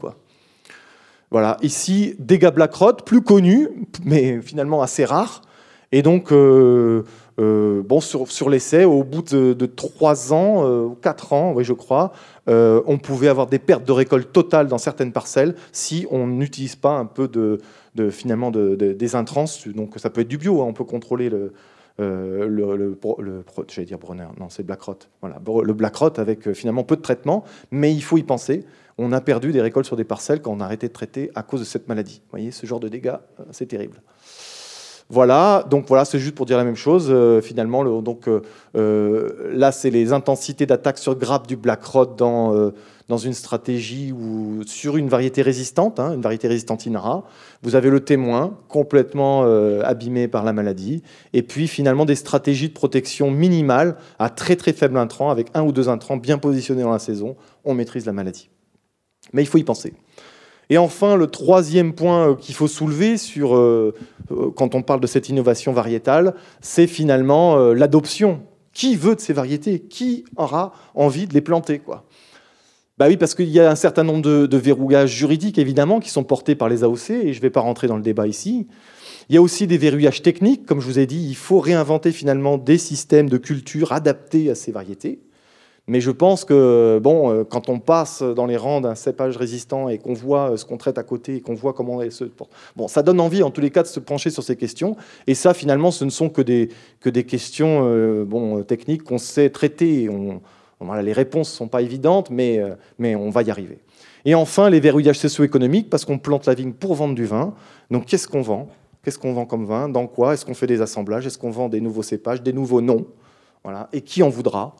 Voilà, 1.32 1.57
ici, 1.61 2.14
dégâts 2.20 2.55
black 2.55 2.72
rot, 2.72 2.92
plus 3.05 3.20
connus, 3.20 3.68
mais 4.05 4.40
finalement 4.40 4.80
assez 4.80 5.05
rares. 5.05 5.42
Et 5.95 6.03
donc, 6.03 6.32
euh, 6.32 7.03
bon, 7.38 8.01
sur, 8.01 8.51
l'essai, 8.51 8.84
au 8.84 9.05
bout 9.05 9.22
de, 9.22 9.66
3 9.66 10.32
ans, 10.32 10.84
ou 10.86 10.97
4 11.01 11.32
ans, 11.32 11.53
oui, 11.55 11.62
je 11.62 11.72
crois, 11.72 12.12
on 12.49 12.99
pouvait 12.99 13.28
avoir 13.28 13.47
des 13.47 13.61
pertes 13.61 13.84
de 13.84 13.92
récolte 13.92 14.32
totales 14.32 14.66
dans 14.66 14.78
certaines 14.78 15.12
parcelles 15.12 15.55
si 15.70 16.07
on 16.11 16.26
n'utilise 16.26 16.74
pas 16.74 16.99
un 16.99 17.07
peu 17.07 17.28
de, 17.28 17.61
finalement 18.11 18.51
des 18.51 19.16
intrants. 19.16 19.45
Donc, 19.66 19.95
ça 19.99 20.11
peut 20.11 20.22
être 20.22 20.28
du 20.28 20.38
bio, 20.38 20.62
hein, 20.62 20.66
on 20.68 20.72
peut 20.72 20.84
contrôler 20.84 21.30
le, 21.30 21.53
euh, 22.01 22.49
le, 22.49 23.84
dire 23.84 23.99
non, 24.40 24.49
c'est 24.49 24.64
Blackrot. 24.64 24.99
Voilà, 25.20 25.40
le 25.62 25.72
Blackrot 25.72 26.18
avec 26.18 26.49
euh, 26.49 26.55
finalement 26.55 26.82
peu 26.82 26.97
de 26.97 27.03
traitement, 27.03 27.45
mais 27.70 27.95
il 27.95 28.03
faut 28.03 28.16
y 28.16 28.24
penser. 28.24 28.64
On 28.99 29.12
a 29.12 29.20
perdu 29.20 29.53
des 29.53 29.61
récoltes 29.61 29.86
sur 29.86 29.97
des 29.97 30.05
parcelles 30.05 30.40
quand 30.42 30.53
on 30.53 30.61
a 30.61 30.64
arrêté 30.64 30.88
de 30.88 30.92
traiter 30.92 31.30
à 31.34 31.42
cause 31.42 31.61
de 31.61 31.64
cette 31.64 31.88
maladie. 31.88 32.20
Vous 32.24 32.30
voyez, 32.30 32.51
ce 32.51 32.66
genre 32.66 32.80
de 32.80 32.88
dégâts, 32.88 33.16
euh, 33.38 33.45
c'est 33.53 33.66
terrible. 33.66 34.01
Voilà, 35.14 35.64
donc 35.70 35.86
voilà, 35.86 36.04
c'est 36.04 36.18
juste 36.18 36.34
pour 36.34 36.44
dire 36.44 36.56
la 36.56 36.64
même 36.64 36.74
chose. 36.74 37.14
finalement, 37.40 37.84
le, 37.84 38.02
donc 38.02 38.28
là, 38.74 39.70
c'est 39.70 39.90
les 39.90 40.12
intensités 40.12 40.66
d'attaque 40.66 40.98
sur 40.98 41.14
grappe 41.14 41.46
du 41.46 41.54
Blackrot 41.56 42.06
dans 42.06 42.72
dans 43.08 43.18
une 43.18 43.34
stratégie 43.34 44.12
ou 44.12 44.62
sur 44.66 44.96
une 44.96 45.08
variété 45.08 45.42
résistante, 45.42 46.00
hein, 46.00 46.14
une 46.14 46.22
variété 46.22 46.48
résistante 46.48 46.86
INRA. 46.86 47.24
Vous 47.62 47.74
avez 47.74 47.90
le 47.90 48.00
témoin 48.00 48.58
complètement 48.68 49.42
euh, 49.44 49.82
abîmé 49.84 50.26
par 50.28 50.44
la 50.44 50.52
maladie. 50.52 51.02
Et 51.32 51.42
puis 51.42 51.68
finalement 51.68 52.06
des 52.06 52.14
stratégies 52.14 52.68
de 52.68 52.74
protection 52.74 53.30
minimales 53.30 53.96
à 54.18 54.30
très 54.30 54.56
très 54.56 54.72
faible 54.72 54.96
intrant, 54.96 55.30
avec 55.30 55.48
un 55.54 55.62
ou 55.62 55.72
deux 55.72 55.88
intrants 55.88 56.16
bien 56.16 56.38
positionnés 56.38 56.82
dans 56.82 56.92
la 56.92 56.98
saison. 56.98 57.36
On 57.64 57.74
maîtrise 57.74 58.06
la 58.06 58.12
maladie. 58.12 58.48
Mais 59.32 59.42
il 59.42 59.46
faut 59.46 59.58
y 59.58 59.64
penser. 59.64 59.94
Et 60.70 60.78
enfin, 60.78 61.16
le 61.16 61.26
troisième 61.26 61.92
point 61.94 62.30
euh, 62.30 62.34
qu'il 62.34 62.54
faut 62.54 62.68
soulever 62.68 63.16
sur, 63.16 63.54
euh, 63.54 63.94
quand 64.56 64.74
on 64.74 64.82
parle 64.82 65.00
de 65.00 65.06
cette 65.06 65.28
innovation 65.28 65.72
variétale, 65.72 66.34
c'est 66.60 66.86
finalement 66.86 67.56
l'adoption. 67.56 68.40
Qui 68.72 68.96
veut 68.96 69.14
de 69.14 69.20
ces 69.20 69.32
variétés? 69.32 69.80
Qui 69.80 70.24
aura 70.36 70.72
envie 70.94 71.26
de 71.26 71.34
les 71.34 71.40
planter 71.40 71.78
quoi? 71.78 72.04
Bah 72.96 73.06
oui, 73.08 73.16
parce 73.16 73.34
qu'il 73.34 73.48
y 73.48 73.58
a 73.58 73.68
un 73.68 73.74
certain 73.74 74.04
nombre 74.04 74.22
de, 74.22 74.56
verrouillages 74.56 75.10
juridiques, 75.10 75.58
évidemment, 75.58 75.98
qui 75.98 76.10
sont 76.10 76.22
portés 76.22 76.54
par 76.54 76.68
les 76.68 76.84
AOC, 76.84 77.10
et 77.10 77.32
je 77.32 77.38
ne 77.38 77.42
vais 77.42 77.50
pas 77.50 77.60
rentrer 77.60 77.88
dans 77.88 77.96
le 77.96 78.02
débat 78.02 78.28
ici. 78.28 78.68
Il 79.28 79.34
y 79.34 79.38
a 79.38 79.42
aussi 79.42 79.66
des 79.66 79.78
verrouillages 79.78 80.22
techniques, 80.22 80.64
comme 80.64 80.80
je 80.80 80.86
vous 80.86 81.00
ai 81.00 81.06
dit, 81.06 81.26
il 81.28 81.34
faut 81.34 81.58
réinventer 81.58 82.12
finalement 82.12 82.56
des 82.56 82.78
systèmes 82.78 83.28
de 83.28 83.36
culture 83.36 83.92
adaptés 83.92 84.48
à 84.48 84.54
ces 84.54 84.70
variétés. 84.70 85.20
Mais 85.87 86.01
je 86.01 86.11
pense 86.11 86.45
que 86.47 86.99
bon, 87.03 87.30
euh, 87.30 87.45
quand 87.45 87.68
on 87.68 87.78
passe 87.78 88.22
dans 88.22 88.47
les 88.47 88.57
rangs 88.57 88.80
d'un 88.80 88.95
cépage 88.95 89.37
résistant 89.37 89.91
et 89.91 89.99
qu'on 89.99 90.14
voit 90.14 90.53
euh, 90.53 90.57
ce 90.57 90.64
qu'on 90.64 90.78
traite 90.78 90.97
à 90.97 91.03
côté 91.03 91.37
et 91.37 91.41
qu'on 91.43 91.55
voit 91.55 91.74
comment 91.74 92.01
elle 92.01 92.11
se 92.11 92.24
bon, 92.74 92.89
ça 92.89 93.03
donne 93.03 93.20
envie 93.20 93.43
en 93.43 93.51
tous 93.51 93.61
les 93.61 93.70
cas 93.70 93.82
de 93.82 93.89
se 93.89 94.01
pencher 94.01 94.30
sur 94.30 94.43
ces 94.43 94.57
questions. 94.57 94.97
Et 95.26 95.35
ça, 95.35 95.53
finalement, 95.53 95.91
ce 95.91 96.07
ne 96.07 96.11
sont 96.11 96.30
que 96.30 96.41
des 96.41 96.70
que 97.01 97.11
des 97.11 97.24
questions 97.24 97.82
euh, 97.85 98.24
bon 98.24 98.62
techniques 98.62 99.03
qu'on 99.03 99.18
sait 99.18 99.51
traiter. 99.51 100.09
On, 100.09 100.41
les 101.03 101.12
réponses 101.12 101.51
ne 101.53 101.57
sont 101.57 101.68
pas 101.68 101.80
évidentes, 101.82 102.30
mais, 102.30 102.61
mais 102.99 103.14
on 103.14 103.30
va 103.30 103.43
y 103.43 103.51
arriver. 103.51 103.78
Et 104.26 104.35
enfin, 104.35 104.68
les 104.68 104.80
verrouillages 104.80 105.18
socio-économiques, 105.18 105.89
parce 105.89 106.05
qu'on 106.05 106.18
plante 106.18 106.47
la 106.47 106.53
vigne 106.53 106.72
pour 106.72 106.95
vendre 106.95 107.14
du 107.14 107.24
vin. 107.24 107.55
Donc, 107.91 108.05
qu'est-ce 108.05 108.28
qu'on 108.28 108.43
vend? 108.43 108.68
Qu'est-ce 109.03 109.18
qu'on 109.18 109.32
vend 109.32 109.47
comme 109.47 109.64
vin? 109.64 109.89
Dans 109.89 110.07
quoi? 110.07 110.35
Est-ce 110.35 110.45
qu'on 110.45 110.53
fait 110.53 110.66
des 110.66 110.82
assemblages? 110.82 111.26
Est-ce 111.26 111.39
qu'on 111.39 111.51
vend 111.51 111.70
des 111.70 111.80
nouveaux 111.80 112.03
cépages, 112.03 112.43
des 112.43 112.53
nouveaux 112.53 112.82
noms? 112.82 113.07
Voilà. 113.62 113.89
Et 113.95 114.03
qui 114.03 114.22
en 114.22 114.28
voudra? 114.28 114.76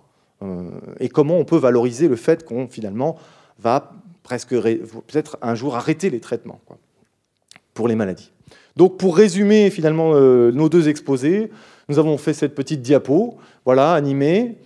Et 1.01 1.09
comment 1.09 1.39
on 1.39 1.45
peut 1.45 1.57
valoriser 1.57 2.09
le 2.09 2.17
fait 2.17 2.45
qu'on, 2.45 2.69
finalement, 2.69 3.17
va 3.59 3.93
presque 4.23 4.51
peut-être 4.51 5.39
un 5.43 5.55
jour 5.55 5.77
arrêter 5.77 6.11
les 6.11 6.21
traitements 6.21 6.61
pour 7.75 7.89
les 7.89 7.95
maladies. 7.95 8.31
Donc, 8.77 8.99
pour 8.99 9.17
résumer 9.17 9.71
finalement 9.71 10.13
euh, 10.15 10.51
nos 10.51 10.69
deux 10.69 10.89
exposés, 10.89 11.51
nous 11.89 11.99
avons 11.99 12.19
fait 12.19 12.33
cette 12.33 12.55
petite 12.55 12.83
diapo, 12.83 13.37
voilà, 13.65 13.93
animée. 13.93 14.57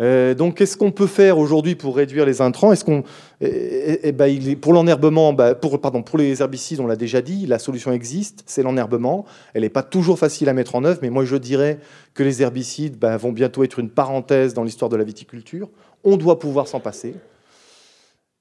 Euh, 0.00 0.34
donc, 0.34 0.56
qu'est-ce 0.56 0.76
qu'on 0.76 0.92
peut 0.92 1.08
faire 1.08 1.38
aujourd'hui 1.38 1.74
pour 1.74 1.96
réduire 1.96 2.24
les 2.24 2.40
intrants? 2.40 2.72
Est-ce 2.72 2.84
qu'on, 2.84 3.02
eh, 3.40 4.00
eh, 4.02 4.12
ben, 4.12 4.56
pour 4.56 4.72
l'enherbement, 4.72 5.32
bah, 5.32 5.54
pour, 5.56 5.80
pardon, 5.80 6.02
pour 6.02 6.18
les 6.18 6.40
herbicides, 6.40 6.78
on 6.80 6.86
l'a 6.86 6.96
déjà 6.96 7.20
dit, 7.20 7.46
la 7.46 7.58
solution 7.58 7.92
existe, 7.92 8.44
c'est 8.46 8.62
l'enherbement. 8.62 9.24
Elle 9.54 9.62
n'est 9.62 9.68
pas 9.68 9.82
toujours 9.82 10.18
facile 10.18 10.48
à 10.48 10.52
mettre 10.52 10.76
en 10.76 10.84
œuvre, 10.84 11.00
mais 11.02 11.10
moi 11.10 11.24
je 11.24 11.36
dirais 11.36 11.78
que 12.14 12.22
les 12.22 12.42
herbicides 12.42 12.96
bah, 12.96 13.16
vont 13.16 13.32
bientôt 13.32 13.64
être 13.64 13.80
une 13.80 13.90
parenthèse 13.90 14.54
dans 14.54 14.62
l'histoire 14.62 14.88
de 14.88 14.96
la 14.96 15.04
viticulture. 15.04 15.68
On 16.04 16.16
doit 16.16 16.38
pouvoir 16.38 16.68
s'en 16.68 16.78
passer. 16.78 17.14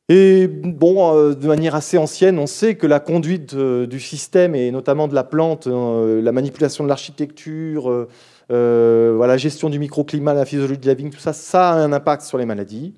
Et 0.10 0.48
bon, 0.48 1.18
euh, 1.18 1.34
de 1.34 1.48
manière 1.48 1.76
assez 1.76 1.98
ancienne, 1.98 2.40
on 2.40 2.48
sait 2.48 2.76
que 2.76 2.88
la 2.88 3.00
conduite 3.00 3.56
euh, 3.56 3.88
du 3.88 4.00
système 4.00 4.56
et 4.56 4.72
notamment 4.72 5.08
de 5.08 5.16
la 5.16 5.24
plante, 5.24 5.68
la 5.68 6.32
manipulation 6.32 6.84
de 6.84 6.90
l'architecture 6.90 8.08
voilà, 8.50 9.38
gestion 9.38 9.70
du 9.70 9.80
microclimat, 9.80 10.34
la 10.34 10.46
physiologie 10.46 10.80
de 10.80 10.88
la 10.88 10.94
vigne, 10.94 11.10
tout 11.10 11.20
ça, 11.20 11.34
ça 11.34 11.72
a 11.72 11.76
un 11.76 11.92
impact 11.92 12.24
sur 12.24 12.38
les 12.38 12.46
maladies. 12.46 12.94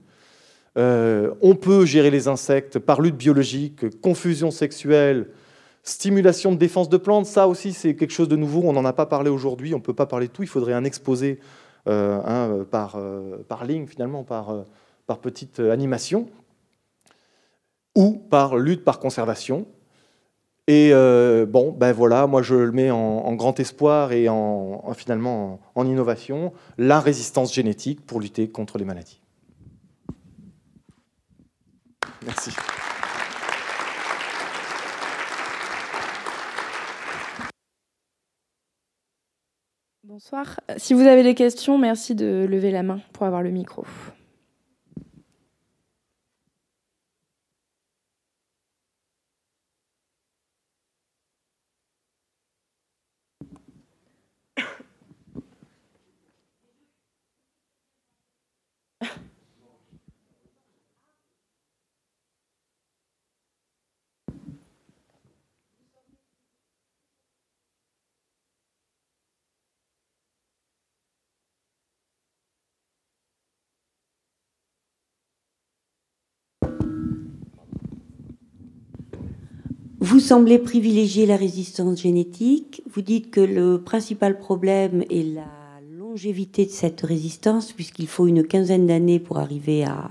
Euh, 0.78 1.34
on 1.42 1.56
peut 1.56 1.86
gérer 1.86 2.12
les 2.12 2.28
insectes 2.28 2.80
par 2.80 3.02
lutte 3.02 3.18
biologique, 3.18 4.00
confusion 4.02 4.52
sexuelle, 4.52 5.28
stimulation 5.84 6.52
de 6.52 6.58
défense 6.58 6.90
de 6.90 6.98
plantes. 6.98 7.26
Ça 7.26 7.48
aussi, 7.48 7.74
c'est 7.74 7.96
quelque 7.96 8.12
chose 8.12 8.30
de 8.30 8.36
nouveau. 8.36 8.62
On 8.64 8.74
n'en 8.74 8.86
a 8.86 8.94
pas 8.94 9.06
parlé 9.06 9.30
aujourd'hui. 9.30 9.74
On 9.74 9.80
ne 9.80 9.84
peut 9.84 9.94
pas 9.94 10.06
parler 10.06 10.28
de 10.28 10.32
tout. 10.32 10.44
Il 10.44 10.50
faudrait 10.50 10.74
un 10.74 10.84
exposé 10.84 11.40
euh, 11.88 12.20
hein, 12.26 12.66
par, 12.70 12.98
par 13.48 13.66
ligne, 13.66 13.88
finalement, 13.88 14.24
par, 14.24 14.54
par 15.08 15.20
petite 15.20 15.60
animation, 15.60 16.30
ou 17.96 18.14
par 18.30 18.58
lutte 18.58 18.84
par 18.84 19.00
conservation. 19.00 19.66
Et 20.70 20.92
euh, 20.94 21.48
bon, 21.48 21.72
ben 21.72 21.92
voilà, 21.92 22.28
moi 22.28 22.44
je 22.44 22.54
le 22.54 22.72
mets 22.72 22.92
en, 22.92 23.34
grand 23.34 23.60
espoir 23.60 24.12
et 24.12 24.30
en, 24.30 24.94
finalement 24.94 25.60
en, 25.74 25.88
innovation, 25.88 26.54
la 26.78 27.00
résistance 27.00 27.52
génétique 27.52 28.06
pour 28.06 28.20
lutter 28.20 28.50
contre 28.50 28.78
les 28.78 28.86
maladies. 28.86 29.20
Merci. 32.24 32.52
Bonsoir. 40.04 40.60
Si 40.78 40.94
vous 40.94 41.08
avez 41.08 41.24
des 41.24 41.34
questions, 41.34 41.80
merci 41.80 42.14
de 42.14 42.46
lever 42.48 42.70
la 42.70 42.84
main 42.84 43.02
pour 43.12 43.26
avoir 43.26 43.42
le 43.42 43.50
micro. 43.50 43.86
Vous 80.10 80.20
semblez 80.20 80.58
privilégier 80.58 81.28
la 81.28 81.36
résistance 81.36 82.02
génétique. 82.02 82.82
Vous 82.92 83.04
dites 83.04 83.30
que 83.30 83.42
le 83.42 83.80
principal 83.80 84.40
problème 84.40 85.04
est 85.12 85.36
la 85.36 85.46
longévité 85.92 86.66
de 86.66 86.72
cette 86.72 87.02
résistance, 87.02 87.74
puisqu'il 87.74 88.08
faut 88.08 88.26
une 88.26 88.44
quinzaine 88.44 88.88
d'années 88.88 89.20
pour 89.20 89.38
arriver 89.38 89.86
à, 89.86 90.10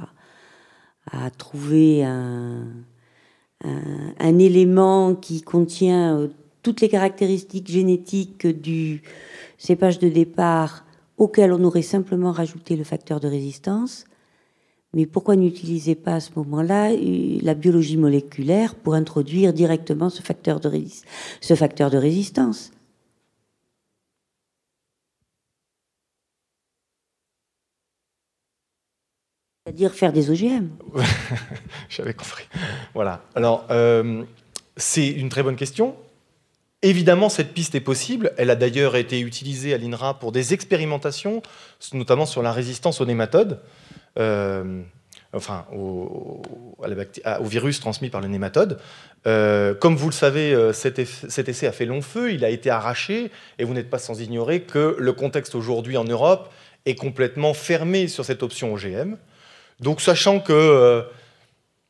trouver 1.36 2.04
un, 2.04 2.68
un, 3.64 4.38
élément 4.38 5.16
qui 5.16 5.42
contient 5.42 6.16
euh, 6.16 6.28
toutes 6.62 6.80
les 6.80 6.88
caractéristiques 6.88 7.68
génétiques 7.68 8.46
du 8.46 9.02
cépage 9.56 9.98
de 9.98 10.08
départ 10.08 10.84
auquel 11.16 11.52
on 11.52 11.64
aurait 11.64 11.82
simplement 11.82 12.30
rajouté 12.30 12.76
le 12.76 12.84
facteur 12.84 13.18
de 13.18 13.26
résistance. 13.26 14.04
Mais 14.94 15.04
pourquoi 15.04 15.36
n'utiliser 15.36 15.94
pas 15.94 16.14
à 16.14 16.20
ce 16.20 16.30
moment-là 16.36 16.92
euh, 16.92 17.38
la 17.42 17.54
biologie 17.54 17.98
moléculaire 17.98 18.74
pour 18.74 18.94
introduire 18.94 19.52
directement 19.52 20.08
ce 20.08 20.22
facteur 20.22 20.60
de, 20.60 20.68
résistance? 21.98 22.70
C'est-à-dire 29.66 29.92
faire 29.92 30.14
des 30.14 30.30
OGM. 30.30 30.70
J'avais 31.90 32.14
compris. 32.14 32.48
Voilà. 32.94 33.22
Alors, 33.34 33.66
euh, 33.70 34.24
c'est 34.78 35.08
une 35.08 35.28
très 35.28 35.42
bonne 35.42 35.56
question. 35.56 35.94
Évidemment, 36.80 37.28
cette 37.28 37.52
piste 37.52 37.74
est 37.74 37.80
possible. 37.80 38.32
Elle 38.38 38.48
a 38.48 38.56
d'ailleurs 38.56 38.96
été 38.96 39.20
utilisée 39.20 39.74
à 39.74 39.78
l'INRA 39.78 40.18
pour 40.18 40.32
des 40.32 40.54
expérimentations, 40.54 41.42
notamment 41.92 42.24
sur 42.24 42.40
la 42.40 42.52
résistance 42.52 43.02
aux 43.02 43.06
nématodes, 43.06 43.60
euh, 44.18 44.82
enfin 45.32 45.66
au, 45.74 46.42
virus 47.42 47.80
transmis 47.80 48.10
par 48.10 48.20
le 48.20 48.28
nématode. 48.28 48.78
Euh, 49.26 49.74
comme 49.74 49.96
vous 49.96 50.06
le 50.06 50.12
savez, 50.12 50.56
cet, 50.72 51.04
cet, 51.04 51.48
essai 51.48 51.66
a 51.66 51.72
fait 51.72 51.86
long 51.86 52.02
feu, 52.02 52.32
il 52.32 52.44
a 52.44 52.50
été 52.50 52.70
arraché, 52.70 53.30
et 53.58 53.64
vous 53.64 53.74
n'êtes 53.74 53.90
pas 53.90 53.98
sans 53.98 54.20
ignorer 54.20 54.62
que 54.62 54.96
le 54.98 55.12
contexte 55.12 55.54
aujourd'hui 55.54 55.96
en 55.96 56.04
Europe 56.04 56.50
est 56.86 56.94
complètement 56.94 57.54
fermé 57.54 58.08
sur 58.08 58.24
cette 58.24 58.42
option 58.42 58.72
OGM. 58.72 59.16
Donc 59.80 60.00
sachant 60.00 60.40
que 60.40 60.52
euh, 60.52 61.02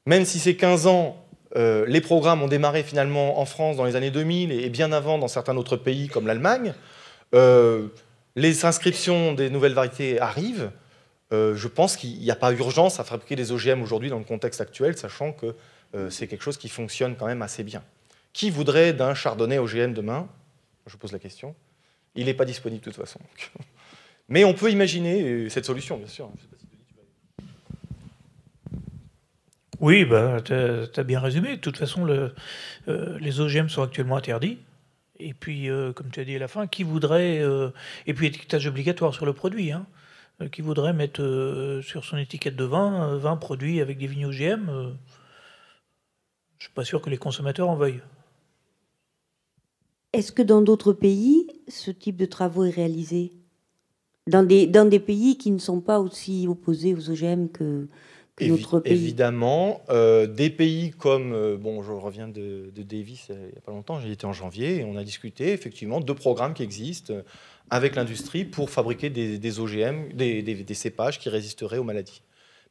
même 0.06 0.24
si 0.24 0.38
c'est 0.38 0.56
15 0.56 0.86
ans, 0.86 1.24
euh, 1.56 1.84
les 1.88 2.00
programmes 2.00 2.42
ont 2.42 2.48
démarré 2.48 2.82
finalement 2.82 3.40
en 3.40 3.46
France 3.46 3.76
dans 3.76 3.84
les 3.84 3.96
années 3.96 4.10
2000 4.10 4.52
et 4.52 4.68
bien 4.68 4.92
avant 4.92 5.18
dans 5.18 5.28
certains 5.28 5.56
autres 5.56 5.76
pays 5.76 6.08
comme 6.08 6.26
l'Allemagne, 6.26 6.74
euh, 7.34 7.88
les 8.36 8.64
inscriptions 8.64 9.32
des 9.32 9.50
nouvelles 9.50 9.72
variétés 9.72 10.20
arrivent. 10.20 10.70
Je 11.30 11.68
pense 11.68 11.96
qu'il 11.96 12.18
n'y 12.18 12.30
a 12.30 12.36
pas 12.36 12.52
urgence 12.52 13.00
à 13.00 13.04
fabriquer 13.04 13.36
des 13.36 13.52
OGM 13.52 13.82
aujourd'hui 13.82 14.10
dans 14.10 14.18
le 14.18 14.24
contexte 14.24 14.60
actuel, 14.60 14.96
sachant 14.96 15.32
que 15.32 15.54
c'est 16.10 16.26
quelque 16.26 16.42
chose 16.42 16.56
qui 16.56 16.68
fonctionne 16.68 17.16
quand 17.16 17.26
même 17.26 17.42
assez 17.42 17.62
bien. 17.64 17.82
Qui 18.32 18.50
voudrait 18.50 18.92
d'un 18.92 19.14
chardonnay 19.14 19.58
OGM 19.58 19.92
demain? 19.92 20.28
Je 20.86 20.96
pose 20.96 21.12
la 21.12 21.18
question. 21.18 21.54
Il 22.14 22.26
n'est 22.26 22.34
pas 22.34 22.44
disponible 22.44 22.80
de 22.80 22.84
toute 22.84 22.96
façon. 22.96 23.20
Mais 24.28 24.44
on 24.44 24.54
peut 24.54 24.70
imaginer 24.70 25.48
cette 25.48 25.64
solution, 25.64 25.96
bien 25.96 26.06
sûr. 26.06 26.30
Oui, 29.80 30.04
bah, 30.04 30.38
tu 30.44 30.52
as, 30.52 31.04
bien 31.04 31.20
résumé. 31.20 31.56
De 31.56 31.60
toute 31.60 31.76
façon, 31.76 32.04
le, 32.04 32.34
euh, 32.88 33.16
les 33.20 33.40
OGM 33.40 33.68
sont 33.68 33.82
actuellement 33.82 34.16
interdits. 34.16 34.58
Et 35.20 35.34
puis, 35.34 35.70
euh, 35.70 35.92
comme 35.92 36.10
tu 36.10 36.20
as 36.20 36.24
dit 36.24 36.36
à 36.36 36.38
la 36.38 36.48
fin, 36.48 36.66
qui 36.66 36.82
voudrait. 36.82 37.38
Euh, 37.38 37.70
et 38.06 38.14
puis, 38.14 38.26
étiquetage 38.26 38.66
obligatoire 38.66 39.14
sur 39.14 39.24
le 39.24 39.32
produit. 39.32 39.70
Hein, 39.70 39.86
qui 40.52 40.62
voudrait 40.62 40.92
mettre 40.92 41.80
sur 41.82 42.04
son 42.04 42.16
étiquette 42.16 42.56
de 42.56 42.64
vin 42.64 43.16
20 43.16 43.36
produits 43.36 43.80
avec 43.80 43.98
des 43.98 44.06
vignes 44.06 44.26
OGM 44.26 44.66
Je 44.66 44.72
ne 44.72 44.94
suis 46.60 46.72
pas 46.72 46.84
sûr 46.84 47.02
que 47.02 47.10
les 47.10 47.18
consommateurs 47.18 47.68
en 47.68 47.76
veuillent. 47.76 48.02
Est-ce 50.12 50.32
que 50.32 50.42
dans 50.42 50.62
d'autres 50.62 50.92
pays, 50.92 51.46
ce 51.68 51.90
type 51.90 52.16
de 52.16 52.26
travaux 52.26 52.64
est 52.64 52.70
réalisé? 52.70 53.32
Dans 54.26 54.42
des, 54.42 54.66
dans 54.66 54.88
des 54.88 55.00
pays 55.00 55.38
qui 55.38 55.50
ne 55.50 55.58
sont 55.58 55.80
pas 55.80 56.00
aussi 56.00 56.46
opposés 56.48 56.94
aux 56.94 57.10
OGM 57.10 57.48
que, 57.48 57.88
Évidemment, 58.84 59.82
euh, 59.88 60.26
des 60.26 60.50
pays 60.50 60.90
comme, 60.90 61.32
euh, 61.32 61.56
bon, 61.56 61.82
je 61.82 61.92
reviens 61.92 62.28
de, 62.28 62.70
Davis 62.76 63.28
euh, 63.30 63.34
il 63.48 63.52
n'y 63.52 63.58
a 63.58 63.60
pas 63.60 63.72
longtemps, 63.72 64.00
j'y 64.00 64.12
étais 64.12 64.26
en 64.26 64.32
janvier, 64.32 64.76
et 64.76 64.84
on 64.84 64.96
a 64.96 65.04
discuté 65.04 65.52
effectivement 65.52 66.00
de 66.00 66.12
programmes 66.12 66.54
qui 66.54 66.62
existent 66.62 67.14
avec 67.70 67.96
l'industrie 67.96 68.44
pour 68.44 68.70
fabriquer 68.70 69.10
des, 69.10 69.60
OGM, 69.60 70.12
des, 70.12 70.74
cépages 70.74 71.18
qui 71.18 71.28
résisteraient 71.28 71.78
aux 71.78 71.84
maladies. 71.84 72.22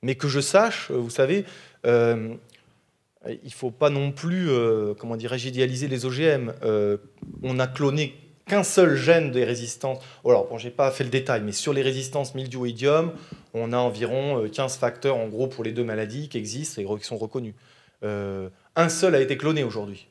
Mais 0.02 0.16
que 0.16 0.28
je 0.28 0.40
sache, 0.40 0.92
vous 0.92 1.10
savez, 1.10 1.46
il 1.84 1.90
ne 3.26 3.50
faut 3.50 3.72
pas 3.72 3.90
non 3.90 4.12
plus, 4.12 4.50
comment 5.00 5.16
dirais-je, 5.16 5.48
idéaliser 5.48 5.88
les 5.88 6.06
OGM. 6.06 6.54
on 7.44 7.60
a 7.60 7.68
cloné 7.68 8.16
qu'un 8.48 8.64
seul 8.64 8.96
gène 8.96 9.32
des 9.32 9.44
résistances. 9.44 10.00
Alors, 10.26 10.48
bon, 10.48 10.58
j'ai 10.58 10.70
pas 10.70 10.90
fait 10.92 11.04
le 11.04 11.10
détail, 11.10 11.42
mais 11.42 11.52
sur 11.52 11.74
les 11.74 11.82
résistances 11.82 12.34
mildiou 12.34 12.66
on 13.54 13.74
a 13.74 13.78
environ 13.78 14.48
15 14.48 14.76
euh, 14.76 14.80
facteurs 14.80 15.18
en 15.18 15.28
gros 15.28 15.48
pour 15.48 15.64
les 15.64 15.72
deux 15.72 15.84
maladies 15.84 16.30
qui 16.30 16.38
existent 16.38 16.82
et 16.82 16.86
qui 16.86 17.06
sont 17.06 17.18
reconnus. 17.18 17.54
Euh, 18.04 18.50
un 18.76 18.90
seul 18.90 19.16
a 19.16 19.22
été 19.22 19.38
cloné 19.38 19.64
aujourd'hui. 19.64 20.08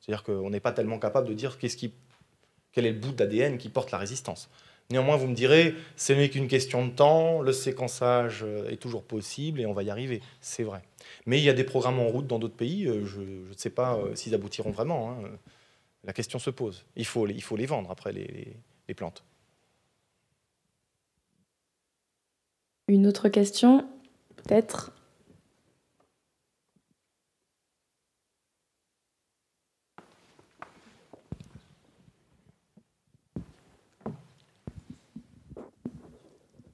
C'est-à-dire 0.00 0.24
qu'on 0.24 0.50
n'est 0.50 0.60
pas 0.60 0.72
tellement 0.72 0.98
capable 0.98 1.28
de 1.28 1.34
dire 1.34 1.58
qu'est-ce 1.58 1.76
qui, 1.76 1.92
quel 2.78 2.86
est 2.86 2.92
le 2.92 2.98
bout 3.00 3.10
d'ADN 3.10 3.58
qui 3.58 3.70
porte 3.70 3.90
la 3.90 3.98
résistance. 3.98 4.48
Néanmoins, 4.90 5.16
vous 5.16 5.26
me 5.26 5.34
direz, 5.34 5.74
ce 5.96 6.12
n'est 6.12 6.30
qu'une 6.30 6.46
question 6.46 6.86
de 6.86 6.92
temps, 6.92 7.42
le 7.42 7.52
séquençage 7.52 8.44
euh, 8.44 8.70
est 8.70 8.76
toujours 8.76 9.02
possible 9.02 9.60
et 9.60 9.66
on 9.66 9.72
va 9.72 9.82
y 9.82 9.90
arriver. 9.90 10.22
C'est 10.40 10.62
vrai. 10.62 10.80
Mais 11.26 11.38
il 11.38 11.44
y 11.44 11.50
a 11.50 11.54
des 11.54 11.64
programmes 11.64 11.98
en 11.98 12.06
route 12.06 12.28
dans 12.28 12.38
d'autres 12.38 12.56
pays, 12.56 12.84
je 13.04 13.20
ne 13.20 13.52
sais 13.56 13.70
pas 13.70 13.98
s'ils 14.14 14.34
aboutiront 14.34 14.70
vraiment. 14.70 15.10
Hein 15.10 15.28
la 16.04 16.12
question 16.12 16.38
se 16.38 16.50
pose. 16.50 16.84
Il 16.96 17.04
faut, 17.04 17.26
il 17.26 17.42
faut 17.42 17.56
les 17.56 17.66
vendre 17.66 17.90
après 17.90 18.12
les, 18.12 18.94
plantes. 18.94 19.24
Une 22.88 23.06
autre 23.06 23.28
question, 23.28 23.86
peut-être? 24.36 24.92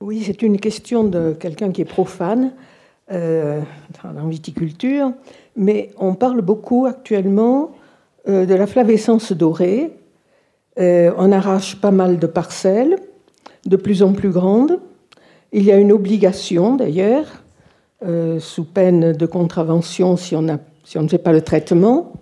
Oui, 0.07 0.23
c'est 0.23 0.43
une 0.43 0.61
question 0.61 1.03
de 1.05 1.33
quelqu'un 1.33 1.73
qui 1.73 1.81
est 1.81 1.87
profane 1.87 2.53
euh, 3.11 3.63
en 4.05 4.29
viticulture, 4.29 5.13
mais 5.57 5.93
on 5.97 6.13
parle 6.13 6.43
beaucoup 6.43 6.85
actuellement 6.85 7.71
euh, 8.29 8.45
de 8.45 8.55
la 8.55 8.67
flavescence 8.67 9.33
dorée. 9.33 9.93
Euh, 10.79 11.11
on 11.17 11.33
arrache 11.33 11.81
pas 11.81 11.91
mal 11.91 12.19
de 12.19 12.27
parcelles, 12.27 12.99
de 13.65 13.77
plus 13.77 14.03
en 14.03 14.13
plus 14.13 14.29
grandes. 14.29 14.79
Il 15.53 15.65
y 15.65 15.73
a 15.73 15.79
une 15.79 15.91
obligation 15.91 16.77
d'ailleurs, 16.77 17.43
sous 18.41 18.65
peine 18.65 19.13
de 19.13 19.25
contravention 19.25 20.19
si 20.19 20.37
on, 20.37 20.45
si 20.85 20.99
on 20.99 21.03
ne 21.03 21.09
fait 21.09 21.17
pas 21.17 21.33
le 21.33 21.41
traitement. 21.41 22.13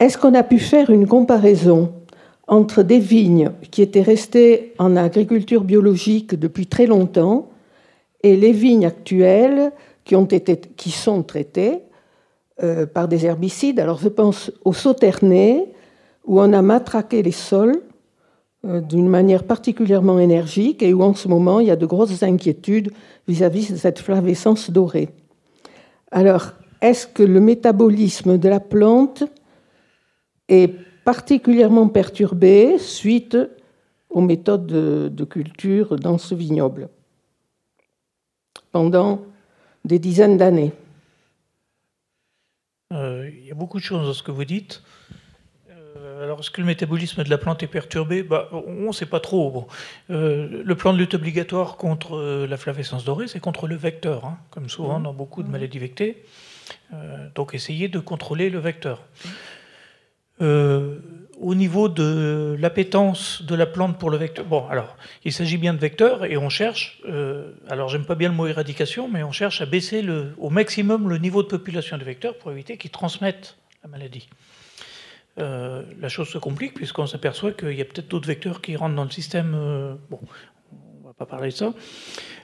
Est-ce 0.00 0.16
qu'on 0.16 0.32
a 0.32 0.42
pu 0.42 0.58
faire 0.58 0.88
une 0.88 1.06
comparaison 1.06 1.92
entre 2.46 2.82
des 2.82 2.98
vignes 2.98 3.50
qui 3.70 3.82
étaient 3.82 4.02
restées 4.02 4.74
en 4.78 4.96
agriculture 4.96 5.64
biologique 5.64 6.34
depuis 6.34 6.66
très 6.66 6.86
longtemps 6.86 7.48
et 8.22 8.36
les 8.36 8.52
vignes 8.52 8.86
actuelles 8.86 9.72
qui, 10.04 10.90
sont 10.90 11.22
traitées 11.22 11.80
euh, 12.62 12.86
par 12.86 13.08
des 13.08 13.26
herbicides. 13.26 13.80
Alors 13.80 13.98
je 13.98 14.08
pense 14.08 14.52
au 14.64 14.72
Sauternay, 14.72 15.66
où 16.24 16.40
on 16.40 16.52
a 16.52 16.62
matraqué 16.62 17.22
les 17.22 17.32
sols 17.32 17.82
euh, 18.64 18.80
d'une 18.80 19.08
manière 19.08 19.44
particulièrement 19.44 20.18
énergique 20.18 20.82
et 20.82 20.94
où 20.94 21.02
en 21.02 21.14
ce 21.14 21.28
moment 21.28 21.60
il 21.60 21.66
y 21.66 21.70
a 21.70 21.76
de 21.76 21.86
grosses 21.86 22.22
inquiétudes 22.22 22.92
vis-à-vis 23.26 23.72
de 23.72 23.76
cette 23.76 23.98
flavescence 23.98 24.70
dorée. 24.70 25.08
Alors, 26.12 26.52
est-ce 26.80 27.06
que 27.06 27.22
le 27.22 27.40
métabolisme 27.40 28.38
de 28.38 28.48
la 28.48 28.60
plante 28.60 29.24
est 30.48 30.72
particulièrement 31.06 31.88
perturbé 31.88 32.78
suite 32.78 33.38
aux 34.10 34.20
méthodes 34.20 34.66
de 34.66 35.24
culture 35.24 35.96
dans 35.96 36.18
ce 36.18 36.34
vignoble 36.34 36.90
pendant 38.72 39.22
des 39.84 39.98
dizaines 39.98 40.36
d'années 40.36 40.72
euh, 42.92 43.30
il 43.36 43.46
y 43.46 43.50
a 43.50 43.54
beaucoup 43.54 43.78
de 43.78 43.82
choses 43.82 44.06
dans 44.06 44.14
ce 44.14 44.22
que 44.22 44.30
vous 44.30 44.44
dites. 44.44 44.82
Euh, 45.70 46.22
alors, 46.22 46.40
est-ce 46.40 46.50
que 46.50 46.60
le 46.60 46.66
métabolisme 46.66 47.24
de 47.24 47.30
la 47.30 47.38
plante 47.38 47.62
est 47.62 47.68
perturbé? 47.68 48.22
Bah, 48.22 48.48
On 48.52 48.86
ne 48.86 48.92
sait 48.92 49.06
pas 49.06 49.18
trop. 49.18 49.66
Euh, 50.10 50.62
le 50.64 50.74
plan 50.76 50.92
de 50.92 50.98
lutte 50.98 51.14
obligatoire 51.14 51.76
contre 51.76 52.46
la 52.48 52.56
flavescence 52.56 53.04
dorée, 53.04 53.26
c'est 53.26 53.40
contre 53.40 53.66
le 53.66 53.74
vecteur, 53.74 54.24
hein, 54.24 54.38
comme 54.50 54.68
souvent 54.68 55.00
mmh. 55.00 55.02
dans 55.02 55.12
beaucoup 55.12 55.42
de 55.42 55.48
maladies 55.48 55.80
vectées. 55.80 56.24
donc, 57.34 57.54
essayez 57.54 57.88
de 57.88 57.98
contrôler 57.98 58.50
le 58.50 58.60
vecteur. 58.60 59.02
Au 60.40 61.54
niveau 61.54 61.88
de 61.88 62.56
l'appétence 62.58 63.42
de 63.42 63.54
la 63.54 63.66
plante 63.66 63.98
pour 63.98 64.10
le 64.10 64.16
vecteur, 64.16 64.44
bon, 64.44 64.66
alors, 64.68 64.96
il 65.24 65.32
s'agit 65.32 65.58
bien 65.58 65.74
de 65.74 65.78
vecteurs 65.78 66.24
et 66.24 66.36
on 66.36 66.48
cherche, 66.48 67.02
alors 67.68 67.88
j'aime 67.88 68.04
pas 68.04 68.14
bien 68.14 68.28
le 68.28 68.34
mot 68.34 68.46
éradication, 68.46 69.08
mais 69.08 69.22
on 69.22 69.32
cherche 69.32 69.60
à 69.60 69.66
baisser 69.66 70.02
le, 70.02 70.34
au 70.38 70.50
maximum 70.50 71.08
le 71.08 71.18
niveau 71.18 71.42
de 71.42 71.48
population 71.48 71.98
de 71.98 72.04
vecteurs 72.04 72.36
pour 72.38 72.50
éviter 72.52 72.76
qu'ils 72.76 72.90
transmettent 72.90 73.56
la 73.82 73.88
maladie. 73.90 74.28
la 75.36 76.08
chose 76.08 76.28
se 76.28 76.38
complique 76.38 76.74
puisqu'on 76.74 77.06
s'aperçoit 77.06 77.52
qu'il 77.52 77.72
y 77.72 77.82
a 77.82 77.84
peut-être 77.84 78.08
d'autres 78.08 78.28
vecteurs 78.28 78.60
qui 78.60 78.76
rentrent 78.76 78.96
dans 78.96 79.04
le 79.04 79.10
système. 79.10 79.52
bon, 80.10 80.20
on 80.72 81.02
ne 81.02 81.06
va 81.06 81.14
pas 81.14 81.26
parler 81.26 81.50
de 81.50 81.54
ça. 81.54 81.72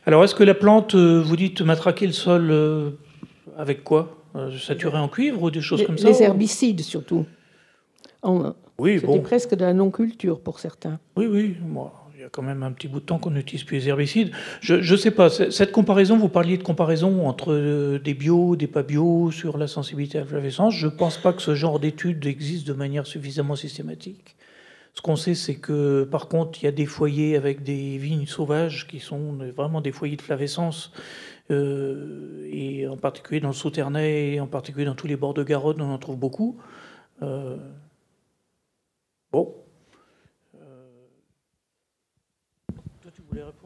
Alors, 0.06 0.24
est-ce 0.24 0.34
que 0.34 0.44
la 0.44 0.54
plante, 0.54 0.94
vous 0.94 1.36
dites, 1.36 1.60
matraquer 1.62 2.06
le 2.06 2.12
sol 2.12 2.96
avec 3.56 3.84
quoi? 3.84 4.18
Saturé 4.58 4.98
en 4.98 5.08
cuivre 5.08 5.42
ou 5.42 5.50
des 5.50 5.60
choses 5.60 5.84
comme 5.84 5.98
ça? 5.98 6.08
Les 6.08 6.22
herbicides 6.22 6.80
surtout. 6.80 7.26
Oui, 8.78 9.00
C'était 9.00 9.20
presque 9.20 9.54
de 9.54 9.64
la 9.64 9.74
non-culture 9.74 10.40
pour 10.40 10.60
certains. 10.60 10.98
Oui, 11.16 11.26
oui. 11.26 11.56
Moi, 11.66 11.92
il 12.14 12.20
y 12.22 12.24
a 12.24 12.28
quand 12.28 12.42
même 12.42 12.62
un 12.62 12.72
petit 12.72 12.88
bout 12.88 13.00
de 13.00 13.04
temps 13.04 13.18
qu'on 13.18 13.30
n'utilise 13.30 13.64
plus 13.64 13.78
les 13.78 13.88
herbicides. 13.88 14.30
Je 14.60 14.74
ne 14.76 14.96
sais 14.96 15.10
pas, 15.10 15.28
cette 15.28 15.72
comparaison, 15.72 16.16
vous 16.16 16.28
parliez 16.28 16.56
de 16.56 16.62
comparaison 16.62 17.26
entre 17.26 17.52
euh, 17.52 17.98
des 17.98 18.14
bio, 18.14 18.56
des 18.56 18.68
pas 18.68 18.82
bio, 18.82 19.30
sur 19.30 19.58
la 19.58 19.66
sensibilité 19.66 20.18
à 20.18 20.20
la 20.22 20.26
flavescence. 20.26 20.74
Je 20.74 20.86
ne 20.86 20.92
pense 20.92 21.18
pas 21.18 21.32
que 21.32 21.42
ce 21.42 21.54
genre 21.54 21.80
d'études 21.80 22.24
existe 22.26 22.66
de 22.66 22.72
manière 22.72 23.06
suffisamment 23.06 23.56
systématique. 23.56 24.36
Ce 24.94 25.00
qu'on 25.00 25.16
sait, 25.16 25.34
c'est 25.34 25.54
que 25.54 26.04
par 26.04 26.28
contre, 26.28 26.62
il 26.62 26.66
y 26.66 26.68
a 26.68 26.72
des 26.72 26.86
foyers 26.86 27.36
avec 27.36 27.62
des 27.62 27.96
vignes 27.96 28.26
sauvages 28.26 28.86
qui 28.86 29.00
sont 29.00 29.38
vraiment 29.56 29.80
des 29.80 29.90
foyers 29.90 30.16
de 30.16 30.22
flavescence, 30.22 30.92
euh, 31.50 32.48
et 32.52 32.86
en 32.86 32.96
particulier 32.96 33.40
dans 33.40 33.48
le 33.48 33.54
Sauternay, 33.54 34.34
et 34.34 34.40
en 34.40 34.46
particulier 34.46 34.84
dans 34.84 34.94
tous 34.94 35.06
les 35.06 35.16
bords 35.16 35.34
de 35.34 35.42
Garonne, 35.42 35.80
on 35.80 35.92
en 35.92 35.98
trouve 35.98 36.18
beaucoup. 36.18 36.58
Euh, 37.22 37.56
bon, 39.32 39.54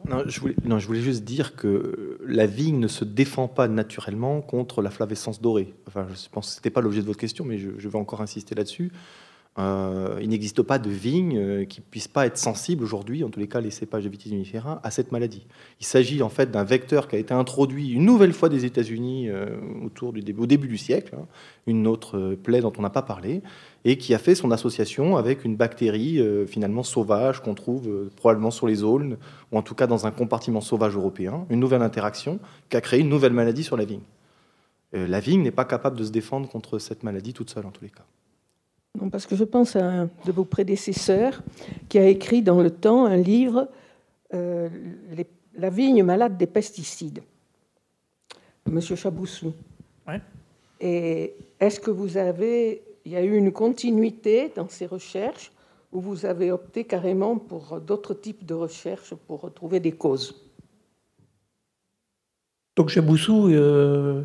Non 0.09 0.23
je, 0.25 0.39
voulais, 0.39 0.55
non, 0.63 0.79
je 0.79 0.87
voulais 0.87 1.01
juste 1.01 1.23
dire 1.23 1.55
que 1.55 2.17
la 2.25 2.45
vigne 2.45 2.79
ne 2.79 2.87
se 2.87 3.03
défend 3.03 3.47
pas 3.47 3.67
naturellement 3.67 4.41
contre 4.41 4.81
la 4.81 4.89
flavescence 4.89 5.41
dorée. 5.41 5.73
Enfin, 5.87 6.07
je 6.09 6.29
pense 6.29 6.47
que 6.47 6.53
ce 6.53 6.59
n'était 6.59 6.69
pas 6.69 6.81
l'objet 6.81 7.01
de 7.01 7.05
votre 7.05 7.19
question, 7.19 7.43
mais 7.43 7.57
je, 7.57 7.71
je 7.77 7.89
vais 7.89 7.97
encore 7.97 8.21
insister 8.21 8.55
là-dessus. 8.55 8.91
Euh, 9.59 10.19
il 10.21 10.29
n'existe 10.29 10.61
pas 10.61 10.77
de 10.77 10.89
vigne 10.89 11.37
euh, 11.37 11.65
qui 11.65 11.81
puisse 11.81 12.07
pas 12.07 12.27
être 12.27 12.37
sensible 12.37 12.83
aujourd'hui, 12.83 13.23
en 13.23 13.29
tous 13.29 13.39
les 13.39 13.47
cas 13.47 13.59
les 13.59 13.71
cépages 13.71 14.03
de 14.03 14.09
vitis 14.09 14.29
vinifera, 14.29 14.79
à 14.83 14.91
cette 14.91 15.11
maladie. 15.11 15.47
Il 15.79 15.85
s'agit 15.85 16.21
en 16.21 16.29
fait 16.29 16.51
d'un 16.51 16.63
vecteur 16.63 17.07
qui 17.07 17.15
a 17.15 17.19
été 17.19 17.33
introduit 17.33 17.89
une 17.89 18.05
nouvelle 18.05 18.33
fois 18.33 18.49
des 18.49 18.65
États-Unis 18.65 19.29
euh, 19.29 19.57
autour 19.83 20.13
du 20.13 20.21
début, 20.21 20.41
au 20.41 20.45
début 20.45 20.67
du 20.67 20.77
siècle, 20.77 21.15
hein, 21.17 21.25
une 21.65 21.87
autre 21.87 22.37
plaie 22.43 22.61
dont 22.61 22.73
on 22.77 22.83
n'a 22.83 22.91
pas 22.91 23.01
parlé, 23.01 23.41
et 23.83 23.97
qui 23.97 24.13
a 24.13 24.19
fait 24.19 24.35
son 24.35 24.51
association 24.51 25.17
avec 25.17 25.43
une 25.43 25.55
bactérie 25.55 26.21
finalement 26.47 26.83
sauvage 26.83 27.41
qu'on 27.41 27.53
trouve 27.53 28.09
probablement 28.15 28.51
sur 28.51 28.67
les 28.67 28.83
aulnes, 28.83 29.17
ou 29.51 29.57
en 29.57 29.61
tout 29.61 29.75
cas 29.75 29.87
dans 29.87 30.05
un 30.05 30.11
compartiment 30.11 30.61
sauvage 30.61 30.95
européen, 30.95 31.45
une 31.49 31.59
nouvelle 31.59 31.81
interaction 31.81 32.39
qui 32.69 32.77
a 32.77 32.81
créé 32.81 32.99
une 32.99 33.09
nouvelle 33.09 33.33
maladie 33.33 33.63
sur 33.63 33.77
la 33.77 33.85
vigne. 33.85 34.01
la 34.93 35.19
vigne 35.19 35.41
n'est 35.41 35.51
pas 35.51 35.65
capable 35.65 35.97
de 35.97 36.03
se 36.03 36.11
défendre 36.11 36.49
contre 36.49 36.79
cette 36.79 37.03
maladie 37.03 37.33
toute 37.33 37.49
seule 37.49 37.65
en 37.65 37.71
tous 37.71 37.83
les 37.83 37.91
cas. 37.91 38.05
Non, 38.95 39.09
parce 39.09 39.25
que 39.25 39.35
je 39.35 39.43
pense 39.43 39.75
à 39.75 39.85
un 39.85 40.09
de 40.25 40.31
vos 40.31 40.45
prédécesseurs 40.45 41.43
qui 41.89 41.99
a 41.99 42.07
écrit 42.07 42.41
dans 42.41 42.61
le 42.61 42.71
temps 42.71 43.05
un 43.05 43.17
livre, 43.17 43.69
euh, 44.33 44.69
La 45.55 45.69
vigne 45.69 46.03
malade 46.03 46.37
des 46.37 46.47
pesticides, 46.47 47.21
Monsieur 48.69 48.95
Chaboussou. 48.95 49.53
Et 50.79 51.33
est-ce 51.59 51.79
que 51.79 51.89
vous 51.89 52.17
avez, 52.17 52.83
il 53.05 53.11
y 53.11 53.15
a 53.15 53.23
eu 53.23 53.35
une 53.35 53.51
continuité 53.51 54.51
dans 54.55 54.69
ces 54.69 54.85
recherches 54.85 55.51
ou 55.91 55.99
vous 55.99 56.25
avez 56.25 56.51
opté 56.51 56.83
carrément 56.83 57.37
pour 57.37 57.79
d'autres 57.81 58.13
types 58.13 58.45
de 58.45 58.53
recherches 58.53 59.15
pour 59.15 59.41
retrouver 59.41 59.79
des 59.79 59.93
causes? 59.93 60.35
Donc 62.75 62.89
Chaboussou, 62.89 63.47
euh, 63.47 64.23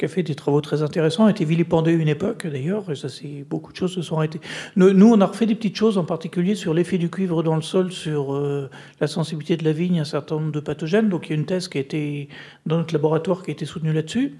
qui 0.00 0.06
a 0.06 0.08
fait 0.08 0.22
des 0.22 0.34
travaux 0.34 0.62
très 0.62 0.82
intéressants, 0.82 1.26
a 1.26 1.30
été 1.30 1.44
vilipendé 1.44 1.92
une 1.92 2.08
époque 2.08 2.46
d'ailleurs, 2.46 2.90
et 2.90 2.96
ça 2.96 3.10
c'est 3.10 3.44
beaucoup 3.48 3.70
de 3.70 3.76
choses 3.76 3.94
se 3.94 4.00
sont 4.00 4.16
arrêtées. 4.16 4.40
Nous, 4.76 5.06
on 5.06 5.20
a 5.20 5.26
refait 5.26 5.44
des 5.44 5.54
petites 5.54 5.76
choses, 5.76 5.98
en 5.98 6.04
particulier 6.04 6.54
sur 6.54 6.72
l'effet 6.72 6.96
du 6.96 7.10
cuivre 7.10 7.42
dans 7.42 7.54
le 7.54 7.60
sol, 7.60 7.92
sur 7.92 8.34
euh, 8.34 8.70
la 8.98 9.06
sensibilité 9.06 9.58
de 9.58 9.64
la 9.64 9.72
vigne 9.72 9.98
à 9.98 10.02
un 10.02 10.06
certain 10.06 10.36
nombre 10.36 10.52
de 10.52 10.60
pathogènes. 10.60 11.10
Donc 11.10 11.26
il 11.26 11.30
y 11.30 11.32
a 11.34 11.36
une 11.36 11.44
thèse 11.44 11.68
qui 11.68 11.76
a 11.76 11.82
été 11.82 12.30
dans 12.64 12.78
notre 12.78 12.94
laboratoire 12.94 13.42
qui 13.42 13.50
a 13.50 13.52
été 13.52 13.66
soutenue 13.66 13.92
là-dessus. 13.92 14.38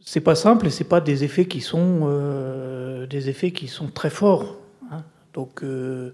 C'est 0.00 0.20
pas 0.20 0.36
simple 0.36 0.68
et 0.68 0.70
c'est 0.70 0.88
pas 0.88 1.00
des 1.00 1.24
effets 1.24 1.46
qui 1.46 1.60
sont 1.60 2.02
euh, 2.04 3.06
des 3.06 3.28
effets 3.28 3.50
qui 3.50 3.66
sont 3.66 3.88
très 3.88 4.10
forts. 4.10 4.56
Hein. 4.92 5.02
Donc 5.34 5.64
euh, 5.64 6.12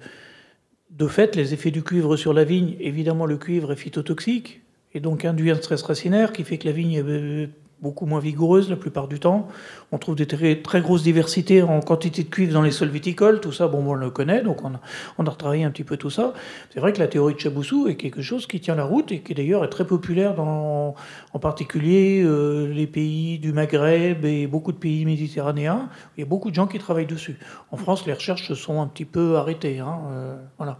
de 0.91 1.07
fait, 1.09 1.37
les 1.37 1.53
effets 1.53 1.71
du 1.71 1.83
cuivre 1.83 2.17
sur 2.17 2.33
la 2.33 2.45
vigne, 2.45 2.75
évidemment 2.81 3.27
le 3.27 3.37
cuivre 3.37 3.73
est 3.73 3.77
phytotoxique 3.77 4.63
et 4.95 5.01
donc 5.01 5.27
induit 5.27 5.51
un 5.51 5.57
stress 5.57 5.83
racinaire 5.83 6.33
qui 6.33 6.43
fait 6.43 6.57
que 6.57 6.67
la 6.67 6.73
vigne 6.73 6.93
est 6.95 7.51
beaucoup 7.81 8.07
moins 8.07 8.21
vigoureuse 8.21 8.71
la 8.71 8.77
plupart 8.77 9.07
du 9.07 9.21
temps. 9.21 9.49
On 9.93 9.99
trouve 9.99 10.17
des 10.17 10.27
très, 10.27 10.81
grosses 10.81 11.03
diversités 11.03 11.63
en 11.63 11.81
quantité 11.81 12.23
de 12.23 12.29
cuivre 12.29 12.53
dans 12.53 12.63
les 12.63 12.71
sols 12.71 12.89
viticoles, 12.89 13.41
tout 13.41 13.53
ça, 13.53 13.69
bon, 13.69 13.85
on 13.87 13.95
le 13.95 14.11
connaît, 14.11 14.43
donc 14.43 14.65
on 14.65 14.75
a, 14.75 14.81
on 15.19 15.25
retravaillé 15.25 15.65
un 15.65 15.71
petit 15.71 15.85
peu 15.85 15.97
tout 15.97 16.11
ça. 16.11 16.33
C'est 16.73 16.81
vrai 16.81 16.93
que 16.93 16.99
la 16.99 17.09
théorie 17.09 17.35
de 17.35 17.41
Chaboussou 17.41 17.89
est 17.89 17.97
quelque 17.97 18.23
chose 18.23 18.47
qui 18.47 18.61
tient 18.61 18.75
la 18.75 18.85
route 18.85 19.13
et 19.13 19.21
qui 19.21 19.35
d'ailleurs 19.35 19.65
est 19.65 19.69
très 19.69 19.87
populaire 19.87 20.35
dans, 20.35 20.95
en 21.33 21.39
particulier, 21.39 22.23
euh, 22.25 22.73
les 22.73 22.87
pays 22.87 23.39
du 23.39 23.53
Maghreb 23.53 24.25
et 24.25 24.47
beaucoup 24.47 24.73
de 24.73 24.79
pays 24.79 25.05
méditerranéens. 25.05 25.89
Il 26.17 26.21
y 26.21 26.23
a 26.23 26.27
beaucoup 26.27 26.51
de 26.51 26.55
gens 26.55 26.67
qui 26.67 26.79
travaillent 26.79 27.07
dessus. 27.07 27.39
En 27.71 27.77
France, 27.77 28.07
les 28.07 28.13
recherches 28.13 28.49
se 28.49 28.55
sont 28.55 28.81
un 28.81 28.87
petit 28.87 29.05
peu 29.05 29.37
arrêtées. 29.37 29.81
Hein, 29.81 30.01
euh, 30.11 30.37
voilà. 30.57 30.79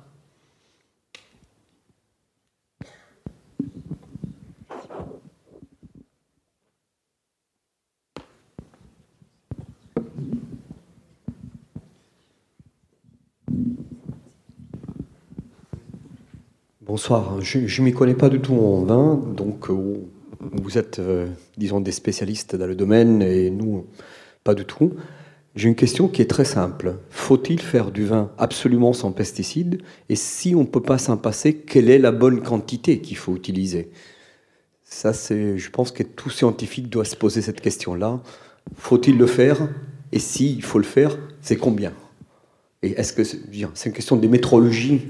Bonsoir, 16.87 17.41
je 17.41 17.59
ne 17.59 17.85
m'y 17.85 17.93
connais 17.93 18.15
pas 18.15 18.29
du 18.29 18.39
tout 18.39 18.55
en 18.55 18.85
vin, 18.85 19.21
donc 19.37 19.71
euh, 19.71 20.07
vous 20.41 20.79
êtes, 20.79 21.01
euh, 21.01 21.27
disons, 21.57 21.81
des 21.81 21.91
spécialistes 21.91 22.55
dans 22.55 22.69
le 22.69 22.77
domaine 22.77 23.23
et 23.23 23.51
nous, 23.51 23.87
pas 24.45 24.55
du 24.55 24.65
tout. 24.65 24.93
J'ai 25.57 25.67
une 25.67 25.75
question 25.75 26.07
qui 26.07 26.23
est 26.23 26.31
très 26.31 26.45
simple. 26.45 26.95
Faut-il 27.11 27.61
faire 27.61 27.91
du 27.91 28.05
vin 28.05 28.31
absolument 28.39 28.93
sans 28.93 29.11
pesticides 29.11 29.83
Et 30.09 30.15
si 30.15 30.55
on 30.55 30.61
ne 30.61 30.67
peut 30.67 30.81
pas 30.81 30.97
s'en 30.97 31.17
passer, 31.17 31.55
quelle 31.57 31.91
est 31.91 31.99
la 31.99 32.13
bonne 32.13 32.41
quantité 32.41 33.01
qu'il 33.01 33.17
faut 33.17 33.35
utiliser? 33.35 33.91
Ça, 34.85 35.13
c'est, 35.13 35.59
je 35.59 35.71
pense 35.71 35.91
que 35.91 36.05
tout 36.05 36.31
scientifique 36.31 36.89
doit 36.89 37.05
se 37.05 37.17
poser 37.17 37.43
cette 37.43 37.61
question-là. 37.61 38.21
Faut-il 38.77 39.19
le 39.19 39.27
faire? 39.27 39.69
Et 40.13 40.21
s'il 40.21 40.63
faut 40.63 40.79
le 40.79 40.85
faire, 40.85 41.19
c'est 41.41 41.57
combien? 41.57 41.93
Et 42.85 42.93
est-ce 42.93 43.13
que 43.13 43.25
c'est, 43.25 43.41
c'est 43.75 43.89
une 43.89 43.95
question 43.97 44.17
de 44.17 44.29
métrologie 44.29 45.09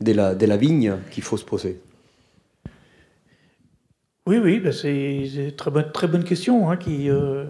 de 0.00 0.46
la, 0.46 0.56
vigne 0.56 0.96
qu'il 1.10 1.22
faut 1.22 1.36
se 1.36 1.44
poser 1.44 1.80
Oui, 4.26 4.38
oui, 4.38 4.60
ben 4.60 4.72
c'est 4.72 5.24
une 5.24 5.52
très 5.52 5.70
bonne, 6.08 6.24
question 6.24 6.70
hein, 6.70 6.76
qui, 6.76 7.10
euh. 7.10 7.44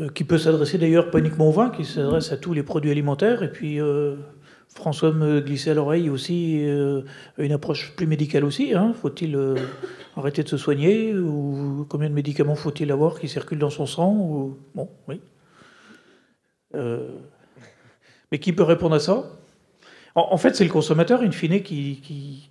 Euh, 0.00 0.08
qui 0.08 0.24
peut 0.24 0.38
s'adresser 0.38 0.78
d'ailleurs 0.78 1.10
pas 1.10 1.18
uniquement 1.18 1.48
au 1.48 1.52
vin, 1.52 1.70
qui 1.70 1.84
s'adresse 1.84 2.32
à 2.32 2.36
tous 2.36 2.54
les 2.54 2.62
produits 2.62 2.90
alimentaires. 2.90 3.42
Et 3.42 3.50
puis 3.50 3.80
euh, 3.80 4.16
François 4.68 5.12
me 5.12 5.40
glissait 5.40 5.70
à 5.70 5.74
l'oreille 5.74 6.08
aussi 6.08 6.64
une 7.38 7.52
approche 7.52 7.94
plus 7.96 8.06
médicale 8.06 8.44
aussi. 8.44 8.72
Hein. 8.74 8.94
Faut-il 8.94 9.38
arrêter 10.16 10.42
de 10.42 10.48
se 10.48 10.56
soigner 10.56 11.14
ou 11.14 11.86
combien 11.88 12.08
de 12.08 12.14
médicaments 12.14 12.54
faut-il 12.54 12.90
avoir 12.90 13.18
qui 13.18 13.28
circulent 13.28 13.58
dans 13.58 13.70
son 13.70 13.86
sang. 13.86 14.56
Bon, 14.74 14.88
oui. 15.08 15.20
mais 18.30 18.38
qui 18.38 18.52
peut 18.54 18.62
répondre 18.62 18.94
à 18.94 19.00
ça? 19.00 19.41
En, 20.14 20.36
fait, 20.36 20.54
c'est 20.54 20.64
le 20.64 20.70
consommateur, 20.70 21.22
in 21.22 21.30
fine, 21.30 21.62
qui, 21.62 22.50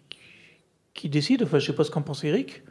décide, 1.04 1.44
enfin, 1.44 1.60
je 1.60 1.66
ne 1.66 1.68
sais 1.68 1.76
pas 1.76 1.84
ce 1.84 1.92
qu'en 1.92 2.02
pense 2.02 2.24
Eric, 2.24 2.64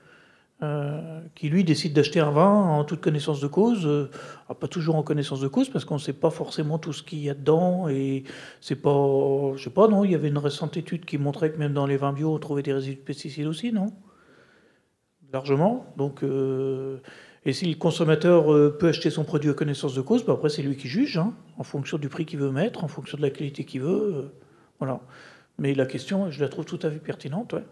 euh, 0.63 1.21
qui 1.35 1.49
lui 1.49 1.65
décide 1.65 1.95
d'acheter 1.95 2.21
un 2.21 2.31
vin 2.31 2.51
en 2.51 2.85
toute 2.85 3.01
connaissance 3.01 3.41
de 3.41 3.47
cause, 3.47 3.87
euh, 3.87 4.11
ah, 4.49 4.55
pas 4.55 4.69
toujours 4.69 4.97
en 4.97 5.03
connaissance 5.03 5.41
de 5.41 5.49
cause, 5.49 5.71
parce 5.71 5.87
qu'on 5.87 5.95
ne 5.95 6.01
sait 6.01 6.13
pas 6.13 6.31
forcément 6.31 6.79
tout 6.79 6.93
ce 6.93 7.03
qu'il 7.03 7.21
y 7.21 7.31
a 7.31 7.35
dedans, 7.35 7.89
et 7.89 8.25
c'est 8.61 8.77
pas, 8.77 9.53
je 9.57 9.65
sais 9.65 9.71
pas, 9.71 9.89
non, 9.89 10.05
il 10.05 10.11
y 10.11 10.15
avait 10.15 10.29
une 10.29 10.39
récente 10.39 10.77
étude 10.77 11.07
qui 11.07 11.17
montrait 11.17 11.51
que 11.51 11.59
même 11.59 11.73
dans 11.73 11.87
les 11.87 11.97
vins 11.97 12.13
bio, 12.13 12.35
on 12.35 12.39
trouvait 12.39 12.63
des 12.63 12.75
résidus 12.75 12.97
de 12.97 13.01
pesticides 13.01 13.47
aussi, 13.47 13.73
non? 13.73 13.87
Largement. 15.33 15.87
Donc, 15.97 16.23
euh, 16.23 16.99
et 17.47 17.53
si 17.55 17.67
le 17.67 17.77
consommateur 17.77 18.47
peut 18.79 18.89
acheter 18.89 19.09
son 19.09 19.25
produit 19.25 19.51
à 19.51 19.55
connaissance 19.55 19.95
de 19.95 20.03
cause, 20.03 20.25
bah, 20.27 20.35
après 20.35 20.51
c'est 20.51 20.63
lui 20.63 20.77
qui 20.77 20.89
juge, 20.89 21.17
hein, 21.17 21.33
en 21.57 21.63
fonction 21.63 21.97
du 21.97 22.09
prix 22.09 22.27
qu'il 22.27 22.39
veut 22.41 22.51
mettre, 22.51 22.85
en 22.85 22.89
fonction 22.89 23.17
de 23.17 23.23
la 23.23 23.31
qualité 23.31 23.65
qu'il 23.65 23.81
veut. 23.81 24.31
Voilà. 24.81 25.01
Mais 25.59 25.75
la 25.75 25.87
question, 25.87 26.31
je 26.31 26.41
la 26.43 26.49
trouve 26.49 26.65
tout 26.65 26.79
à 26.83 26.91
fait 26.91 26.99
pertinente. 26.99 27.53
Ouais. 27.53 27.65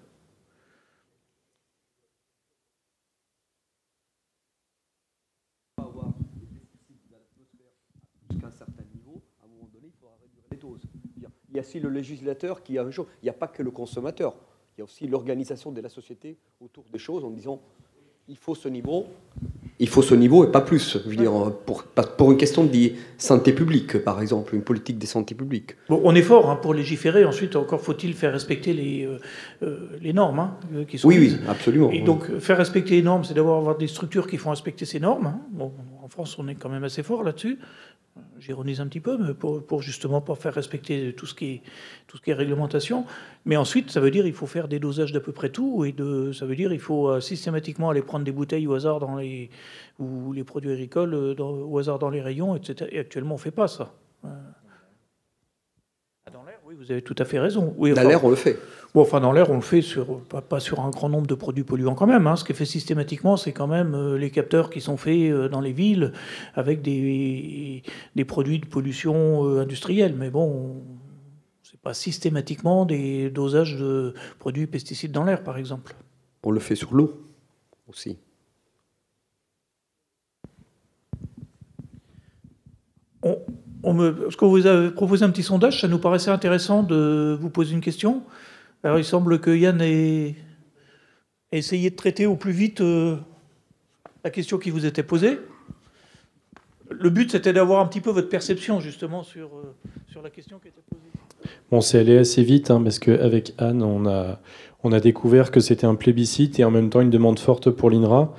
Il 11.50 11.54
y 11.54 11.58
a 11.58 11.60
aussi 11.60 11.80
le 11.80 11.88
législateur 11.88 12.62
qui 12.62 12.78
a 12.78 12.82
un 12.84 12.90
jour. 12.90 13.06
Il 13.22 13.24
n'y 13.24 13.30
a 13.30 13.34
pas 13.34 13.48
que 13.48 13.62
le 13.62 13.70
consommateur. 13.70 14.36
Il 14.76 14.80
y 14.80 14.82
a 14.82 14.84
aussi 14.84 15.08
l'organisation 15.08 15.72
de 15.72 15.80
la 15.80 15.88
société 15.88 16.36
autour 16.60 16.84
des 16.92 16.98
choses 16.98 17.24
en 17.24 17.30
disant 17.30 17.60
il 18.28 18.36
faut 18.36 18.54
ce 18.54 18.68
niveau 18.68 19.06
il 19.80 19.88
faut 19.88 20.02
ce 20.02 20.14
niveau 20.14 20.44
et 20.44 20.50
pas 20.50 20.60
plus. 20.60 20.98
Je 21.04 21.08
veux 21.08 21.14
dire, 21.14 21.30
pour, 21.64 21.84
pour 21.84 22.32
une 22.32 22.36
question 22.36 22.64
de 22.64 22.90
santé 23.16 23.52
publique, 23.52 23.98
par 23.98 24.20
exemple, 24.20 24.56
une 24.56 24.62
politique 24.62 24.98
de 24.98 25.06
santé 25.06 25.36
publique. 25.36 25.76
Bon, 25.88 26.00
on 26.02 26.16
est 26.16 26.22
fort 26.22 26.50
hein, 26.50 26.56
pour 26.56 26.74
légiférer. 26.74 27.24
Ensuite, 27.24 27.54
encore 27.54 27.80
faut-il 27.80 28.14
faire 28.14 28.32
respecter 28.32 28.72
les, 28.72 29.04
euh, 29.04 29.18
euh, 29.62 29.88
les 30.02 30.12
normes 30.12 30.40
hein, 30.40 30.56
qui 30.88 30.98
sont 30.98 31.06
Oui, 31.06 31.18
oui, 31.18 31.36
absolument. 31.46 31.92
Et 31.92 32.00
donc, 32.00 32.38
faire 32.38 32.56
respecter 32.56 32.96
les 32.96 33.02
normes, 33.02 33.22
c'est 33.22 33.34
d'avoir 33.34 33.58
avoir 33.58 33.76
des 33.76 33.86
structures 33.86 34.26
qui 34.26 34.36
font 34.36 34.50
respecter 34.50 34.84
ces 34.84 34.98
normes. 34.98 35.26
Hein. 35.26 35.40
Bon, 35.52 35.72
en 36.02 36.08
France, 36.08 36.36
on 36.40 36.48
est 36.48 36.56
quand 36.56 36.68
même 36.68 36.84
assez 36.84 37.04
fort 37.04 37.22
là-dessus. 37.22 37.58
J'ironise 38.38 38.80
un 38.80 38.86
petit 38.86 39.00
peu, 39.00 39.18
mais 39.18 39.34
pour, 39.34 39.64
pour, 39.64 39.82
justement 39.82 40.20
pour 40.20 40.38
faire 40.38 40.54
respecter 40.54 41.12
tout 41.12 41.26
ce 41.26 41.34
qui 41.34 41.46
est 41.46 41.62
tout 42.06 42.16
ce 42.16 42.22
qui 42.22 42.30
est 42.30 42.34
réglementation. 42.34 43.04
Mais 43.44 43.56
ensuite, 43.56 43.90
ça 43.90 44.00
veut 44.00 44.10
dire 44.10 44.26
il 44.26 44.32
faut 44.32 44.46
faire 44.46 44.68
des 44.68 44.78
dosages 44.78 45.12
d'à 45.12 45.20
peu 45.20 45.32
près 45.32 45.50
tout, 45.50 45.84
et 45.84 45.92
de, 45.92 46.32
ça 46.32 46.46
veut 46.46 46.56
dire 46.56 46.72
il 46.72 46.80
faut 46.80 47.08
euh, 47.08 47.20
systématiquement 47.20 47.90
aller 47.90 48.02
prendre 48.02 48.24
des 48.24 48.32
bouteilles 48.32 48.66
au 48.66 48.74
hasard 48.74 49.00
dans 49.00 49.16
les 49.16 49.50
ou 49.98 50.32
les 50.32 50.44
produits 50.44 50.72
agricoles 50.72 51.14
euh, 51.14 51.34
au 51.38 51.78
hasard 51.78 51.98
dans 51.98 52.10
les 52.10 52.20
rayons, 52.20 52.54
etc. 52.56 52.88
Et 52.92 52.98
actuellement, 52.98 53.34
on 53.34 53.38
fait 53.38 53.50
pas 53.50 53.68
ça. 53.68 53.92
Euh, 54.24 54.28
dans 56.32 56.44
l'air, 56.44 56.58
oui, 56.64 56.74
vous 56.76 56.90
avez 56.92 57.02
tout 57.02 57.16
à 57.18 57.24
fait 57.24 57.38
raison. 57.38 57.74
Oui, 57.78 57.92
dans 57.92 58.06
l'air, 58.06 58.24
on 58.24 58.30
le 58.30 58.36
fait. 58.36 58.58
Bon, 58.94 59.02
enfin, 59.02 59.20
dans 59.20 59.32
l'air, 59.32 59.50
on 59.50 59.56
le 59.56 59.60
fait 59.60 59.82
sur, 59.82 60.20
pas, 60.22 60.60
sur 60.60 60.80
un 60.80 60.88
grand 60.88 61.10
nombre 61.10 61.26
de 61.26 61.34
produits 61.34 61.62
polluants 61.62 61.94
quand 61.94 62.06
même. 62.06 62.26
Hein. 62.26 62.36
Ce 62.36 62.44
qui 62.44 62.52
est 62.52 62.54
fait 62.54 62.64
systématiquement, 62.64 63.36
c'est 63.36 63.52
quand 63.52 63.66
même 63.66 63.94
euh, 63.94 64.16
les 64.16 64.30
capteurs 64.30 64.70
qui 64.70 64.80
sont 64.80 64.96
faits 64.96 65.30
euh, 65.30 65.48
dans 65.48 65.60
les 65.60 65.72
villes 65.72 66.12
avec 66.54 66.80
des, 66.80 67.82
des 68.16 68.24
produits 68.24 68.58
de 68.58 68.66
pollution 68.66 69.44
euh, 69.44 69.60
industrielle. 69.60 70.14
Mais 70.16 70.30
bon, 70.30 70.82
c'est 71.62 71.80
pas 71.80 71.92
systématiquement 71.92 72.86
des 72.86 73.28
dosages 73.28 73.76
de 73.76 74.14
produits 74.38 74.66
pesticides 74.66 75.12
dans 75.12 75.24
l'air, 75.24 75.42
par 75.42 75.58
exemple. 75.58 75.94
On 76.42 76.50
le 76.50 76.60
fait 76.60 76.76
sur 76.76 76.94
l'eau 76.94 77.20
aussi. 77.88 78.16
On, 83.22 83.38
on 83.82 83.92
me, 83.92 84.12
parce 84.12 84.36
qu'on 84.36 84.48
vous 84.48 84.66
a 84.66 84.90
proposé 84.90 85.26
un 85.26 85.30
petit 85.30 85.42
sondage, 85.42 85.82
ça 85.82 85.88
nous 85.88 85.98
paraissait 85.98 86.30
intéressant 86.30 86.82
de 86.82 87.36
vous 87.38 87.50
poser 87.50 87.74
une 87.74 87.82
question. 87.82 88.22
Alors 88.84 88.98
il 88.98 89.04
semble 89.04 89.40
que 89.40 89.50
Yann 89.50 89.80
ait 89.80 90.36
essayé 91.52 91.90
de 91.90 91.96
traiter 91.96 92.26
au 92.26 92.36
plus 92.36 92.52
vite 92.52 92.80
euh, 92.80 93.16
la 94.24 94.30
question 94.30 94.58
qui 94.58 94.70
vous 94.70 94.86
était 94.86 95.02
posée. 95.02 95.38
Le 96.90 97.10
but, 97.10 97.30
c'était 97.30 97.52
d'avoir 97.52 97.80
un 97.80 97.86
petit 97.86 98.00
peu 98.00 98.10
votre 98.10 98.28
perception 98.28 98.80
justement 98.80 99.22
sur, 99.22 99.48
euh, 99.48 99.74
sur 100.10 100.22
la 100.22 100.30
question 100.30 100.58
qui 100.58 100.68
était 100.68 100.80
posée. 100.88 101.02
Bon, 101.70 101.80
c'est 101.80 101.98
allé 101.98 102.16
assez 102.18 102.42
vite 102.42 102.70
hein, 102.70 102.80
parce 102.82 102.98
qu'avec 102.98 103.52
Anne, 103.58 103.82
on 103.82 104.06
a, 104.06 104.40
on 104.84 104.92
a 104.92 105.00
découvert 105.00 105.50
que 105.50 105.60
c'était 105.60 105.86
un 105.86 105.94
plébiscite 105.94 106.58
et 106.60 106.64
en 106.64 106.70
même 106.70 106.88
temps 106.88 107.00
une 107.00 107.10
demande 107.10 107.38
forte 107.38 107.70
pour 107.70 107.90
l'INRA 107.90 108.34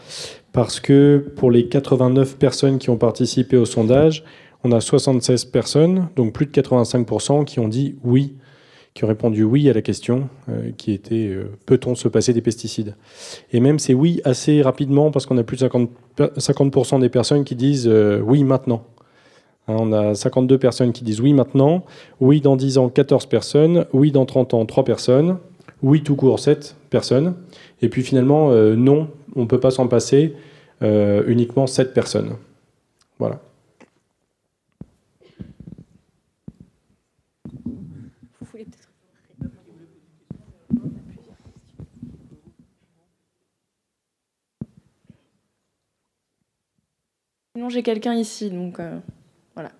parce 0.51 0.79
que 0.79 1.31
pour 1.35 1.51
les 1.51 1.67
89 1.67 2.37
personnes 2.37 2.79
qui 2.79 2.89
ont 2.89 2.97
participé 2.97 3.57
au 3.57 3.65
sondage, 3.65 4.23
on 4.63 4.71
a 4.71 4.81
76 4.81 5.45
personnes, 5.45 6.09
donc 6.15 6.33
plus 6.33 6.45
de 6.45 6.51
85%, 6.51 7.45
qui 7.45 7.59
ont 7.59 7.67
dit 7.67 7.97
oui 8.03 8.35
qui 8.93 9.03
ont 9.03 9.07
répondu 9.07 9.43
oui 9.43 9.69
à 9.69 9.73
la 9.73 9.81
question, 9.81 10.29
euh, 10.49 10.71
qui 10.77 10.91
était 10.91 11.27
euh, 11.27 11.51
peut-on 11.65 11.95
se 11.95 12.07
passer 12.07 12.33
des 12.33 12.41
pesticides? 12.41 12.95
Et 13.53 13.59
même 13.59 13.79
c'est 13.79 13.93
oui 13.93 14.21
assez 14.23 14.61
rapidement, 14.61 15.11
parce 15.11 15.25
qu'on 15.25 15.37
a 15.37 15.43
plus 15.43 15.57
de 15.57 15.67
50%, 15.67 16.39
50 16.39 17.01
des 17.01 17.09
personnes 17.09 17.43
qui 17.43 17.55
disent 17.55 17.87
euh, 17.87 18.19
oui 18.19 18.43
maintenant. 18.43 18.83
Hein, 19.67 19.75
on 19.79 19.93
a 19.93 20.15
52 20.15 20.57
personnes 20.57 20.91
qui 20.91 21.03
disent 21.03 21.21
oui 21.21 21.33
maintenant, 21.33 21.85
oui 22.19 22.41
dans 22.41 22.55
10 22.55 22.77
ans 22.77 22.89
14 22.89 23.27
personnes, 23.27 23.85
oui 23.93 24.11
dans 24.11 24.25
30 24.25 24.53
ans 24.53 24.65
3 24.65 24.83
personnes, 24.83 25.37
oui 25.83 26.01
tout 26.01 26.15
court 26.15 26.39
7 26.39 26.75
personnes, 26.89 27.35
et 27.81 27.89
puis 27.89 28.01
finalement 28.01 28.51
non, 28.51 29.07
on 29.35 29.41
ne 29.41 29.45
peut 29.45 29.59
pas 29.59 29.71
s'en 29.71 29.87
passer, 29.87 30.33
uniquement 30.81 31.67
7 31.67 31.93
personnes. 31.93 32.31
Voilà. 33.19 33.39
Sinon, 47.59 47.67
j'ai 47.67 47.83
quelqu'un 47.83 48.13
ici, 48.13 48.49
donc 48.49 48.79
euh, 48.79 48.97
voilà. 49.53 49.71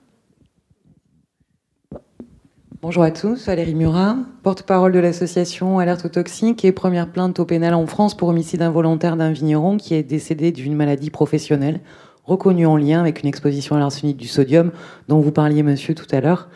Bonjour 2.82 3.04
à 3.04 3.12
tous, 3.12 3.46
Valérie 3.46 3.74
Murat, 3.74 4.18
porte-parole 4.44 4.92
de 4.92 5.00
l'association 5.00 5.80
Alerte 5.80 6.04
aux 6.04 6.10
toxiques 6.10 6.66
et 6.66 6.74
première 6.74 7.10
plainte 7.10 7.40
au 7.40 7.46
pénal 7.46 7.74
en 7.74 7.88
France 7.88 8.18
pour 8.18 8.28
homicide 8.28 8.62
involontaire 8.62 9.16
d'un 9.16 9.32
vigneron 9.32 9.78
qui 9.78 9.94
est 9.94 10.04
décédé 10.04 10.52
d'une 10.52 10.76
maladie 10.76 11.10
professionnelle 11.10 11.80
reconnue 12.26 12.66
en 12.66 12.76
lien 12.76 13.00
avec 13.00 13.24
une 13.24 13.30
exposition 13.30 13.78
à 13.78 13.80
l'arsenic 13.80 14.18
du 14.18 14.28
sodium 14.28 14.74
dont 15.08 15.22
vous 15.22 15.32
parliez, 15.32 15.64
monsieur, 15.64 15.96
tout 15.96 16.14
à 16.14 16.20
l'heure, 16.20 16.50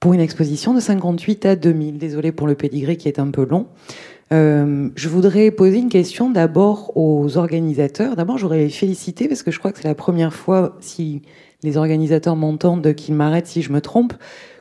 pour 0.00 0.14
une 0.14 0.20
exposition 0.20 0.72
de 0.72 0.80
58 0.80 1.44
à 1.44 1.56
2000. 1.56 1.98
Désolé 1.98 2.32
pour 2.32 2.46
le 2.46 2.54
pédigré 2.54 2.96
qui 2.96 3.08
est 3.08 3.18
un 3.18 3.30
peu 3.30 3.44
long. 3.44 3.66
Euh, 4.30 4.90
je 4.94 5.08
voudrais 5.08 5.50
poser 5.50 5.78
une 5.78 5.88
question 5.88 6.30
d'abord 6.30 6.96
aux 6.96 7.36
organisateurs. 7.38 8.16
D'abord, 8.16 8.38
j'aurais 8.38 8.58
les 8.58 8.68
féliciter 8.68 9.28
parce 9.28 9.42
que 9.42 9.50
je 9.50 9.58
crois 9.58 9.72
que 9.72 9.78
c'est 9.78 9.88
la 9.88 9.94
première 9.94 10.34
fois, 10.34 10.76
si 10.80 11.22
les 11.62 11.76
organisateurs 11.76 12.36
m'entendent, 12.36 12.94
qu'ils 12.94 13.14
m'arrêtent 13.14 13.46
si 13.46 13.62
je 13.62 13.72
me 13.72 13.80
trompe, 13.80 14.12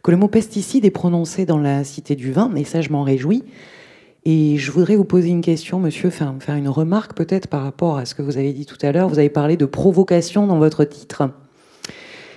que 0.03 0.11
le 0.11 0.17
mot 0.17 0.27
pesticide 0.27 0.85
est 0.85 0.91
prononcé 0.91 1.45
dans 1.45 1.57
la 1.57 1.83
Cité 1.83 2.15
du 2.15 2.31
Vin, 2.31 2.53
et 2.55 2.63
ça, 2.63 2.81
je 2.81 2.89
m'en 2.89 3.03
réjouis. 3.03 3.43
Et 4.25 4.57
je 4.57 4.71
voudrais 4.71 4.95
vous 4.95 5.05
poser 5.05 5.29
une 5.29 5.41
question, 5.41 5.79
monsieur, 5.79 6.09
faire, 6.09 6.33
faire 6.39 6.55
une 6.55 6.69
remarque 6.69 7.13
peut-être 7.13 7.47
par 7.47 7.63
rapport 7.63 7.97
à 7.97 8.05
ce 8.05 8.15
que 8.15 8.21
vous 8.21 8.37
avez 8.37 8.51
dit 8.51 8.65
tout 8.65 8.77
à 8.81 8.91
l'heure. 8.91 9.07
Vous 9.07 9.19
avez 9.19 9.29
parlé 9.29 9.57
de 9.57 9.65
provocation 9.65 10.47
dans 10.47 10.57
votre 10.57 10.83
titre. 10.83 11.29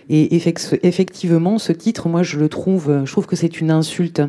Et 0.08 0.36
effectivement, 0.36 1.58
ce 1.58 1.72
titre, 1.72 2.08
moi, 2.08 2.22
je 2.22 2.38
le 2.38 2.48
trouve, 2.48 3.04
je 3.04 3.12
trouve 3.12 3.26
que 3.26 3.36
c'est 3.36 3.60
une 3.60 3.70
insulte 3.70 4.22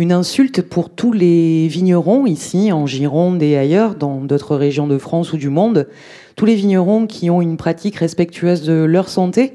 une 0.00 0.12
insulte 0.12 0.62
pour 0.62 0.88
tous 0.88 1.12
les 1.12 1.68
vignerons 1.68 2.24
ici, 2.24 2.72
en 2.72 2.86
Gironde 2.86 3.42
et 3.42 3.58
ailleurs, 3.58 3.94
dans 3.94 4.22
d'autres 4.22 4.56
régions 4.56 4.86
de 4.86 4.96
France 4.96 5.34
ou 5.34 5.36
du 5.36 5.50
monde, 5.50 5.88
tous 6.36 6.46
les 6.46 6.54
vignerons 6.54 7.06
qui 7.06 7.28
ont 7.28 7.42
une 7.42 7.58
pratique 7.58 7.96
respectueuse 7.96 8.62
de 8.62 8.72
leur 8.72 9.10
santé 9.10 9.52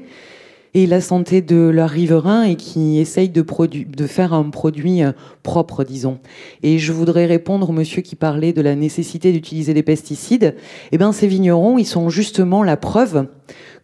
et 0.72 0.86
la 0.86 1.00
santé 1.00 1.40
de 1.40 1.56
leurs 1.56 1.90
riverains 1.90 2.44
et 2.44 2.54
qui 2.54 3.00
essayent 3.00 3.28
de, 3.28 3.44
de 3.66 4.06
faire 4.06 4.34
un 4.34 4.50
produit 4.50 5.02
euh, 5.02 5.12
propre, 5.42 5.82
disons. 5.82 6.18
Et 6.62 6.78
je 6.78 6.92
voudrais 6.92 7.26
répondre 7.26 7.70
au 7.70 7.72
monsieur 7.72 8.02
qui 8.02 8.14
parlait 8.14 8.52
de 8.52 8.62
la 8.62 8.76
nécessité 8.76 9.32
d'utiliser 9.32 9.74
des 9.74 9.82
pesticides. 9.82 10.54
Eh 10.92 10.98
bien, 10.98 11.10
ces 11.10 11.26
vignerons, 11.26 11.76
ils 11.76 11.86
sont 11.86 12.08
justement 12.08 12.62
la 12.62 12.76
preuve 12.76 13.26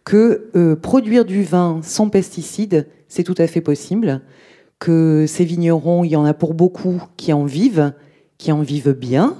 que 0.05 0.49
euh, 0.55 0.77
produire 0.77 1.25
du 1.25 1.43
vin 1.43 1.81
sans 1.83 2.07
pesticides, 2.07 2.87
c'est 3.09 3.23
tout 3.23 3.35
à 3.37 3.47
fait 3.47 3.61
possible 3.61 4.21
que 4.83 5.23
ces 5.29 5.45
vignerons, 5.45 6.03
il 6.03 6.09
y 6.09 6.17
en 6.17 6.25
a 6.25 6.33
pour 6.33 6.53
beaucoup 6.53 7.01
qui 7.15 7.31
en 7.31 7.45
vivent, 7.45 7.93
qui 8.37 8.51
en 8.51 8.61
vivent 8.61 8.91
bien. 8.91 9.37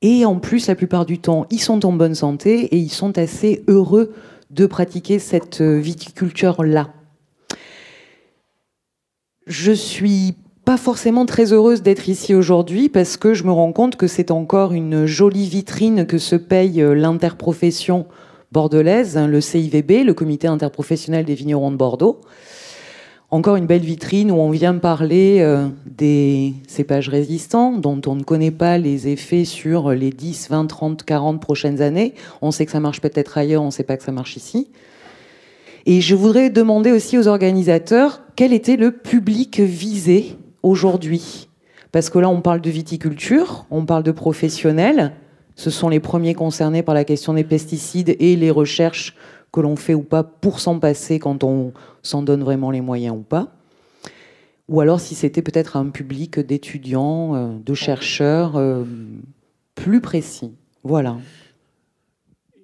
Et 0.00 0.24
en 0.24 0.38
plus, 0.38 0.68
la 0.68 0.76
plupart 0.76 1.06
du 1.06 1.18
temps, 1.18 1.46
ils 1.50 1.58
sont 1.58 1.84
en 1.84 1.92
bonne 1.92 2.14
santé 2.14 2.66
et 2.66 2.76
ils 2.76 2.92
sont 2.92 3.18
assez 3.18 3.64
heureux 3.66 4.14
de 4.50 4.66
pratiquer 4.66 5.18
cette 5.18 5.60
viticulture-là. 5.60 6.90
Je 9.48 9.72
suis 9.72 10.36
pas 10.64 10.76
forcément 10.76 11.26
très 11.26 11.52
heureuse 11.52 11.82
d'être 11.82 12.08
ici 12.08 12.32
aujourd'hui 12.32 12.88
parce 12.88 13.16
que 13.16 13.34
je 13.34 13.42
me 13.42 13.50
rends 13.50 13.72
compte 13.72 13.96
que 13.96 14.06
c'est 14.06 14.30
encore 14.30 14.72
une 14.72 15.04
jolie 15.04 15.48
vitrine 15.48 16.06
que 16.06 16.18
se 16.18 16.36
paye 16.36 16.80
l'interprofession 16.94 18.06
bordelaise, 18.52 19.18
le 19.18 19.40
CIVB, 19.40 20.04
le 20.04 20.14
Comité 20.14 20.46
interprofessionnel 20.46 21.24
des 21.24 21.34
vignerons 21.34 21.72
de 21.72 21.76
Bordeaux 21.76 22.20
encore 23.30 23.56
une 23.56 23.66
belle 23.66 23.82
vitrine 23.82 24.30
où 24.30 24.36
on 24.36 24.50
vient 24.50 24.76
parler 24.78 25.38
euh, 25.40 25.68
des 25.86 26.54
cépages 26.68 27.08
résistants 27.08 27.72
dont 27.72 28.00
on 28.06 28.14
ne 28.14 28.22
connaît 28.22 28.50
pas 28.50 28.78
les 28.78 29.08
effets 29.08 29.44
sur 29.44 29.90
les 29.90 30.10
10, 30.10 30.50
20, 30.50 30.66
30, 30.66 31.02
40 31.02 31.40
prochaines 31.40 31.82
années. 31.82 32.14
On 32.42 32.50
sait 32.50 32.66
que 32.66 32.72
ça 32.72 32.80
marche 32.80 33.00
peut-être 33.00 33.36
ailleurs, 33.38 33.62
on 33.62 33.66
ne 33.66 33.70
sait 33.70 33.82
pas 33.82 33.96
que 33.96 34.04
ça 34.04 34.12
marche 34.12 34.36
ici. 34.36 34.68
Et 35.86 36.00
je 36.00 36.14
voudrais 36.14 36.48
demander 36.50 36.92
aussi 36.92 37.18
aux 37.18 37.28
organisateurs 37.28 38.22
quel 38.36 38.52
était 38.52 38.76
le 38.76 38.90
public 38.90 39.60
visé 39.60 40.36
aujourd'hui? 40.62 41.48
Parce 41.92 42.10
que 42.10 42.18
là, 42.18 42.28
on 42.28 42.40
parle 42.40 42.60
de 42.60 42.70
viticulture, 42.70 43.66
on 43.70 43.84
parle 43.84 44.02
de 44.02 44.10
professionnels. 44.10 45.12
Ce 45.56 45.70
sont 45.70 45.88
les 45.88 46.00
premiers 46.00 46.34
concernés 46.34 46.82
par 46.82 46.94
la 46.94 47.04
question 47.04 47.34
des 47.34 47.44
pesticides 47.44 48.16
et 48.18 48.34
les 48.34 48.50
recherches 48.50 49.14
que 49.54 49.60
l'on 49.60 49.76
fait 49.76 49.94
ou 49.94 50.02
pas 50.02 50.24
pour 50.24 50.58
s'en 50.58 50.80
passer 50.80 51.20
quand 51.20 51.44
on 51.44 51.72
s'en 52.02 52.22
donne 52.22 52.42
vraiment 52.42 52.72
les 52.72 52.80
moyens 52.80 53.14
ou 53.16 53.22
pas. 53.22 53.52
Ou 54.68 54.80
alors 54.80 54.98
si 54.98 55.14
c'était 55.14 55.42
peut-être 55.42 55.76
un 55.76 55.90
public 55.90 56.40
d'étudiants, 56.40 57.36
euh, 57.36 57.48
de 57.64 57.74
chercheurs 57.74 58.56
euh, 58.56 58.82
plus 59.76 60.00
précis. 60.00 60.50
Voilà. 60.82 61.18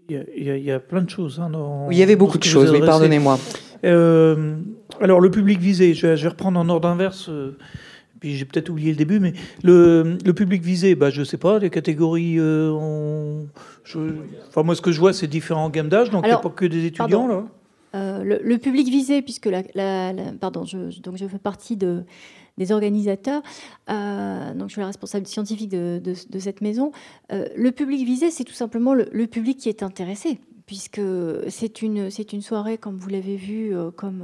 Il 0.09 0.43
y, 0.43 0.73
a, 0.73 0.81
plein 0.81 1.03
de 1.03 1.09
choses. 1.09 1.39
Hein, 1.39 1.53
il 1.93 1.97
y 1.97 2.03
avait 2.03 2.17
beaucoup 2.17 2.39
de 2.39 2.43
choses, 2.43 2.73
mais 2.73 2.81
pardonnez-moi. 2.81 3.39
Euh, 3.85 4.57
alors, 5.01 5.21
le 5.21 5.31
public 5.31 5.61
visé, 5.61 5.95
je 5.95 6.09
vais, 6.09 6.29
reprendre 6.29 6.59
en 6.59 6.69
ordre 6.69 6.89
inverse 6.89 7.31
puis 8.21 8.37
j'ai 8.37 8.45
peut-être 8.45 8.69
oublié 8.69 8.91
le 8.91 8.97
début, 8.97 9.19
mais 9.19 9.33
le, 9.65 10.19
public 10.33 10.63
visé, 10.63 10.95
bah, 10.95 11.11
je 11.11 11.21
ne 11.21 11.25
sais 11.25 11.39
pas, 11.39 11.59
les 11.59 11.71
catégories. 11.71 12.39
Euh, 12.39 12.71
enfin, 13.87 14.63
moi, 14.63 14.75
ce 14.75 14.83
que 14.83 14.93
je 14.93 15.01
vois, 15.01 15.13
c'est 15.13 15.27
différents 15.27 15.71
gammes 15.71 15.89
d'âge, 15.89 16.11
donc 16.11 16.25
il 16.25 16.29
n'y 16.29 16.35
a 16.35 16.39
pas 16.39 16.51
que 16.51 16.67
des 16.67 16.85
étudiants, 16.85 17.27
là. 17.27 17.45
Euh, 17.97 18.23
le, 18.23 18.59
public 18.59 18.89
visé, 18.89 19.21
puisque 19.21 19.47
la, 19.47 20.13
pardon, 20.41 20.65
je, 20.65 21.01
donc 21.01 21.17
je 21.17 21.27
fais 21.27 21.39
partie 21.39 21.77
de, 21.77 22.05
des 22.57 22.71
organisateurs, 22.71 23.43
euh, 23.89 24.55
donc 24.55 24.69
je 24.69 24.75
suis 24.75 24.81
la 24.81 24.87
responsable 24.87 25.27
scientifique 25.27 25.71
de, 25.71 26.15
cette 26.39 26.61
maison. 26.61 26.93
le 27.31 27.71
public 27.71 28.07
visé, 28.07 28.31
c'est 28.31 28.45
tout 28.45 28.53
simplement 28.53 28.95
le, 28.95 29.27
public 29.27 29.59
qui 29.59 29.69
est 29.69 29.83
intéressé 29.83 30.39
puisque 30.67 31.01
c'est 31.49 31.83
une, 31.83 32.11
c'est 32.11 32.33
une 32.33 32.43
soirée, 32.43 32.79
comme 32.79 32.97
vous 32.97 33.09
l'avez 33.09 33.35
vu, 33.35 33.75
comme 33.97 34.23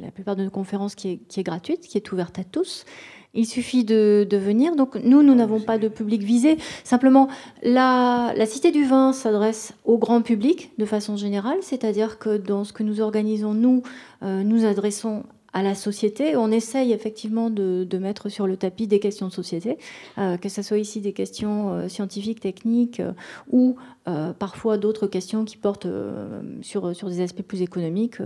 la 0.00 0.10
plupart 0.10 0.34
de 0.34 0.44
nos 0.44 0.50
conférences, 0.50 0.94
qui 0.94 1.10
est, 1.10 1.16
qui 1.28 1.40
est 1.40 1.42
gratuite, 1.42 1.82
qui 1.82 1.98
est 1.98 2.12
ouverte 2.12 2.38
à 2.38 2.44
tous. 2.44 2.86
Il 3.34 3.46
suffit 3.46 3.84
de, 3.84 4.26
venir. 4.32 4.76
Donc 4.76 4.96
nous, 4.96 5.22
nous 5.22 5.34
n'avons 5.34 5.60
pas 5.60 5.78
de 5.78 5.88
public 5.88 6.22
visé. 6.22 6.56
Simplement, 6.84 7.28
la, 7.62 8.32
Cité 8.46 8.70
du 8.70 8.84
Vin 8.84 9.12
s'adresse 9.12 9.72
au 9.84 9.98
grand 9.98 10.22
public 10.22 10.70
de 10.78 10.84
façon 10.84 11.16
générale, 11.16 11.58
c'est-à-dire 11.62 12.18
que 12.18 12.36
dans 12.36 12.64
ce 12.64 12.72
que 12.72 12.82
nous 12.82 13.00
organisons, 13.00 13.54
nous, 13.54 13.82
euh, 14.22 14.42
nous 14.42 14.64
adressons 14.64 15.24
à 15.54 15.62
la 15.62 15.74
société. 15.74 16.36
On 16.36 16.50
essaye 16.50 16.92
effectivement 16.92 17.48
de, 17.48 17.86
mettre 17.98 18.28
sur 18.28 18.46
le 18.46 18.56
tapis 18.56 18.86
des 18.86 18.98
questions 18.98 19.28
de 19.28 19.32
société, 19.32 19.78
euh, 20.18 20.36
que 20.36 20.48
ce 20.48 20.60
soit 20.60 20.78
ici 20.78 21.00
des 21.00 21.12
questions 21.12 21.72
euh, 21.72 21.88
scientifiques, 21.88 22.40
techniques, 22.40 23.00
euh, 23.00 23.12
ou 23.50 23.76
parfois 24.38 24.76
d'autres 24.76 25.06
questions 25.06 25.46
qui 25.46 25.56
portent 25.56 25.86
sur, 26.60 26.94
sur 26.94 27.08
des 27.08 27.22
aspects 27.22 27.40
plus 27.40 27.62
économiques. 27.62 28.18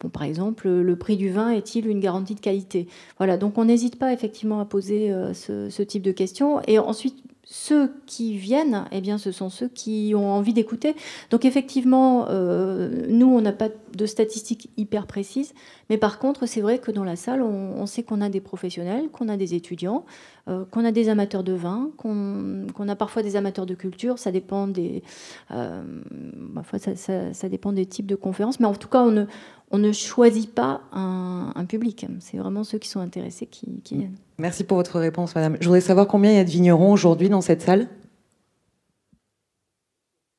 Bon, 0.00 0.08
par 0.08 0.24
exemple, 0.24 0.68
le 0.68 0.96
prix 0.96 1.16
du 1.16 1.30
vin 1.30 1.50
est-il 1.50 1.86
une 1.86 2.00
garantie 2.00 2.34
de 2.34 2.40
qualité? 2.40 2.88
Voilà, 3.16 3.36
donc 3.36 3.56
on 3.56 3.66
n'hésite 3.66 3.96
pas 3.96 4.12
effectivement 4.12 4.58
à 4.58 4.64
poser 4.64 5.14
ce, 5.34 5.70
ce, 5.70 5.82
type 5.84 6.02
de 6.02 6.10
questions. 6.10 6.60
Et 6.66 6.80
ensuite, 6.80 7.22
ceux 7.52 7.92
qui 8.06 8.36
viennent, 8.36 8.84
eh 8.92 9.00
bien, 9.00 9.18
ce 9.18 9.32
sont 9.32 9.50
ceux 9.50 9.66
qui 9.66 10.12
ont 10.14 10.30
envie 10.30 10.52
d'écouter. 10.52 10.94
Donc 11.30 11.44
effectivement, 11.44 12.26
euh, 12.28 13.06
nous, 13.08 13.26
on 13.26 13.40
n'a 13.40 13.52
pas 13.52 13.68
de 13.96 14.06
statistiques 14.06 14.70
hyper 14.76 15.08
précises, 15.08 15.52
mais 15.90 15.98
par 15.98 16.20
contre, 16.20 16.46
c'est 16.46 16.60
vrai 16.60 16.78
que 16.78 16.92
dans 16.92 17.02
la 17.02 17.16
salle, 17.16 17.42
on, 17.42 17.84
sait 17.86 18.04
qu'on 18.04 18.20
a 18.20 18.28
des 18.28 18.40
professionnels, 18.40 19.08
qu'on 19.10 19.28
a 19.28 19.36
des 19.36 19.54
étudiants, 19.54 20.04
euh, 20.48 20.64
qu'on 20.70 20.84
a 20.84 20.92
des 20.92 21.08
amateurs 21.08 21.44
de 21.44 21.52
vin, 21.52 21.90
qu'on 21.96 22.88
a 22.88 22.96
parfois 22.96 23.22
des 23.22 23.36
amateurs 23.36 23.66
de 23.66 23.74
culture. 23.74 24.18
Ça 24.18 24.32
dépend 24.32 24.66
des, 24.66 25.02
euh, 25.50 25.82
ça, 27.32 27.48
dépend 27.48 27.72
des 27.72 27.86
types 27.86 28.06
de 28.06 28.16
conférences, 28.16 28.60
mais 28.60 28.66
en 28.66 28.74
tout 28.74 28.88
cas, 28.88 29.02
on 29.02 29.10
ne, 29.10 29.24
on 29.70 29.78
ne 29.78 29.92
choisit 29.92 30.52
pas 30.52 30.82
un, 30.92 31.64
public. 31.68 32.06
C'est 32.20 32.38
vraiment 32.38 32.64
ceux 32.64 32.78
qui 32.78 32.88
sont 32.88 33.00
intéressés 33.00 33.46
qui, 33.46 33.80
qui 33.82 33.96
viennent. 33.96 34.16
Merci 34.38 34.64
pour 34.64 34.78
votre 34.78 34.98
réponse, 34.98 35.34
madame. 35.34 35.56
Je 35.60 35.66
voudrais 35.66 35.82
savoir 35.82 36.08
combien 36.08 36.30
il 36.32 36.36
y 36.36 36.40
a 36.40 36.44
de 36.44 36.50
vignerons 36.50 36.92
aujourd'hui 36.92 37.28
dans 37.28 37.42
cette 37.42 37.62
salle? 37.62 37.88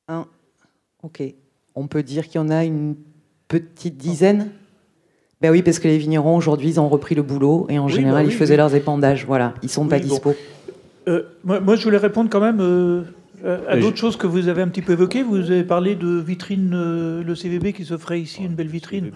Un. 0.08 0.26
Ok. 1.02 1.22
On 1.74 1.86
peut 1.86 2.02
dire 2.02 2.26
qu'il 2.26 2.36
y 2.36 2.44
en 2.44 2.50
a 2.50 2.64
une 2.64 2.96
petite 3.48 3.96
dizaine? 3.96 4.50
Ben 5.42 5.50
oui, 5.50 5.62
parce 5.62 5.78
que 5.78 5.88
les 5.88 5.98
vignerons 5.98 6.36
aujourd'hui, 6.36 6.68
ils 6.68 6.80
ont 6.80 6.88
repris 6.88 7.14
le 7.14 7.22
boulot 7.22 7.66
et 7.68 7.78
en 7.78 7.88
général, 7.88 8.24
bah 8.24 8.32
ils 8.32 8.36
faisaient 8.36 8.56
leurs 8.56 8.74
épandages. 8.74 9.26
Voilà, 9.26 9.54
ils 9.62 9.68
sont 9.68 9.86
pas 9.86 9.98
dispo. 9.98 10.34
Euh, 11.08 11.22
moi, 11.44 11.74
je 11.74 11.82
voulais 11.82 11.98
répondre 11.98 12.30
quand 12.30 12.40
même 12.40 12.60
euh, 13.44 13.58
à 13.68 13.76
d'autres 13.76 13.96
choses 13.96 14.16
que 14.16 14.26
vous 14.26 14.46
avez 14.48 14.62
un 14.62 14.68
petit 14.68 14.82
peu 14.82 14.92
évoquées, 14.92 15.22
vous 15.22 15.50
avez 15.50 15.64
parlé 15.64 15.96
de 15.96 16.20
vitrine, 16.20 16.72
euh, 16.74 17.24
le 17.24 17.34
CVB 17.34 17.72
qui 17.72 17.84
se 17.84 17.96
ferait 17.96 18.20
ici, 18.20 18.44
une 18.44 18.54
belle 18.54 18.68
vitrine. 18.68 19.10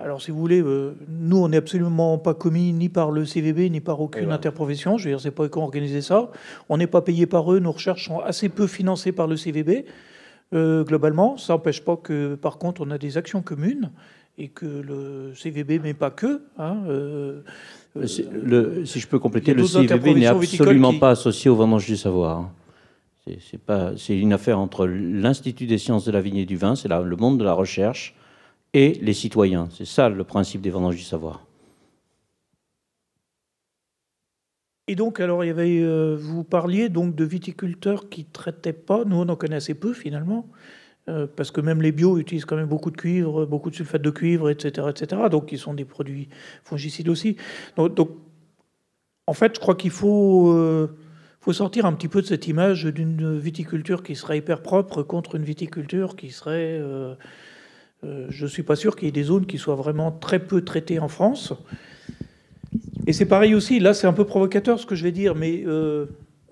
Alors, 0.00 0.20
si 0.20 0.32
vous 0.32 0.38
voulez, 0.38 0.60
euh, 0.60 0.96
nous, 1.08 1.36
on 1.36 1.48
n'est 1.48 1.58
absolument 1.58 2.18
pas 2.18 2.34
commis 2.34 2.72
ni 2.72 2.88
par 2.88 3.12
le 3.12 3.24
CVB, 3.24 3.70
ni 3.70 3.80
par 3.80 4.00
aucune 4.00 4.32
interprofession. 4.32 4.98
Je 4.98 5.04
veux 5.04 5.10
dire, 5.10 5.20
c'est 5.20 5.30
pas 5.30 5.44
eux 5.44 5.48
qui 5.48 5.58
ont 5.58 5.64
organisé 5.64 6.00
ça. 6.00 6.30
On 6.68 6.76
n'est 6.76 6.88
pas 6.88 7.02
payé 7.02 7.26
par 7.26 7.52
eux. 7.52 7.60
Nos 7.60 7.72
recherches 7.72 8.06
sont 8.06 8.18
assez 8.18 8.48
peu 8.48 8.66
financées 8.66 9.12
par 9.12 9.28
le 9.28 9.36
CVB, 9.36 9.84
globalement. 10.52 11.36
Ça 11.36 11.52
n'empêche 11.52 11.84
pas 11.84 11.96
que, 11.96 12.34
par 12.34 12.58
contre, 12.58 12.82
on 12.84 12.90
a 12.90 12.98
des 12.98 13.16
actions 13.16 13.42
communes 13.42 13.92
et 14.38 14.48
que 14.48 14.66
le 14.66 15.32
CVB, 15.34 15.80
mais 15.82 15.94
pas 15.94 16.10
que. 16.10 16.42
Hein, 16.58 16.82
si 18.04 19.00
je 19.00 19.06
peux 19.06 19.18
compléter, 19.18 19.54
le 19.54 19.66
CVB 19.66 20.14
n'est 20.14 20.26
absolument 20.26 20.98
pas 20.98 21.10
associé 21.10 21.50
au 21.50 21.56
vendange 21.56 21.86
du 21.86 21.96
savoir. 21.96 22.38
Hein. 22.38 22.52
C'est 23.96 24.18
une 24.18 24.32
affaire 24.32 24.58
entre 24.58 24.86
l'Institut 24.86 25.66
des 25.66 25.78
sciences 25.78 26.04
de 26.04 26.10
la 26.10 26.20
vigne 26.20 26.38
et 26.38 26.46
du 26.46 26.56
vin, 26.56 26.74
c'est 26.74 26.88
le 26.88 27.16
monde 27.16 27.38
de 27.38 27.44
la 27.44 27.52
recherche, 27.52 28.14
et 28.74 28.98
les 29.00 29.12
citoyens. 29.12 29.68
C'est 29.72 29.84
ça 29.84 30.08
le 30.08 30.24
principe 30.24 30.60
des 30.60 30.70
vendanges 30.70 30.96
du 30.96 31.02
savoir. 31.02 31.44
Et 34.88 34.96
donc, 34.96 35.20
alors, 35.20 35.44
il 35.44 35.46
y 35.46 35.50
avait, 35.50 35.80
euh, 35.80 36.16
vous 36.18 36.42
parliez 36.42 36.88
donc 36.88 37.14
de 37.14 37.24
viticulteurs 37.24 38.08
qui 38.08 38.24
traitaient 38.24 38.72
pas. 38.72 39.04
Nous, 39.04 39.16
on 39.16 39.28
en 39.28 39.36
connaît 39.36 39.56
assez 39.56 39.74
peu 39.74 39.92
finalement, 39.92 40.48
euh, 41.08 41.26
parce 41.26 41.50
que 41.50 41.60
même 41.60 41.82
les 41.82 41.90
bio 41.90 42.16
utilisent 42.18 42.44
quand 42.44 42.54
même 42.54 42.68
beaucoup 42.68 42.92
de 42.92 42.96
cuivre, 42.96 43.44
beaucoup 43.44 43.70
de 43.70 43.74
sulfate 43.74 44.02
de 44.02 44.10
cuivre, 44.10 44.50
etc., 44.50 44.86
etc. 44.88 45.22
Donc, 45.30 45.50
ils 45.50 45.58
sont 45.58 45.74
des 45.74 45.84
produits 45.84 46.28
fongicides 46.62 47.08
aussi. 47.08 47.36
Donc, 47.76 48.10
en 49.26 49.34
fait, 49.34 49.56
je 49.56 49.60
crois 49.60 49.74
qu'il 49.74 49.90
faut 49.90 50.52
euh, 50.52 50.88
faut 51.40 51.52
sortir 51.52 51.86
un 51.86 51.92
petit 51.92 52.06
peu 52.06 52.22
de 52.22 52.26
cette 52.26 52.46
image 52.46 52.84
d'une 52.84 53.36
viticulture 53.36 54.04
qui 54.04 54.14
serait 54.14 54.38
hyper 54.38 54.62
propre 54.62 55.02
contre 55.02 55.34
une 55.34 55.44
viticulture 55.44 56.14
qui 56.14 56.30
serait. 56.30 56.78
Euh, 56.80 57.16
je 58.02 58.44
ne 58.44 58.48
suis 58.48 58.62
pas 58.62 58.76
sûr 58.76 58.94
qu'il 58.94 59.06
y 59.06 59.08
ait 59.08 59.12
des 59.12 59.24
zones 59.24 59.46
qui 59.46 59.58
soient 59.58 59.76
vraiment 59.76 60.12
très 60.12 60.38
peu 60.38 60.62
traitées 60.62 61.00
en 61.00 61.08
France. 61.08 61.52
Et 63.08 63.12
c'est 63.12 63.26
pareil 63.26 63.54
aussi, 63.54 63.80
là 63.80 63.92
c'est 63.92 64.06
un 64.06 64.12
peu 64.12 64.24
provocateur 64.24 64.78
ce 64.78 64.86
que 64.86 64.94
je 64.94 65.02
vais 65.02 65.12
dire, 65.12 65.34
mais 65.34 65.64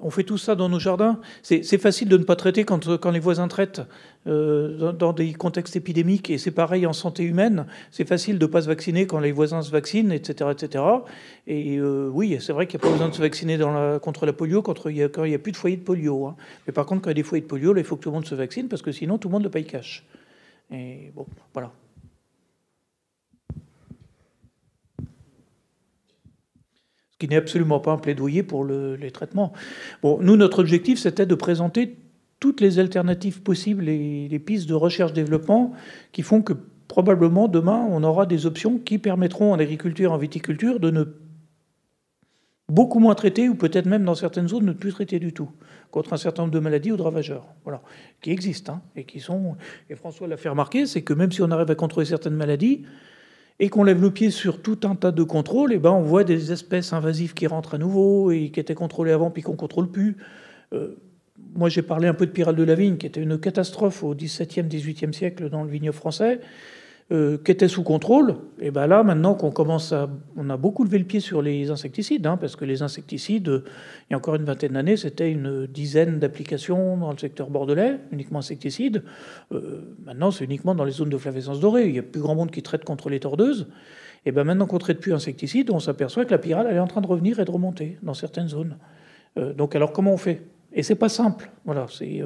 on 0.03 0.11
fait 0.11 0.25
tout 0.25 0.39
ça 0.39 0.55
dans 0.55 0.69
nos 0.69 0.79
jardins. 0.79 1.21
C'est 1.43 1.79
facile 1.79 2.09
de 2.09 2.17
ne 2.17 2.25
pas 2.25 2.37
traiter 2.37 2.65
quand, 2.65 3.11
les 3.11 3.21
voisins 3.21 3.49
traitent 3.49 3.83
euh, 4.27 4.93
dans, 4.93 5.13
des 5.13 5.33
contextes 5.33 5.77
épidémiques, 5.77 6.31
et 6.31 6.39
c'est 6.39 6.51
pareil 6.51 6.87
en 6.87 6.93
santé 6.93 7.23
humaine. 7.23 7.67
C'est 7.91 8.07
facile 8.07 8.39
de 8.39 8.47
ne 8.47 8.51
pas 8.51 8.63
se 8.63 8.67
vacciner 8.67 9.07
quand 9.07 9.21
les 9.21 9.33
voisins 9.33 9.63
se 9.63 9.71
vaccinent, 9.71 10.13
etc. 10.13 10.51
etc. 10.53 10.85
Et 11.47 11.79
euh, 11.79 12.09
oui, 12.13 12.37
c'est 12.41 12.53
vrai 12.53 12.67
qu'il 12.67 12.79
n'y 12.79 12.85
a 12.85 12.87
pas 12.87 12.93
besoin 12.93 13.09
de 13.09 13.15
se 13.15 13.21
vacciner 13.21 13.59
contre 14.03 14.27
la 14.27 14.33
polio 14.33 14.63
quand 14.63 14.87
il 14.87 14.95
n'y 14.95 15.03
a, 15.03 15.39
plus 15.39 15.53
de 15.53 15.57
foyers 15.57 15.77
de 15.77 15.83
polio. 15.83 16.27
Hein. 16.27 16.37
Mais 16.67 16.73
par 16.73 16.87
contre, 16.87 17.03
quand 17.03 17.11
il 17.11 17.13
y 17.13 17.19
a 17.19 17.23
des 17.23 17.23
foyers 17.23 17.43
de 17.43 17.49
polio, 17.49 17.77
il 17.77 17.85
faut 17.85 17.97
que 17.97 18.03
tout 18.03 18.11
le 18.11 18.15
monde 18.15 18.27
se 18.27 18.35
vaccine, 18.35 18.69
parce 18.69 18.83
que 18.83 18.93
sinon, 18.93 19.19
tout 19.19 19.29
le 19.29 19.33
monde 19.33 19.45
le 19.45 19.51
paye 19.51 19.65
cash. 19.65 20.05
Et 20.73 21.11
bon, 21.15 21.27
voilà. 21.53 21.73
Qui 27.21 27.29
n'est 27.29 27.37
absolument 27.37 27.79
pas 27.79 27.93
un 27.93 27.99
plaidoyer 27.99 28.43
pour 28.43 28.65
les 28.65 29.11
traitements. 29.13 29.53
Bon, 30.03 30.19
nous, 30.21 30.37
notre 30.37 30.59
objectif, 30.59 30.99
c'était 30.99 31.27
de 31.27 31.35
présenter 31.37 31.99
toutes 32.41 32.63
les 32.63 32.79
alternatives 32.79 33.43
possibles 33.43 33.89
et 33.89 34.27
les 34.29 34.39
pistes 34.39 34.69
de 34.69 34.75
recherche-développement 34.75 35.73
qui 36.11 36.23
font 36.23 36.41
que 36.41 36.55
probablement 36.89 37.47
demain, 37.47 37.87
on 37.91 38.03
aura 38.03 38.25
des 38.25 38.47
options 38.47 38.79
qui 38.79 38.99
permettront 38.99 39.53
en 39.53 39.59
agriculture, 39.59 40.13
en 40.13 40.17
viticulture, 40.17 40.81
de 40.81 40.91
ne 40.91 41.05
beaucoup 42.71 43.01
moins 43.01 43.15
traiter, 43.15 43.49
ou 43.49 43.55
peut-être 43.55 43.87
même 43.87 44.05
dans 44.05 44.15
certaines 44.15 44.49
zones 44.49 44.65
ne 44.65 44.73
plus 44.73 44.93
traiter 44.93 45.19
du 45.19 45.35
tout, 45.35 45.51
contre 45.91 46.15
un 46.15 46.17
certain 46.17 46.43
nombre 46.43 46.55
de 46.55 46.59
maladies 46.61 46.93
ou 46.93 46.97
de 46.97 47.03
ravageurs, 47.03 47.47
voilà, 47.65 47.83
qui 48.23 48.31
existent 48.31 48.75
hein, 48.75 48.83
et 48.97 49.05
qui 49.05 49.21
sont. 49.21 49.57
Et 49.91 49.95
François 49.95 50.27
l'a 50.27 50.39
fait 50.39 50.49
remarquer, 50.49 50.87
c'est 50.87 51.03
que 51.03 51.13
même 51.13 51.31
si 51.31 51.43
on 51.43 51.51
arrive 51.51 51.71
à 51.71 51.75
contrôler 51.75 52.07
certaines 52.07 52.37
maladies, 52.37 52.85
et 53.61 53.69
qu'on 53.69 53.85
lève 53.85 54.01
le 54.01 54.11
pied 54.11 54.31
sur 54.31 54.63
tout 54.63 54.81
un 54.85 54.97
tas 54.97 55.13
de 55.13 55.23
contrôles, 55.23 55.73
et 55.73 55.79
ben 55.79 55.91
on 55.91 56.01
voit 56.01 56.25
des 56.25 56.51
espèces 56.51 56.95
invasives 56.95 57.35
qui 57.35 57.47
rentrent 57.47 57.75
à 57.75 57.79
nouveau 57.79 58.31
et 58.31 58.51
qui 58.51 58.59
étaient 58.59 58.75
contrôlées 58.75 59.13
avant 59.13 59.31
puis 59.31 59.43
qu'on 59.43 59.55
contrôle 59.55 59.91
plus. 59.91 60.17
Euh, 60.73 60.97
moi, 61.55 61.69
j'ai 61.69 61.83
parlé 61.83 62.09
un 62.09 62.15
peu 62.15 62.27
de 62.27 62.31
Pyrale 62.31 62.57
de 62.57 62.63
la 62.63 62.75
Vigne, 62.75 62.97
qui 62.97 63.07
était 63.07 63.21
une 63.21 63.39
catastrophe 63.39 64.03
au 64.03 64.15
XVIIe, 64.15 64.63
XVIIIe 64.63 65.13
siècle 65.13 65.51
dans 65.51 65.63
le 65.63 65.71
vignoble 65.71 65.97
français. 65.97 66.41
Euh, 67.13 67.39
qui 67.45 67.51
était 67.51 67.67
sous 67.67 67.83
contrôle, 67.83 68.37
et 68.61 68.71
ben 68.71 68.87
là, 68.87 69.03
maintenant 69.03 69.35
qu'on 69.35 69.51
commence 69.51 69.93
à. 69.93 70.09
On 70.37 70.49
a 70.49 70.57
beaucoup 70.57 70.85
levé 70.85 70.97
le 70.97 71.05
pied 71.05 71.19
sur 71.19 71.43
les 71.43 71.69
insecticides, 71.69 72.25
hein, 72.25 72.37
parce 72.37 72.55
que 72.55 72.65
les 72.65 72.83
insecticides, 72.83 73.49
il 73.49 74.13
y 74.13 74.15
a 74.15 74.17
encore 74.17 74.37
une 74.37 74.45
vingtaine 74.45 74.75
d'années, 74.75 74.97
c'était 74.97 75.29
une 75.29 75.67
dizaine 75.67 76.21
d'applications 76.21 76.97
dans 76.99 77.11
le 77.11 77.19
secteur 77.19 77.51
bordelais, 77.51 77.99
uniquement 78.13 78.39
insecticides. 78.39 79.03
Euh, 79.51 79.97
maintenant, 80.05 80.31
c'est 80.31 80.45
uniquement 80.45 80.77
dans 80.77 80.85
les 80.85 80.93
zones 80.93 81.09
de 81.09 81.19
flavescence 81.19 81.59
dorée. 81.59 81.89
Il 81.89 81.97
y 81.97 81.99
a 81.99 82.05
plus 82.05 82.21
grand 82.21 82.37
monde 82.37 82.53
qui 82.53 82.63
traite 82.63 82.85
contre 82.85 83.11
les 83.11 83.19
tordeuses. 83.19 83.67
Et 84.25 84.31
ben 84.31 84.45
maintenant 84.45 84.67
qu'on 84.67 84.79
traite 84.79 85.01
plus 85.01 85.13
insecticides, 85.13 85.73
on 85.73 85.81
s'aperçoit 85.81 86.25
que 86.25 86.31
la 86.31 86.39
pyrale, 86.39 86.69
elle 86.71 86.77
est 86.77 86.79
en 86.79 86.87
train 86.87 87.01
de 87.01 87.09
revenir 87.09 87.41
et 87.41 87.45
de 87.45 87.51
remonter 87.51 87.99
dans 88.05 88.15
certaines 88.15 88.51
zones. 88.51 88.77
Euh, 89.37 89.53
donc, 89.53 89.75
alors, 89.75 89.93
comment 89.93 90.13
on 90.13 90.17
fait? 90.17 90.43
Et 90.73 90.85
c'est 90.85 90.95
pas 90.95 91.09
simple. 91.09 91.51
Voilà, 91.65 91.87
c'est. 91.91 92.23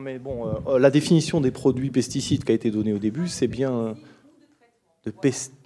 Mais 0.00 0.20
bon, 0.20 0.46
euh, 0.46 0.52
euh, 0.68 0.78
la 0.78 0.90
définition 0.90 1.40
des 1.40 1.50
produits 1.50 1.90
pesticides 1.90 2.44
qui 2.44 2.52
a 2.52 2.54
été 2.54 2.70
donnée 2.70 2.92
au 2.92 3.00
début, 3.00 3.26
c'est 3.26 3.48
bien 3.48 3.72
euh, 3.72 3.94
de 5.04 5.10
pest 5.10 5.57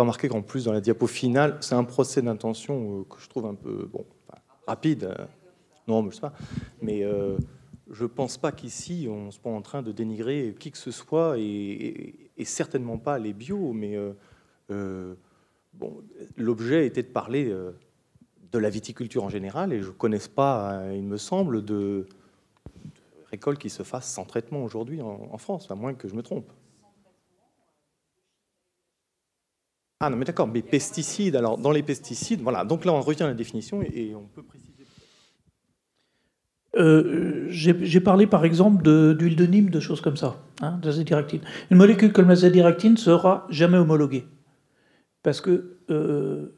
remarquer 0.00 0.28
qu'en 0.28 0.42
plus, 0.42 0.64
dans 0.64 0.72
la 0.72 0.80
diapo 0.80 1.06
finale, 1.06 1.56
c'est 1.60 1.74
un 1.74 1.84
procès 1.84 2.20
d'intention 2.20 3.00
euh, 3.00 3.04
que 3.04 3.20
je 3.20 3.28
trouve 3.28 3.46
un 3.46 3.54
peu 3.54 3.88
bon, 3.92 4.04
rapide. 4.66 5.04
Euh, 5.04 5.24
non, 5.86 6.02
mais 6.02 6.10
je 6.10 6.16
sais 6.16 6.20
pas. 6.20 6.32
Mais 6.82 7.04
euh, 7.04 7.36
je 7.90 8.04
pense 8.04 8.36
pas 8.36 8.50
qu'ici, 8.50 9.06
on 9.08 9.30
soit 9.30 9.52
en 9.52 9.62
train 9.62 9.82
de 9.82 9.92
dénigrer 9.92 10.54
qui 10.58 10.72
que 10.72 10.78
ce 10.78 10.90
soit, 10.90 11.38
et, 11.38 12.30
certainement 12.44 12.98
pas 12.98 13.18
les 13.18 13.32
bio. 13.32 13.72
Mais 13.72 13.96
bon, 14.68 16.02
l'objet 16.36 16.86
était 16.86 17.02
de 17.02 17.08
parler 17.08 17.54
de 18.52 18.58
la 18.58 18.70
viticulture 18.70 19.22
en 19.22 19.28
général, 19.28 19.72
et 19.72 19.80
je 19.80 19.88
ne 19.88 19.92
connais 19.92 20.18
pas, 20.18 20.82
il 20.92 21.04
me 21.04 21.18
semble, 21.18 21.64
de, 21.64 22.06
récolte 23.30 23.60
qui 23.60 23.70
se 23.70 23.82
fasse 23.82 24.10
sans 24.10 24.24
traitement 24.24 24.64
aujourd'hui 24.64 25.02
en, 25.02 25.28
en 25.30 25.38
France, 25.38 25.70
à 25.70 25.74
moins 25.74 25.94
que 25.94 26.08
je 26.08 26.14
me 26.14 26.22
trompe. 26.22 26.50
Ah 30.00 30.10
non, 30.10 30.16
mais 30.16 30.24
d'accord, 30.24 30.48
mais 30.48 30.62
pesticides, 30.62 31.36
alors 31.36 31.56
dans 31.56 31.70
les 31.70 31.82
pesticides, 31.82 32.40
voilà, 32.40 32.64
donc 32.64 32.84
là 32.84 32.92
on 32.92 33.00
revient 33.00 33.22
la 33.22 33.34
définition 33.34 33.80
et, 33.82 34.14
on 34.14 34.26
peut 34.26 34.42
préciser. 34.42 34.72
Euh, 36.76 37.46
J'ai 37.48 38.00
parlé 38.00 38.26
par 38.26 38.44
exemple 38.44 38.82
d'huile 38.82 39.36
de, 39.36 39.46
Nîmes, 39.46 39.70
de 39.70 39.80
choses 39.80 40.00
comme 40.00 40.16
ça, 40.16 40.36
hein. 40.60 40.80
Une 41.70 41.76
molécule 41.76 42.12
comme 42.12 42.28
l'azédiractine 42.28 42.96
sera 42.96 43.46
jamais 43.48 43.78
homologuée. 43.78 44.26
Parce 45.22 45.40
que 45.40 45.78
euh, 45.90 46.54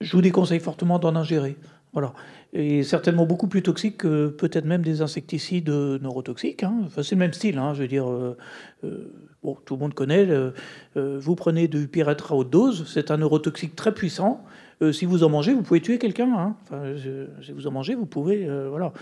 je 0.00 0.12
vous 0.12 0.22
déconseille 0.22 0.60
fortement 0.60 0.98
d'en 0.98 1.14
ingérer. 1.14 1.56
Voilà. 1.92 2.12
Et 2.52 2.82
certainement 2.84 3.26
beaucoup 3.26 3.48
plus 3.48 3.62
toxique 3.62 3.98
que 3.98 4.28
peut-être 4.28 4.64
même 4.64 4.82
des 4.82 5.02
insecticides 5.02 5.68
neurotoxiques. 5.68 6.62
Hein. 6.62 6.74
Enfin, 6.86 7.02
c'est 7.02 7.14
le 7.14 7.18
même 7.18 7.32
style, 7.32 7.58
hein, 7.58 7.74
je 7.74 7.82
veux 7.82 7.88
dire. 7.88 8.08
Euh, 8.08 8.36
euh, 8.84 9.12
bon, 9.42 9.56
tout 9.64 9.74
le 9.74 9.80
monde 9.80 9.94
connaît. 9.94 10.26
Euh, 10.28 10.52
vous 10.94 11.34
prenez 11.34 11.68
du 11.68 11.88
pyrètre 11.88 12.32
haute 12.32 12.50
dose, 12.50 12.84
c'est 12.86 13.10
un 13.10 13.18
neurotoxique 13.18 13.74
très 13.76 13.92
puissant. 13.92 14.44
si 14.92 15.06
vous 15.06 15.24
en 15.24 15.28
mangez, 15.28 15.52
vous 15.54 15.62
pouvez 15.62 15.80
tuer 15.80 15.98
quelqu'un. 15.98 16.32
Hein. 16.34 16.56
Enfin, 16.62 16.94
si 17.42 17.52
vous 17.52 17.66
en 17.66 17.72
mangez, 17.72 17.94
vous 17.94 18.06
pouvez. 18.06 18.48
voilà. 18.70 18.92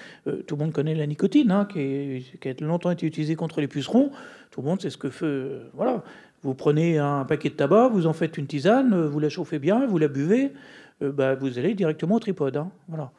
tout 0.46 0.56
le 0.56 0.64
monde 0.64 0.72
connaît 0.72 0.94
la 0.94 1.06
nicotine, 1.06 1.66
qui, 1.72 2.24
qui, 2.40 2.48
a 2.48 2.54
longtemps 2.60 2.90
été 2.90 3.06
utilisée 3.06 3.36
contre 3.36 3.60
les 3.60 3.68
pucerons. 3.68 4.10
Tout 4.50 4.62
le 4.62 4.68
monde 4.68 4.80
sait 4.80 4.90
ce 4.90 4.96
que 4.96 5.10
fait. 5.10 5.48
voilà. 5.74 6.02
Vous 6.42 6.54
prenez 6.54 6.98
un 6.98 7.24
paquet 7.24 7.50
de 7.50 7.54
tabac, 7.54 7.88
vous 7.88 8.06
en 8.06 8.12
faites 8.12 8.36
une 8.36 8.46
tisane, 8.46 9.06
vous 9.06 9.20
la 9.20 9.28
chauffez 9.28 9.58
bien, 9.58 9.86
vous 9.86 9.98
la 9.98 10.08
buvez. 10.08 10.52
Bah, 11.00 11.34
vous 11.34 11.58
allez 11.58 11.74
directement 11.74 12.16
au 12.16 12.20
tripode. 12.20 12.64
Voilà. 12.88 13.12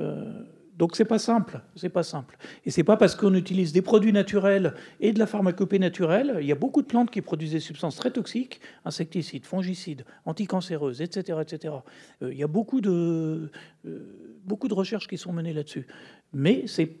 Euh, 0.00 0.42
donc 0.80 0.96
c'est 0.96 1.04
pas 1.04 1.18
simple, 1.18 1.60
c'est 1.76 1.90
pas 1.90 2.02
simple. 2.02 2.38
Et 2.64 2.70
c'est 2.70 2.84
pas 2.84 2.96
parce 2.96 3.14
qu'on 3.14 3.34
utilise 3.34 3.74
des 3.74 3.82
produits 3.82 4.14
naturels 4.14 4.72
et 4.98 5.12
de 5.12 5.18
la 5.18 5.26
pharmacopée 5.26 5.78
naturelle. 5.78 6.38
Il 6.40 6.46
y 6.46 6.52
a 6.52 6.54
beaucoup 6.54 6.80
de 6.80 6.86
plantes 6.86 7.10
qui 7.10 7.20
produisent 7.20 7.52
des 7.52 7.60
substances 7.60 7.96
très 7.96 8.10
toxiques, 8.10 8.62
insecticides, 8.86 9.44
fongicides, 9.44 10.06
anticancéreuses, 10.24 11.02
etc., 11.02 11.38
etc. 11.42 11.74
Euh, 12.22 12.32
il 12.32 12.38
y 12.38 12.42
a 12.42 12.46
beaucoup 12.46 12.80
de 12.80 13.50
euh, 13.84 14.38
beaucoup 14.46 14.68
de 14.68 14.74
recherches 14.74 15.06
qui 15.06 15.18
sont 15.18 15.34
menées 15.34 15.52
là-dessus. 15.52 15.86
Mais 16.32 16.64
c'est 16.66 16.96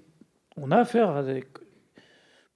on 0.58 0.70
a 0.72 0.76
affaire 0.76 1.10
avec 1.10 1.46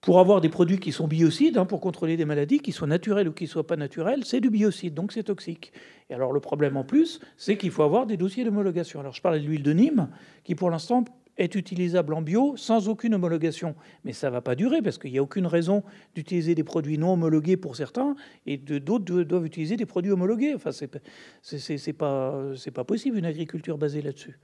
pour 0.05 0.21
avoir 0.21 0.43
des 0.43 0.51
produits 0.51 0.79
qui 0.79 0.93
sont 0.93 1.09
biocides, 1.09 1.57
hein, 1.57 1.65
pour 1.65 1.81
contrôler 1.81 2.19
des 2.19 2.27
maladies, 2.27 2.59
qui 2.59 2.73
soient 2.73 2.87
naturelles 2.87 3.27
ou 3.27 3.33
qui 3.33 3.45
ne 3.45 3.49
soient 3.49 3.67
pas 3.67 3.77
naturelles, 3.77 4.21
c'est 4.27 4.41
du 4.41 4.51
biocide, 4.51 4.93
donc 4.93 5.13
c'est 5.13 5.23
toxique. 5.23 5.73
Et 6.11 6.15
alors 6.15 6.31
le 6.31 6.41
problème 6.41 6.77
en 6.77 6.85
plus, 6.85 7.21
c'est 7.39 7.57
qu'il 7.57 7.71
faut 7.71 7.85
avoir 7.85 8.05
des 8.05 8.19
dossiers 8.19 8.45
d'homologation. 8.45 9.01
Alors 9.01 9.15
je 9.15 9.23
parlais 9.23 9.41
de 9.41 9.47
l'huile 9.47 9.63
de 9.63 9.73
Nîmes, 9.73 10.09
qui 10.45 10.55
pour 10.55 10.69
l'instant 10.69 11.05
est 11.39 11.55
utilisable 11.55 12.13
en 12.13 12.21
bio 12.21 12.55
sans 12.59 12.91
aucune 12.91 13.15
homologation. 13.15 13.75
Mais 14.05 14.13
ça 14.13 14.27
ne 14.27 14.33
va 14.33 14.43
pas 14.43 14.55
durer 14.55 14.83
parce 14.83 14.99
qu'il 14.99 15.11
n'y 15.11 15.19
a 15.19 15.23
aucune 15.23 15.47
raison 15.47 15.83
d'utiliser 16.15 16.55
des 16.55 16.65
produits 16.65 16.99
non 16.99 17.15
homologués 17.15 17.57
pour 17.57 17.75
certains 17.75 18.15
et 18.45 18.59
d'autres 18.59 19.23
doivent 19.23 19.47
utiliser 19.47 19.79
des 19.79 19.87
produits 19.87 20.13
homologués. 20.13 20.55
Enfin, 20.55 20.71
ce 20.71 20.85
n'est 20.85 21.93
pas, 21.95 22.53
pas 22.75 22.85
possible 22.85 23.17
une 23.17 23.25
agriculture 23.25 23.79
basée 23.79 24.03
là-dessus. 24.03 24.39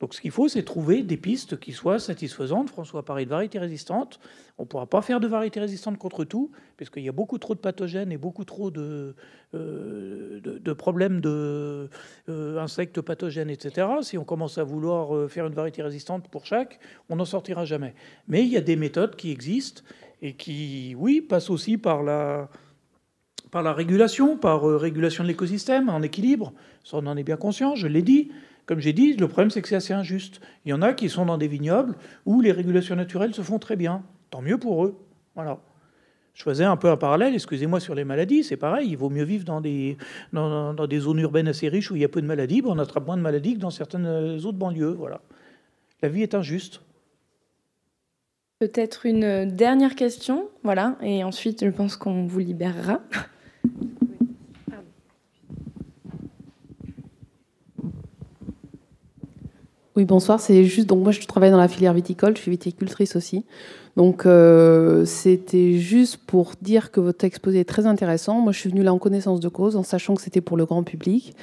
Donc 0.00 0.12
ce 0.12 0.20
qu'il 0.20 0.32
faut, 0.32 0.48
c'est 0.48 0.64
trouver 0.64 1.02
des 1.02 1.16
pistes 1.16 1.58
qui 1.58 1.72
soient 1.72 2.00
satisfaisantes. 2.00 2.68
François 2.68 3.04
parlait 3.04 3.24
de 3.24 3.30
variétés 3.30 3.60
résistantes. 3.60 4.18
On 4.58 4.64
ne 4.64 4.68
pourra 4.68 4.86
pas 4.86 5.02
faire 5.02 5.20
de 5.20 5.28
variétés 5.28 5.60
résistantes 5.60 5.98
contre 5.98 6.24
tout, 6.24 6.50
puisqu'il 6.76 7.04
y 7.04 7.08
a 7.08 7.12
beaucoup 7.12 7.38
trop 7.38 7.54
de 7.54 7.60
pathogènes 7.60 8.10
et 8.10 8.16
beaucoup 8.16 8.44
trop 8.44 8.72
de, 8.72 9.14
euh, 9.54 10.40
de, 10.42 10.72
problèmes 10.72 11.20
de 11.20 11.88
euh, 12.28 12.58
insectes 12.58 13.00
pathogènes, 13.00 13.50
etc. 13.50 13.86
Si 14.02 14.18
on 14.18 14.24
commence 14.24 14.58
à 14.58 14.64
vouloir 14.64 15.14
euh, 15.14 15.28
faire 15.28 15.46
une 15.46 15.54
variété 15.54 15.80
résistante 15.82 16.28
pour 16.28 16.44
chaque, 16.44 16.80
on 17.08 17.16
n'en 17.16 17.24
sortira 17.24 17.64
jamais. 17.64 17.94
Mais 18.26 18.42
il 18.42 18.48
y 18.48 18.56
a 18.56 18.60
des 18.60 18.76
méthodes 18.76 19.14
qui 19.14 19.30
existent 19.30 19.82
et 20.22 20.34
qui, 20.34 20.96
oui, 20.98 21.20
passent 21.20 21.50
aussi 21.50 21.78
par 21.78 22.02
la, 22.02 22.48
par 23.52 23.62
la 23.62 23.72
régulation, 23.72 24.36
par 24.36 24.64
régulation 24.64 25.22
de 25.22 25.28
l'écosystème, 25.28 25.88
en 25.88 26.02
équilibre. 26.02 26.52
Ça, 26.82 26.96
on 26.96 27.06
en 27.06 27.16
est 27.16 27.24
bien 27.24 27.36
conscient, 27.36 27.76
je 27.76 27.86
l'ai 27.86 28.02
dit. 28.02 28.32
Comme 28.66 28.80
j'ai 28.80 28.92
dit, 28.92 29.14
le 29.14 29.28
problème, 29.28 29.50
c'est 29.50 29.60
que 29.60 29.68
c'est 29.68 29.76
assez 29.76 29.92
injuste. 29.92 30.40
Il 30.64 30.70
y 30.70 30.72
en 30.72 30.82
a 30.82 30.94
qui 30.94 31.08
sont 31.08 31.26
dans 31.26 31.38
des 31.38 31.48
vignobles 31.48 31.96
où 32.24 32.40
les 32.40 32.52
régulations 32.52 32.96
naturelles 32.96 33.34
se 33.34 33.42
font 33.42 33.58
très 33.58 33.76
bien. 33.76 34.02
Tant 34.30 34.40
mieux 34.40 34.58
pour 34.58 34.84
eux. 34.84 34.96
Voilà. 35.34 35.58
Je 36.32 36.42
faisais 36.42 36.64
un 36.64 36.76
peu 36.76 36.90
un 36.90 36.96
parallèle, 36.96 37.34
excusez-moi, 37.34 37.78
sur 37.78 37.94
les 37.94 38.04
maladies. 38.04 38.42
C'est 38.42 38.56
pareil, 38.56 38.88
il 38.88 38.96
vaut 38.96 39.10
mieux 39.10 39.22
vivre 39.22 39.44
dans 39.44 39.60
des, 39.60 39.96
zones 40.32 41.20
urbaines 41.20 41.48
assez 41.48 41.68
riches 41.68 41.90
où 41.90 41.96
il 41.96 42.02
y 42.02 42.04
a 42.04 42.08
peu 42.08 42.22
de 42.22 42.26
maladies. 42.26 42.62
on 42.64 42.78
attrape 42.78 43.06
moins 43.06 43.16
de 43.16 43.22
maladies 43.22 43.54
que 43.54 43.60
dans 43.60 43.70
certaines 43.70 44.06
autres 44.06 44.58
banlieues. 44.58 44.94
Voilà. 44.98 45.20
La 46.02 46.08
vie 46.08 46.22
est 46.22 46.34
injuste. 46.34 46.80
Peut-être 48.58 49.04
une 49.04 49.46
dernière 49.46 49.94
question, 49.94 50.48
voilà, 50.62 50.96
et 51.02 51.24
ensuite 51.24 51.64
je 51.64 51.70
pense 51.70 51.96
qu'on 51.96 52.26
vous 52.26 52.38
libérera. 52.38 53.00
Oui, 59.96 60.04
bonsoir. 60.04 60.40
C'est 60.40 60.64
juste, 60.64 60.88
donc 60.88 61.04
moi 61.04 61.12
je 61.12 61.20
travaille 61.24 61.52
dans 61.52 61.56
la 61.56 61.68
filière 61.68 61.94
viticole, 61.94 62.36
je 62.36 62.42
suis 62.42 62.50
viticultrice 62.50 63.14
aussi. 63.14 63.44
Donc 63.96 64.26
euh, 64.26 65.04
c'était 65.04 65.78
juste 65.78 66.16
pour 66.26 66.54
dire 66.60 66.90
que 66.90 66.98
votre 66.98 67.24
exposé 67.24 67.60
est 67.60 67.64
très 67.64 67.86
intéressant. 67.86 68.40
Moi 68.40 68.52
je 68.52 68.58
suis 68.58 68.70
venue 68.70 68.82
là 68.82 68.92
en 68.92 68.98
connaissance 68.98 69.38
de 69.38 69.48
cause, 69.48 69.76
en 69.76 69.84
sachant 69.84 70.16
que 70.16 70.22
c'était 70.22 70.40
pour 70.40 70.56
le 70.56 70.64
grand 70.64 70.82
public. 70.82 71.36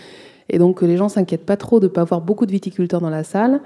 Et 0.49 0.60
donc 0.60 0.80
que 0.80 0.86
les 0.86 0.98
gens 0.98 1.07
s'inquiètent 1.07 1.45
pas 1.45 1.56
trop 1.56 1.80
de 1.80 1.86
ne 1.86 1.91
pas 1.91 2.02
avoir 2.02 2.19
beaucoup 2.19 2.45
de 2.45 2.52
viticulteurs 2.52 2.99
dans 2.99 3.10
la 3.10 3.23
salle. 3.23 3.61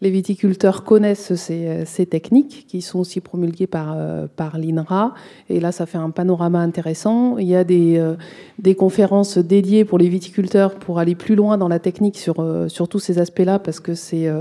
Les 0.00 0.10
viticulteurs 0.10 0.84
connaissent 0.84 1.34
ces, 1.34 2.06
techniques 2.06 2.66
qui 2.68 2.82
sont 2.82 3.00
aussi 3.00 3.20
promulguées 3.20 3.66
par, 3.66 3.94
euh, 3.96 4.28
par 4.34 4.56
l'INRA. 4.56 5.12
Et 5.50 5.58
là, 5.58 5.72
ça 5.72 5.86
fait 5.86 5.98
un 5.98 6.10
panorama 6.10 6.60
intéressant. 6.60 7.36
Il 7.38 7.48
y 7.48 7.56
a 7.56 7.64
des, 7.64 7.98
euh, 7.98 8.14
des 8.60 8.76
conférences 8.76 9.38
dédiées 9.38 9.84
pour 9.84 9.98
les 9.98 10.08
viticulteurs 10.08 10.76
pour 10.76 11.00
aller 11.00 11.16
plus 11.16 11.34
loin 11.34 11.58
dans 11.58 11.66
la 11.66 11.80
technique 11.80 12.16
sur, 12.16 12.36
euh, 12.38 12.68
tous 12.88 13.00
ces 13.00 13.18
aspects-là 13.18 13.58
parce 13.58 13.80
que 13.80 13.94
c'est 13.94 14.32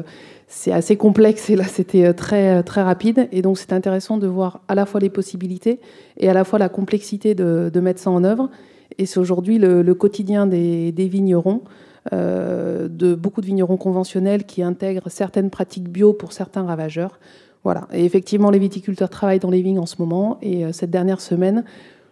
assez 0.71 0.95
complexe 0.95 1.49
et 1.49 1.55
là 1.57 1.65
c'était 1.65 2.13
très 2.13 2.63
très 2.63 2.81
rapide 2.81 3.27
et 3.33 3.41
donc 3.41 3.57
c'est 3.57 3.73
intéressant 3.73 4.17
de 4.17 4.27
voir 4.27 4.61
à 4.69 4.75
la 4.75 4.85
fois 4.85 5.01
les 5.01 5.09
possibilités 5.09 5.79
et 6.17 6.29
à 6.29 6.33
la 6.33 6.45
fois 6.45 6.59
la 6.59 6.69
complexité 6.69 7.35
de, 7.35 7.79
mettre 7.81 7.99
ça 7.99 8.11
en 8.11 8.23
œuvre 8.23 8.49
et 8.97 9.05
c'est 9.05 9.19
aujourd'hui 9.19 9.59
le, 9.59 9.93
quotidien 9.93 10.47
des, 10.47 10.91
vignerons 10.97 11.61
euh, 11.65 11.86
de 12.11 13.15
beaucoup 13.15 13.41
de 13.41 13.45
vignerons 13.45 13.77
conventionnels 13.77 14.45
qui 14.45 14.63
intègrent 14.63 15.09
certaines 15.09 15.49
pratiques 15.49 15.89
bio 15.89 16.13
pour 16.13 16.31
certains 16.31 16.63
ravageurs. 16.63 17.19
Voilà. 17.67 17.85
Et 17.91 18.05
effectivement, 18.05 18.49
les 18.49 18.59
viticulteurs 18.59 19.09
travaillent 19.09 19.39
dans 19.39 19.49
les 19.49 19.61
vignes 19.61 19.79
en 19.79 19.85
ce 19.85 19.95
moment. 19.99 20.37
Et 20.41 20.63
euh, 20.63 20.71
cette 20.71 20.89
dernière 20.89 21.19
semaine, 21.19 21.65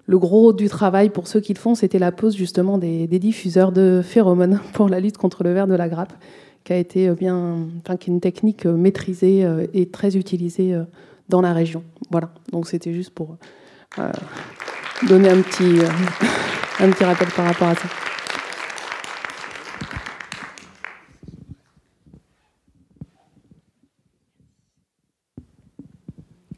le 0.06 0.20
gros 0.20 0.52
du 0.52 0.68
travail 0.68 1.10
pour 1.10 1.30
ceux 1.30 1.40
qui 1.40 1.54
le 1.54 1.60
font, 1.60 1.76
c'était 1.76 1.98
la 1.98 2.12
pose 2.12 2.36
justement 2.36 2.78
des, 2.78 3.08
diffuseurs 3.08 3.72
de 3.72 4.02
phéromones 4.04 4.60
pour 4.74 4.90
la 4.90 5.00
lutte 5.00 5.18
contre 5.18 5.46
le 5.46 5.54
ver 5.54 5.66
de 5.68 5.74
la 5.74 5.88
grappe, 5.88 6.12
qui 6.66 6.74
a 6.74 6.78
été 6.78 7.08
euh, 7.08 7.16
bien, 7.16 7.68
enfin, 7.80 7.96
qui 7.96 8.10
est 8.10 8.14
une 8.14 8.20
technique 8.20 8.66
maîtrisée 8.66 9.48
et 9.74 9.86
très 9.88 10.18
utilisée 10.18 10.78
dans 11.30 11.40
la 11.40 11.54
région. 11.54 11.84
Voilà. 12.12 12.32
Donc 12.52 12.68
c'était 12.68 12.92
juste 12.92 13.12
pour 13.12 13.38
donner 15.08 15.30
un 15.30 15.42
petit, 15.42 15.80
un 16.82 16.90
petit 16.90 17.04
rappel 17.06 17.30
par 17.30 17.46
rapport 17.46 17.70
à 17.70 17.76
ça. 17.76 17.88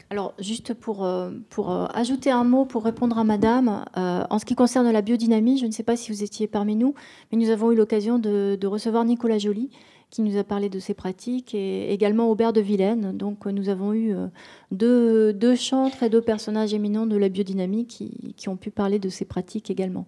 Alors, 0.10 0.34
juste 0.40 0.74
pour, 0.74 1.04
euh, 1.04 1.32
pour 1.50 1.70
euh, 1.70 1.86
ajouter 1.94 2.32
un 2.32 2.46
mot 2.46 2.64
pour 2.64 2.86
répondre 2.86 3.18
à 3.18 3.26
Madame, 3.26 3.84
euh, 3.98 4.24
en 4.30 4.40
ce 4.40 4.46
qui 4.46 4.56
concerne 4.56 4.90
la 4.90 5.02
biodynamie, 5.02 5.58
je 5.58 5.66
ne 5.66 5.72
sais 5.72 5.84
pas 5.84 5.98
si 5.98 6.12
vous 6.14 6.24
étiez 6.24 6.48
parmi 6.48 6.78
nous, 6.78 6.94
mais 7.32 7.38
nous 7.38 7.50
avons 7.50 7.74
eu 7.74 7.76
l'occasion 7.76 8.18
de, 8.18 8.58
recevoir 8.66 9.04
Nicolas 9.04 9.38
Joly, 9.38 9.70
qui 10.10 10.22
nous 10.22 10.38
a 10.38 10.46
parlé 10.46 10.70
de 10.70 10.80
ses 10.80 10.94
pratiques, 10.94 11.54
et 11.54 11.92
également 11.92 12.32
Aubert 12.32 12.54
de 12.54 12.62
Vilaine. 12.62 13.18
Donc, 13.18 13.46
nous 13.48 13.68
avons 13.68 13.94
eu 13.94 14.16
deux, 14.72 15.34
deux 15.34 15.56
chantres 15.56 16.02
et 16.04 16.10
deux 16.10 16.22
personnages 16.22 16.74
éminents 16.74 17.06
de 17.06 17.18
la 17.18 17.28
biodynamie 17.28 17.86
qui, 17.86 18.34
qui 18.38 18.48
ont 18.48 18.56
pu 18.56 18.72
parler 18.72 19.00
de 19.00 19.10
ces 19.10 19.26
pratiques 19.26 19.70
également. 19.70 20.06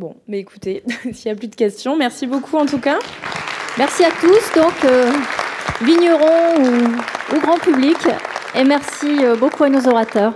Bon, 0.00 0.16
mais 0.26 0.38
écoutez, 0.38 0.82
s'il 1.12 1.30
n'y 1.30 1.32
a 1.32 1.34
plus 1.34 1.48
de 1.48 1.54
questions, 1.54 1.94
merci 1.94 2.26
beaucoup 2.26 2.56
en 2.56 2.64
tout 2.64 2.78
cas. 2.78 2.98
Merci 3.76 4.02
à 4.02 4.08
tous, 4.10 4.58
donc 4.58 4.72
euh, 4.86 5.12
vignerons 5.82 6.56
ou, 6.56 7.36
ou, 7.36 7.40
grand 7.40 7.58
public, 7.58 7.98
et 8.54 8.64
merci 8.64 9.18
beaucoup 9.38 9.62
à 9.62 9.68
nos 9.68 9.86
orateurs. 9.86 10.32